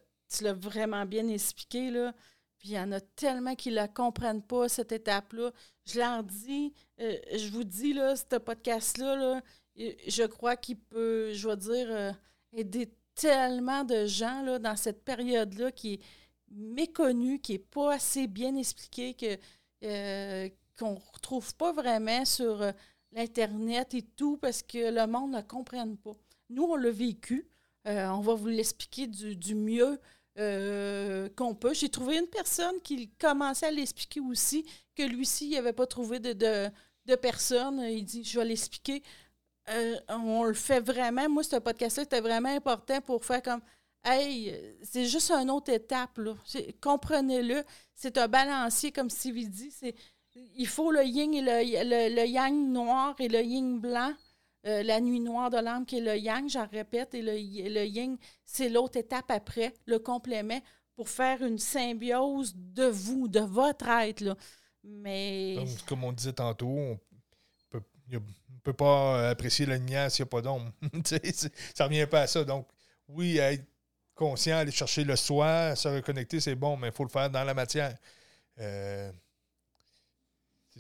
vraiment 0.54 1.06
bien 1.06 1.28
expliqué, 1.28 1.92
là. 1.92 2.14
Puis 2.58 2.70
il 2.70 2.76
y 2.76 2.80
en 2.80 2.92
a 2.92 3.00
tellement 3.00 3.56
qui 3.56 3.70
ne 3.70 3.76
la 3.76 3.88
comprennent 3.88 4.44
pas, 4.44 4.68
cette 4.68 4.92
étape-là. 4.92 5.52
Je 5.86 6.00
leur 6.00 6.24
dis, 6.24 6.74
je 6.98 7.50
vous 7.52 7.64
dis, 7.64 7.94
là, 7.94 8.16
ce 8.18 8.36
podcast-là, 8.36 9.16
là, 9.16 9.42
je 9.78 10.26
crois 10.26 10.58
qu'il 10.58 10.78
peut, 10.78 11.32
je 11.34 11.48
vais 11.48 11.56
dire, 11.56 12.16
aider 12.52 12.92
tellement 13.16 13.84
de 13.84 14.06
gens 14.06 14.42
là, 14.44 14.60
dans 14.60 14.76
cette 14.76 15.04
période-là 15.04 15.72
qui 15.72 15.94
est 15.94 16.00
méconnue, 16.52 17.40
qui 17.40 17.54
n'est 17.54 17.60
pas 17.60 17.94
assez 17.94 18.28
bien 18.28 18.56
expliquée, 18.56 19.16
euh, 19.84 20.50
qu'on 20.78 20.94
ne 20.94 21.14
retrouve 21.14 21.54
pas 21.56 21.72
vraiment 21.72 22.26
sur 22.26 22.62
euh, 22.62 22.72
l'Internet 23.12 23.94
et 23.94 24.02
tout, 24.02 24.38
parce 24.38 24.64
que 24.64 24.92
le 24.92 25.08
monde 25.08 25.32
ne 25.32 25.42
comprenne 25.42 25.98
pas. 25.98 26.16
Nous, 26.50 26.64
on 26.64 26.76
l'a 26.76 26.92
vécu. 26.92 27.48
Euh, 27.88 28.08
on 28.10 28.22
va 28.22 28.34
vous 28.34 28.48
l'expliquer 28.48 29.08
du, 29.08 29.56
mieux 29.56 30.00
qu'on 31.36 31.56
peut. 31.56 31.74
J'ai 31.74 31.90
trouvé 31.90 32.18
une 32.18 32.28
personne 32.28 32.80
qui 32.82 33.10
commençait 33.20 33.68
à 33.68 33.72
l'expliquer 33.72 34.20
aussi, 34.22 34.66
que 34.96 35.04
lui-ci, 35.04 35.50
il 35.50 35.56
n'avait 35.56 35.74
pas 35.74 35.88
trouvé 35.88 36.20
de, 36.20 36.34
de, 36.34 37.16
personne. 37.16 37.80
Il 37.82 38.04
dit, 38.06 38.24
je 38.24 38.40
vais 38.40 38.46
l'expliquer. 38.46 39.04
Euh, 39.70 39.96
on 40.10 40.44
le 40.44 40.54
fait 40.54 40.80
vraiment. 40.80 41.30
Moi, 41.30 41.44
ce 41.44 41.58
podcast-là 41.58 42.04
était 42.04 42.22
vraiment 42.22 42.50
important 42.56 43.02
pour 43.02 43.24
faire 43.24 43.42
comme 43.42 43.62
Hey, 44.04 44.56
c'est 44.82 45.06
juste 45.06 45.30
une 45.32 45.50
autre 45.52 45.72
étape. 45.72 46.20
Comprenez-le. 46.82 47.64
C'est 47.96 48.18
un 48.18 48.28
balancier, 48.28 48.92
comme 48.92 49.10
Stevie 49.10 49.48
dit. 49.48 49.74
il 50.56 50.68
faut 50.68 50.92
le 50.92 51.04
yin 51.04 51.34
et 51.34 51.42
le, 51.42 52.26
yang 52.26 52.56
noir 52.72 53.16
et 53.20 53.28
le 53.28 53.42
yin 53.42 53.80
blanc. 53.80 54.14
Euh, 54.66 54.84
la 54.84 55.00
nuit 55.00 55.22
noire 55.22 55.50
de 55.50 55.58
l'âme 55.58 55.86
qui 55.86 55.98
est 55.98 56.02
le 56.02 56.18
yang, 56.18 56.50
j'en 56.50 56.68
répète, 56.68 57.14
et 57.14 57.22
le, 57.22 57.32
le 57.32 57.86
yin, 57.86 58.18
c'est 58.44 58.68
l'autre 58.68 58.98
étape 58.98 59.32
après, 59.32 59.74
le 59.86 60.00
complément, 60.00 60.60
pour 60.96 61.08
faire 61.08 61.42
une 61.44 61.58
symbiose 61.58 62.54
de 62.56 62.86
vous, 62.86 63.30
de 63.30 63.40
votre 63.40 63.88
être. 63.88 64.36
Mais... 64.84 65.58
comme 65.88 66.04
on 66.04 66.12
disait 66.12 66.34
tantôt, 66.34 66.68
on 66.68 67.00
peut, 67.70 67.82
ne 68.10 68.20
peut 68.64 68.74
pas 68.74 69.30
apprécier 69.30 69.66
la 69.66 69.78
lumière 69.78 70.12
s'il 70.12 70.24
n'y 70.24 70.28
a 70.28 70.32
pas 70.32 70.42
d'ombre. 70.42 70.72
ça 71.74 71.86
revient 71.86 72.06
pas 72.06 72.24
à 72.24 72.28
ça. 72.28 72.44
Donc, 72.44 72.68
oui, 73.08 73.38
être 73.38 73.66
conscient, 74.14 74.58
aller 74.58 74.72
chercher 74.72 75.06
le 75.06 75.16
soi, 75.16 75.74
se 75.78 75.88
reconnecter, 75.88 76.42
c'est 76.42 76.56
bon, 76.56 76.76
mais 76.76 76.90
il 76.90 76.94
faut 76.94 77.06
le 77.06 77.10
faire 77.10 77.30
dans 77.30 77.46
la 77.46 77.54
matière. 77.54 77.96
Euh, 78.60 79.12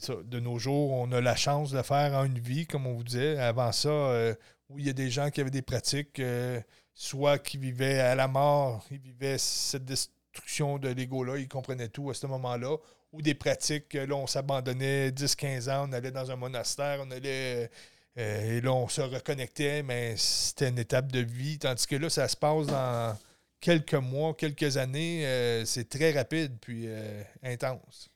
De 0.07 0.39
nos 0.39 0.59
jours, 0.59 0.91
on 0.91 1.11
a 1.11 1.21
la 1.21 1.35
chance 1.35 1.71
de 1.71 1.81
faire 1.81 2.13
en 2.13 2.25
une 2.25 2.39
vie, 2.39 2.65
comme 2.65 2.87
on 2.87 2.93
vous 2.93 3.03
disait. 3.03 3.37
Avant 3.39 3.71
ça, 3.71 3.89
euh, 3.89 4.33
oui, 4.69 4.83
il 4.83 4.87
y 4.87 4.89
a 4.89 4.93
des 4.93 5.09
gens 5.09 5.29
qui 5.29 5.41
avaient 5.41 5.49
des 5.49 5.61
pratiques, 5.61 6.19
euh, 6.19 6.61
soit 6.93 7.39
qui 7.39 7.57
vivaient 7.57 7.99
à 7.99 8.15
la 8.15 8.27
mort, 8.27 8.85
ils 8.91 8.99
vivaient 8.99 9.37
cette 9.37 9.85
destruction 9.85 10.77
de 10.77 10.89
l'ego-là, 10.89 11.37
ils 11.37 11.47
comprenaient 11.47 11.89
tout 11.89 12.09
à 12.09 12.13
ce 12.13 12.27
moment-là, 12.27 12.77
ou 13.11 13.21
des 13.21 13.33
pratiques, 13.33 13.93
là, 13.93 14.15
on 14.15 14.27
s'abandonnait 14.27 15.11
10-15 15.11 15.69
ans, 15.69 15.87
on 15.89 15.93
allait 15.93 16.11
dans 16.11 16.29
un 16.31 16.35
monastère, 16.35 16.99
on 17.01 17.11
allait. 17.11 17.69
Euh, 18.17 18.57
et 18.57 18.61
là, 18.61 18.73
on 18.73 18.87
se 18.87 19.01
reconnectait, 19.01 19.83
mais 19.83 20.15
c'était 20.17 20.69
une 20.69 20.79
étape 20.79 21.11
de 21.11 21.19
vie. 21.19 21.57
Tandis 21.57 21.87
que 21.87 21.95
là, 21.95 22.09
ça 22.09 22.27
se 22.27 22.35
passe 22.35 22.67
dans 22.67 23.17
quelques 23.59 23.93
mois, 23.93 24.33
quelques 24.33 24.77
années. 24.77 25.25
Euh, 25.25 25.65
c'est 25.65 25.89
très 25.89 26.11
rapide, 26.11 26.57
puis 26.59 26.83
euh, 26.87 27.23
intense. 27.43 28.09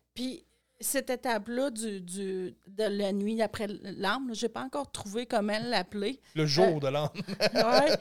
Cette 0.83 1.09
étape-là 1.09 1.71
du, 1.71 2.01
de 2.01 2.83
la 2.83 3.11
nuit 3.11 3.41
après 3.41 3.67
l'âme, 3.67 4.31
je 4.33 4.45
n'ai 4.45 4.49
pas 4.49 4.61
encore 4.61 4.91
trouvé 4.91 5.25
comment 5.25 5.57
l'appeler. 5.63 6.19
Le 6.35 6.45
jour 6.45 6.79
de 6.79 6.87
l'âme. 6.87 7.09
oui. 7.15 7.91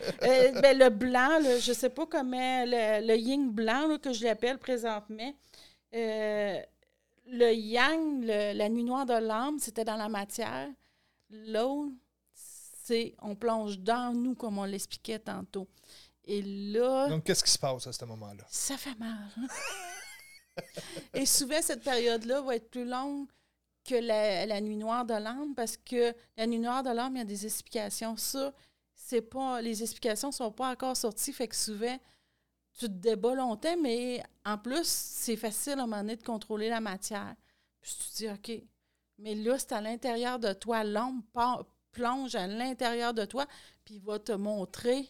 ben, 0.61 0.78
le 0.78 0.89
blanc, 0.91 1.41
je 1.41 1.70
ne 1.70 1.74
sais 1.74 1.91
pas 1.91 2.07
comment, 2.07 2.64
le, 2.66 3.07
le 3.07 3.16
yin 3.16 3.51
blanc 3.51 3.97
que 4.03 4.12
je 4.12 4.24
l'appelle 4.24 4.59
présentement 4.59 5.33
le 7.26 7.53
yang, 7.53 8.24
la 8.24 8.68
nuit 8.68 8.85
noire 8.85 9.07
de 9.07 9.14
l'âme, 9.14 9.59
c'était 9.59 9.85
dans 9.85 9.97
la 9.97 10.09
matière. 10.09 10.68
L'autre, 11.30 11.93
c'est 12.35 13.14
on 13.22 13.35
plonge 13.35 13.78
dans 13.78 14.14
nous, 14.14 14.35
comme 14.35 14.59
on 14.59 14.64
l'expliquait 14.64 15.18
tantôt. 15.18 15.68
Et 16.24 16.43
là. 16.43 17.09
Donc, 17.09 17.24
qu'est-ce 17.24 17.43
qui 17.43 17.51
se 17.51 17.59
passe 17.59 17.87
à 17.87 17.93
ce 17.93 18.05
moment-là? 18.05 18.45
Ça 18.49 18.76
fait 18.76 18.99
mal. 18.99 19.28
Et 21.15 21.27
souvent, 21.27 21.61
cette 21.61 21.83
période-là 21.83 22.41
va 22.43 22.57
être 22.57 22.71
plus 22.71 22.85
longue 22.85 23.29
que 23.85 23.95
la, 23.95 24.61
nuit 24.61 24.77
noire 24.77 25.05
de 25.05 25.15
l'âme 25.15 25.55
parce 25.55 25.77
que 25.77 26.15
la 26.37 26.47
nuit 26.47 26.59
noire 26.59 26.83
de 26.83 26.91
l'âme, 26.91 27.17
il 27.17 27.19
y 27.19 27.23
a 27.23 27.25
des 27.25 27.47
explications. 27.47 28.17
Ça, 28.17 28.53
c'est 28.95 29.23
pas. 29.23 29.61
Les 29.61 29.83
explications 29.83 30.29
ne 30.29 30.35
sont 30.35 30.53
pas 30.53 30.71
encore 30.71 30.97
sorties, 30.97 31.33
fait 31.33 31.49
que 31.49 31.57
souvent, 31.57 31.99
tu 32.79 32.87
te 32.87 32.93
débats 32.93 33.35
longtemps, 33.35 33.77
mais 33.83 34.23
en 34.45 34.59
plus, 34.59 34.87
c'est 34.87 35.37
facile 35.37 35.75
à 35.75 35.83
un 35.83 35.87
moment 35.87 35.99
donné 35.99 36.17
de 36.17 36.23
contrôler 36.23 36.69
la 36.69 36.81
matière. 36.81 37.35
Puis 37.81 37.93
tu 37.99 38.11
te 38.11 38.17
dis, 38.17 38.29
OK, 38.29 38.63
mais 39.19 39.35
là, 39.35 39.59
c'est 39.59 39.73
à 39.73 39.81
l'intérieur 39.81 40.39
de 40.39 40.53
toi. 40.53 40.85
L'ombre 40.85 41.25
plonge 41.91 42.35
à 42.35 42.47
l'intérieur 42.47 43.13
de 43.13 43.25
toi, 43.25 43.47
puis 43.85 43.97
il 43.97 44.01
va 44.01 44.19
te 44.19 44.33
montrer 44.33 45.09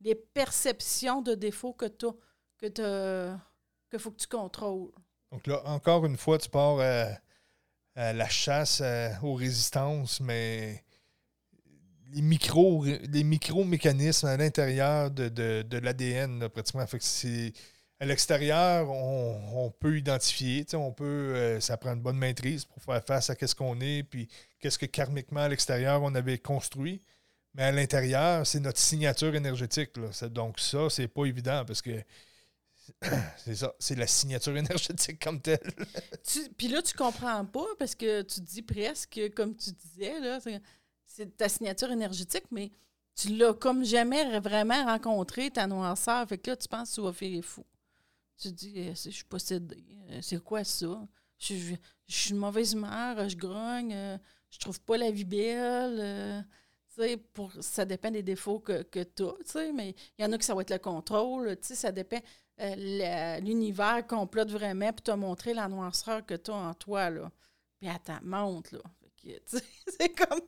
les 0.00 0.14
perceptions 0.14 1.22
de 1.22 1.34
défauts 1.34 1.72
que 1.72 1.86
tu 1.86 2.82
as, 2.82 3.38
faut 3.98 4.10
que 4.10 4.20
tu 4.20 4.26
contrôles. 4.26 4.90
Donc 5.30 5.46
là, 5.46 5.62
encore 5.66 6.04
une 6.06 6.16
fois, 6.16 6.38
tu 6.38 6.48
pars 6.48 6.78
à, 6.80 8.12
la 8.12 8.28
chasse 8.28 8.82
aux 9.22 9.34
résistances, 9.34 10.20
mais 10.20 10.82
les 12.12 12.22
micro, 12.22 12.84
les 12.84 13.24
micro-mécanismes 13.24 14.26
à 14.26 14.36
l'intérieur 14.36 15.10
de, 15.10 15.28
de, 15.28 15.78
l'ADN, 15.78 16.48
pratiquement. 16.48 16.86
Fait 16.86 16.98
que 16.98 17.52
à 18.02 18.04
l'extérieur, 18.04 18.90
on, 18.90 19.70
peut 19.70 19.96
identifier, 19.96 20.66
on 20.74 20.90
peut, 20.92 21.04
euh, 21.04 21.60
ça 21.60 21.76
prend 21.76 21.92
une 21.92 22.00
bonne 22.00 22.16
maîtrise 22.16 22.64
pour 22.64 22.82
faire 22.82 23.00
face 23.04 23.30
à 23.30 23.36
ce 23.46 23.54
qu'on 23.54 23.80
est, 23.80 24.02
puis 24.02 24.28
qu'est-ce 24.58 24.76
que 24.76 24.86
karmiquement 24.86 25.42
à 25.42 25.48
l'extérieur 25.48 26.02
on 26.02 26.12
avait 26.16 26.38
construit. 26.38 27.00
Mais 27.54 27.62
à 27.62 27.70
l'intérieur, 27.70 28.44
c'est 28.44 28.58
notre 28.58 28.80
signature 28.80 29.36
énergétique. 29.36 29.90
Donc 30.30 30.58
ça, 30.58 30.90
c'est 30.90 31.06
pas 31.06 31.26
évident 31.26 31.64
parce 31.64 31.80
que 31.80 32.02
c'est 33.36 33.54
ça, 33.54 33.74
c'est 33.78 33.94
la 33.94 34.06
signature 34.06 34.56
énergétique 34.56 35.22
comme 35.22 35.40
telle. 35.40 35.60
Puis 36.56 36.68
là, 36.68 36.82
tu 36.82 36.94
comprends 36.94 37.44
pas 37.44 37.66
parce 37.78 37.94
que 37.94 38.22
tu 38.22 38.40
dis 38.40 38.62
presque, 38.62 39.20
comme 39.34 39.56
tu 39.56 39.70
disais, 39.72 40.14
c'est 41.04 41.36
ta 41.36 41.48
signature 41.48 41.90
énergétique, 41.90 42.44
mais 42.50 42.70
tu 43.14 43.36
l'as 43.36 43.54
comme 43.54 43.84
jamais 43.84 44.40
vraiment 44.40 44.84
rencontré, 44.84 45.50
ta 45.50 45.66
noirceur. 45.66 46.26
Fait 46.28 46.38
que 46.38 46.50
là, 46.50 46.56
tu 46.56 46.68
penses 46.68 46.90
que 46.90 46.94
tu 46.96 47.00
vas 47.02 47.12
faire 47.12 47.44
fou. 47.44 47.64
Tu 48.38 48.50
dis, 48.50 48.72
eh, 48.76 48.94
je 48.94 49.10
suis. 49.10 49.24
Euh, 49.52 50.18
c'est 50.20 50.42
quoi 50.42 50.64
ça? 50.64 51.06
Je, 51.38 51.76
suis 52.08 52.34
de 52.34 52.38
mauvaise 52.38 52.72
humeur, 52.72 53.28
je 53.28 53.36
grogne, 53.36 53.92
euh, 53.94 54.18
je 54.50 54.58
trouve 54.58 54.80
pas 54.80 54.96
la 54.96 55.10
vie 55.10 55.24
belle. 55.24 55.98
euh, 56.98 57.16
pour, 57.32 57.52
ça 57.60 57.84
dépend 57.84 58.10
des 58.10 58.22
défauts 58.22 58.60
que, 58.60 58.82
que 58.82 59.02
tu 59.02 59.24
as, 59.24 59.72
mais 59.72 59.94
il 60.18 60.22
y 60.22 60.24
en 60.26 60.32
a 60.32 60.38
que 60.38 60.44
ça 60.44 60.54
va 60.54 60.62
être 60.62 60.70
le 60.70 60.78
contrôle, 60.78 61.56
ça 61.62 61.90
dépend. 61.92 62.20
Euh, 62.60 63.40
L'univers 63.40 64.06
complote 64.06 64.50
vraiment 64.50 64.92
pour 64.92 65.02
te 65.02 65.10
montrer 65.10 65.54
la 65.54 65.68
noirceur 65.68 66.24
que 66.24 66.34
tu 66.34 66.50
as 66.50 66.54
en 66.54 66.74
toi, 66.74 67.10
là. 67.10 67.30
Puis 67.78 67.88
attends, 67.88 68.20
monte, 68.22 68.72
là. 68.72 68.80
Fait 69.00 69.10
que, 69.10 69.38
tu 69.50 69.58
sais, 69.58 69.64
c'est 69.98 70.08
comme... 70.10 70.40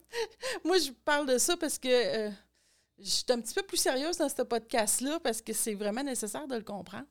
Moi, 0.64 0.78
je 0.78 0.92
parle 0.92 1.26
de 1.26 1.38
ça 1.38 1.56
parce 1.56 1.78
que 1.78 1.88
euh, 1.88 2.30
je 2.98 3.08
suis 3.08 3.24
un 3.30 3.40
petit 3.40 3.54
peu 3.54 3.62
plus 3.62 3.76
sérieuse 3.76 4.18
dans 4.18 4.28
ce 4.28 4.42
podcast-là 4.42 5.18
parce 5.20 5.42
que 5.42 5.52
c'est 5.52 5.74
vraiment 5.74 6.02
nécessaire 6.02 6.46
de 6.46 6.56
le 6.56 6.62
comprendre. 6.62 7.06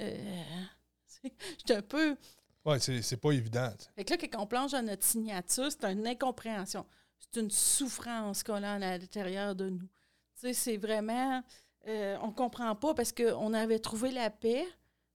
Euh, 0.00 0.42
je 1.24 1.28
suis 1.64 1.74
un 1.74 1.82
peu... 1.82 2.16
Ouais, 2.64 2.80
c'est 2.80 3.16
pas 3.16 3.30
évident. 3.30 3.70
tu 3.78 3.84
sais. 3.84 3.90
Fait 3.94 4.04
que 4.04 4.10
là, 4.10 4.28
quand 4.28 4.42
on 4.42 4.46
plonge 4.46 4.72
dans 4.72 4.82
notre 4.82 5.04
signature, 5.04 5.70
c'est 5.70 5.84
une 5.84 6.06
incompréhension. 6.06 6.84
C'est 7.18 7.40
une 7.40 7.50
souffrance 7.50 8.42
qu'on 8.42 8.62
a 8.62 8.72
à 8.72 8.78
l'intérieur 8.78 9.54
de 9.54 9.70
nous. 9.70 9.88
Tu 10.34 10.48
sais, 10.48 10.52
c'est 10.52 10.76
vraiment... 10.76 11.42
euh, 11.88 12.16
on 12.22 12.32
comprend 12.32 12.74
pas 12.74 12.94
parce 12.94 13.12
qu'on 13.12 13.52
avait 13.52 13.78
trouvé 13.78 14.10
la 14.10 14.30
paix. 14.30 14.66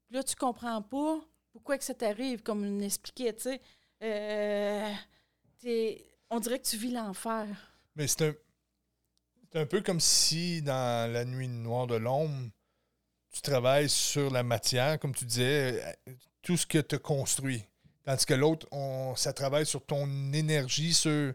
Puis 0.07 0.15
là, 0.15 0.24
tu 0.24 0.36
comprends 0.36 0.82
pas 0.82 1.19
pourquoi 1.51 1.78
que 1.78 1.84
ça 1.84 1.93
t'arrive, 1.93 2.41
comme 2.41 2.63
on 2.63 2.80
expliquait, 2.80 3.34
tu 3.34 3.43
sais. 3.43 3.61
Euh, 4.03 4.93
on 6.30 6.39
dirait 6.39 6.59
que 6.59 6.67
tu 6.67 6.78
vis 6.78 6.91
l'enfer. 6.91 7.47
Mais 7.95 8.07
c'est 8.07 8.30
un, 8.30 8.34
c'est 9.51 9.59
un 9.59 9.65
peu 9.65 9.82
comme 9.82 9.99
si 9.99 10.61
dans 10.61 11.11
la 11.11 11.26
nuit 11.26 11.49
noire 11.49 11.88
de 11.88 11.95
l'ombre, 11.95 12.49
tu 13.32 13.41
travailles 13.41 13.89
sur 13.89 14.32
la 14.32 14.43
matière, 14.43 14.97
comme 14.99 15.13
tu 15.13 15.26
disais, 15.26 15.84
euh, 16.07 16.13
tout 16.41 16.57
ce 16.57 16.65
que 16.65 16.80
tu 16.80 16.97
construit. 16.99 17.63
Tandis 18.03 18.26
que 18.26 18.34
l'autre, 18.34 18.67
ça 19.15 19.32
travaille 19.32 19.65
sur 19.65 19.86
ton 19.86 20.07
énergie, 20.34 20.93
sur. 20.93 21.34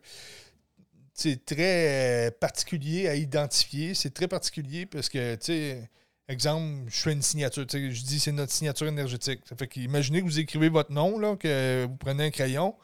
C'est 1.17 1.47
très 1.47 2.29
euh, 2.29 2.31
particulier 2.31 3.09
à 3.09 3.14
identifier. 3.14 3.95
C'est 3.95 4.12
très 4.12 4.29
particulier 4.29 4.85
parce 4.85 5.09
que, 5.09 5.35
tu 5.37 5.47
sais, 5.47 5.91
exemple, 6.29 6.85
je 6.89 6.97
fais 6.99 7.12
une 7.12 7.23
signature. 7.23 7.64
Je 7.71 8.03
dis 8.03 8.21
c'est 8.21 8.33
notre 8.33 8.53
signature 8.53 8.87
énergétique. 8.87 9.41
Ça 9.49 9.57
fait 9.57 9.67
qu'imaginez 9.67 10.21
que 10.21 10.27
vous 10.27 10.39
écrivez 10.39 10.69
votre 10.69 10.93
nom, 10.93 11.19
là, 11.19 11.35
que 11.37 11.87
vous 11.89 11.97
prenez 11.97 12.27
un 12.27 12.31
crayon, 12.31 12.75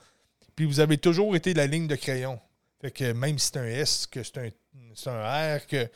puis 0.57 0.65
vous 0.65 0.81
avez 0.81 0.97
toujours 0.97 1.37
été 1.37 1.53
la 1.53 1.67
ligne 1.67 1.87
de 1.87 1.95
crayon. 1.95 2.41
Fait 2.81 2.91
que 2.91 3.13
même 3.13 3.39
si 3.39 3.51
c'est 3.53 3.59
un 3.59 3.67
S, 3.67 4.07
que 4.07 4.23
c'est 4.23 4.39
un, 4.39 4.49
un 5.13 5.59
R, 5.59 5.67
que 5.67 5.89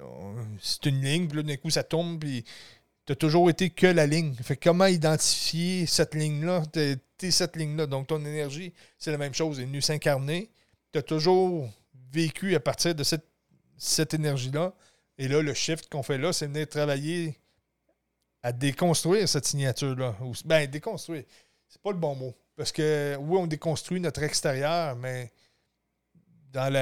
euh, 0.00 0.42
c'est 0.60 0.86
une 0.86 1.00
ligne, 1.00 1.28
puis 1.28 1.36
là, 1.36 1.42
d'un 1.44 1.56
coup, 1.56 1.70
ça 1.70 1.84
tombe, 1.84 2.18
puis 2.18 2.44
t'as 3.06 3.14
toujours 3.14 3.50
été 3.50 3.70
que 3.70 3.86
la 3.86 4.08
ligne. 4.08 4.34
Fait 4.34 4.56
que 4.56 4.68
comment 4.68 4.86
identifier 4.86 5.86
cette 5.86 6.16
ligne-là? 6.16 6.64
T'es, 6.72 6.96
t'es 7.18 7.30
cette 7.30 7.54
ligne-là. 7.54 7.86
Donc, 7.86 8.08
ton 8.08 8.18
énergie, 8.24 8.72
c'est 8.98 9.12
la 9.12 9.18
même 9.18 9.34
chose. 9.34 9.58
Elle 9.58 9.64
est 9.64 9.66
venue 9.68 9.80
s'incarner. 9.80 10.50
T'as 10.90 11.02
toujours 11.02 11.70
vécu 12.14 12.54
à 12.54 12.60
partir 12.60 12.94
de 12.94 13.02
cette, 13.04 14.14
énergie-là. 14.14 14.72
Et 15.18 15.28
là, 15.28 15.42
le 15.42 15.54
shift 15.54 15.88
qu'on 15.90 16.02
fait 16.02 16.18
là, 16.18 16.32
c'est 16.32 16.46
venir 16.46 16.68
travailler 16.68 17.38
à 18.42 18.52
déconstruire 18.52 19.28
cette 19.28 19.46
signature-là. 19.46 20.16
Ben, 20.44 20.70
déconstruire. 20.70 21.24
C'est 21.68 21.82
pas 21.82 21.90
le 21.90 21.98
bon 21.98 22.14
mot. 22.14 22.34
Parce 22.56 22.70
que, 22.70 23.16
oui, 23.18 23.38
on 23.40 23.46
déconstruit 23.46 24.00
notre 24.00 24.22
extérieur, 24.22 24.94
mais 24.96 25.32
dans, 26.52 26.72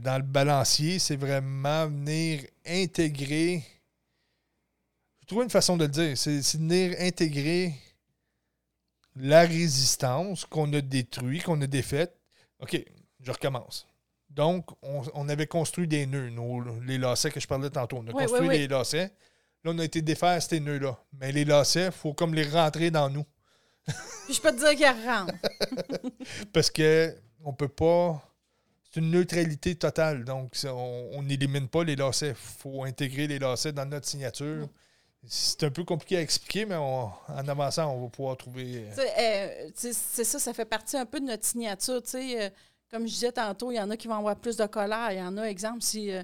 dans 0.00 0.16
le 0.16 0.22
balancier, 0.22 0.98
c'est 0.98 1.16
vraiment 1.16 1.86
venir 1.86 2.42
intégrer. 2.66 3.62
Je 5.20 5.26
trouve 5.26 5.42
une 5.42 5.50
façon 5.50 5.76
de 5.76 5.84
le 5.84 5.90
dire. 5.90 6.16
C'est 6.16 6.40
venir 6.56 6.96
intégrer 6.98 7.74
la 9.16 9.40
résistance 9.40 10.46
qu'on 10.46 10.72
a 10.72 10.80
détruite, 10.80 11.42
qu'on 11.42 11.60
a 11.60 11.66
défaite. 11.66 12.16
OK, 12.60 12.82
je 13.20 13.30
recommence. 13.30 13.89
Donc, 14.30 14.66
on, 14.82 15.02
on 15.14 15.28
avait 15.28 15.46
construit 15.48 15.86
des 15.88 16.06
nœuds, 16.06 16.30
nos- 16.30 16.62
les 16.86 16.98
lacets 16.98 17.30
que 17.30 17.40
je 17.40 17.48
parlais 17.48 17.68
tantôt. 17.70 17.98
On 17.98 18.06
a 18.06 18.12
Oui, 18.12 18.22
construit 18.24 18.40
oui, 18.42 18.48
oui. 18.48 18.58
les 18.58 18.68
lacets. 18.68 19.12
Là, 19.64 19.72
on 19.74 19.78
a 19.78 19.84
été 19.84 20.00
défaire 20.02 20.40
ces 20.42 20.60
nœuds-là. 20.60 20.98
Mais 21.20 21.32
les 21.32 21.44
lacets, 21.44 21.86
il 21.86 21.92
faut 21.92 22.14
comme 22.14 22.34
les 22.34 22.44
rentrer 22.48 22.90
dans 22.90 23.10
nous. 23.10 23.24
Puis 24.26 24.34
je 24.34 24.40
peux 24.40 24.52
te 24.52 24.58
dire 24.58 24.76
qu'elle 24.78 25.06
rentre. 25.06 25.34
Parce 26.52 26.70
que 26.70 27.14
on 27.44 27.52
peut 27.52 27.68
pas. 27.68 28.22
C'est 28.92 29.00
une 29.00 29.10
neutralité 29.10 29.74
totale. 29.76 30.24
Donc, 30.24 30.54
on 30.66 31.22
n'élimine 31.22 31.68
pas 31.68 31.84
les 31.84 31.94
lacets. 31.96 32.30
Il 32.30 32.34
faut 32.34 32.82
intégrer 32.84 33.26
les 33.28 33.38
lacets 33.38 33.72
dans 33.72 33.86
notre 33.86 34.06
signature. 34.06 34.68
C'est 35.26 35.62
un 35.64 35.70
peu 35.70 35.84
compliqué 35.84 36.16
à 36.16 36.22
expliquer, 36.22 36.64
mais 36.64 36.76
on- 36.76 37.10
en 37.28 37.48
avançant, 37.48 37.92
on 37.94 38.02
va 38.04 38.08
pouvoir 38.08 38.36
trouver. 38.36 38.86
Euh, 38.98 39.68
sais, 39.74 39.92
c'est 39.92 40.24
ça, 40.24 40.38
ça 40.38 40.54
fait 40.54 40.64
partie 40.64 40.96
un 40.96 41.04
peu 41.06 41.20
de 41.20 41.26
notre 41.26 41.44
signature. 41.44 42.02
tu 42.02 42.10
sais, 42.10 42.42
euh, 42.46 42.50
comme 42.90 43.06
je 43.06 43.12
disais 43.12 43.32
tantôt, 43.32 43.70
il 43.70 43.76
y 43.76 43.80
en 43.80 43.90
a 43.90 43.96
qui 43.96 44.08
vont 44.08 44.16
avoir 44.16 44.36
plus 44.36 44.56
de 44.56 44.66
colère. 44.66 45.12
Il 45.12 45.18
y 45.18 45.22
en 45.22 45.36
a, 45.36 45.44
exemple, 45.44 45.82
si 45.82 46.10
euh, 46.10 46.22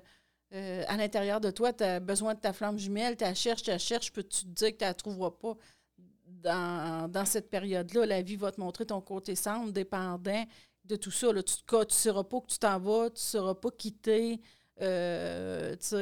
euh, 0.55 0.85
à 0.89 0.97
l'intérieur 0.97 1.41
de 1.41 1.51
toi, 1.51 1.73
tu 1.73 1.85
as 1.85 2.01
besoin 2.01 2.35
de 2.35 2.41
ta 2.41 2.53
flamme 2.53 2.79
jumelle, 2.79 3.17
tu 3.17 3.25
la 3.25 3.35
cherches, 3.35 3.63
tu 3.63 3.71
la 3.71 3.79
cherches, 3.79 4.13
peux-tu 4.13 4.43
te 4.43 4.49
dire 4.49 4.73
que 4.73 4.79
tu 4.79 4.85
ne 4.85 4.89
la 4.89 4.95
trouveras 4.95 5.31
pas 5.31 5.57
dans, 6.27 7.11
dans 7.11 7.25
cette 7.25 7.51
période-là? 7.51 8.07
La 8.07 8.23
vie 8.23 8.37
va 8.37 8.51
te 8.53 8.61
montrer 8.61 8.87
ton 8.87 9.01
côté 9.01 9.37
sombre, 9.37 9.73
dépendant 9.73 10.45
de 10.85 10.97
tout 10.97 11.11
ça. 11.11 11.33
Là. 11.33 11.43
Tu 11.43 11.55
ne 11.73 11.85
sauras 11.89 12.25
pas 12.25 12.41
que 12.41 12.47
tu 12.47 12.59
t'en 12.59 12.79
vas, 12.79 13.11
tu 13.11 13.15
ne 13.15 13.19
sauras 13.19 13.55
pas 13.55 13.71
quitter. 13.71 14.41
Euh, 14.81 15.75
tu 15.77 15.97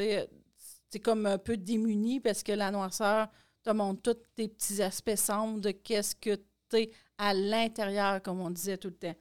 c'est 0.90 1.00
comme 1.00 1.26
un 1.26 1.38
peu 1.38 1.56
démuni 1.56 2.20
parce 2.20 2.42
que 2.44 2.52
la 2.52 2.70
noirceur 2.70 3.28
te 3.64 3.70
montre 3.70 4.02
tous 4.02 4.20
tes 4.36 4.46
petits 4.46 4.80
aspects 4.80 5.16
sombres 5.16 5.60
de 5.60 5.72
qu'est-ce 5.72 6.14
que 6.14 6.36
tu 6.70 6.76
es 6.76 6.90
à 7.18 7.34
l'intérieur, 7.34 8.22
comme 8.22 8.40
on 8.40 8.50
disait 8.50 8.78
tout 8.78 8.88
le 8.88 8.94
temps. 8.94 9.14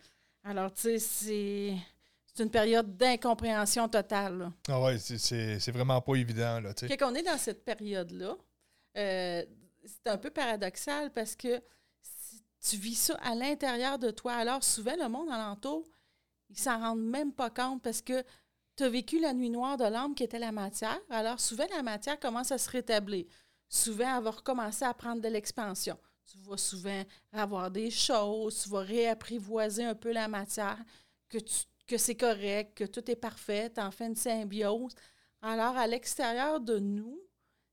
Alors, 0.44 0.74
tu 0.74 0.82
sais, 0.82 1.00
c'est, 1.00 1.78
c'est 2.26 2.44
une 2.44 2.50
période 2.50 2.98
d'incompréhension 2.98 3.88
totale. 3.88 4.38
là. 4.38 4.54
Ah 4.68 4.82
ouais, 4.82 4.98
c'est- 5.00 5.72
vraiment 5.72 6.02
pas 6.02 6.16
évident. 6.16 6.60
Là. 6.60 6.74
Quand 6.98 7.12
on 7.12 7.16
est 7.16 7.24
dans 7.24 7.38
cette 7.38 7.64
période-là, 7.64 8.36
euh, 8.98 9.44
c'est 9.86 10.08
un 10.12 10.18
peu 10.18 10.30
paradoxal 10.30 11.12
parce 11.12 11.36
que 11.36 11.62
si 12.02 12.44
tu 12.62 12.78
vis 12.78 12.96
ça 12.96 13.16
à 13.24 13.36
l'intérieur 13.36 13.98
de 14.00 14.12
toi, 14.12 14.34
alors 14.34 14.64
souvent, 14.64 14.96
le 14.98 15.08
monde 15.08 15.30
alentour, 15.30 15.86
ils 16.50 16.58
s'en 16.60 16.80
rendent 16.80 17.04
même 17.06 17.32
pas 17.34 17.50
compte 17.50 17.82
parce 17.82 18.02
que 18.02 18.24
tu 18.76 18.84
as 18.84 18.90
vécu 18.90 19.20
la 19.20 19.34
nuit 19.34 19.50
noire 19.50 19.78
de 19.78 19.86
l'âme 19.86 20.16
qui 20.16 20.24
était 20.24 20.40
la 20.40 20.52
matière. 20.52 21.00
Alors 21.10 21.40
souvent, 21.40 21.66
la 21.76 21.84
matière 21.84 22.20
commence 22.20 22.52
à 22.52 22.58
se 22.58 22.70
rétablir. 22.70 23.26
Souvent, 23.70 24.18
elle 24.18 24.24
va 24.24 24.32
recommencer 24.32 24.86
à 24.86 24.94
prendre 24.94 25.22
de 25.22 25.28
l'expansion. 25.30 25.98
Tu 26.26 26.38
vas 26.40 26.58
souvent 26.58 27.04
avoir 27.32 27.70
des 27.70 27.92
choses, 27.92 28.64
tu 28.64 28.70
vas 28.70 28.80
réapprivoiser 28.80 29.86
un 29.86 29.96
peu 29.96 30.12
la 30.12 30.28
matière, 30.28 30.80
que, 31.30 31.98
c'est 31.98 32.16
correct, 32.16 32.78
que 32.78 32.86
tout 32.86 33.10
est 33.12 33.16
parfait, 33.16 33.72
tu 33.74 33.82
en 33.82 33.92
fais 33.92 34.08
une 34.08 34.16
symbiose. 34.16 34.94
Alors, 35.42 35.76
à 35.76 35.86
l'extérieur 35.86 36.60
de 36.60 36.80
nous, 36.80 37.20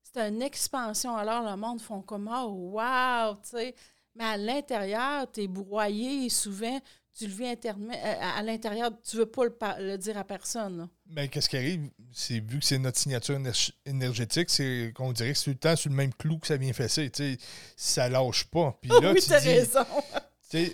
c'est 0.03 0.27
une 0.27 0.41
expansion. 0.41 1.15
Alors, 1.15 1.49
le 1.49 1.55
monde 1.55 1.81
font 1.81 2.01
comme 2.01 2.29
Oh, 2.31 2.73
wow, 2.73 3.35
tu 3.35 3.49
sais. 3.49 3.75
Mais 4.15 4.25
à 4.25 4.37
l'intérieur, 4.37 5.31
tu 5.31 5.43
es 5.43 5.47
broyé 5.47 6.25
et 6.25 6.29
souvent, 6.29 6.79
tu 7.17 7.27
le 7.27 7.33
vis 7.33 7.43
euh, 7.45 7.73
à, 8.21 8.37
à 8.39 8.43
l'intérieur, 8.43 8.91
tu 9.03 9.17
veux 9.17 9.25
pas 9.25 9.43
le, 9.79 9.97
dire 9.97 10.17
à 10.17 10.23
personne. 10.23 10.77
là. 10.77 10.89
Mais 11.07 11.27
qu'est-ce 11.27 11.49
qui 11.49 11.57
arrive? 11.57 11.89
C'est 12.13 12.39
vu 12.39 12.59
que 12.59 12.65
c'est 12.65 12.77
notre 12.79 12.97
signature 12.97 13.35
éner- 13.37 13.71
énergétique, 13.85 14.49
c'est 14.49 14.91
qu'on 14.95 15.11
dirait 15.11 15.33
que 15.33 15.37
c'est 15.37 15.43
tout 15.45 15.49
le 15.51 15.55
temps 15.57 15.75
sur 15.75 15.89
le 15.89 15.95
même 15.95 16.13
clou 16.13 16.39
que 16.39 16.47
ça 16.47 16.57
vient 16.57 16.71
fesser. 16.73 17.09
Tu 17.09 17.35
sais, 17.35 17.37
ça 17.75 18.07
lâche 18.09 18.45
pas. 18.45 18.77
Puis 18.81 18.89
là, 19.01 19.11
oui, 19.13 19.21
tu 19.21 19.27
t'as 19.27 19.41
dis, 19.41 19.49
raison. 19.49 19.85
Je- 20.53 20.69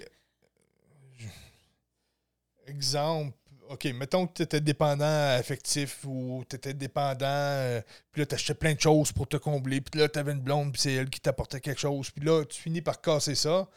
exemple, 2.68 3.34
OK, 3.70 3.86
mettons 3.86 4.28
que 4.28 4.34
tu 4.34 4.42
étais 4.44 4.62
dépendant 4.62 5.36
affectif 5.38 6.00
ou 6.06 6.44
tu 6.50 6.56
étais 6.56 6.74
dépendant, 6.74 7.26
euh, 7.26 7.82
puis 8.12 8.22
là, 8.22 8.26
tu 8.26 8.36
achetais 8.36 8.54
plein 8.54 8.74
de 8.74 8.80
choses 8.80 9.12
pour 9.12 9.28
te 9.28 9.38
combler, 9.38 9.82
puis 9.82 10.00
là, 10.00 10.08
tu 10.08 10.18
avais 10.20 10.32
une 10.32 10.40
blonde, 10.42 10.72
puis 10.72 10.82
c'est 10.82 10.94
elle 10.94 11.10
qui 11.10 11.20
t'apportait 11.20 11.60
quelque 11.60 11.80
chose, 11.82 12.10
puis 12.12 12.24
là, 12.26 12.46
tu 12.46 12.62
finis 12.62 12.82
par 12.82 13.02
casser 13.02 13.36
ça. 13.36 13.68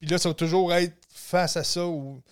Puis 0.00 0.08
là, 0.08 0.18
ça 0.18 0.28
va 0.28 0.34
toujours 0.34 0.72
être 0.74 0.96
face 1.10 1.56
à 1.56 1.64
ça 1.64 1.86
ou 1.86 2.22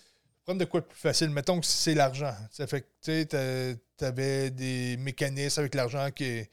prendre 0.43 0.59
de 0.59 0.65
quoi 0.65 0.81
de 0.81 0.85
plus 0.85 0.99
facile. 0.99 1.29
Mettons 1.29 1.59
que 1.59 1.65
c'est 1.65 1.95
l'argent. 1.95 2.35
Ça 2.51 2.67
fait 2.67 2.85
que, 3.03 3.73
tu 3.97 4.05
avais 4.05 4.51
des 4.51 4.97
mécanismes 4.97 5.61
avec 5.61 5.75
l'argent 5.75 6.09
qui 6.11 6.43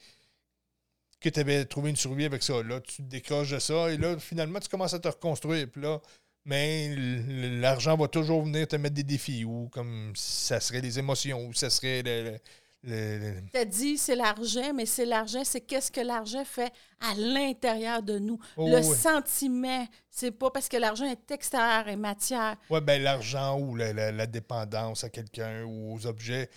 que 1.19 1.29
tu 1.29 1.39
avais 1.39 1.63
trouvé 1.65 1.89
une 1.91 1.95
survie 1.95 2.25
avec 2.25 2.43
ça. 2.43 2.61
Là, 2.63 2.81
tu 2.81 2.97
te 2.97 3.01
décroches 3.03 3.51
de 3.51 3.59
ça 3.59 3.89
et 3.91 3.97
là, 3.97 4.19
finalement, 4.19 4.59
tu 4.59 4.67
commences 4.67 4.93
à 4.93 4.99
te 4.99 5.07
reconstruire. 5.07 5.69
Puis 5.71 5.81
là, 5.81 6.01
mais 6.45 6.87
l- 6.87 7.61
l'argent 7.61 7.95
va 7.95 8.09
toujours 8.09 8.43
venir 8.43 8.67
te 8.67 8.75
mettre 8.75 8.95
des 8.95 9.03
défis 9.03 9.45
ou 9.45 9.69
comme 9.69 10.11
ça 10.15 10.59
serait 10.59 10.81
les 10.81 10.99
émotions 10.99 11.45
ou 11.47 11.53
ça 11.53 11.69
serait 11.69 12.01
le. 12.03 12.37
Le- 12.83 13.41
Tu 13.53 13.57
as 13.59 13.65
dit 13.65 13.97
c'est 13.97 14.15
l'argent, 14.15 14.73
mais 14.73 14.85
c'est 14.85 15.05
l'argent, 15.05 15.43
c'est 15.43 15.61
qu'est-ce 15.61 15.91
que 15.91 16.01
l'argent 16.01 16.43
fait 16.45 16.71
à 16.99 17.13
l'intérieur 17.15 18.01
de 18.03 18.19
nous. 18.19 18.39
Oh, 18.57 18.67
le 18.69 18.81
sentiment, 18.81 19.87
c'est 20.09 20.31
pas 20.31 20.51
parce 20.51 20.67
que 20.67 20.77
l'argent 20.77 21.05
est 21.05 21.31
extérieur 21.31 21.87
et 21.87 21.95
matière. 21.95 22.55
Ouais, 22.69 22.81
ben 22.81 23.01
l'argent 23.01 23.57
ou 23.59 23.75
la, 23.75 23.93
la- 23.93 24.11
la 24.11 24.27
dépendance 24.27 25.03
à 25.03 25.09
quelqu'un 25.09 25.63
ou 25.63 25.95
aux 25.95 26.05
objets 26.05 26.49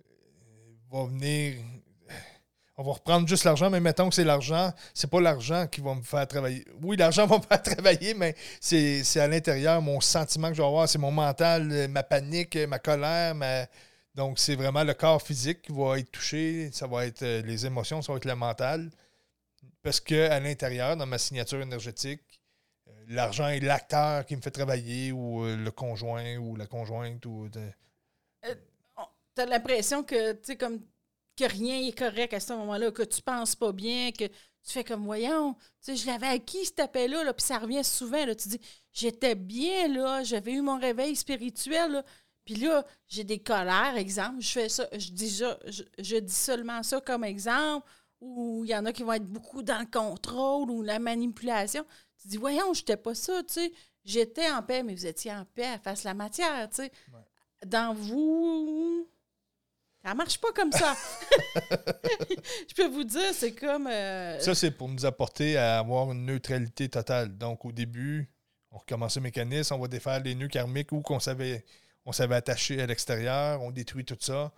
euh, 0.00 0.72
va 0.90 1.04
venir. 1.04 1.54
On 2.76 2.82
va 2.82 2.92
reprendre 2.92 3.28
juste 3.28 3.44
l'argent, 3.44 3.68
mais 3.68 3.78
mettons 3.80 4.08
que 4.08 4.14
c'est 4.14 4.24
l'argent, 4.24 4.72
c'est 4.94 5.10
pas 5.10 5.20
l'argent 5.20 5.66
qui 5.66 5.82
va 5.82 5.94
me 5.94 6.00
faire 6.02 6.26
travailler. 6.26 6.64
Oui, 6.82 6.96
l'argent 6.96 7.26
va 7.26 7.36
me 7.36 7.42
faire 7.42 7.60
travailler, 7.62 8.14
mais 8.14 8.34
c'est 8.58 9.02
à 9.20 9.28
l'intérieur, 9.28 9.82
mon 9.82 10.00
sentiment 10.00 10.48
que 10.48 10.54
je 10.54 10.62
vais 10.62 10.66
avoir, 10.66 10.88
c'est 10.88 10.96
mon 10.98 11.10
mental, 11.10 11.88
ma 11.90 12.02
panique, 12.02 12.56
ma 12.66 12.78
colère, 12.78 13.34
ma, 13.34 13.66
donc, 14.14 14.38
c'est 14.38 14.56
vraiment 14.56 14.82
le 14.82 14.94
corps 14.94 15.22
physique 15.22 15.62
qui 15.62 15.72
va 15.72 15.98
être 15.98 16.10
touché, 16.10 16.70
ça 16.72 16.86
va 16.86 17.06
être 17.06 17.22
euh, 17.22 17.42
les 17.42 17.64
émotions, 17.66 18.02
ça 18.02 18.12
va 18.12 18.16
être 18.16 18.24
le 18.24 18.34
mental. 18.34 18.90
Parce 19.82 20.00
qu'à 20.00 20.40
l'intérieur, 20.40 20.96
dans 20.96 21.06
ma 21.06 21.18
signature 21.18 21.60
énergétique, 21.60 22.42
euh, 22.88 22.92
l'argent 23.08 23.48
est 23.48 23.60
l'acteur 23.60 24.26
qui 24.26 24.36
me 24.36 24.40
fait 24.42 24.50
travailler, 24.50 25.12
ou 25.12 25.44
euh, 25.44 25.56
le 25.56 25.70
conjoint, 25.70 26.36
ou 26.38 26.56
la 26.56 26.66
conjointe, 26.66 27.24
ou. 27.24 27.48
tu 28.42 28.50
as 29.36 29.46
l'impression 29.46 30.02
que, 30.02 30.32
tu 30.32 30.56
comme 30.56 30.80
que 31.36 31.44
rien 31.44 31.80
n'est 31.80 31.92
correct 31.92 32.34
à 32.34 32.40
ce 32.40 32.52
moment-là, 32.54 32.90
que 32.90 33.04
tu 33.04 33.22
penses 33.22 33.54
pas 33.54 33.72
bien, 33.72 34.10
que 34.10 34.26
tu 34.26 34.72
fais 34.72 34.84
comme, 34.84 35.04
voyons, 35.04 35.56
tu 35.82 35.96
je 35.96 36.06
l'avais 36.06 36.26
acquis, 36.26 36.64
cet 36.64 36.80
appel-là, 36.80 37.24
là, 37.24 37.32
puis 37.32 37.46
ça 37.46 37.58
revient 37.58 37.84
souvent, 37.84 38.26
là, 38.26 38.34
tu 38.34 38.48
dis, 38.48 38.60
j'étais 38.92 39.36
bien, 39.36 39.88
là, 39.88 40.22
j'avais 40.24 40.52
eu 40.52 40.60
mon 40.60 40.78
réveil 40.78 41.16
spirituel, 41.16 42.04
puis 42.44 42.54
là, 42.54 42.84
j'ai 43.06 43.24
des 43.24 43.38
colères, 43.38 43.96
exemple. 43.96 44.40
Je 44.40 44.48
fais 44.48 44.68
ça, 44.68 44.88
je 44.92 45.10
dis, 45.10 45.42
je, 45.98 46.16
dis 46.18 46.34
seulement 46.34 46.82
ça 46.82 47.00
comme 47.00 47.24
exemple, 47.24 47.86
ou 48.20 48.62
il 48.64 48.70
y 48.70 48.76
en 48.76 48.84
a 48.86 48.92
qui 48.92 49.02
vont 49.02 49.12
être 49.12 49.26
beaucoup 49.26 49.62
dans 49.62 49.78
le 49.78 49.86
contrôle 49.86 50.70
ou 50.70 50.82
la 50.82 50.98
manipulation. 50.98 51.84
Tu 52.20 52.28
dis, 52.28 52.36
voyons, 52.36 52.74
je 52.74 52.80
n'étais 52.80 52.96
pas 52.96 53.14
ça, 53.14 53.42
tu 53.42 53.54
sais. 53.54 53.72
J'étais 54.04 54.50
en 54.50 54.62
paix, 54.62 54.82
mais 54.82 54.94
vous 54.94 55.06
étiez 55.06 55.32
en 55.32 55.44
paix 55.44 55.66
à 55.66 55.78
face 55.78 56.04
la 56.04 56.14
matière, 56.14 56.68
tu 56.70 56.76
sais. 56.76 56.92
Dans 57.66 57.94
vous, 57.94 59.06
ça 60.04 60.14
marche 60.14 60.38
pas 60.38 60.52
comme 60.52 60.72
ça. 60.72 60.96
je 62.68 62.74
peux 62.74 62.88
vous 62.88 63.04
dire, 63.04 63.34
c'est 63.34 63.52
comme. 63.52 63.86
Euh, 63.86 64.38
ça, 64.40 64.54
c'est 64.54 64.70
pour 64.70 64.88
nous 64.88 65.04
apporter 65.04 65.58
à 65.58 65.78
avoir 65.78 66.10
une 66.12 66.24
neutralité 66.24 66.88
totale. 66.88 67.36
Donc, 67.36 67.66
au 67.66 67.72
début, 67.72 68.30
on 68.70 68.78
recommence 68.78 69.16
le 69.16 69.22
mécanisme, 69.22 69.74
on 69.74 69.78
va 69.78 69.88
défaire 69.88 70.20
les 70.22 70.34
nœuds 70.34 70.48
karmiques 70.48 70.92
ou 70.92 71.02
qu'on 71.02 71.20
savait 71.20 71.64
on 72.04 72.12
s'avait 72.12 72.36
attaché 72.36 72.80
à 72.80 72.86
l'extérieur, 72.86 73.62
on 73.62 73.70
détruit 73.70 74.04
tout 74.04 74.16
ça, 74.20 74.52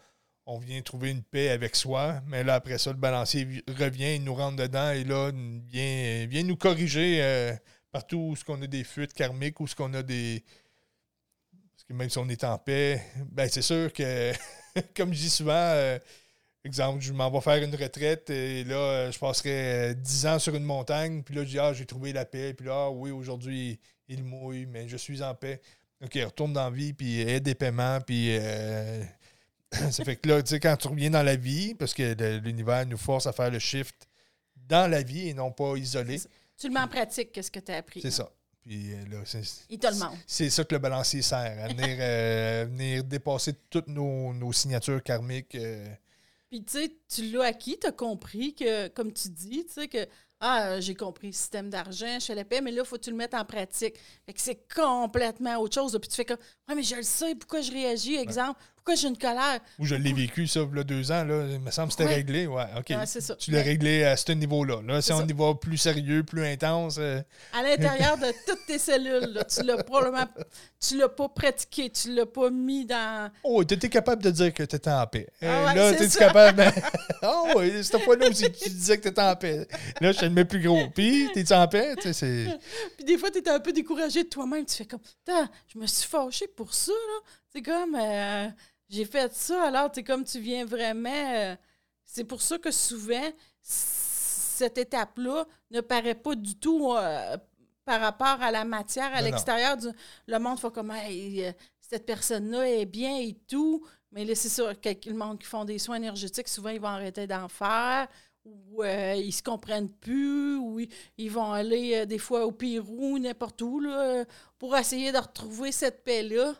on 0.47 0.59
vient 0.59 0.80
trouver 0.82 1.11
une 1.11 1.22
paix 1.22 1.51
avec 1.51 1.76
soi, 1.76 2.20
mais 2.26 2.43
là, 2.45 2.55
après 2.55 2.78
ça, 2.78 2.90
le 2.90 2.97
balancier 2.97 3.62
revient, 3.78 4.16
il 4.16 4.24
nous 4.24 4.34
rentre 4.34 4.57
dedans 4.57 4.90
et 4.90 5.05
là, 5.05 5.30
vient, 5.32 6.26
vient 6.26 6.43
nous 6.43 6.57
corriger 6.57 7.22
euh, 7.22 7.53
partout 7.93 8.30
où 8.30 8.36
ce 8.36 8.45
qu'on 8.45 8.61
a 8.62 8.66
des 8.66 8.84
fuites 8.84 9.12
karmiques, 9.12 9.61
ou 9.61 9.66
ce 9.66 9.76
qu'on 9.76 9.93
a 9.95 10.03
des. 10.03 10.43
Parce 11.53 11.84
que 11.84 11.93
même 11.93 12.11
si 12.11 12.18
on 12.18 12.28
est 12.28 12.45
en 12.45 12.59
paix, 12.59 13.03
ben 13.30 13.49
c'est 13.49 13.62
sûr 13.62 13.93
que, 13.93 14.32
comme 14.97 15.12
je 15.12 15.20
dis 15.20 15.30
souvent, 15.30 15.53
euh, 15.53 15.99
exemple, 16.64 17.01
je 17.03 17.12
m'en 17.12 17.30
vais 17.30 17.40
faire 17.40 17.62
une 17.62 17.74
retraite 17.74 18.30
et 18.30 18.64
là, 18.64 19.11
je 19.11 19.18
passerai 19.18 19.95
10 19.97 20.26
ans 20.26 20.38
sur 20.38 20.55
une 20.55 20.64
montagne, 20.64 21.22
puis 21.22 21.34
là, 21.34 21.45
je 21.45 21.49
dis, 21.49 21.59
ah, 21.59 21.72
j'ai 21.72 21.86
trouvé 21.86 22.12
la 22.12 22.24
paix, 22.24 22.55
puis 22.55 22.66
là, 22.66 22.86
ah, 22.86 22.90
oui, 22.90 23.11
aujourd'hui, 23.11 23.80
il 24.09 24.24
mouille, 24.24 24.66
mais 24.66 24.88
je 24.88 24.97
suis 24.97 25.22
en 25.22 25.34
paix. 25.34 25.61
OK, 26.03 26.18
retourne 26.24 26.53
dans 26.53 26.64
la 26.64 26.70
vie, 26.70 26.92
puis 26.92 27.20
aide 27.20 27.44
des 27.44 27.55
paiements, 27.55 28.00
puis. 28.00 28.28
Euh, 28.30 29.05
ça 29.90 30.05
fait 30.05 30.16
que 30.16 30.28
là, 30.28 30.42
tu 30.42 30.50
sais, 30.50 30.61
quand 30.61 30.76
tu 30.76 30.88
reviens 30.88 31.11
dans 31.11 31.22
la 31.22 31.36
vie, 31.36 31.74
parce 31.74 31.94
que 31.94 32.38
l'univers 32.38 32.84
nous 32.86 32.98
force 32.98 33.26
à 33.26 33.32
faire 33.32 33.50
le 33.50 33.59
shift 33.59 34.07
dans 34.68 34.90
la 34.90 35.03
vie 35.03 35.28
et 35.28 35.34
non 35.34 35.50
pas 35.50 35.76
isolé. 35.76 36.20
Tu 36.59 36.68
le 36.68 36.74
mets 36.74 36.80
en 36.80 36.88
pratique, 36.88 37.32
qu'est-ce 37.32 37.50
que 37.50 37.61
tu 37.61 37.72
as 37.72 37.76
appris. 37.76 38.03
C'est 38.03 38.11
ça. 38.11 38.30
Puis 38.61 38.92
euh, 38.92 39.05
là, 39.11 39.18
c'est. 39.24 39.42
Il 39.70 39.78
te 39.78 39.86
le 39.86 39.94
montre. 39.94 40.18
C'est 40.26 40.50
ça 40.50 40.64
que 40.64 40.74
le 40.74 40.78
balancier 40.78 41.22
sert, 41.22 41.64
à 41.64 41.68
venir, 41.68 41.96
euh, 41.98 42.66
venir 42.68 43.05
dépasser 43.05 43.55
toutes 43.70 43.88
nos, 43.88 44.53
signatures 44.53 45.03
karmiques. 45.03 45.57
Puis 46.50 46.62
tu 46.64 46.78
sais, 46.78 46.92
tu 47.09 47.30
l'as 47.30 47.44
acquis, 47.44 47.78
tu 47.80 47.86
as 47.86 47.92
compris 47.92 48.55
que, 48.55 48.88
comme 48.88 49.12
tu 49.12 49.30
dis, 49.30 49.64
tu 49.64 49.72
sais, 49.72 49.88
que 49.88 50.07
ah, 50.45 50.80
j'ai 50.80 50.97
compris 50.97 51.28
le 51.28 51.32
système 51.32 51.70
d'argent, 51.70 52.18
je 52.18 52.26
fais 52.26 52.34
la 52.34 52.45
paix, 52.45 52.61
mais 52.61 52.72
là, 52.72 52.82
il 52.82 52.86
faut 52.86 52.97
que 52.97 53.03
tu 53.03 53.11
le 53.11 53.16
mettes 53.16 53.32
en 53.32 53.45
pratique. 53.45 53.95
Fait 54.26 54.32
que 54.32 54.40
c'est 54.40 54.66
complètement 54.74 55.57
autre 55.59 55.74
chose. 55.74 55.97
Puis 56.01 56.09
tu 56.09 56.16
fais 56.16 56.24
comme, 56.24 56.38
ouais, 56.68 56.74
mais 56.74 56.82
je 56.82 56.97
le 56.97 57.05
sais, 57.05 57.36
pourquoi 57.36 57.61
je 57.61 57.70
réagis, 57.70 58.16
exemple, 58.16 58.61
pourquoi 58.82 58.96
j'ai 58.96 59.06
une 59.06 59.16
colère? 59.18 59.60
Ou 59.78 59.86
je 59.86 59.94
l'ai 59.94 60.12
vécu, 60.12 60.48
ça, 60.48 60.60
il 60.68 60.76
y 60.76 60.80
a 60.80 60.82
deux 60.82 61.12
ans, 61.12 61.22
là, 61.22 61.44
il 61.48 61.60
me 61.60 61.70
semble 61.70 61.92
que 61.92 61.94
c'était 61.94 62.12
réglé. 62.12 62.48
Ouais, 62.48 62.64
OK. 62.76 62.92
ça. 63.06 63.36
Tu 63.36 63.52
l'as 63.52 63.62
réglé 63.62 64.02
à 64.02 64.16
ce 64.16 64.32
niveau-là. 64.32 64.80
Là, 64.84 65.00
c'est 65.00 65.12
un 65.12 65.24
niveau 65.24 65.54
plus 65.54 65.76
sérieux, 65.76 66.24
plus 66.24 66.44
intense. 66.44 66.96
Euh, 66.98 67.20
à 67.52 67.62
l'intérieur 67.62 68.18
de 68.18 68.26
toutes 68.46 68.66
tes 68.66 68.80
cellules, 68.80 69.34
là, 69.34 69.44
tu 69.44 69.62
l'as 69.62 69.84
probablement, 69.84 70.26
tu 70.80 70.98
l'as 70.98 71.08
pas 71.08 71.28
pratiqué, 71.28 71.90
tu 71.90 72.12
l'as 72.12 72.26
pas 72.26 72.50
mis 72.50 72.84
dans. 72.84 73.30
Oh, 73.44 73.62
tu 73.62 73.74
étais 73.74 73.88
capable 73.88 74.20
de 74.20 74.32
dire 74.32 74.52
que 74.52 74.64
tu 74.64 74.74
étais 74.74 74.90
en 74.90 75.06
paix. 75.06 75.28
Euh, 75.44 75.66
ah 75.68 75.74
là, 75.76 75.94
tu 75.94 76.02
es 76.02 76.08
capable. 76.08 76.64
oh, 77.22 77.50
oui, 77.58 77.84
cette 77.84 78.02
fois-là 78.02 78.30
aussi, 78.30 78.50
tu 78.50 78.68
disais 78.68 78.96
que 78.96 79.02
tu 79.02 79.08
étais 79.10 79.22
en 79.22 79.36
paix. 79.36 79.68
Là, 80.00 80.10
je 80.10 80.22
le 80.22 80.30
mets 80.30 80.44
plus 80.44 80.60
gros. 80.60 80.88
Puis, 80.92 81.30
t'es 81.32 81.52
en 81.52 81.68
paix? 81.68 81.94
Tu 82.00 82.12
sais, 82.12 82.58
Puis 82.96 83.04
des 83.04 83.16
fois, 83.16 83.30
tu 83.30 83.38
étais 83.38 83.50
un 83.50 83.60
peu 83.60 83.72
découragé 83.72 84.24
de 84.24 84.28
toi-même. 84.28 84.66
Tu 84.66 84.74
fais 84.74 84.86
comme, 84.86 85.00
je 85.72 85.78
me 85.78 85.86
suis 85.86 86.08
fâché 86.08 86.48
pour 86.48 86.74
ça, 86.74 86.90
là. 86.90 87.30
C'est 87.54 87.62
comme. 87.62 87.94
Euh, 87.94 88.48
j'ai 88.93 89.07
fait 89.07 89.32
ça, 89.32 89.64
alors 89.64 89.90
tu 89.90 90.05
comme 90.05 90.22
tu 90.22 90.38
viens 90.38 90.66
vraiment. 90.66 91.34
Euh, 91.34 91.57
c'est 92.05 92.24
pour 92.24 92.43
ça 92.43 92.59
que 92.59 92.70
souvent, 92.70 93.32
cette 93.62 94.76
étape-là 94.76 95.47
ne 95.70 95.80
paraît 95.80 96.14
pas 96.14 96.34
du 96.34 96.57
tout 96.57 96.93
euh, 96.93 97.36
par 97.86 98.01
rapport 98.03 98.43
à 98.43 98.51
la 98.51 98.66
matière 98.66 99.14
à 99.14 99.22
l'extérieur. 99.22 99.78
Le 100.26 100.38
monde 100.38 100.61
fait 100.61 100.70
comme 100.70 100.90
euh, 100.90 101.53
cette 101.80 102.05
personne-là 102.05 102.68
est 102.68 102.84
bien 102.84 103.16
et 103.16 103.34
tout. 103.49 103.82
Mais 104.11 104.26
là, 104.26 104.34
c'est 104.34 104.51
sûr, 104.51 104.70
le 104.84 105.14
monde 105.14 105.38
qui 105.38 105.47
font 105.47 105.64
des 105.64 105.78
soins 105.78 105.97
énergétiques, 105.97 106.49
souvent, 106.49 106.68
ils 106.68 106.80
vont 106.80 106.88
arrêter 106.88 107.26
d'en 107.26 107.49
faire 107.49 108.09
ou 108.45 108.82
ils 108.84 109.24
ils 109.24 109.32
se 109.32 109.43
comprennent 109.43 109.88
plus, 109.88 110.57
ou 110.57 110.80
ils, 111.16 111.30
vont 111.30 111.53
aller 111.53 112.05
des 112.07 112.18
fois 112.18 112.45
au 112.45 112.51
Pérou, 112.51 113.18
n'importe 113.18 113.62
où, 113.62 113.78
là, 113.80 114.24
pour 114.59 114.76
essayer 114.76 115.12
de 115.12 115.18
retrouver 115.18 115.72
cette 115.72 116.05
paix-là. 116.05 116.57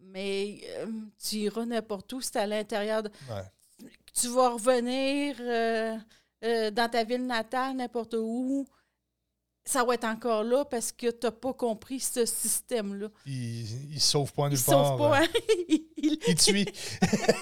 Mais 0.00 0.60
euh, 0.76 0.86
tu 1.22 1.36
iras 1.36 1.66
n'importe 1.66 2.12
où, 2.12 2.20
c'est 2.20 2.36
à 2.36 2.46
l'intérieur. 2.46 3.02
De... 3.02 3.10
Tu 4.14 4.28
vas 4.28 4.50
revenir 4.50 5.36
euh, 5.40 5.96
euh, 6.44 6.70
dans 6.70 6.88
ta 6.90 7.04
ville 7.04 7.26
natale, 7.26 7.76
n'importe 7.76 8.14
où. 8.18 8.66
Ça 9.64 9.84
va 9.84 9.94
être 9.94 10.04
encore 10.04 10.44
là 10.44 10.64
parce 10.64 10.92
que 10.92 11.10
tu 11.10 11.26
n'as 11.26 11.30
pas 11.30 11.52
compris 11.52 12.00
ce 12.00 12.24
système-là. 12.24 13.08
Il 13.26 13.92
ne 13.92 13.98
sauve 13.98 14.32
pas 14.32 14.48
nulle 14.48 14.58
part. 14.62 14.88
Sauve 14.88 14.98
pas, 14.98 15.20
hein. 15.20 15.26
il, 15.68 15.84
il, 15.98 16.18
te 16.18 16.40
suit. 16.40 16.66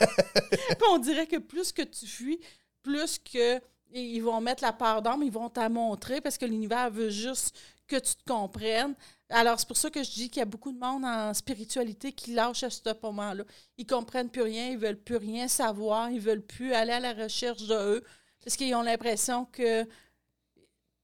on 0.91 0.99
dirait 0.99 1.29
que 1.29 1.37
plus 1.37 1.71
que 1.71 1.83
tu 1.83 2.05
fuis, 2.05 2.41
plus 2.83 3.21
que 3.21 3.61
ils 3.93 4.21
vont 4.21 4.41
mettre 4.41 4.65
la 4.65 4.73
part 4.73 5.03
d'âme, 5.03 5.23
ils 5.23 5.33
vont 5.33 5.49
t'en 5.49 5.71
montrer 5.71 6.21
parce 6.21 6.37
que 6.37 6.45
l'univers 6.45 6.91
veut 6.91 7.11
juste 7.11 7.57
que 7.87 7.97
tu 7.97 8.15
te 8.15 8.25
comprennes. 8.25 8.95
Alors, 9.29 9.59
c'est 9.59 9.67
pour 9.67 9.77
ça 9.77 9.91
que 9.91 10.03
je 10.03 10.11
dis 10.11 10.29
qu'il 10.29 10.41
y 10.41 10.43
a 10.43 10.47
beaucoup 10.47 10.73
de 10.73 10.79
monde 10.79 11.05
en 11.05 11.35
spiritualité 11.35 12.13
qui 12.13 12.33
lâche 12.33 12.63
à 12.63 12.71
ce 12.71 12.81
moment-là. 13.03 13.45
Ils 13.79 13.87
comprennent 13.87 14.31
plus 14.31 14.43
rien, 14.43 14.69
ils 14.69 14.79
veulent 14.79 15.01
plus 15.01 15.17
rien 15.17 15.49
savoir, 15.49 16.11
ils 16.11 16.21
veulent 16.21 16.45
plus 16.45 16.73
aller 16.73 16.93
à 16.93 17.01
la 17.01 17.13
recherche 17.13 17.67
de 17.67 17.75
eux 17.75 18.05
parce 18.47 18.57
qu'ils 18.57 18.75
ont 18.77 18.83
l'impression 18.83 19.45
que 19.47 19.85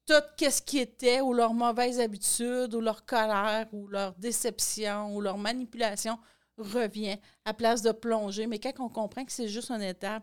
tout 0.06 0.14
ce 0.38 0.62
qui 0.62 0.78
était, 0.78 1.20
ou 1.20 1.32
leur 1.32 1.54
mauvaise 1.54 1.98
habitude, 1.98 2.72
ou 2.72 2.80
leur 2.80 3.04
colère, 3.04 3.66
ou 3.72 3.88
leur 3.88 4.14
déception, 4.14 5.14
ou 5.14 5.20
leur 5.20 5.38
manipulation 5.38 6.18
revient 6.56 7.18
à 7.44 7.52
place 7.52 7.82
de 7.82 7.90
plonger. 7.90 8.46
Mais 8.46 8.60
quand 8.60 8.72
on 8.78 8.88
comprend 8.88 9.24
que 9.24 9.32
c'est 9.32 9.48
juste 9.48 9.70
une 9.70 9.82
étape, 9.82 10.22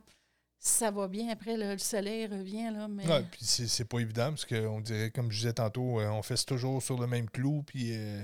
ça 0.60 0.92
va 0.92 1.08
bien. 1.08 1.30
Après, 1.30 1.56
le 1.56 1.78
soleil 1.78 2.28
revient. 2.28 2.70
Là, 2.74 2.88
mais... 2.90 3.08
Ouais, 3.08 3.24
puis 3.32 3.46
c'est 3.46 3.86
pas 3.86 4.00
évident 4.00 4.30
parce 4.30 4.46
qu'on 4.46 4.82
dirait, 4.82 5.10
comme 5.10 5.32
je 5.32 5.38
disais 5.38 5.54
tantôt, 5.54 6.00
euh, 6.00 6.10
on 6.10 6.22
fait 6.22 6.36
toujours 6.46 6.84
sur 6.84 7.00
le 7.00 7.08
même 7.08 7.30
clou. 7.30 7.64
Puis. 7.64 7.92
Euh, 7.94 8.22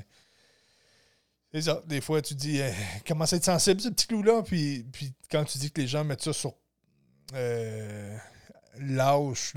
c'est 1.54 1.62
ça. 1.62 1.82
Des 1.88 2.02
fois, 2.02 2.22
tu 2.22 2.36
dis, 2.36 2.62
euh, 2.62 2.70
comment 3.08 3.24
à 3.24 3.36
être 3.36 3.46
sensible, 3.46 3.80
ce 3.80 3.88
petit 3.88 4.08
clou-là? 4.08 4.44
Puis, 4.44 4.86
puis 4.92 5.14
quand 5.32 5.46
tu 5.46 5.58
dis 5.58 5.72
que 5.72 5.80
les 5.80 5.88
gens 5.88 6.04
mettent 6.04 6.24
ça 6.24 6.34
sur. 6.34 6.56
lâche, 8.82 9.54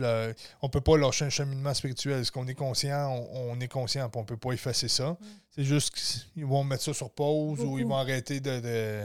on 0.63 0.69
peut 0.69 0.81
pas 0.81 0.97
lâcher 0.97 1.25
un 1.25 1.31
cheminement 1.31 1.75
spirituel. 1.75 2.21
Est-ce 2.21 2.31
qu'on 2.31 2.47
est 2.47 2.55
conscient? 2.55 3.27
On, 3.33 3.59
est 3.59 3.67
conscient, 3.67 4.09
puis 4.09 4.21
on 4.21 4.25
peut 4.25 4.37
pas 4.37 4.53
effacer 4.53 4.87
ça. 4.87 5.11
Mm. 5.11 5.19
C'est 5.51 5.65
juste 5.65 5.91
qu'ils 5.91 6.47
vont 6.47 6.63
mettre 6.63 6.85
ça 6.85 6.95
sur 6.95 7.11
pause 7.11 7.59
ou 7.61 7.81
ils 7.81 7.87
vont 7.87 7.97
arrêter 7.97 8.39
de. 8.39 8.61
de 8.61 9.05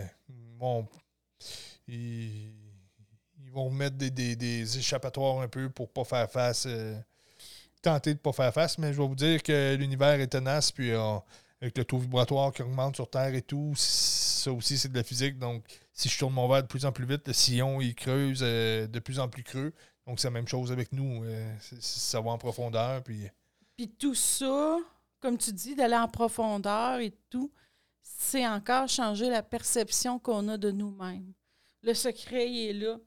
bon, 0.60 0.88
ils, 1.88 2.63
vont 3.54 3.70
mettre 3.70 3.96
des, 3.96 4.78
échappatoires 4.78 5.40
un 5.40 5.48
peu 5.48 5.70
pour 5.70 5.90
pas 5.90 6.04
faire 6.04 6.30
face. 6.30 6.66
Euh, 6.68 6.96
tenter 7.82 8.14
de 8.14 8.20
pas 8.20 8.32
faire 8.32 8.54
face, 8.54 8.78
mais 8.78 8.94
je 8.94 9.02
vais 9.02 9.08
vous 9.08 9.16
dire 9.16 9.44
que 9.44 9.76
l'univers 9.76 10.20
est 10.20 10.28
tenace, 10.28 10.72
puis 10.72 10.92
euh, 10.92 11.18
avec 11.62 11.78
le 11.78 11.84
taux 11.84 11.98
vibratoire 11.98 12.54
qui 12.54 12.62
augmente 12.62 12.96
sur 12.96 13.10
Terre 13.10 13.36
et 13.36 13.42
tout, 13.42 13.74
ça 13.76 14.52
aussi 14.54 14.78
c'est 14.78 14.90
de 14.90 14.96
la 14.96 15.04
physique. 15.04 15.38
Donc, 15.38 15.64
si 15.92 16.08
je 16.08 16.18
tourne 16.18 16.34
mon 16.34 16.48
verre 16.48 16.64
de 16.64 16.68
plus 16.68 16.86
en 16.86 16.92
plus 16.92 17.06
vite, 17.06 17.28
le 17.28 17.34
sillon 17.34 17.82
il 17.82 17.94
creuse 17.94 18.40
euh, 18.42 18.88
de 18.88 19.00
plus 19.00 19.20
en 19.20 19.28
plus 19.28 19.44
creux. 19.44 19.74
Donc, 20.08 20.20
c'est 20.20 20.28
la 20.28 20.32
même 20.32 20.48
chose 20.48 20.72
avec 20.72 20.92
nous. 20.92 21.24
ça 21.80 22.20
va 22.20 22.32
en 22.32 22.38
profondeur. 22.38 23.02
Puis... 23.04 23.30
puis 23.78 23.90
tout 23.90 24.16
ça, 24.16 24.78
comme 25.22 25.38
tu 25.38 25.54
dis, 25.54 25.76
d'aller 25.76 25.96
en 25.96 26.10
profondeur 26.10 27.00
et 27.00 27.14
tout, 27.30 27.52
c'est 28.02 28.46
encore 28.46 28.90
changer 28.90 29.30
la 29.30 29.42
perception 29.42 30.20
qu'on 30.20 30.50
a 30.50 30.58
de 30.58 30.72
nous-mêmes. 30.72 31.32
Le 31.84 31.94
secret, 31.94 32.50
il 32.50 32.70
est 32.70 32.74
là 32.74 32.98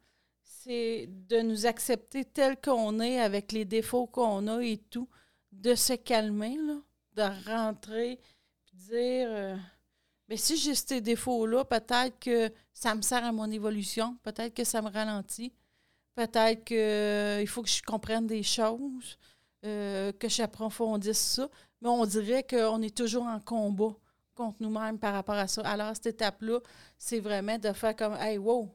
c'est 0.66 1.08
de 1.28 1.40
nous 1.42 1.66
accepter 1.66 2.24
tel 2.24 2.60
qu'on 2.60 2.98
est, 3.00 3.20
avec 3.20 3.52
les 3.52 3.64
défauts 3.64 4.06
qu'on 4.06 4.48
a 4.48 4.60
et 4.62 4.78
tout, 4.78 5.08
de 5.52 5.74
se 5.74 5.92
calmer, 5.92 6.56
là, 6.56 6.74
de 7.14 7.50
rentrer, 7.50 8.18
puis 8.64 8.76
dire 8.76 9.28
euh, 9.30 9.56
mais 10.28 10.36
si 10.36 10.56
j'ai 10.56 10.74
ces 10.74 11.00
défauts-là, 11.00 11.64
peut-être 11.64 12.18
que 12.18 12.52
ça 12.72 12.94
me 12.94 13.02
sert 13.02 13.24
à 13.24 13.32
mon 13.32 13.50
évolution, 13.50 14.16
peut-être 14.22 14.54
que 14.54 14.64
ça 14.64 14.82
me 14.82 14.90
ralentit, 14.90 15.52
peut-être 16.14 16.64
qu'il 16.64 16.76
euh, 16.76 17.46
faut 17.46 17.62
que 17.62 17.68
je 17.68 17.82
comprenne 17.82 18.26
des 18.26 18.42
choses, 18.42 19.18
euh, 19.64 20.12
que 20.12 20.28
j'approfondisse 20.28 21.18
ça. 21.18 21.48
Mais 21.80 21.88
on 21.88 22.04
dirait 22.06 22.42
qu'on 22.42 22.82
est 22.82 22.96
toujours 22.96 23.26
en 23.26 23.38
combat 23.38 23.94
contre 24.34 24.56
nous-mêmes 24.60 24.98
par 24.98 25.14
rapport 25.14 25.36
à 25.36 25.46
ça. 25.46 25.62
Alors, 25.62 25.94
cette 25.94 26.06
étape-là, 26.06 26.58
c'est 26.98 27.20
vraiment 27.20 27.58
de 27.58 27.72
faire 27.72 27.94
comme 27.94 28.14
Hey, 28.14 28.38
wow, 28.38 28.68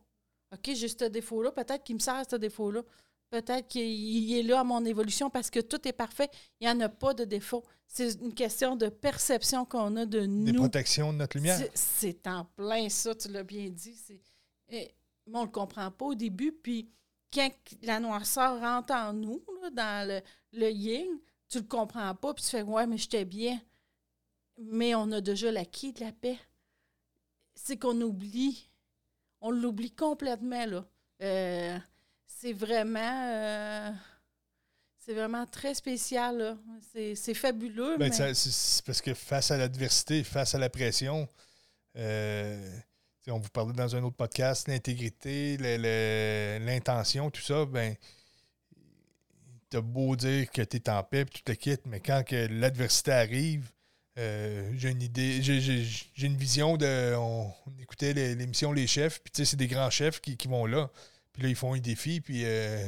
OK, 0.54 0.72
j'ai 0.74 0.88
ce 0.88 1.06
défaut-là, 1.06 1.52
peut-être 1.52 1.84
qu'il 1.84 1.95
me 1.95 1.99
sert 1.99 2.24
ce 2.30 2.36
défaut-là. 2.36 2.84
Peut-être 3.32 3.70
qu'il 3.70 4.34
est 4.34 4.43
là 4.43 4.60
à 4.60 4.64
mon 4.66 4.84
évolution 4.84 5.30
parce 5.30 5.49
que 5.49 5.62
tout 5.62 5.88
est 5.88 5.93
parfait. 5.93 6.30
Il 6.60 6.68
n'y 6.68 6.74
en 6.74 6.80
a 6.82 6.89
pas 6.89 7.14
de 7.14 7.24
défaut. 7.24 7.64
C'est 7.88 8.20
une 8.22 8.34
question 8.34 8.76
de 8.76 8.89
perception 8.89 9.64
qu'on 9.64 9.95
a 9.95 10.06
de 10.06 10.26
nous. 10.26 10.52
Des 10.52 10.54
protections 10.54 11.14
de 11.14 11.20
notre 11.20 11.38
lumière. 11.38 11.58
C'est 11.74 12.28
en 12.28 12.43
plein 12.43 12.89
ça, 12.89 13.16
tu 13.16 13.30
l'as 13.30 13.43
bien 13.43 13.70
dit. 13.70 13.97
Et, 14.68 14.93
on 15.28 15.41
ne 15.41 15.45
le 15.45 15.52
comprend 15.52 15.89
pas 15.91 16.06
au 16.06 16.16
début. 16.16 16.52
Puis 16.52 16.89
quand 17.34 17.49
la 17.84 18.02
noirceur 18.02 18.60
rentre 18.60 18.93
en 18.93 19.14
nous, 19.14 19.41
dans 19.72 20.08
le, 20.08 20.22
le 20.52 20.70
yin, 20.70 21.08
tu 21.47 21.60
ne 21.60 21.64
le 21.64 21.68
comprends 21.70 22.14
pas. 22.16 22.34
Puis 22.34 22.43
tu 22.43 22.49
fais 22.49 22.64
Ouais, 22.64 22.86
mais 22.86 22.97
j'étais 22.97 23.24
bien. 23.24 23.62
Mais 24.58 24.93
on 24.93 25.10
a 25.14 25.22
déjà 25.22 25.54
l'acquis 25.54 25.93
de 25.93 26.02
la 26.02 26.12
paix. 26.12 26.38
C'est 27.56 27.78
qu'on 27.78 27.99
oublie. 28.02 28.70
On 29.42 29.52
l'oublie 29.52 29.92
complètement, 29.92 30.66
là. 30.66 30.86
Euh, 31.22 31.78
c'est 32.28 32.54
vraiment. 32.54 33.26
Euh, 33.28 33.92
c'est 35.00 35.14
vraiment 35.14 35.46
très 35.46 35.74
spécial. 35.74 36.58
C'est 36.94 37.34
fabuleux. 37.34 37.98
Ben, 37.98 38.12
c'est 38.12 38.86
parce 38.86 39.02
que 39.02 39.14
face 39.14 39.52
à 39.52 39.58
l'adversité, 39.58 40.24
face 40.24 40.54
à 40.54 40.60
la 40.60 40.70
pression, 40.70 41.28
euh, 41.98 42.80
on 43.28 43.39
vous 43.39 43.50
parlait 43.50 43.74
dans 43.74 43.96
un 43.96 44.04
autre 44.04 44.16
podcast, 44.16 44.68
l'intégrité, 44.68 45.58
l'intention, 46.60 47.32
tout 47.32 47.42
ça, 47.42 47.66
ben 47.66 47.96
t'as 49.70 49.82
beau 49.82 50.16
dire 50.16 50.52
que 50.52 50.62
tu 50.62 50.78
es 50.78 50.89
en 50.89 51.02
paix 51.02 51.26
tu 51.26 51.44
te 51.44 51.54
quittes, 51.54 51.86
mais 51.88 52.00
quand 52.02 52.24
l'adversité 52.32 53.12
arrive, 53.12 53.72
euh, 54.18 54.70
j'ai 54.76 54.89
une 54.89 55.01
idée, 55.01 55.41
j'ai 55.41 56.28
une 56.28 56.36
vision 56.36 56.76
de. 56.76 57.16
On, 57.16 57.51
écoutait 57.82 58.14
l'émission 58.14 58.72
Les 58.74 58.88
Chefs, 58.88 59.22
puis 59.22 59.45
c'est 59.45 59.55
des 59.55 59.68
grands 59.68 59.89
chefs 59.89 60.20
qui, 60.20 60.38
qui, 60.38 60.47
vont 60.47 60.66
là. 60.66 60.89
Puis 61.34 61.43
là, 61.43 61.49
ils 61.49 61.55
font 61.55 61.74
un 61.74 61.80
défi, 61.80 62.20
puis 62.20 62.43
euh, 62.43 62.86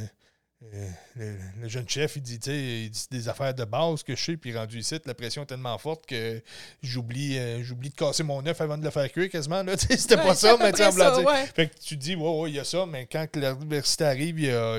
euh, 0.74 1.38
le, 1.61 1.67
jeune 1.69 1.88
chef, 1.88 2.17
il 2.17 2.21
dit, 2.21 2.39
tu 2.39 2.49
sais, 2.91 3.07
des 3.09 3.30
affaires 3.30 3.53
de 3.53 3.63
base 3.63 4.03
que 4.03 4.15
je 4.15 4.24
sais, 4.24 4.38
puis 4.38 4.55
rendu 4.55 4.80
ici, 4.80 4.95
la 5.05 5.13
pression 5.13 5.43
est 5.43 5.47
tellement 5.47 5.78
forte 5.78 6.05
que 6.05 6.41
j'oublie 6.82 7.39
j'oublie 7.63 7.89
de 7.89 7.95
casser 7.95 8.24
mon 8.24 8.45
œuf 8.45 8.59
avant 8.59 8.78
de 8.78 8.84
le 8.84 8.91
faire 8.91 9.09
cuire 9.09 9.30
quasiment. 9.30 9.63
C'était 9.78 10.17
pas 10.17 10.36
ça, 10.36 10.57
mais 10.59 10.74
tu 10.74 10.82
ouais. 10.82 11.45
Fait 11.55 11.69
que 11.69 11.80
tu 11.80 11.95
dis, 11.95 12.15
ouais, 12.15 12.39
ouais, 12.39 12.49
il 12.51 12.55
y 12.55 12.59
a 12.59 12.65
ça, 12.65 12.86
mais 12.86 13.05
quand 13.05 13.34
l'adversité 13.38 14.03
arrive, 14.03 14.39
il 14.39 14.45
y 14.45 14.51
a. 14.51 14.78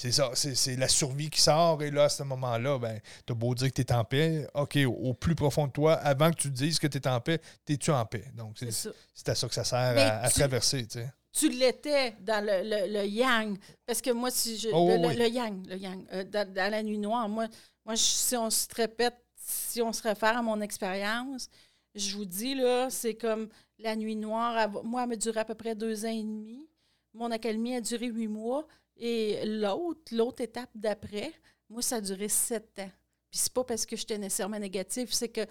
c'est 0.00 0.12
ça, 0.12 0.30
c'est 0.34 0.76
la 0.76 0.88
survie 0.88 1.28
qui 1.28 1.42
sort, 1.42 1.82
et 1.82 1.90
là, 1.90 2.04
à 2.04 2.08
ce 2.08 2.22
moment-là, 2.22 2.78
ben, 2.78 2.98
t'as 3.26 3.34
beau 3.34 3.54
dire 3.54 3.68
que 3.68 3.74
tu 3.74 3.82
es 3.82 3.92
en 3.92 4.02
paix, 4.02 4.46
OK, 4.54 4.78
au, 4.86 5.12
plus 5.12 5.34
profond 5.34 5.66
de 5.66 5.72
toi, 5.72 5.92
avant 5.92 6.30
que 6.30 6.36
tu 6.36 6.50
dises 6.50 6.78
que 6.78 6.86
tu 6.86 6.96
es 6.96 7.06
en 7.06 7.20
paix, 7.20 7.38
es-tu 7.68 7.90
en 7.90 8.06
paix? 8.06 8.24
Donc, 8.34 8.56
c'est 8.56 9.28
à 9.28 9.34
ça 9.34 9.46
que 9.46 9.52
ça 9.52 9.62
sert 9.62 10.22
à, 10.22 10.30
traverser, 10.30 10.86
tu 10.86 11.00
sais 11.00 11.12
tu 11.32 11.48
l'étais 11.48 12.16
dans 12.22 12.44
le, 12.44 13.04
yang. 13.06 13.56
Parce 13.86 14.00
que 14.00 14.10
moi, 14.10 14.32
si 14.32 14.58
je. 14.58 14.68
Oh, 14.72 14.88
le, 14.88 15.28
yang, 15.28 15.64
le 15.68 15.76
yang. 15.76 16.04
Euh, 16.12 16.24
dans, 16.24 16.70
la 16.70 16.82
nuit 16.82 16.98
noire, 16.98 17.28
moi, 17.28 17.46
moi 17.84 17.94
si 17.94 18.36
on 18.36 18.50
se 18.50 18.66
répète, 18.74 19.14
si 19.36 19.80
on 19.80 19.92
se 19.92 20.02
réfère 20.02 20.36
à 20.36 20.42
mon 20.42 20.60
expérience, 20.60 21.48
je 21.94 22.16
vous 22.16 22.24
dis, 22.24 22.56
là, 22.56 22.90
c'est 22.90 23.14
comme 23.14 23.48
la 23.78 23.94
nuit 23.94 24.16
noire. 24.16 24.68
Moi, 24.82 25.02
elle 25.04 25.08
m'a 25.10 25.16
duré 25.16 25.38
à 25.38 25.44
peu 25.44 25.54
près 25.54 25.76
deux 25.76 26.04
ans 26.04 26.10
et 26.10 26.22
demi. 26.22 26.66
Mon 27.14 27.30
accalmie 27.30 27.76
a 27.76 27.80
duré 27.80 28.06
huit 28.06 28.28
mois. 28.28 28.66
Et 29.00 29.44
l'autre, 29.44 30.14
l'autre 30.14 30.42
étape 30.42 30.70
d'après, 30.74 31.32
moi, 31.68 31.82
ça 31.82 31.96
a 31.96 32.00
duré 32.00 32.28
sept 32.28 32.78
ans. 32.78 32.90
Puis 33.30 33.40
c'est 33.40 33.52
pas 33.52 33.64
parce 33.64 33.86
que 33.86 33.96
j'étais 33.96 34.18
nécessairement 34.18 34.58
négatif, 34.58 35.12
c'est 35.12 35.28
que 35.28 35.46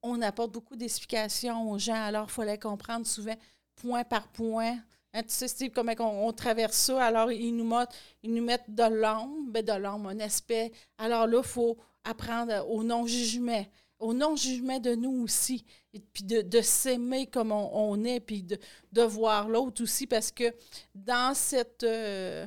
on 0.00 0.22
apporte 0.22 0.52
beaucoup 0.52 0.76
d'explications 0.76 1.70
aux 1.70 1.78
gens. 1.78 2.00
Alors, 2.00 2.26
il 2.28 2.32
fallait 2.32 2.58
comprendre 2.58 3.06
souvent 3.06 3.36
point 3.74 4.04
par 4.04 4.28
point 4.28 4.78
Hein, 5.14 5.22
tu 5.22 5.30
sais, 5.30 5.48
Steve, 5.48 5.70
comment 5.74 5.94
on, 5.98 6.32
traverse 6.32 6.76
ça. 6.76 7.04
Alors, 7.04 7.32
ils 7.32 7.56
nous 7.56 7.64
mettent, 7.64 7.94
ils 8.22 8.32
nous 8.32 8.44
mettent 8.44 8.68
de 8.68 8.82
l'ombre, 8.82 9.50
ben 9.50 9.64
de 9.64 9.72
l'ombre, 9.72 10.10
un 10.10 10.20
aspect. 10.20 10.70
Alors 10.98 11.26
là, 11.26 11.38
il 11.42 11.48
faut 11.48 11.78
apprendre 12.04 12.68
au 12.70 12.84
non-jugement, 12.84 13.64
au 13.98 14.12
non-jugement 14.12 14.78
de 14.78 14.94
nous 14.94 15.22
aussi. 15.22 15.64
Et 15.94 16.00
puis 16.00 16.24
de, 16.24 16.60
s'aimer 16.60 17.26
comme 17.26 17.52
on, 17.52 18.04
est, 18.04 18.20
puis 18.20 18.42
de, 18.42 18.58
de 18.92 19.02
voir 19.02 19.48
l'autre 19.48 19.82
aussi, 19.82 20.06
parce 20.06 20.30
que 20.30 20.54
dans 20.94 21.34
cette. 21.34 21.84
Euh, 21.84 22.46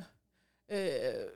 euh, 0.71 1.29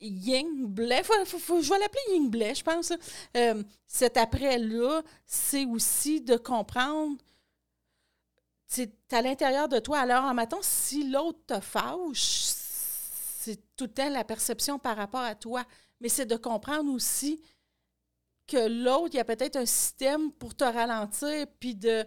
yin 0.00 0.66
blé, 0.66 1.02
je 1.04 1.68
vais 1.68 1.78
l'appeler 1.78 2.02
yin 2.14 2.30
blé, 2.30 2.54
je 2.54 2.62
pense. 2.62 2.92
Euh, 3.36 3.62
cet 3.86 4.16
après-là, 4.16 5.02
c'est 5.26 5.64
aussi 5.66 6.20
de 6.20 6.36
comprendre 6.36 7.16
c'est 8.72 9.12
à 9.12 9.20
l'intérieur 9.20 9.68
de 9.68 9.78
toi. 9.80 9.98
Alors, 9.98 10.24
en 10.24 10.32
matin, 10.32 10.56
si 10.62 11.10
l'autre 11.10 11.40
te 11.46 11.60
fâche, 11.60 12.40
c'est 13.42 13.60
tout 13.76 13.84
le 13.84 13.90
temps 13.92 14.08
la 14.08 14.24
perception 14.24 14.78
par 14.78 14.96
rapport 14.96 15.20
à 15.20 15.34
toi. 15.34 15.62
Mais 16.00 16.08
c'est 16.08 16.24
de 16.24 16.36
comprendre 16.36 16.90
aussi 16.90 17.42
que 18.46 18.68
l'autre, 18.68 19.10
il 19.12 19.18
y 19.18 19.20
a 19.20 19.26
peut-être 19.26 19.56
un 19.56 19.66
système 19.66 20.32
pour 20.32 20.54
te 20.54 20.64
ralentir, 20.64 21.46
puis 21.60 21.74
de, 21.74 22.06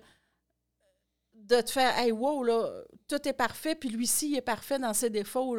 de 1.35 1.61
te 1.61 1.69
faire 1.69 1.95
Hey, 1.99 2.11
wow, 2.11 2.43
là, 2.43 2.83
tout 3.07 3.27
est 3.27 3.33
parfait, 3.33 3.75
puis 3.75 3.89
lui-ci, 3.89 4.31
il 4.31 4.37
est 4.37 4.41
parfait 4.41 4.79
dans 4.79 4.93
ses 4.95 5.11
défauts. 5.11 5.55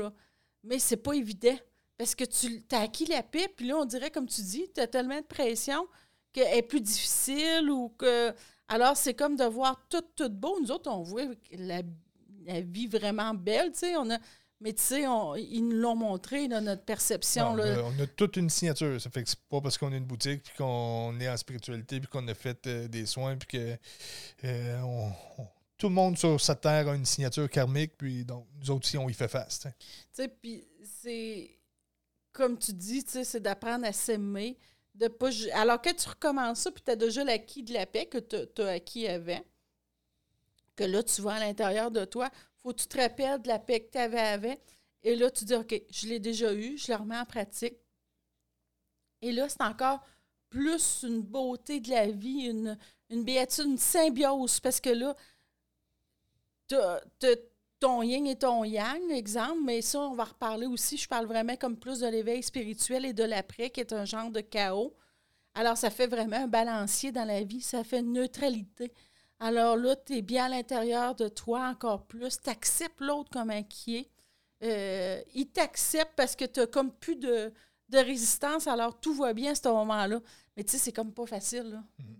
Mais 0.67 0.79
c'est 0.79 0.97
pas 0.97 1.13
évident. 1.13 1.57
Parce 1.97 2.15
que 2.15 2.25
tu 2.25 2.63
as 2.73 2.81
acquis 2.81 3.07
la 3.07 3.23
pipe, 3.23 3.57
puis 3.57 3.69
là, 3.69 3.77
on 3.79 3.87
dirait, 3.87 4.11
comme 4.11 4.27
tu 4.27 4.43
dis, 4.43 4.67
tu 4.75 4.81
as 4.81 4.87
tellement 4.87 5.19
de 5.19 5.25
pression 5.25 5.87
qu'elle 6.33 6.59
est 6.59 6.63
plus 6.63 6.83
difficile 6.83 7.71
ou 7.71 7.89
que 7.91 8.35
alors, 8.69 8.97
c'est 8.97 9.15
comme 9.15 9.37
de 9.37 9.45
voir 9.45 9.81
tout, 9.89 10.03
tout 10.17 10.29
beau. 10.29 10.59
Nous 10.61 10.71
autres, 10.71 10.91
on 10.91 11.03
voit 11.03 11.23
la, 11.53 11.83
vie 12.63 12.87
vraiment 12.87 13.33
belle, 13.35 13.73
tu 13.73 13.81
sais. 13.81 13.97
On 13.97 14.11
a, 14.11 14.19
mais 14.61 14.73
tu 14.73 14.83
sais, 14.83 15.03
ils 15.03 15.69
nous 15.69 15.77
l'ont 15.77 15.95
montré, 15.95 16.49
dans 16.49 16.63
notre 16.65 16.83
perception. 16.83 17.55
là. 17.55 17.83
On, 17.85 18.03
a, 18.03 18.07
toute 18.07 18.37
une 18.37 18.51
signature. 18.51 19.01
Ça 19.01 19.11
fait 19.11 19.23
que 19.23 19.29
c'est 19.29 19.39
pas 19.49 19.61
parce 19.61 19.79
qu'on 19.79 19.93
a 19.93 19.97
une 19.97 20.05
boutique, 20.05 20.43
puis 20.43 20.53
qu'on 20.57 21.19
est 21.21 21.29
en 21.29 21.37
spiritualité, 21.37 22.01
puis 22.01 22.09
qu'on 22.09 22.27
a 22.27 22.35
fait 22.35 22.67
euh, 22.67 22.89
des 22.89 23.07
soins, 23.07 23.37
puis 23.37 23.59
que 23.59 23.77
euh, 24.45 25.09
tout 25.79 25.89
le 25.89 25.95
monde 25.95 26.17
sur 26.17 26.41
cette 26.41 26.63
terre 26.63 26.89
a 26.89 26.95
une 26.95 27.05
signature 27.05 27.49
karmique, 27.49 27.97
puis 27.97 28.25
donc 28.25 28.47
nous 28.59 28.71
autres 28.71 28.87
aussi, 28.87 28.97
on 28.97 29.09
y 29.09 29.15
fait 29.15 29.29
face. 29.29 29.61
Tu 29.61 29.69
sais, 30.13 30.29
puis 30.29 30.67
c'est, 30.85 31.51
comme 32.33 32.59
tu 32.59 32.73
dis, 32.73 33.05
c'est 33.07 33.41
d'apprendre 33.41 33.87
à 33.87 33.93
s'aimer 33.93 34.59
de 34.95 35.09
pas. 35.09 35.31
Alors 35.53 35.81
que 35.81 35.93
tu 35.93 36.09
recommences 36.09 36.61
ça, 36.61 36.71
puis 36.71 36.83
tu 36.83 36.91
as 36.91 36.97
déjà 36.97 37.25
l'acquis 37.25 37.63
de 37.63 37.75
la 37.75 37.87
paix 37.87 38.07
que 38.07 38.19
tu 38.19 38.63
as 38.63 38.69
acquis 38.69 39.07
avant, 39.07 39.41
que 40.75 40.85
là, 40.85 41.03
tu 41.03 41.21
vois 41.21 41.35
à 41.35 41.41
l'intérieur 41.41 41.91
de 41.91 42.05
toi, 42.05 42.31
faut 42.57 42.73
que 42.73 42.81
tu 42.81 42.87
te 42.87 42.99
rappelles 42.99 43.43
de 43.43 43.49
la 43.49 43.59
paix 43.59 43.81
que 43.81 43.91
tu 43.91 43.99
avais 43.99 44.21
avant. 44.21 44.57
Et 45.03 45.15
là, 45.15 45.31
tu 45.31 45.45
dis, 45.45 45.55
OK, 45.55 45.83
je 45.91 46.09
l'ai 46.09 46.19
déjà 46.19 46.53
eu, 46.53 46.77
je 46.77 46.91
le 46.91 46.99
remets 46.99 47.19
en 47.19 47.25
pratique. 47.25 47.77
Et 49.23 49.33
là, 49.33 49.49
c'est 49.49 49.63
encore 49.63 50.01
plus 50.49 51.05
une 51.05 51.23
beauté 51.23 51.81
de 51.81 51.91
la 51.91 52.11
vie, 52.11 52.47
une, 52.47 52.79
une 53.11 53.25
béatitude, 53.25 53.67
une 53.67 53.79
symbiose, 53.79 54.61
parce 54.61 54.81
que 54.81 54.91
là, 54.91 55.15
ton 57.79 58.03
yin 58.03 58.27
et 58.27 58.37
ton 58.37 58.65
yang, 58.65 59.11
exemple, 59.11 59.61
mais 59.65 59.83
ça, 59.83 60.01
on 60.01 60.15
va 60.15 60.25
reparler 60.25 60.67
aussi. 60.67 60.97
Je 60.97 61.09
parle 61.09 61.27
vraiment 61.27 61.57
comme 61.57 61.77
plus 61.77 62.01
de 62.01 62.07
l'éveil 62.07 62.43
spirituel 62.43 63.05
et 63.05 63.13
de 63.13 63.25
l'après, 63.25 63.71
qui 63.71 63.81
est 63.81 63.93
un 63.93 64.05
genre 64.05 64.31
de 64.31 64.41
chaos. 64.41 64.95
Alors, 65.55 65.77
ça 65.77 65.91
fait 65.91 66.07
vraiment 66.07 66.37
un 66.37 66.49
balancier 66.49 67.13
dans 67.13 67.25
la 67.25 67.43
vie, 67.43 67.61
ça 67.61 67.85
fait 67.85 68.01
une 68.01 68.13
neutralité. 68.13 68.93
Alors 69.39 69.77
là, 69.77 69.97
tu 69.97 70.17
es 70.17 70.23
bien 70.23 70.47
à 70.47 70.49
l'intérieur 70.49 71.15
de 71.15 71.29
toi 71.29 71.69
encore 71.69 72.07
plus, 72.07 72.41
tu 72.41 72.51
acceptes 72.51 73.01
l'autre 73.01 73.31
comme 73.31 73.51
un 73.51 73.63
qui 73.63 73.97
est. 73.97 74.11
Euh, 74.63 75.23
il 75.35 75.49
t'accepte 75.49 76.13
parce 76.17 76.35
que 76.35 76.47
tu 76.47 76.61
n'as 76.61 76.67
comme 76.67 76.91
plus 76.91 77.17
de, 77.17 77.53
résistance, 77.93 78.67
alors 78.67 78.99
tout 78.99 79.15
va 79.15 79.35
bien 79.35 79.53
à 79.53 79.55
ce 79.55 79.69
moment-là. 79.69 80.21
Mais 80.57 80.65
tu 80.65 80.73
sais, 80.73 80.79
c'est 80.79 80.93
comme 80.93 81.13
pas 81.13 81.27
facile. 81.27 81.65
Là. 81.65 81.85
Mm-hmm. 82.01 82.17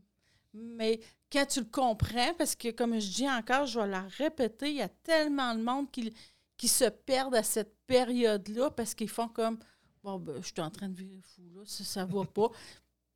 Mais 0.77 1.01
quand 1.33 1.47
tu 1.47 1.61
le 1.61 1.67
comprends, 1.67 2.35
parce 2.35 2.55
que 2.55 2.71
comme 2.71 2.99
je 2.99 3.11
dis 3.11 3.29
encore, 3.29 3.67
je 3.67 3.81
vais 3.81 3.87
la 3.87 4.03
répéter, 4.03 4.71
il 4.71 4.77
y 4.77 4.83
a 4.83 4.89
tellement 4.89 5.55
de 5.55 5.63
monde 5.63 5.91
qui, 5.91 6.15
qui 6.57 6.69
se 6.69 6.85
perdent 6.85 7.35
à 7.35 7.43
cette 7.43 7.77
période-là 7.87 8.71
parce 8.71 8.95
qu'ils 8.95 9.09
font 9.09 9.29
comme 9.29 9.59
Bon, 10.03 10.21
ben, 10.21 10.37
je 10.41 10.47
suis 10.47 10.61
en 10.61 10.71
train 10.71 10.89
de 10.89 10.95
vivre 10.95 11.21
fou, 11.35 11.43
là, 11.53 11.63
ça 11.67 12.07
ne 12.07 12.13
va 12.13 12.25
pas. 12.35 12.49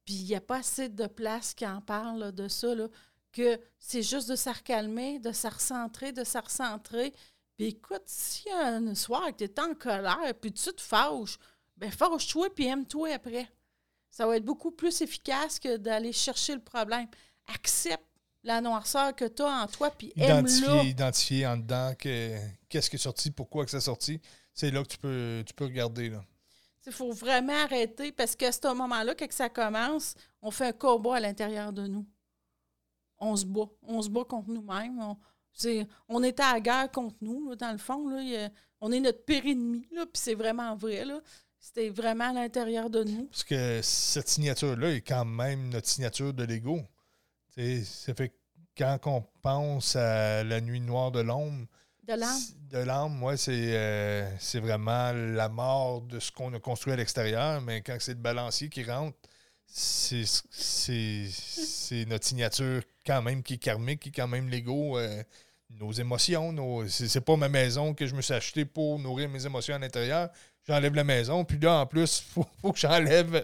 Puis 0.05 0.15
il 0.15 0.25
n'y 0.25 0.35
a 0.35 0.41
pas 0.41 0.57
assez 0.57 0.89
de 0.89 1.07
place 1.07 1.55
qui 1.55 1.65
en 1.65 1.81
parle 1.81 2.33
de 2.33 2.49
ça, 2.49 2.75
là, 2.75 2.89
que 3.33 3.61
c'est 3.79 4.03
juste 4.03 4.29
de 4.29 4.35
se 4.35 4.51
recalmer, 4.51 5.21
de 5.21 5.31
se 5.31 5.47
recentrer, 5.47 6.11
de 6.11 6.25
se 6.25 6.39
recentrer, 6.39 7.13
Puis 7.57 7.67
écoute, 7.67 8.03
si 8.07 8.51
un 8.51 8.95
soir 8.97 9.27
que 9.29 9.37
tu 9.37 9.45
es 9.45 9.61
en 9.61 9.75
colère, 9.75 10.35
puis 10.41 10.53
tu 10.53 10.73
te 10.73 10.81
fâches, 10.81 11.39
ben 11.77 11.93
fâche-toi 11.93 12.53
puis 12.53 12.67
aime-toi 12.67 13.15
après. 13.15 13.49
Ça 14.11 14.27
va 14.27 14.37
être 14.37 14.45
beaucoup 14.45 14.73
plus 14.73 15.01
efficace 15.01 15.61
que 15.61 15.77
d'aller 15.77 16.13
chercher 16.13 16.55
le 16.55 16.61
problème. 16.61 17.07
Accepte 17.47 18.05
la 18.43 18.61
noirceur 18.61 19.15
que 19.15 19.27
tu 19.27 19.43
as 19.43 19.63
en 19.63 19.67
toi, 19.67 19.91
puis 19.91 20.13
aime-le. 20.17 20.85
Identifier 20.87 21.47
en 21.47 21.57
dedans 21.57 21.93
que, 21.99 22.37
qu'est-ce 22.69 22.89
qui 22.89 22.97
est 22.97 23.01
sorti, 23.01 23.31
pourquoi 23.31 23.65
que 23.65 23.71
c'est 23.71 23.81
sorti. 23.81 24.21
C'est 24.55 24.71
là 24.71 24.83
que 24.83 24.89
tu 24.89 24.99
peux, 24.99 25.43
tu 25.47 25.55
peux 25.55 25.65
regarder. 25.65 26.13
Il 26.87 26.93
faut 26.93 27.13
vraiment 27.13 27.53
arrêter 27.65 28.13
parce 28.13 28.35
qu'à 28.35 28.53
ce 28.53 28.75
moment-là, 28.75 29.15
quand 29.15 29.31
ça 29.31 29.49
commence, 29.49 30.15
on 30.41 30.51
fait 30.51 30.69
un 30.69 30.73
combat 30.73 31.17
à 31.17 31.21
l'intérieur 31.21 31.73
de 31.73 31.87
nous. 31.87 32.07
On 33.19 33.37
se 33.37 33.45
bat. 33.45 33.69
On 33.83 34.01
se 34.01 34.09
bat 34.09 34.25
contre 34.25 34.49
nous-mêmes. 34.49 34.99
On, 34.99 35.17
est, 35.69 35.87
on 36.09 36.23
est 36.23 36.41
à 36.41 36.55
la 36.55 36.61
guerre 36.61 36.91
contre 36.91 37.17
nous, 37.21 37.55
dans 37.55 37.73
le 37.73 37.79
fond. 37.79 38.09
Là, 38.09 38.49
on 38.81 38.91
est 38.93 39.01
notre 39.01 39.25
pire 39.25 39.45
ennemi, 39.45 39.87
puis 39.91 40.09
c'est 40.15 40.35
vraiment 40.35 40.75
vrai. 40.75 41.05
Là. 41.05 41.21
C'était 41.59 41.91
vraiment 41.91 42.31
à 42.31 42.33
l'intérieur 42.33 42.89
de 42.89 43.05
nous. 43.05 43.27
Parce 43.27 43.45
que 43.45 43.81
cette 43.83 44.29
signature-là 44.29 44.95
est 44.95 45.03
quand 45.03 45.27
même 45.27 45.69
notre 45.69 45.87
signature 45.87 46.33
de 46.33 46.45
l'ego. 46.45 46.81
Ça 47.85 48.15
fait 48.15 48.33
quand 48.77 48.99
on 49.07 49.25
pense 49.43 49.97
à 49.97 50.43
la 50.45 50.61
nuit 50.61 50.81
noire 50.81 51.11
de 51.11 51.21
l'ombre, 51.21 51.67
de 52.07 52.15
l'âme. 52.15 52.41
De 52.71 52.79
l'âme, 52.79 53.15
moi, 53.15 53.37
c'est 53.37 54.29
c'est 54.39 54.61
vraiment 54.61 55.13
la 55.13 55.49
mort 55.49 56.03
de 56.03 56.19
ce 56.19 56.33
qu'on 56.33 56.53
a 56.55 56.61
construit 56.61 56.93
à 56.93 56.97
l'extérieur, 56.97 57.61
mais 57.61 57.83
quand 57.83 57.97
c'est 58.01 58.15
le 58.15 58.21
balancier 58.21 58.69
qui 58.69 58.85
rentre, 58.85 59.17
c'est 59.73 60.25
notre 62.07 62.27
signature 62.27 62.83
quand 63.07 63.23
même 63.23 63.43
qui 63.43 63.55
est 63.55 63.59
karmique, 63.59 64.01
qui 64.01 64.09
est 64.09 64.13
quand 64.13 64.29
même 64.29 64.49
l'ego, 64.49 64.99
euh, 64.99 65.23
nos 65.71 65.93
émotions. 65.93 66.53
Nos, 66.53 66.89
c'est 66.89 67.21
pas 67.21 67.37
ma 67.37 67.49
maison 67.49 67.95
que 67.95 68.07
je 68.07 68.15
me 68.15 68.23
suis 68.23 68.35
acheté 68.35 68.65
pour 68.65 68.99
nourrir 68.99 69.29
mes 69.29 69.47
émotions 69.47 69.75
à 69.75 69.79
l'intérieur. 69.79 70.31
J'enlève 70.67 70.95
la 70.95 71.05
maison, 71.05 71.45
puis 71.45 71.59
là, 71.59 71.81
en 71.81 71.87
plus, 71.87 72.23
il 72.37 72.45
faut, 72.61 72.73
que 72.73 72.79
j'enlève 72.79 73.43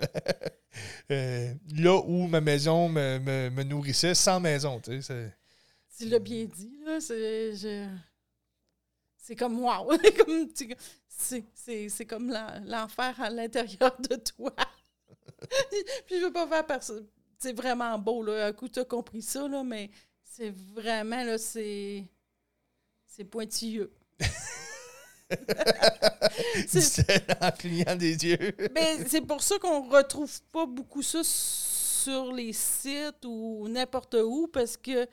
euh, 1.10 1.54
là 1.74 1.96
où 2.04 2.26
ma 2.26 2.40
maison 2.40 2.88
me, 2.88 3.18
me, 3.18 3.62
nourrissait 3.62 4.14
sans 4.14 4.40
maison. 4.40 4.80
Tu 4.80 6.08
l'as 6.08 6.18
bien 6.18 6.44
dit, 6.44 6.78
là. 6.84 7.00
C'est 9.26 9.34
comme 9.34 9.58
wow. 9.58 9.92
c'est 11.08 12.06
comme 12.06 12.30
l'enfer 12.64 13.20
à 13.20 13.30
l'intérieur 13.30 13.96
de 14.08 14.16
toi. 14.16 14.52
Puis 16.06 16.20
je 16.20 16.26
veux 16.26 16.32
pas 16.32 16.46
faire 16.46 16.66
personne. 16.66 17.06
C'est 17.38 17.52
vraiment 17.52 17.98
beau, 17.98 18.22
là. 18.22 18.46
Un 18.46 18.52
coup, 18.52 18.68
tu 18.68 18.78
as 18.78 18.84
compris 18.84 19.22
ça, 19.22 19.48
là, 19.48 19.62
mais 19.62 19.90
c'est 20.22 20.50
vraiment, 20.50 21.24
là, 21.24 21.38
c'est. 21.38 22.04
C'est 23.06 23.24
pointilleux. 23.24 23.92
c'est 26.68 27.42
en 27.42 27.50
clignant 27.50 27.96
des 27.96 28.24
yeux. 28.24 28.56
mais 28.74 29.04
c'est 29.06 29.22
pour 29.22 29.42
ça 29.42 29.58
qu'on 29.58 29.88
retrouve 29.88 30.40
pas 30.52 30.66
beaucoup 30.66 31.02
ça 31.02 31.22
sur 31.24 32.32
les 32.32 32.52
sites 32.52 33.24
ou 33.24 33.66
n'importe 33.68 34.14
où, 34.14 34.46
parce 34.48 34.76
que 34.76 35.06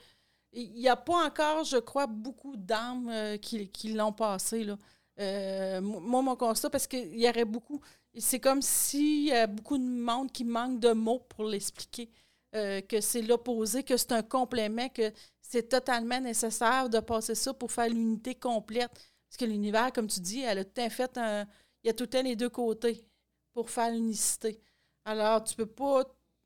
il 0.54 0.74
n'y 0.74 0.88
a 0.88 0.96
pas 0.96 1.26
encore, 1.26 1.64
je 1.64 1.78
crois, 1.78 2.08
beaucoup 2.08 2.56
d'âmes 2.56 3.10
euh, 3.10 3.38
qui, 3.38 3.94
l'ont 3.94 4.14
passé. 4.14 4.64
Là. 4.64 4.78
Euh, 5.20 5.82
moi, 5.82 6.22
mon 6.22 6.36
constat, 6.36 6.70
parce 6.70 6.88
qu'il 6.88 7.20
y 7.20 7.28
aurait 7.28 7.46
beaucoup. 7.46 7.82
C'est 8.16 8.40
comme 8.40 8.62
s'il 8.62 9.26
y 9.26 9.32
a 9.32 9.48
beaucoup 9.48 9.78
de 9.78 9.84
monde 9.84 10.32
qui 10.32 10.44
manque 10.44 10.80
de 10.80 10.92
mots 10.92 11.26
pour 11.30 11.46
l'expliquer. 11.46 12.10
Euh, 12.56 12.82
que 12.82 13.02
c'est 13.02 13.24
l'opposé, 13.24 13.82
que 13.82 13.98
c'est 13.98 14.12
un 14.12 14.22
complément, 14.22 14.88
que 14.90 15.12
c'est 15.42 15.70
totalement 15.70 16.20
nécessaire 16.20 16.88
de 16.88 17.00
passer 17.00 17.34
ça 17.34 17.52
pour 17.52 17.72
faire 17.72 17.90
l'unité 17.90 18.36
complète. 18.36 18.92
Parce 19.34 19.50
que 19.50 19.52
l'univers, 19.52 19.92
comme 19.92 20.06
tu 20.06 20.20
dis, 20.20 20.42
elle 20.42 20.60
a 20.60 20.64
tout 20.64 20.90
fait 20.92 21.18
un. 21.18 21.48
Il 21.84 21.88
y 21.88 21.90
a 21.90 21.94
tout 21.94 22.06
temps 22.06 22.22
les 22.22 22.36
deux 22.36 22.52
côtés 22.52 23.04
pour 23.52 23.68
faire 23.68 23.90
l'unicité. 23.90 24.62
Alors, 25.06 25.44
tu 25.44 25.56
peux 25.56 25.66
pas 25.66 26.04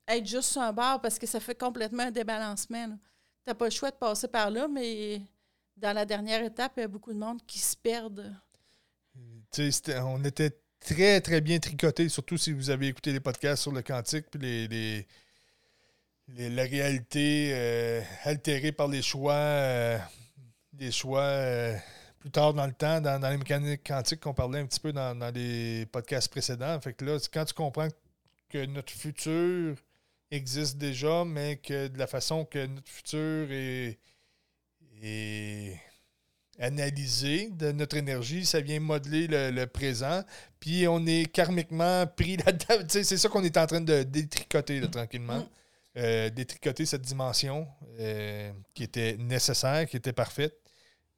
être 0.08 0.26
juste 0.26 0.52
sur 0.52 0.62
un 0.62 0.72
bord 0.72 0.98
parce 1.02 1.18
que 1.18 1.26
ça 1.26 1.38
fait 1.38 1.54
complètement 1.54 2.04
un 2.04 2.10
débalancement 2.10 2.98
n'as 3.46 3.54
pas 3.54 3.66
le 3.66 3.70
choix 3.70 3.90
de 3.90 3.96
passer 3.96 4.26
par 4.26 4.50
là, 4.50 4.68
mais 4.68 5.20
dans 5.76 5.92
la 5.92 6.06
dernière 6.06 6.42
étape, 6.42 6.72
il 6.78 6.80
y 6.80 6.84
a 6.84 6.88
beaucoup 6.88 7.12
de 7.12 7.18
monde 7.18 7.40
qui 7.46 7.58
se 7.58 7.76
perdent. 7.76 8.34
on 9.58 10.24
était 10.24 10.58
très, 10.80 11.20
très 11.20 11.42
bien 11.42 11.58
tricotés, 11.58 12.08
surtout 12.08 12.38
si 12.38 12.52
vous 12.52 12.70
avez 12.70 12.88
écouté 12.88 13.12
les 13.12 13.20
podcasts 13.20 13.62
sur 13.62 13.72
le 13.72 13.82
quantique, 13.82 14.30
puis 14.30 14.40
les, 14.40 15.06
les, 16.26 16.50
la 16.50 16.62
réalité 16.62 17.50
euh, 17.52 18.02
altérée 18.24 18.72
par 18.72 18.88
les 18.88 19.02
choix, 19.02 19.34
euh, 19.34 19.98
des 20.72 20.90
choix 20.90 21.20
euh, 21.20 21.76
plus 22.18 22.30
tard 22.30 22.54
dans 22.54 22.66
le 22.66 22.72
temps, 22.72 23.00
dans, 23.00 23.20
les 23.30 23.36
mécaniques 23.36 23.86
quantiques 23.86 24.20
qu'on 24.20 24.34
parlait 24.34 24.60
un 24.60 24.66
petit 24.66 24.80
peu 24.80 24.92
dans, 24.92 25.16
dans, 25.16 25.32
les 25.32 25.86
podcasts 25.86 26.30
précédents. 26.30 26.80
Fait 26.80 26.92
que 26.92 27.04
là, 27.04 27.18
quand 27.32 27.44
tu 27.44 27.54
comprends 27.54 27.88
que 28.48 28.64
notre 28.66 28.92
futur 28.92 29.76
existe 30.30 30.78
déjà, 30.78 31.24
mais 31.24 31.56
que 31.56 31.88
de 31.88 31.98
la 31.98 32.06
façon 32.06 32.44
que 32.44 32.66
notre 32.66 32.88
futur 32.88 33.48
est, 33.50 33.98
analysé 36.60 37.50
de 37.50 37.70
notre 37.70 37.96
énergie, 37.96 38.44
ça 38.44 38.60
vient 38.60 38.80
modeler 38.80 39.28
le, 39.28 39.64
présent. 39.66 40.24
Puis 40.58 40.88
on 40.88 41.06
est 41.06 41.30
karmiquement 41.30 42.04
pris 42.06 42.36
là-dedans. 42.46 42.84
c'est 42.88 43.04
ça 43.04 43.28
qu'on 43.28 43.44
est 43.44 43.56
en 43.56 43.66
train 43.66 43.80
de 43.80 44.02
détricoter 44.02 44.80
tranquillement. 44.90 45.38
Mm. 45.38 45.48
Euh, 45.96 46.30
détricoter 46.30 46.84
cette 46.84 47.02
dimension 47.02 47.66
euh, 47.98 48.52
qui 48.74 48.84
était 48.84 49.16
nécessaire, 49.16 49.86
qui 49.88 49.96
était 49.96 50.12
parfaite. 50.12 50.54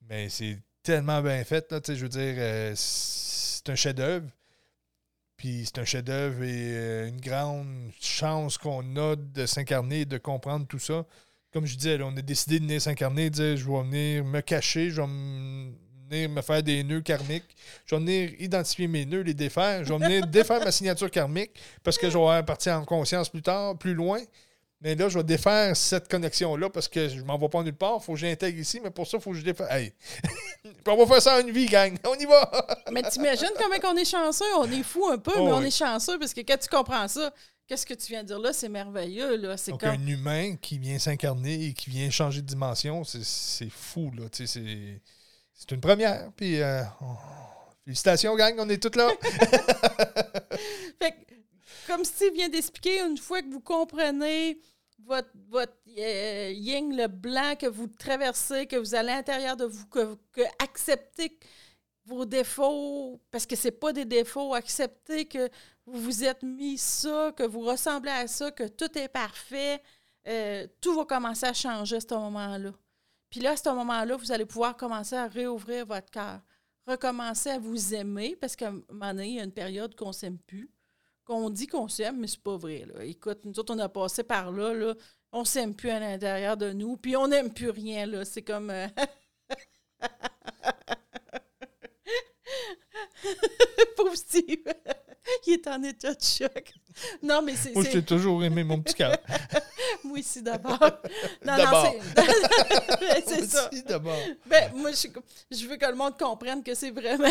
Mais 0.09 0.29
c'est 0.29 0.59
tellement 0.91 1.23
bien 1.23 1.45
fait. 1.45 1.71
Là, 1.71 1.79
je 1.87 1.95
veux 1.95 2.09
dire, 2.09 2.35
euh, 2.37 2.73
c'est 2.75 3.69
un 3.69 3.77
chef-d'œuvre. 3.77 4.27
Puis 5.37 5.63
c'est 5.65 5.79
un 5.81 5.85
chef-d'œuvre 5.85 6.43
et 6.43 6.73
euh, 6.73 7.09
une 7.09 7.21
grande 7.21 7.93
chance 8.01 8.59
qu'on 8.59 8.97
a 8.97 9.15
de 9.15 9.47
s'incarner 9.47 10.01
et 10.01 10.05
de 10.05 10.19
comprendre 10.19 10.67
tout 10.67 10.81
ça. 10.81 11.07
Comme 11.53 11.65
je 11.65 11.77
disais, 11.77 12.03
on 12.03 12.17
a 12.17 12.23
décidé 12.23 12.59
de 12.59 12.65
venir 12.65 12.83
s'incarner, 12.83 13.31
de 13.31 13.35
dire 13.35 13.57
je 13.57 13.71
vais 13.71 13.83
venir 13.83 14.25
me 14.25 14.41
cacher, 14.41 14.91
je 14.91 15.01
vais 15.01 15.07
venir 16.11 16.29
me 16.29 16.43
faire 16.43 16.63
des 16.63 16.83
nœuds 16.83 17.03
karmiques, 17.03 17.57
je 17.87 17.95
vais 17.95 18.01
venir 18.01 18.31
identifier 18.41 18.89
mes 18.89 19.07
nœuds, 19.07 19.23
les 19.23 19.35
défaire, 19.35 19.85
je 19.85 19.93
vais 19.93 19.99
venir 19.99 20.27
défaire 20.27 20.59
ma 20.65 20.73
signature 20.73 21.11
karmique 21.11 21.53
parce 21.85 21.99
que 21.99 22.11
je 22.11 22.19
vais 22.19 22.43
partir 22.43 22.75
en 22.75 22.85
conscience 22.85 23.29
plus 23.29 23.43
tard, 23.43 23.79
plus 23.79 23.95
loin. 23.95 24.19
Mais 24.83 24.95
là, 24.95 25.11
je 25.11 25.19
vais 25.19 25.25
défaire 25.25 25.77
cette 25.77 26.09
connexion-là 26.09 26.71
parce 26.71 26.89
que 26.89 27.09
je 27.09 27.21
m'en 27.23 27.37
vais 27.37 27.51
pas 27.51 27.63
nulle 27.63 27.75
part. 27.75 27.99
Il 28.01 28.05
faut 28.05 28.13
que 28.15 28.19
j'intègre 28.19 28.59
ici, 28.59 28.81
mais 28.83 28.91
pour 28.91 29.07
ça, 29.07 29.19
il 29.19 29.21
faut 29.23 29.33
que 29.33 29.37
je 29.37 29.43
défaire. 29.45 29.71
Hey! 29.71 29.93
on 30.87 30.97
va 30.97 31.07
faire 31.07 31.23
ça 31.23 31.37
en 31.37 31.41
une 31.41 31.51
vie, 31.51 31.67
gang. 31.67 31.95
On 32.07 32.15
y 32.15 32.25
va! 32.25 32.51
mais 32.91 33.03
t'imagines 33.03 33.51
comment 33.59 33.93
on 33.93 33.97
est 33.97 34.05
chanceux? 34.07 34.45
On 34.59 34.71
est 34.71 34.83
fou 34.83 35.07
un 35.09 35.19
peu, 35.19 35.33
mais 35.37 35.53
on 35.53 35.63
est 35.63 35.71
chanceux 35.71 36.19
parce 36.19 36.33
que 36.33 36.41
quand 36.41 36.57
tu 36.59 36.69
comprends 36.69 37.09
ça, 37.09 37.31
qu'est-ce 37.69 37.85
que 37.85 37.95
tu 37.95 38.07
viens 38.09 38.23
de 38.23 38.29
dire 38.29 38.39
là? 38.39 38.55
C'est 38.55 38.71
merveilleux. 38.71 39.37
Là. 39.37 39.57
C'est 39.59 39.73
Donc, 39.73 39.85
un 39.85 40.07
humain 40.07 40.57
qui 40.57 40.79
vient 40.79 40.99
s'incarner 40.99 41.67
et 41.67 41.73
qui 41.75 41.91
vient 41.91 42.09
changer 42.11 42.41
de 42.41 42.47
dimension, 42.47 43.05
c'est 43.05 43.71
fou. 43.71 44.11
là. 44.17 44.25
C'est 44.33 45.73
une 45.73 45.81
première. 45.81 46.31
Puis, 46.35 46.61
euh, 46.63 46.83
félicitations, 47.85 48.35
gang. 48.35 48.55
On 48.59 48.69
est 48.71 48.83
toutes 48.83 48.97
là. 48.97 49.11
fait 50.99 51.15
comme 51.91 52.05
Steve 52.05 52.35
vient 52.35 52.49
d'expliquer, 52.49 53.01
une 53.01 53.19
fois 53.19 53.43
que 53.43 53.51
vous 53.51 53.61
comprenez 53.61 54.61
votre, 55.01 55.31
votre 55.49 55.77
euh, 55.99 56.53
yin, 56.55 56.97
le 56.97 57.09
blanc 57.09 57.57
que 57.59 57.67
vous 57.67 57.89
traversez, 57.89 58.67
que 58.67 58.77
vous 58.77 58.95
allez 58.95 59.11
à 59.11 59.17
l'intérieur 59.17 59.57
de 59.57 59.65
vous, 59.65 59.87
que, 59.87 60.15
que 60.31 60.43
acceptez 60.63 61.37
vos 62.05 62.25
défauts, 62.25 63.21
parce 63.33 63.45
que 63.45 63.57
ce 63.57 63.71
pas 63.71 63.93
des 63.93 64.05
défauts, 64.05 64.55
acceptez 64.55 65.25
que 65.25 65.49
vous 65.85 66.01
vous 66.01 66.23
êtes 66.23 66.45
mis 66.45 66.79
ça, 66.79 67.33
que 67.37 67.43
vous 67.43 67.63
ressemblez 67.63 68.13
à 68.13 68.29
ça, 68.29 68.53
que 68.53 68.69
tout 68.69 68.97
est 68.97 69.09
parfait, 69.09 69.83
euh, 70.29 70.69
tout 70.81 70.95
va 70.95 71.05
commencer 71.05 71.47
à 71.47 71.53
changer 71.53 71.97
à 71.97 72.01
ce 72.01 72.15
moment-là. 72.15 72.71
Puis 73.31 73.41
là, 73.41 73.53
à 73.53 73.57
ce 73.57 73.69
moment-là, 73.69 74.17
vous 74.17 74.31
allez 74.31 74.47
pouvoir 74.47 74.77
commencer 74.77 75.17
à 75.17 75.27
réouvrir 75.27 75.87
votre 75.87 76.11
cœur, 76.11 76.41
recommencer 76.87 77.51
à 77.51 77.59
vous 77.59 77.95
aimer, 77.97 78.37
parce 78.41 78.55
qu'à 78.55 78.69
un 78.69 78.81
moment 78.93 79.13
donné, 79.13 79.27
il 79.27 79.35
y 79.35 79.41
a 79.41 79.45
une 79.45 79.51
période 79.51 79.97
qu'on 79.97 80.09
ne 80.09 80.13
s'aime 80.13 80.39
plus 80.39 80.71
qu'on 81.31 81.49
dit 81.49 81.69
qu'on 81.69 81.87
s'aime, 81.87 82.19
mais 82.19 82.27
c'est 82.27 82.43
pas 82.43 82.57
vrai. 82.57 82.85
Là. 82.93 83.05
Écoute, 83.05 83.39
nous 83.45 83.57
autres, 83.61 83.73
on 83.73 83.79
a 83.79 83.89
passé 83.89 84.25
par 84.25 84.51
là, 84.51 84.75
là 84.75 84.95
on 85.33 85.45
s'aime 85.45 85.77
plus 85.77 85.91
à 85.91 86.01
l'intérieur 86.01 86.57
de 86.57 86.73
nous, 86.73 86.97
puis 86.97 87.17
on 87.17 87.29
n'aime 87.29 87.53
plus 87.53 87.71
rien. 87.71 88.05
Là. 88.05 88.25
C'est 88.25 88.43
comme. 88.43 88.71
Euh, 88.71 88.89
Pauvre 93.97 94.17
Steve, 94.17 94.65
il 95.47 95.53
est 95.53 95.69
en 95.69 95.81
état 95.85 96.15
de 96.15 96.21
choc. 96.21 96.73
Non, 97.23 97.43
mais 97.43 97.55
c'est. 97.55 97.75
Moi, 97.75 97.85
j'ai 97.93 98.05
toujours 98.05 98.43
aimé 98.43 98.65
mon 98.65 98.83
petit 98.83 98.95
cœur. 98.95 99.17
moi 100.03 100.19
aussi, 100.19 100.43
d'abord. 100.43 100.81
Non, 101.45 101.57
non, 101.57 101.93
c'est. 102.17 103.23
c'est 103.25 103.47
ça. 103.47 103.71
d'abord. 103.87 104.19
Ben, 104.47 104.73
moi, 104.75 104.91
je, 104.91 105.07
je 105.53 105.67
veux 105.69 105.77
que 105.77 105.87
le 105.87 105.95
monde 105.95 106.19
comprenne 106.19 106.65
que 106.65 106.75
c'est 106.75 106.91
vraiment. 106.91 107.31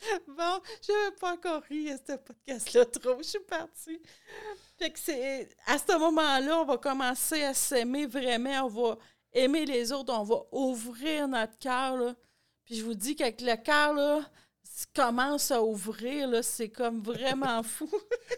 Bon, 0.28 0.60
je 0.86 0.92
n'avais 0.92 1.16
pas 1.16 1.32
encore 1.32 1.62
ri 1.68 1.90
à 1.90 1.96
ce 1.96 2.16
podcast-là 2.16 2.84
trop. 2.86 3.18
Je 3.18 3.28
suis 3.28 3.40
partie. 3.40 4.00
Fait 4.78 4.90
que 4.90 4.98
c'est 4.98 5.48
à 5.66 5.76
ce 5.78 5.98
moment-là, 5.98 6.60
on 6.60 6.64
va 6.64 6.78
commencer 6.78 7.42
à 7.44 7.54
s'aimer 7.54 8.06
vraiment. 8.06 8.64
On 8.64 8.68
va 8.68 8.98
aimer 9.32 9.66
les 9.66 9.92
autres, 9.92 10.12
on 10.12 10.24
va 10.24 10.42
ouvrir 10.52 11.28
notre 11.28 11.58
cœur. 11.58 12.14
Puis 12.64 12.76
je 12.76 12.84
vous 12.84 12.94
dis 12.94 13.14
qu'avec 13.14 13.40
le 13.40 13.56
cœur, 13.56 13.92
là, 13.92 14.20
commence 14.94 15.50
à 15.50 15.62
ouvrir, 15.62 16.28
là, 16.28 16.42
c'est 16.42 16.68
comme 16.70 17.02
vraiment 17.02 17.62
fou. 17.64 17.90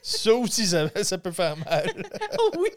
Ça 0.03 0.35
aussi, 0.35 0.67
ça, 0.67 0.89
ça 1.05 1.19
peut 1.19 1.33
faire 1.33 1.57
mal. 1.57 1.87
oui! 2.59 2.71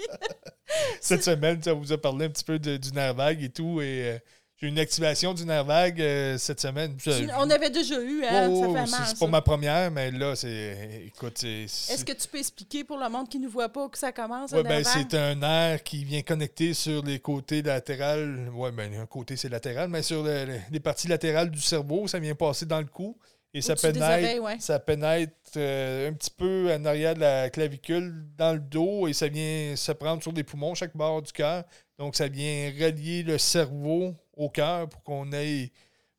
Cette 1.01 1.23
semaine, 1.23 1.61
ça 1.61 1.73
vous 1.73 1.91
a 1.91 1.97
parlé 1.97 2.25
un 2.25 2.29
petit 2.29 2.43
peu 2.43 2.59
de- 2.59 2.77
du 2.77 2.91
nerf 2.91 3.15
vague 3.15 3.41
et 3.43 3.49
tout. 3.51 3.81
Et 3.81 4.13
euh, 4.13 4.19
j'ai 4.57 4.67
une 4.67 4.79
activation 4.79 5.33
du 5.33 5.45
nerf 5.45 5.65
vague 5.65 5.99
euh, 6.01 6.37
cette 6.37 6.61
semaine. 6.61 6.95
On 7.37 7.49
avait 7.49 7.69
déjà 7.69 7.99
eu, 8.01 8.23
hein? 8.23 8.49
ça 8.49 8.61
fait 8.61 8.65
c'est- 8.65 8.71
mal. 8.73 8.87
c'est 9.07 9.15
ça. 9.15 9.25
pas 9.25 9.27
ma 9.27 9.41
première, 9.41 9.91
mais 9.91 10.11
là, 10.11 10.35
c'est. 10.35 11.03
Écoute, 11.07 11.43
Est-ce 11.43 12.05
que 12.05 12.13
tu 12.13 12.27
peux 12.27 12.37
expliquer 12.37 12.83
pour 12.83 12.97
le 12.97 13.09
monde 13.09 13.27
qui 13.27 13.39
ne 13.39 13.47
voit 13.47 13.69
pas 13.69 13.89
que 13.89 13.97
ça 13.97 14.11
commence? 14.11 14.53
Un 14.53 14.63
ben, 14.63 14.83
c'est 14.83 15.13
un 15.13 15.35
nerf 15.35 15.83
qui 15.83 16.05
vient 16.05 16.21
connecter 16.21 16.73
sur 16.73 17.03
les 17.03 17.19
côtés 17.19 17.61
latérales. 17.61 18.49
Ouais, 18.53 18.71
ben, 18.71 18.93
un 18.95 19.05
côté, 19.05 19.35
c'est 19.35 19.49
latéral, 19.49 19.89
mais 19.89 20.01
sur 20.03 20.23
le- 20.23 20.45
le- 20.45 20.59
les 20.71 20.79
parties 20.79 21.07
latérales 21.09 21.49
du 21.51 21.61
cerveau, 21.61 22.07
ça 22.07 22.19
vient 22.19 22.35
passer 22.35 22.65
dans 22.65 22.79
le 22.79 22.85
cou. 22.85 23.17
Et 23.53 23.61
ça 23.61 23.73
pénètre, 23.77 24.03
oreilles, 24.05 24.39
ouais. 24.39 24.57
ça 24.59 24.79
pénètre 24.79 25.31
euh, 25.55 26.09
un 26.09 26.13
petit 26.13 26.29
peu 26.29 26.69
en 26.73 26.83
arrière 26.83 27.15
de 27.15 27.21
la 27.21 27.49
clavicule, 27.49 28.25
dans 28.37 28.51
le 28.51 28.59
dos, 28.59 29.07
et 29.07 29.13
ça 29.13 29.29
vient 29.29 29.77
se 29.77 29.93
prendre 29.93 30.21
sur 30.21 30.33
les 30.33 30.43
poumons, 30.43 30.75
chaque 30.75 30.93
bord 30.93 31.21
du 31.21 31.31
cœur. 31.31 31.63
Donc, 31.97 32.17
ça 32.17 32.27
vient 32.27 32.69
relier 32.77 33.23
le 33.23 33.37
cerveau 33.37 34.13
au 34.35 34.49
cœur 34.49 34.89
pour 34.89 35.03
qu'on 35.03 35.31
ait 35.33 35.71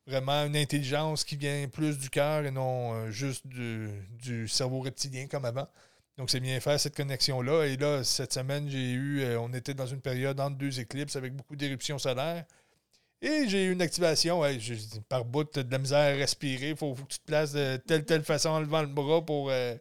vraiment 0.05 0.45
une 0.45 0.55
intelligence 0.55 1.23
qui 1.23 1.35
vient 1.35 1.67
plus 1.67 1.97
du 1.97 2.09
cœur 2.09 2.45
et 2.45 2.51
non 2.51 2.93
euh, 2.93 3.11
juste 3.11 3.45
du, 3.45 4.47
cerveau 4.47 4.79
reptilien 4.79 5.27
comme 5.27 5.45
avant. 5.45 5.67
Donc, 6.17 6.31
c'est 6.31 6.39
bien 6.39 6.59
faire 6.59 6.79
cette 6.79 6.95
connexion-là. 6.95 7.65
Et 7.65 7.77
là, 7.77 8.03
cette 8.03 8.33
semaine, 8.33 8.67
j'ai 8.69 8.91
eu, 8.91 9.21
euh, 9.21 9.39
on 9.39 9.53
était 9.53 9.73
dans 9.75 9.85
une 9.85 10.01
période 10.01 10.39
entre 10.39 10.57
deux 10.57 10.79
éclipses 10.79 11.15
avec 11.15 11.33
beaucoup 11.35 11.55
d'éruptions 11.55 11.99
solaires. 11.99 12.45
Et 13.21 13.47
j'ai 13.49 13.65
eu 13.65 13.71
une 13.71 13.81
activation. 13.81 14.41
Par 15.09 15.25
bout, 15.25 15.43
de 15.59 15.69
la 15.71 15.77
misère 15.77 15.97
à 16.15 16.17
respirer. 16.17 16.69
Il 16.69 16.75
faut, 16.77 16.95
faut 16.95 17.03
que 17.03 17.13
tu 17.13 17.19
te 17.19 17.25
places 17.25 17.51
de 17.51 17.77
telle, 17.77 18.05
telle 18.05 18.23
façon 18.23 18.49
en 18.49 18.59
levant 18.61 18.81
le 18.81 18.87
bras 18.87 19.23
pour. 19.23 19.49
euh, 19.51 19.75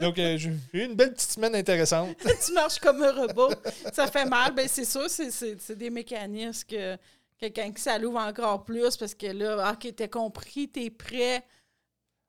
Donc, 0.00 0.16
j'ai 0.16 0.50
eu 0.72 0.84
une 0.84 0.94
belle 0.94 1.12
petite 1.12 1.32
semaine 1.32 1.54
intéressante. 1.56 2.16
tu 2.46 2.52
marches 2.52 2.78
comme 2.78 3.02
un 3.02 3.12
robot. 3.12 3.50
ça 3.92 4.06
fait 4.06 4.26
mal. 4.26 4.54
Ben, 4.54 4.68
c'est 4.68 4.84
sûr, 4.84 5.08
c'est- 5.10 5.30
c'est 5.30 5.60
c'est 5.60 5.76
des 5.76 5.90
mécanismes 5.90 6.64
que 6.68 6.96
quelqu'un 7.42 7.72
qui 7.72 7.82
ça 7.82 7.98
l'ouvre 7.98 8.20
encore 8.20 8.64
plus 8.64 8.96
parce 8.96 9.14
que 9.14 9.26
là, 9.26 9.72
OK, 9.72 9.94
t'as 9.96 10.08
compris, 10.08 10.68
t'es 10.68 10.90
prêt. 10.90 11.44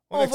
On 0.09 0.26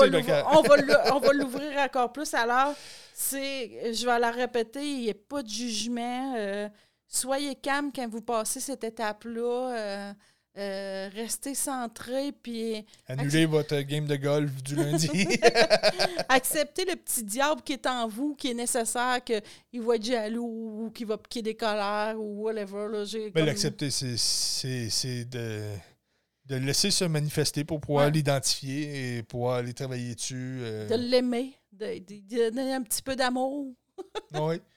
On 0.52 0.62
va, 0.62 0.76
on 1.14 1.18
va 1.18 1.32
l'ouvrir 1.32 1.78
encore 1.78 2.12
plus. 2.12 2.32
Alors, 2.34 2.74
c'est, 3.12 3.92
je 3.92 4.06
vais 4.06 4.18
la 4.18 4.30
répéter, 4.30 4.84
il 4.88 5.00
n'y 5.02 5.10
a 5.10 5.14
pas 5.14 5.42
de 5.42 5.48
jugement. 5.48 6.34
euh, 6.36 6.68
soyez 7.06 7.54
calme 7.56 7.90
quand 7.94 8.08
vous 8.08 8.22
passez 8.22 8.60
cette 8.60 8.84
étape-là. 8.84 9.76
euh, 9.76 10.12
euh, 10.58 11.08
restez 11.14 11.54
centré, 11.54 12.32
puis 12.32 12.84
Annulez 13.06 13.46
votre 13.46 13.78
game 13.82 14.06
de 14.06 14.16
golf 14.16 14.62
du 14.62 14.74
lundi. 14.76 15.08
acceptez 16.28 16.84
le 16.84 16.96
petit 16.96 17.22
diable 17.24 17.62
qui 17.62 17.74
est 17.74 17.86
en 17.86 18.08
vous, 18.08 18.34
qui 18.34 18.50
est 18.50 18.54
nécessaire, 18.54 19.18
qu'il 19.24 19.82
va 19.82 19.96
être 19.96 20.04
jaloux 20.04 20.84
ou 20.86 20.90
qu'il 20.90 21.06
va 21.06 21.16
piquer 21.18 21.42
des 21.42 21.54
colères 21.54 22.14
ou 22.18 22.42
whatever. 22.44 22.88
Là, 23.34 23.44
l'accepter, 23.44 23.90
c'est- 23.90 24.16
c'est 24.16 24.90
c'est 24.90 25.24
de, 25.26 25.62
de 26.46 26.56
le 26.56 26.66
laisser 26.66 26.90
se 26.90 27.04
manifester 27.04 27.64
pour 27.64 27.80
pouvoir 27.80 28.06
Ouais. 28.06 28.10
l'identifier 28.12 29.18
et 29.18 29.22
pouvoir 29.22 29.56
aller 29.56 29.74
travailler 29.74 30.14
dessus. 30.14 30.58
euh. 30.62 30.88
de 30.88 30.94
l'aimer, 30.96 31.54
de, 31.72 32.50
donner 32.50 32.74
un 32.74 32.82
petit 32.82 33.02
peu 33.02 33.14
d'amour. 33.16 33.72
Oui. 34.34 34.56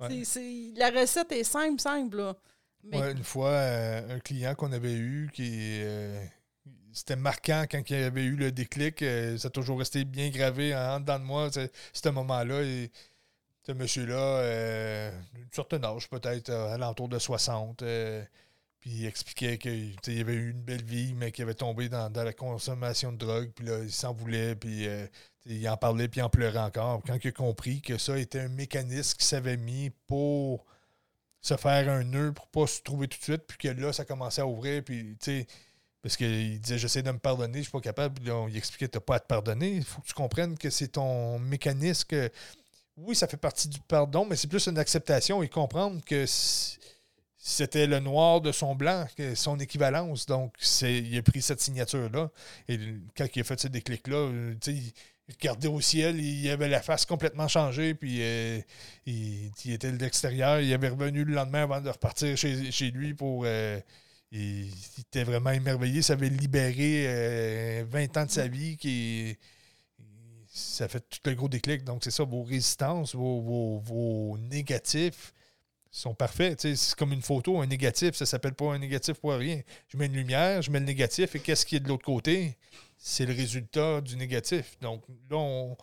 Ouais. 0.00 0.22
C'est- 0.24 0.72
la 0.76 0.90
recette 0.90 1.32
est 1.32 1.42
simple, 1.42 1.80
simple. 1.80 2.18
Là. 2.18 2.36
Mais 2.84 3.12
une 3.12 3.24
fois, 3.24 3.50
euh, 3.50 4.16
un 4.16 4.20
client 4.20 4.54
qu'on 4.54 4.72
avait 4.72 4.94
eu 4.94 5.30
qui. 5.32 5.80
euh, 5.82 6.24
c'était 6.92 7.16
marquant 7.16 7.64
quand 7.70 7.82
il 7.90 7.96
avait 7.96 8.24
eu 8.24 8.36
le 8.36 8.50
déclic. 8.50 9.02
euh, 9.02 9.36
ça 9.38 9.48
a 9.48 9.50
toujours 9.50 9.78
resté 9.78 10.04
bien 10.04 10.30
gravé 10.30 10.74
en, 10.74 11.00
dedans 11.00 11.18
de 11.18 11.24
moi, 11.24 11.50
ce, 11.52 12.08
moment-là. 12.08 12.62
Et 12.62 12.90
ce 13.62 13.72
monsieur-là, 13.72 15.10
d'une 15.34 15.48
certaine 15.52 15.84
âge, 15.84 16.08
peut-être 16.08 16.50
à 16.50 16.78
l'entour 16.78 17.08
de 17.08 17.18
60, 17.18 17.82
euh, 17.82 18.24
puis 18.80 18.90
il 18.90 19.06
expliquait 19.06 19.58
qu'il 19.58 20.20
avait 20.20 20.34
eu 20.34 20.50
une 20.50 20.62
belle 20.62 20.84
vie, 20.84 21.14
mais 21.14 21.30
qu'il 21.30 21.42
avait 21.44 21.54
tombé 21.54 21.88
dans, 21.88 22.10
la 22.14 22.32
consommation 22.32 23.12
de 23.12 23.18
drogue, 23.18 23.50
puis 23.54 23.66
là, 23.66 23.80
il 23.80 23.92
s'en 23.92 24.14
voulait, 24.14 24.54
puis 24.54 24.88
il 25.46 25.68
en 25.68 25.76
parlait, 25.76 26.08
puis 26.08 26.20
il 26.20 26.22
en 26.22 26.30
pleurait 26.30 26.58
encore. 26.58 27.02
Quand 27.06 27.18
il 27.22 27.28
a 27.28 27.32
compris 27.32 27.82
que 27.82 27.98
ça 27.98 28.18
était 28.18 28.40
un 28.40 28.48
mécanisme 28.48 29.18
qui 29.18 29.26
s'avait 29.26 29.56
mis 29.56 29.90
pour 30.06 30.64
se 31.40 31.56
faire 31.56 31.88
un 31.88 32.04
nœud 32.04 32.32
pour 32.32 32.48
pas 32.48 32.66
se 32.66 32.82
trouver 32.82 33.08
tout 33.08 33.18
de 33.18 33.22
suite, 33.22 33.42
puis 33.46 33.58
que 33.58 33.68
là, 33.68 33.92
ça 33.92 34.04
commençait 34.04 34.42
à 34.42 34.46
ouvrir, 34.46 34.82
puis 34.84 35.16
tu 35.20 35.30
sais, 35.30 35.46
parce 36.02 36.16
qu'il 36.16 36.60
disait 36.60 36.78
j'essaie 36.78 37.02
de 37.02 37.10
me 37.10 37.18
pardonner, 37.18 37.58
je 37.58 37.64
suis 37.64 37.72
pas 37.72 37.80
capable, 37.80 38.14
puis 38.14 38.24
là, 38.26 38.36
on 38.36 38.46
lui 38.46 38.56
expliquait 38.56 38.88
t'as 38.88 39.00
pas 39.00 39.16
à 39.16 39.20
te 39.20 39.26
pardonner, 39.26 39.70
il 39.70 39.84
faut 39.84 40.00
que 40.00 40.06
tu 40.06 40.14
comprennes 40.14 40.56
que 40.56 40.70
c'est 40.70 40.88
ton 40.88 41.38
mécanisme 41.38 42.06
que 42.08 42.30
oui, 42.98 43.14
ça 43.14 43.28
fait 43.28 43.36
partie 43.36 43.68
du 43.68 43.78
pardon, 43.80 44.26
mais 44.28 44.36
c'est 44.36 44.48
plus 44.48 44.66
une 44.66 44.78
acceptation 44.78 45.42
et 45.42 45.48
comprendre 45.48 46.04
que 46.04 46.26
c'était 47.38 47.86
le 47.86 48.00
noir 48.00 48.40
de 48.40 48.50
son 48.52 48.74
blanc, 48.74 49.06
son 49.34 49.58
équivalence. 49.60 50.26
Donc, 50.26 50.54
il 50.82 51.16
a 51.16 51.22
pris 51.22 51.40
cette 51.40 51.60
signature-là. 51.60 52.30
Et 52.68 52.78
quand 53.16 53.26
il 53.34 53.40
a 53.40 53.44
fait 53.44 53.60
ce 53.60 53.68
déclic-là, 53.68 54.16
euh, 54.16 54.54
tu 54.60 54.72
sais, 54.72 54.76
il 54.76 54.92
il 55.28 55.34
regardait 55.34 55.68
au 55.68 55.80
ciel, 55.80 56.18
il 56.20 56.48
avait 56.50 56.68
la 56.68 56.80
face 56.80 57.04
complètement 57.04 57.48
changée, 57.48 57.94
puis 57.94 58.18
euh, 58.20 58.60
il, 59.04 59.50
était 59.66 59.92
de 59.92 59.98
l'extérieur. 59.98 60.60
Il 60.60 60.72
avait 60.72 60.88
revenu 60.88 61.24
le 61.24 61.34
lendemain 61.34 61.64
avant 61.64 61.80
de 61.80 61.90
repartir 61.90 62.36
chez, 62.36 62.90
lui 62.90 63.12
pour. 63.12 63.42
euh, 63.44 63.78
il, 64.32 64.70
était 65.00 65.24
vraiment 65.24 65.50
émerveillé. 65.50 66.00
Ça 66.00 66.14
avait 66.14 66.30
libéré 66.30 67.04
euh, 67.06 67.84
20 67.88 68.16
ans 68.16 68.24
de 68.24 68.30
sa 68.30 68.48
vie 68.48 68.76
qui. 68.78 69.36
Ça 70.50 70.88
fait 70.88 71.00
tout 71.00 71.20
le 71.26 71.34
gros 71.34 71.48
déclic. 71.48 71.84
Donc, 71.84 72.02
c'est 72.02 72.10
ça, 72.10 72.24
vos 72.24 72.42
résistances, 72.42 73.14
vos, 73.14 74.38
négatifs 74.50 75.34
sont 75.90 76.14
parfaits. 76.14 76.66
C'est 76.74 76.94
comme 76.96 77.12
une 77.12 77.22
photo, 77.22 77.60
un 77.60 77.66
négatif, 77.66 78.14
ça 78.14 78.26
s'appelle 78.26 78.54
pas 78.54 78.72
un 78.72 78.78
négatif 78.78 79.14
pour 79.14 79.32
rien. 79.32 79.60
Je 79.88 79.96
mets 79.98 80.06
une 80.06 80.14
lumière, 80.14 80.62
je 80.62 80.70
mets 80.70 80.80
le 80.80 80.86
négatif, 80.86 81.36
et 81.36 81.40
qu'est-ce 81.40 81.66
qui 81.66 81.76
est 81.76 81.80
de 81.80 81.88
l'autre 81.88 82.04
côté? 82.04 82.56
C'est 82.98 83.26
le 83.26 83.32
résultat 83.32 84.00
du 84.00 84.16
négatif. 84.16 84.76
Donc 84.80 85.04
là, 85.30 85.36
on, 85.36 85.76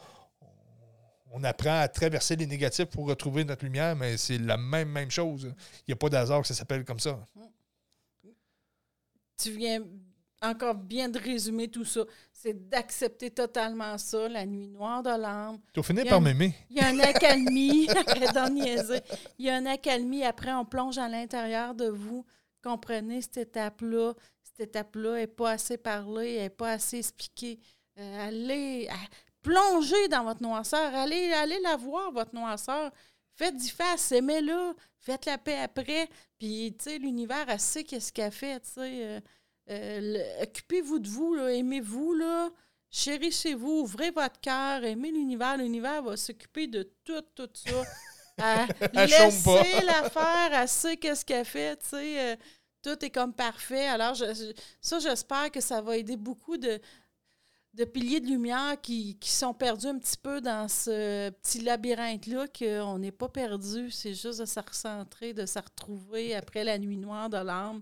on 1.36 1.44
apprend 1.44 1.80
à 1.80 1.88
traverser 1.90 2.38
les 2.38 2.48
négatifs 2.48 2.86
pour 2.86 3.08
retrouver 3.08 3.44
notre 3.44 3.66
lumière, 3.66 3.94
mais 3.96 4.16
c'est 4.16 4.38
la 4.38 4.56
même, 4.56 4.90
même 4.90 5.12
chose. 5.12 5.54
Il 5.80 5.84
n'y 5.90 5.94
a 5.94 5.98
pas 5.98 6.08
d'hasard 6.08 6.42
que 6.42 6.48
ça 6.48 6.54
s'appelle 6.54 6.86
comme 6.86 7.00
ça. 7.00 7.20
tu 9.38 9.52
viens 9.52 9.82
encore 10.42 10.76
bien 10.76 11.10
de 11.10 11.20
résumer 11.20 11.68
tout 11.68 11.84
ça. 11.84 12.02
C'est 12.32 12.70
d'accepter 12.70 13.32
totalement 13.32 13.98
ça, 13.98 14.30
la 14.30 14.46
nuit 14.46 14.70
noire 14.70 15.04
de 15.04 15.10
l'âme. 15.10 15.60
Tu 15.74 15.80
a 15.80 16.06
par 16.06 16.22
m'aimer. 16.22 16.54
Il 16.70 16.78
y 16.78 16.80
a 16.80 16.92
une 16.92 17.02
accalmie, 17.02 17.90
arrête 18.08 18.34
d'en 18.34 18.50
niaiser. 18.50 19.02
Il 19.38 19.46
y 19.46 19.50
a 19.50 19.58
une 19.58 19.68
accalmie. 19.68 20.24
Après, 20.24 20.54
on 20.54 20.64
plonge 20.64 20.98
à 20.98 21.10
l'intérieur 21.10 21.76
de 21.76 21.90
vous. 21.90 22.26
Comprenez 22.64 23.22
cette 23.22 23.38
étape-là. 23.38 24.14
Cette 24.58 24.70
étape-là 24.70 25.16
n'est 25.18 25.28
pas 25.28 25.52
assez 25.52 25.78
parlée, 25.78 26.38
n'est 26.40 26.50
pas 26.50 26.72
assez 26.74 26.98
expliquée. 27.00 27.60
Euh, 28.00 28.28
allez, 28.28 28.88
à- 28.90 28.96
plongez 29.42 30.08
dans 30.08 30.24
votre 30.24 30.42
noirceur. 30.42 30.94
Allez, 30.96 31.32
allez 31.34 31.60
la 31.62 31.76
voir, 31.76 32.12
votre 32.12 32.34
noirceur. 32.34 32.92
Faites 33.36 33.58
du 33.58 33.70
face, 33.70 34.12
aimez-la. 34.14 34.74
Faites 35.00 35.26
la 35.26 35.38
paix 35.38 35.60
après. 35.60 36.08
Puis, 36.40 36.76
tu 36.78 36.86
sais, 36.86 36.98
l'univers, 36.98 37.46
elle 37.50 37.60
sait 37.60 37.84
qu'est-ce 37.84 38.12
qu'elle 38.14 38.32
fait, 38.32 38.60
tu 38.62 38.70
sais. 38.72 38.80
euh, 39.06 39.20
euh, 39.70 40.44
Occupez-vous 40.44 41.00
de 41.00 41.08
vous, 41.10 41.36
aimez-vous, 41.38 42.14
là. 42.14 42.50
Chérissez-vous, 42.90 43.82
ouvrez 43.82 44.12
votre 44.12 44.40
cœur, 44.40 44.84
aimez 44.86 45.12
l'univers. 45.12 45.58
L'univers 45.58 46.02
va 46.02 46.16
s'occuper 46.16 46.68
de 46.68 46.84
tout, 47.04 47.22
tout 47.36 47.50
ça. 47.54 47.84
Euh, 48.42 48.66
Elle 48.94 49.08
chôme 49.10 49.44
pas. 49.46 49.64
Laissez-la 49.64 50.10
faire, 50.10 50.50
elle 50.52 50.68
sait 50.68 50.98
qu'est-ce 50.98 51.24
qu'elle 51.24 51.46
fait, 51.46 51.78
tu 51.78 51.88
sais. 51.92 52.38
Tout 52.90 53.06
est 53.06 53.10
comme 53.10 53.34
parfait. 53.34 53.88
Alors, 53.88 54.16
ça, 54.82 55.00
j'espère 55.00 55.52
que 55.52 55.62
ça 55.62 55.82
va 55.82 55.98
aider 55.98 56.18
beaucoup 56.18 56.58
de, 56.58 56.80
de 57.74 57.86
piliers 57.86 58.22
de 58.22 58.28
lumière 58.28 58.80
qui, 58.82 59.18
qui 59.20 59.30
sont 59.30 59.54
perdus 59.54 59.88
un 59.88 59.98
petit 60.00 60.18
peu 60.18 60.40
dans 60.42 60.68
ce 60.68 61.30
petit 61.32 61.62
labyrinthe-là, 61.62 62.48
qu'on 62.48 63.00
n'est 63.00 63.12
pas 63.12 63.30
perdu. 63.30 63.92
C'est 63.92 64.14
juste 64.14 64.40
de 64.40 64.46
se 64.46 64.60
recentrer, 64.60 65.34
de 65.34 65.46
se 65.46 65.60
retrouver 65.60 66.36
après 66.36 66.64
la 66.64 66.78
nuit 66.78 66.98
noire 66.98 67.30
de 67.30 67.38
l'âme. 67.38 67.82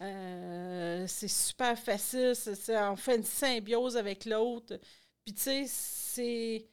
Euh, 0.00 1.06
c'est 1.08 1.28
super 1.28 1.78
facile. 1.78 2.34
c'est- 2.34 2.76
on 2.78 2.96
fait 2.96 3.16
une 3.16 3.24
symbiose 3.24 3.96
avec 3.96 4.24
l'autre. 4.26 4.78
Puis, 5.24 5.34
tu 5.34 5.42
sais, 5.42 5.64
c'est. 5.68 6.66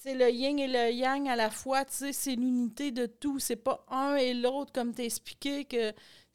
C'est 0.00 0.14
le 0.14 0.30
yin 0.30 0.58
et 0.60 0.68
le 0.68 0.92
yang 0.92 1.28
à 1.28 1.34
la 1.36 1.50
fois, 1.50 1.84
tu 1.84 1.92
sais, 1.94 2.12
c'est 2.12 2.36
l'unité 2.36 2.92
de 2.92 3.06
tout. 3.06 3.38
C'est 3.40 3.56
pas 3.56 3.84
un 3.88 4.14
et 4.16 4.32
l'autre, 4.32 4.72
comme 4.72 4.94
t'as 4.94 5.02
expliqué, 5.04 5.64
que 5.64 5.92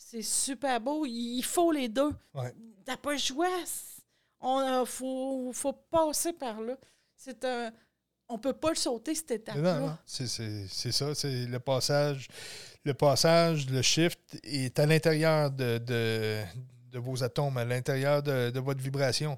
c'est 0.08 0.22
super 0.22 0.80
beau. 0.82 1.06
Il 1.06 1.42
faut 1.44 1.72
les 1.72 1.90
deux. 1.90 2.12
Ouais. 2.34 2.54
T'as 2.86 2.98
pas 2.98 3.14
le 3.14 3.18
choix. 3.18 3.48
On 4.40 4.58
a- 4.60 4.86
faut, 4.86 5.52
faut 5.54 5.74
passer 5.74 6.34
par 6.34 6.60
là. 6.62 6.76
C'est 7.16 7.44
un, 7.46 7.72
on 8.28 8.38
peut 8.38 8.54
pas 8.54 8.70
le 8.70 8.76
sauter, 8.76 9.16
cette 9.16 9.32
étape-là. 9.32 9.80
non, 9.80 9.98
c'est 10.06 10.28
ça. 10.28 11.16
C'est 11.16 11.46
le 11.46 11.60
passage. 11.60 12.28
Le 12.84 12.94
passage, 12.94 13.70
le 13.70 13.82
shift 13.82 14.20
est 14.44 14.78
à 14.80 14.86
l'intérieur 14.86 15.50
de, 15.52 15.78
de, 15.78 16.42
de 16.92 17.00
vos 17.00 17.24
atomes, 17.24 17.58
à 17.58 17.64
l'intérieur 17.64 18.22
de, 18.22 18.50
de 18.50 18.60
votre 18.60 18.82
vibration. 18.82 19.38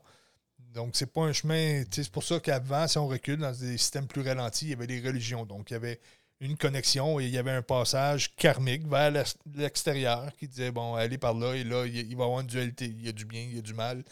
Donc, 0.73 0.95
c'est 0.95 1.05
pas 1.11 1.21
un 1.21 1.33
chemin. 1.33 1.83
C'est 1.91 2.09
pour 2.09 2.23
ça 2.23 2.39
qu'avant, 2.39 2.87
si 2.87 2.97
on 2.97 3.07
recule 3.07 3.37
dans 3.37 3.51
des 3.51 3.77
systèmes 3.77 4.07
plus 4.07 4.21
ralentis, 4.23 4.65
il 4.65 4.69
y 4.71 4.73
avait 4.73 4.87
des 4.87 4.99
religions. 4.99 5.45
Donc, 5.45 5.69
il 5.69 5.73
y 5.73 5.77
avait 5.77 5.99
une 6.41 6.57
connexion 6.57 7.19
et 7.19 7.25
il 7.25 7.29
y 7.31 7.37
avait 7.37 7.51
un 7.51 7.61
passage 7.61 8.35
karmique 8.35 8.87
vers 8.87 9.11
l'ex- 9.11 9.37
l'extérieur 9.55 10.31
qui 10.37 10.47
disait 10.47 10.71
bon, 10.71 10.95
allez 10.95 11.17
par 11.17 11.33
là 11.33 11.53
et 11.55 11.63
là, 11.63 11.85
il 11.85 12.15
va 12.15 12.23
y 12.23 12.25
avoir 12.25 12.41
une 12.41 12.47
dualité. 12.47 12.85
Il 12.85 13.05
y 13.05 13.09
a 13.09 13.11
du 13.11 13.25
bien, 13.25 13.41
il 13.41 13.55
y 13.55 13.59
a 13.59 13.61
du 13.61 13.73
mal. 13.73 14.03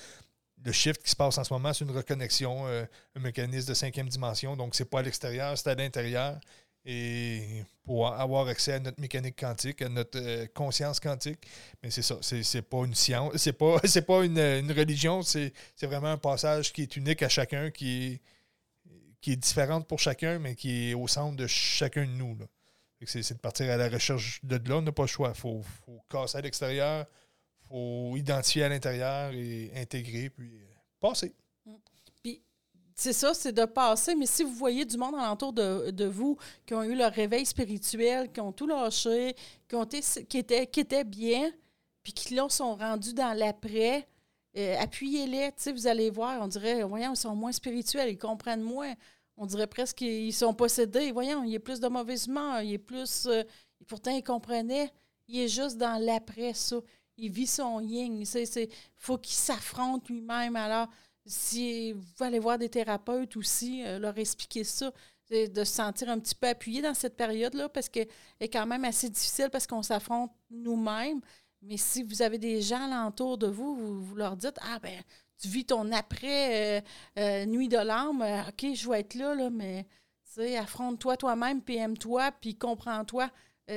Le 0.66 0.72
shift 0.72 1.04
qui 1.04 1.10
se 1.12 1.16
passe 1.16 1.38
en 1.38 1.44
ce 1.44 1.54
moment, 1.54 1.74
c'est 1.74 1.84
une 1.84 1.92
reconnexion, 1.92 2.66
euh, 2.68 2.86
un 3.16 3.20
mécanisme 3.20 3.68
de 3.70 3.74
cinquième 3.74 4.08
dimension. 4.08 4.56
Donc, 4.56 4.76
c'est 4.76 4.86
pas 4.90 5.00
à 5.00 5.02
l'extérieur, 5.02 5.58
c'est 5.58 5.70
à 5.70 5.76
l'intérieur. 5.76 6.40
Et 6.86 7.64
pour 7.86 8.08
avoir 8.08 8.48
accès 8.48 8.74
à 8.74 8.80
notre 8.80 9.00
mécanique 9.00 9.38
quantique, 9.40 9.82
à 9.82 9.90
notre 9.90 10.20
euh, 10.20 10.48
conscience 10.54 11.00
quantique, 11.00 11.40
mais 11.82 11.92
c'est 11.92 12.02
ça, 12.02 12.18
c'est 12.22 12.62
pas 12.62 12.86
une 12.86 12.96
science, 12.96 13.34
c'est 13.38 13.54
pas, 13.54 13.80
pas 14.08 14.24
une, 14.26 14.38
une 14.40 14.72
religion, 14.72 15.22
c'est 15.22 15.54
vraiment 15.82 16.12
un 16.12 16.18
passage 16.18 16.74
qui 16.74 16.84
est 16.84 16.96
unique 16.98 17.24
à 17.24 17.30
chacun, 17.30 17.72
qui 17.72 18.14
est, 18.14 18.22
qui 19.24 19.32
est 19.32 19.38
différente 19.38 19.88
pour 19.88 20.00
chacun, 20.00 20.38
mais 20.38 20.54
qui 20.54 20.90
est 20.90 20.94
au 20.94 21.08
centre 21.08 21.38
de 21.38 21.48
chacun 21.48 22.06
de 22.06 22.12
nous. 22.12 22.38
C'est 23.06 23.34
de 23.34 23.40
partir 23.40 23.72
à 23.72 23.78
la 23.78 23.88
recherche 23.88 24.42
de 24.44 24.58
là, 24.70 24.78
on 24.78 24.82
n'a 24.82 24.92
pas 24.92 25.04
le 25.04 25.08
choix. 25.08 25.32
Il 25.34 25.40
faut, 25.40 25.62
faut 25.86 26.02
casser 26.10 26.40
à 26.40 26.42
l'extérieur, 26.42 27.06
il 27.64 27.68
faut 27.70 28.18
identifier 28.18 28.64
à 28.64 28.70
l'intérieur 28.70 29.32
et 29.34 29.72
intégrer, 29.76 30.30
puis 30.30 30.58
euh, 30.58 30.66
passer. 31.00 31.34
C'est 32.96 33.14
ça, 33.14 33.34
c'est 33.34 33.54
de 33.54 33.66
passer. 33.66 34.14
Mais 34.14 34.26
si 34.26 34.44
vous 34.44 34.54
voyez 34.54 34.84
du 34.84 34.98
monde 34.98 35.16
alentour 35.16 35.54
de, 35.54 35.90
de 35.92 36.06
vous 36.06 36.38
qui 36.66 36.74
ont 36.74 36.84
eu 36.84 36.94
leur 36.94 37.12
réveil 37.12 37.46
spirituel, 37.46 38.30
qui 38.32 38.42
ont 38.42 38.52
tout 38.52 38.68
lâché, 38.68 39.36
qui, 39.70 39.76
ont 39.76 39.86
été, 39.86 40.02
qui, 40.26 40.38
étaient, 40.38 40.68
qui 40.68 40.82
étaient 40.82 41.06
bien, 41.06 41.50
puis 42.04 42.12
qui 42.12 42.36
là 42.36 42.48
sont 42.50 42.76
rendus 42.76 43.14
dans 43.14 43.36
l'après, 43.38 44.06
euh, 44.56 44.76
appuyez-les. 44.80 45.52
Vous 45.72 45.88
allez 45.88 46.10
voir, 46.10 46.42
on 46.42 46.48
dirait, 46.48 46.84
voyons, 46.84 47.14
ils 47.14 47.18
sont 47.18 47.36
moins 47.36 47.52
spirituels, 47.52 48.10
ils 48.10 48.18
comprennent 48.18 48.62
moins. 48.62 48.94
On 49.38 49.46
dirait 49.46 49.68
presque 49.68 49.98
qu'ils 49.98 50.34
sont 50.34 50.54
possédés. 50.54 51.12
Voyons, 51.12 51.44
il 51.44 51.56
a 51.56 51.60
plus 51.60 51.80
de 51.80 51.88
mauvaise 51.88 52.28
humeur, 52.28 52.62
il 52.62 52.76
a 52.76 52.80
plus. 52.80 53.26
euh, 53.26 53.44
pourtant, 53.88 54.12
il 54.12 54.24
comprenait. 54.24 54.92
Il 55.28 55.40
est 55.40 55.48
juste 55.48 55.78
dans 55.78 56.02
l'après, 56.04 56.54
ça. 56.54 56.78
Il 57.18 57.32
vit 57.32 57.48
son 57.48 57.80
yin. 57.80 58.22
Il 58.22 58.68
faut 58.96 59.18
qu'il 59.18 59.36
s'affronte 59.36 60.10
lui-même. 60.10 60.56
Alors, 60.56 60.88
si 61.26 61.94
vous 61.94 62.04
allez 62.20 62.40
voir 62.40 62.58
des 62.58 62.70
thérapeutes 62.70 63.36
aussi, 63.38 63.84
euh, 63.86 64.00
leur 64.00 64.18
expliquer 64.18 64.64
ça, 64.64 64.92
c'est 65.28 65.48
de 65.48 65.64
se 65.64 65.74
sentir 65.74 66.10
un 66.10 66.20
petit 66.20 66.36
peu 66.36 66.48
appuyé 66.48 66.82
dans 66.82 66.94
cette 66.94 67.16
période-là, 67.16 67.70
parce 67.70 67.88
qu'elle 67.88 68.10
est 68.40 68.50
quand 68.50 68.66
même 68.66 68.84
assez 68.84 69.10
difficile 69.10 69.50
parce 69.50 69.66
qu'on 69.66 69.82
s'affronte 69.82 70.32
nous-mêmes. 70.50 71.22
Mais 71.62 71.78
si 71.78 72.04
vous 72.04 72.22
avez 72.22 72.38
des 72.38 72.62
gens 72.62 72.92
alentour 72.92 73.38
de 73.38 73.48
vous, 73.48 73.76
vous, 73.76 74.02
vous 74.04 74.16
leur 74.16 74.36
dites 74.36 74.58
Ah, 74.62 74.80
ben, 74.80 75.02
tu 75.44 75.50
vis 75.50 75.66
ton 75.66 75.91
après 75.91 76.80
euh, 76.80 76.82
euh, 77.20 77.46
nuit 77.46 77.68
de 77.68 77.78
larmes, 77.78 78.22
euh, 78.22 78.41
OK, 78.48 78.74
je 78.74 78.89
vais 78.89 79.02
être 79.02 79.16
là, 79.16 79.36
là 79.36 79.50
mais 79.50 79.86
tu 80.34 80.41
sais, 80.41 80.58
affronte-toi 80.58 81.18
toi-même, 81.18 81.62
puis 81.62 81.76
aime-toi, 81.76 82.32
puis 82.39 82.56
comprends-toi. 82.56 83.30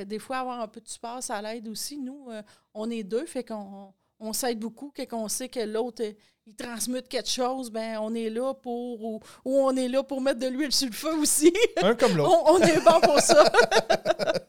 Des 0.05 0.19
fois, 0.19 0.39
avoir 0.39 0.59
un 0.59 0.67
peu 0.67 0.81
de 0.81 0.87
support, 0.87 1.23
ça 1.23 1.41
l'aide 1.41 1.69
aussi. 1.69 1.97
Nous, 1.97 2.27
on 2.73 2.89
est 2.89 3.03
deux, 3.03 3.25
fait 3.25 3.45
qu'on 3.45 3.93
on 4.19 4.33
s'aide 4.33 4.59
beaucoup, 4.59 4.91
qu'on 5.09 5.29
sait 5.29 5.47
que 5.47 5.61
l'autre, 5.61 6.03
il 6.45 6.55
transmute 6.55 7.07
quelque 7.07 7.29
chose, 7.29 7.71
ben 7.71 7.97
on 8.01 8.13
est 8.13 8.29
là 8.29 8.53
pour, 8.53 9.01
ou, 9.01 9.19
ou 9.45 9.57
on 9.57 9.75
est 9.77 9.87
là 9.87 10.03
pour 10.03 10.19
mettre 10.19 10.39
de 10.39 10.47
l'huile 10.47 10.73
sur 10.73 10.87
le 10.87 10.93
feu 10.93 11.15
aussi. 11.15 11.53
Un 11.81 11.95
comme 11.95 12.17
l'autre. 12.17 12.31
on, 12.45 12.55
on 12.55 12.59
est 12.59 12.83
bon 12.83 12.99
pour 13.01 13.19
ça. 13.19 13.49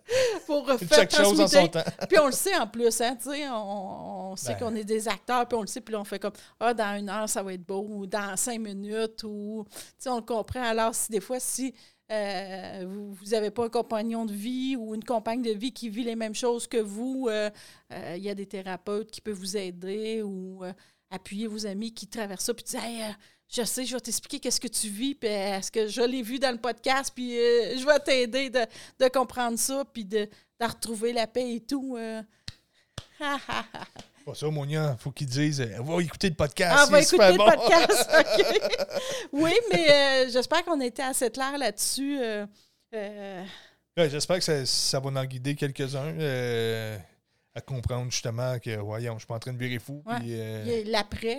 pour 0.49 0.71
euh, 0.71 0.79
faire 0.79 1.01
Chaque 1.01 1.15
chose 1.15 1.39
en 1.39 1.47
son 1.47 1.69
temps. 1.69 1.85
Puis 2.09 2.19
on 2.19 2.27
le 2.27 2.33
sait 2.33 2.57
en 2.57 2.67
plus, 2.67 3.01
hein, 3.03 3.15
tu 3.23 3.31
sais, 3.31 3.47
on, 3.51 4.31
on 4.31 4.37
sait 4.37 4.55
Ben. 4.55 4.61
qu'on 4.61 4.75
est 4.75 4.85
des 4.85 5.07
acteurs, 5.07 5.47
puis 5.47 5.59
on 5.59 5.61
le 5.61 5.67
sait, 5.67 5.83
puis 5.83 5.93
là, 5.93 6.01
on 6.01 6.05
fait 6.05 6.19
comme, 6.19 6.33
ah, 6.59 6.73
dans 6.73 6.99
une 6.99 7.11
heure, 7.11 7.29
ça 7.29 7.43
va 7.43 7.53
être 7.53 7.67
beau, 7.67 7.87
ou 7.87 8.07
dans 8.07 8.35
cinq 8.37 8.59
minutes, 8.59 9.23
ou, 9.25 9.67
tu 9.71 9.79
sais, 9.99 10.09
on 10.09 10.17
le 10.17 10.23
comprend. 10.23 10.63
Alors, 10.63 10.95
si 10.95 11.13
des 11.13 11.21
fois, 11.21 11.39
si 11.39 11.75
euh, 12.11 12.87
vous 12.87 13.31
n'avez 13.33 13.51
pas 13.51 13.67
un 13.67 13.69
compagnon 13.69 14.25
de 14.25 14.33
vie 14.33 14.75
ou 14.75 14.95
une 14.95 15.05
compagne 15.05 15.43
de 15.43 15.51
vie 15.51 15.73
qui 15.73 15.91
vit 15.91 16.05
les 16.05 16.17
mêmes 16.17 16.35
choses 16.35 16.67
que 16.67 16.79
vous, 16.79 17.29
euh, 17.29 17.51
euh, 17.93 18.15
il 18.17 18.23
y 18.23 18.31
a 18.31 18.35
des 18.35 18.47
thérapeutes 18.47 19.11
qui 19.11 19.21
peuvent 19.21 19.37
vous 19.37 19.59
aider 19.59 20.23
ou 20.23 20.63
appuyer 21.11 21.47
vos 21.47 21.67
amis 21.67 21.93
qui 21.93 22.07
traversent 22.07 22.47
ça, 22.47 22.55
puis 22.55 22.65
dire, 22.65 22.83
hey, 22.83 23.15
je 23.49 23.63
sais, 23.65 23.85
je 23.85 23.95
vais 23.95 24.01
t'expliquer 24.01 24.41
qu'est-ce 24.41 24.61
que 24.61 24.69
tu 24.69 24.89
vis, 24.89 25.15
puis 25.15 25.29
euh, 25.29 25.59
est-ce 25.59 25.71
que 25.73 25.89
je 25.89 26.03
l'ai 26.03 26.23
vu 26.23 26.39
dans 26.39 26.51
le 26.53 26.59
podcast, 26.59 27.13
puis 27.15 27.37
euh, 27.39 27.79
je 27.79 27.87
vais 27.87 27.99
t'aider 28.01 28.51
de, 28.51 28.61
de 29.01 29.09
comprendre 29.09 29.59
ça, 29.59 29.85
puis 29.93 30.05
de, 30.05 30.29
de 30.61 30.67
retrouver 30.67 31.13
la 31.13 31.27
paix 31.27 31.55
et 31.55 31.61
tout. 31.61 31.97
euh. 31.99 32.23
Pas 33.19 34.35
ça, 34.35 34.51
Monia, 34.51 34.97
faut 34.99 35.11
qu'ils 35.11 35.27
disent 35.29 35.61
euh, 35.63 35.79
va 35.83 36.03
écouter 36.03 36.29
le 36.29 36.35
podcast. 36.35 36.77
Ah, 36.79 36.87
va 36.91 37.01
est 37.01 37.05
super 37.05 37.31
écouter 37.35 37.51
le 37.51 37.57
bon. 37.57 37.63
podcast. 37.63 38.11
Oui, 39.33 39.53
mais 39.73 39.91
euh, 39.91 40.29
j'espère 40.31 40.65
qu'on 40.65 40.81
a 40.81 40.85
été 40.87 41.03
assez 41.03 41.31
clair 41.31 41.57
là-dessus. 41.57 42.19
Ouais, 42.93 44.09
J'espère 44.11 44.37
que 44.39 44.45
ça, 44.45 44.65
ça 44.67 45.01
va 45.01 45.09
en 45.21 45.25
guider 45.25 45.55
quelques-uns 45.55 46.15
à 47.55 47.61
comprendre 47.61 48.11
justement 48.13 48.59
que, 48.59 48.77
voyons, 48.77 49.15
je 49.15 49.19
suis 49.21 49.27
pas 49.27 49.35
en 49.35 49.39
train 49.41 49.53
de 49.53 49.59
virer 49.59 49.79
fou. 49.81 50.03
Ouais. 50.07 50.19
puis, 50.21 50.85
l'après. 50.85 51.39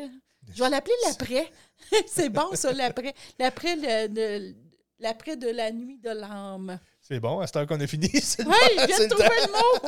Je 0.53 0.63
vais 0.63 0.69
l'appeler 0.69 0.95
l'après. 1.07 1.51
C'est 2.07 2.29
bon, 2.29 2.49
ça, 2.53 2.71
l'après. 2.73 3.13
L'après 3.37 3.75
de, 3.77 5.49
la 5.49 5.71
nuit 5.71 5.97
de 5.97 6.09
l'âme. 6.09 6.79
c'est 6.99 7.19
bon, 7.19 7.39
à 7.39 7.47
cette 7.47 7.55
heure 7.55 7.67
qu'on 7.67 7.79
a 7.79 7.87
fini. 7.87 8.09
Oui, 8.13 8.19
je 8.19 8.85
viens 8.85 8.97
de 8.97 9.03
le 9.03 9.09
trouver 9.09 9.29
le 9.45 9.51
mot. 9.51 9.79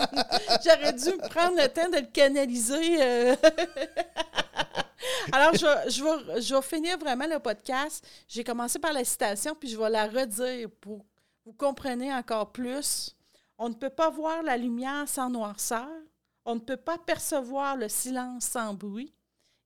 J'aurais 0.63 0.93
dû 0.93 1.17
prendre 1.29 1.57
le 1.61 1.67
temps 1.67 1.89
de 1.89 1.97
le 1.97 2.07
canaliser. 2.11 3.01
euh. 3.03 3.35
Alors, 5.33 5.53
je 5.53 5.65
vais, 5.65 5.89
je, 5.89 6.03
vais, 6.03 6.41
je 6.41 6.55
vais 6.55 6.61
finir 6.61 6.97
vraiment 6.97 7.27
le 7.27 7.39
podcast. 7.39 8.05
J'ai 8.27 8.43
commencé 8.43 8.79
par 8.79 8.93
la 8.93 9.03
citation, 9.03 9.53
puis 9.53 9.69
je 9.69 9.77
vais 9.77 9.89
la 9.89 10.07
redire 10.07 10.69
pour 10.79 10.99
que 10.99 11.05
vous 11.45 11.53
compreniez 11.53 12.13
encore 12.13 12.51
plus. 12.51 13.15
On 13.57 13.69
ne 13.69 13.73
peut 13.73 13.89
pas 13.89 14.09
voir 14.09 14.41
la 14.43 14.57
lumière 14.57 15.07
sans 15.07 15.29
noirceur. 15.29 15.87
On 16.45 16.55
ne 16.55 16.59
peut 16.59 16.77
pas 16.77 16.97
percevoir 16.97 17.75
le 17.75 17.89
silence 17.89 18.45
sans 18.45 18.73
bruit. 18.73 19.13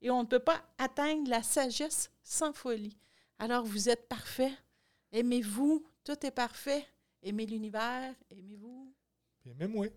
Et 0.06 0.12
on 0.12 0.22
ne 0.22 0.28
peut 0.28 0.38
pas 0.38 0.62
atteindre 0.78 1.28
la 1.32 1.42
sagesse 1.42 2.12
sans 2.22 2.54
folie. 2.54 2.96
Alors, 3.40 3.66
vous 3.66 3.90
êtes 3.90 4.08
parfait. 4.08 4.52
Aimez-vous. 5.12 5.84
Tout 6.04 6.24
est 6.24 6.30
parfait. 6.30 6.86
Aimez 7.24 7.48
l'univers. 7.48 8.14
Aimez-vous. 8.30 8.94
Puis, 9.42 9.56
Même 9.56 9.72
moi. 9.72 9.88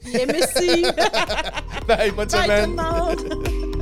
Puis 0.00 0.16
aimez-y. 0.16 0.82
Bye, 1.86 2.12
bonne 2.12 2.28
Bye 2.28 2.44
semaine. 2.44 2.76
tout 2.76 3.24
le 3.24 3.28
monde. 3.28 3.77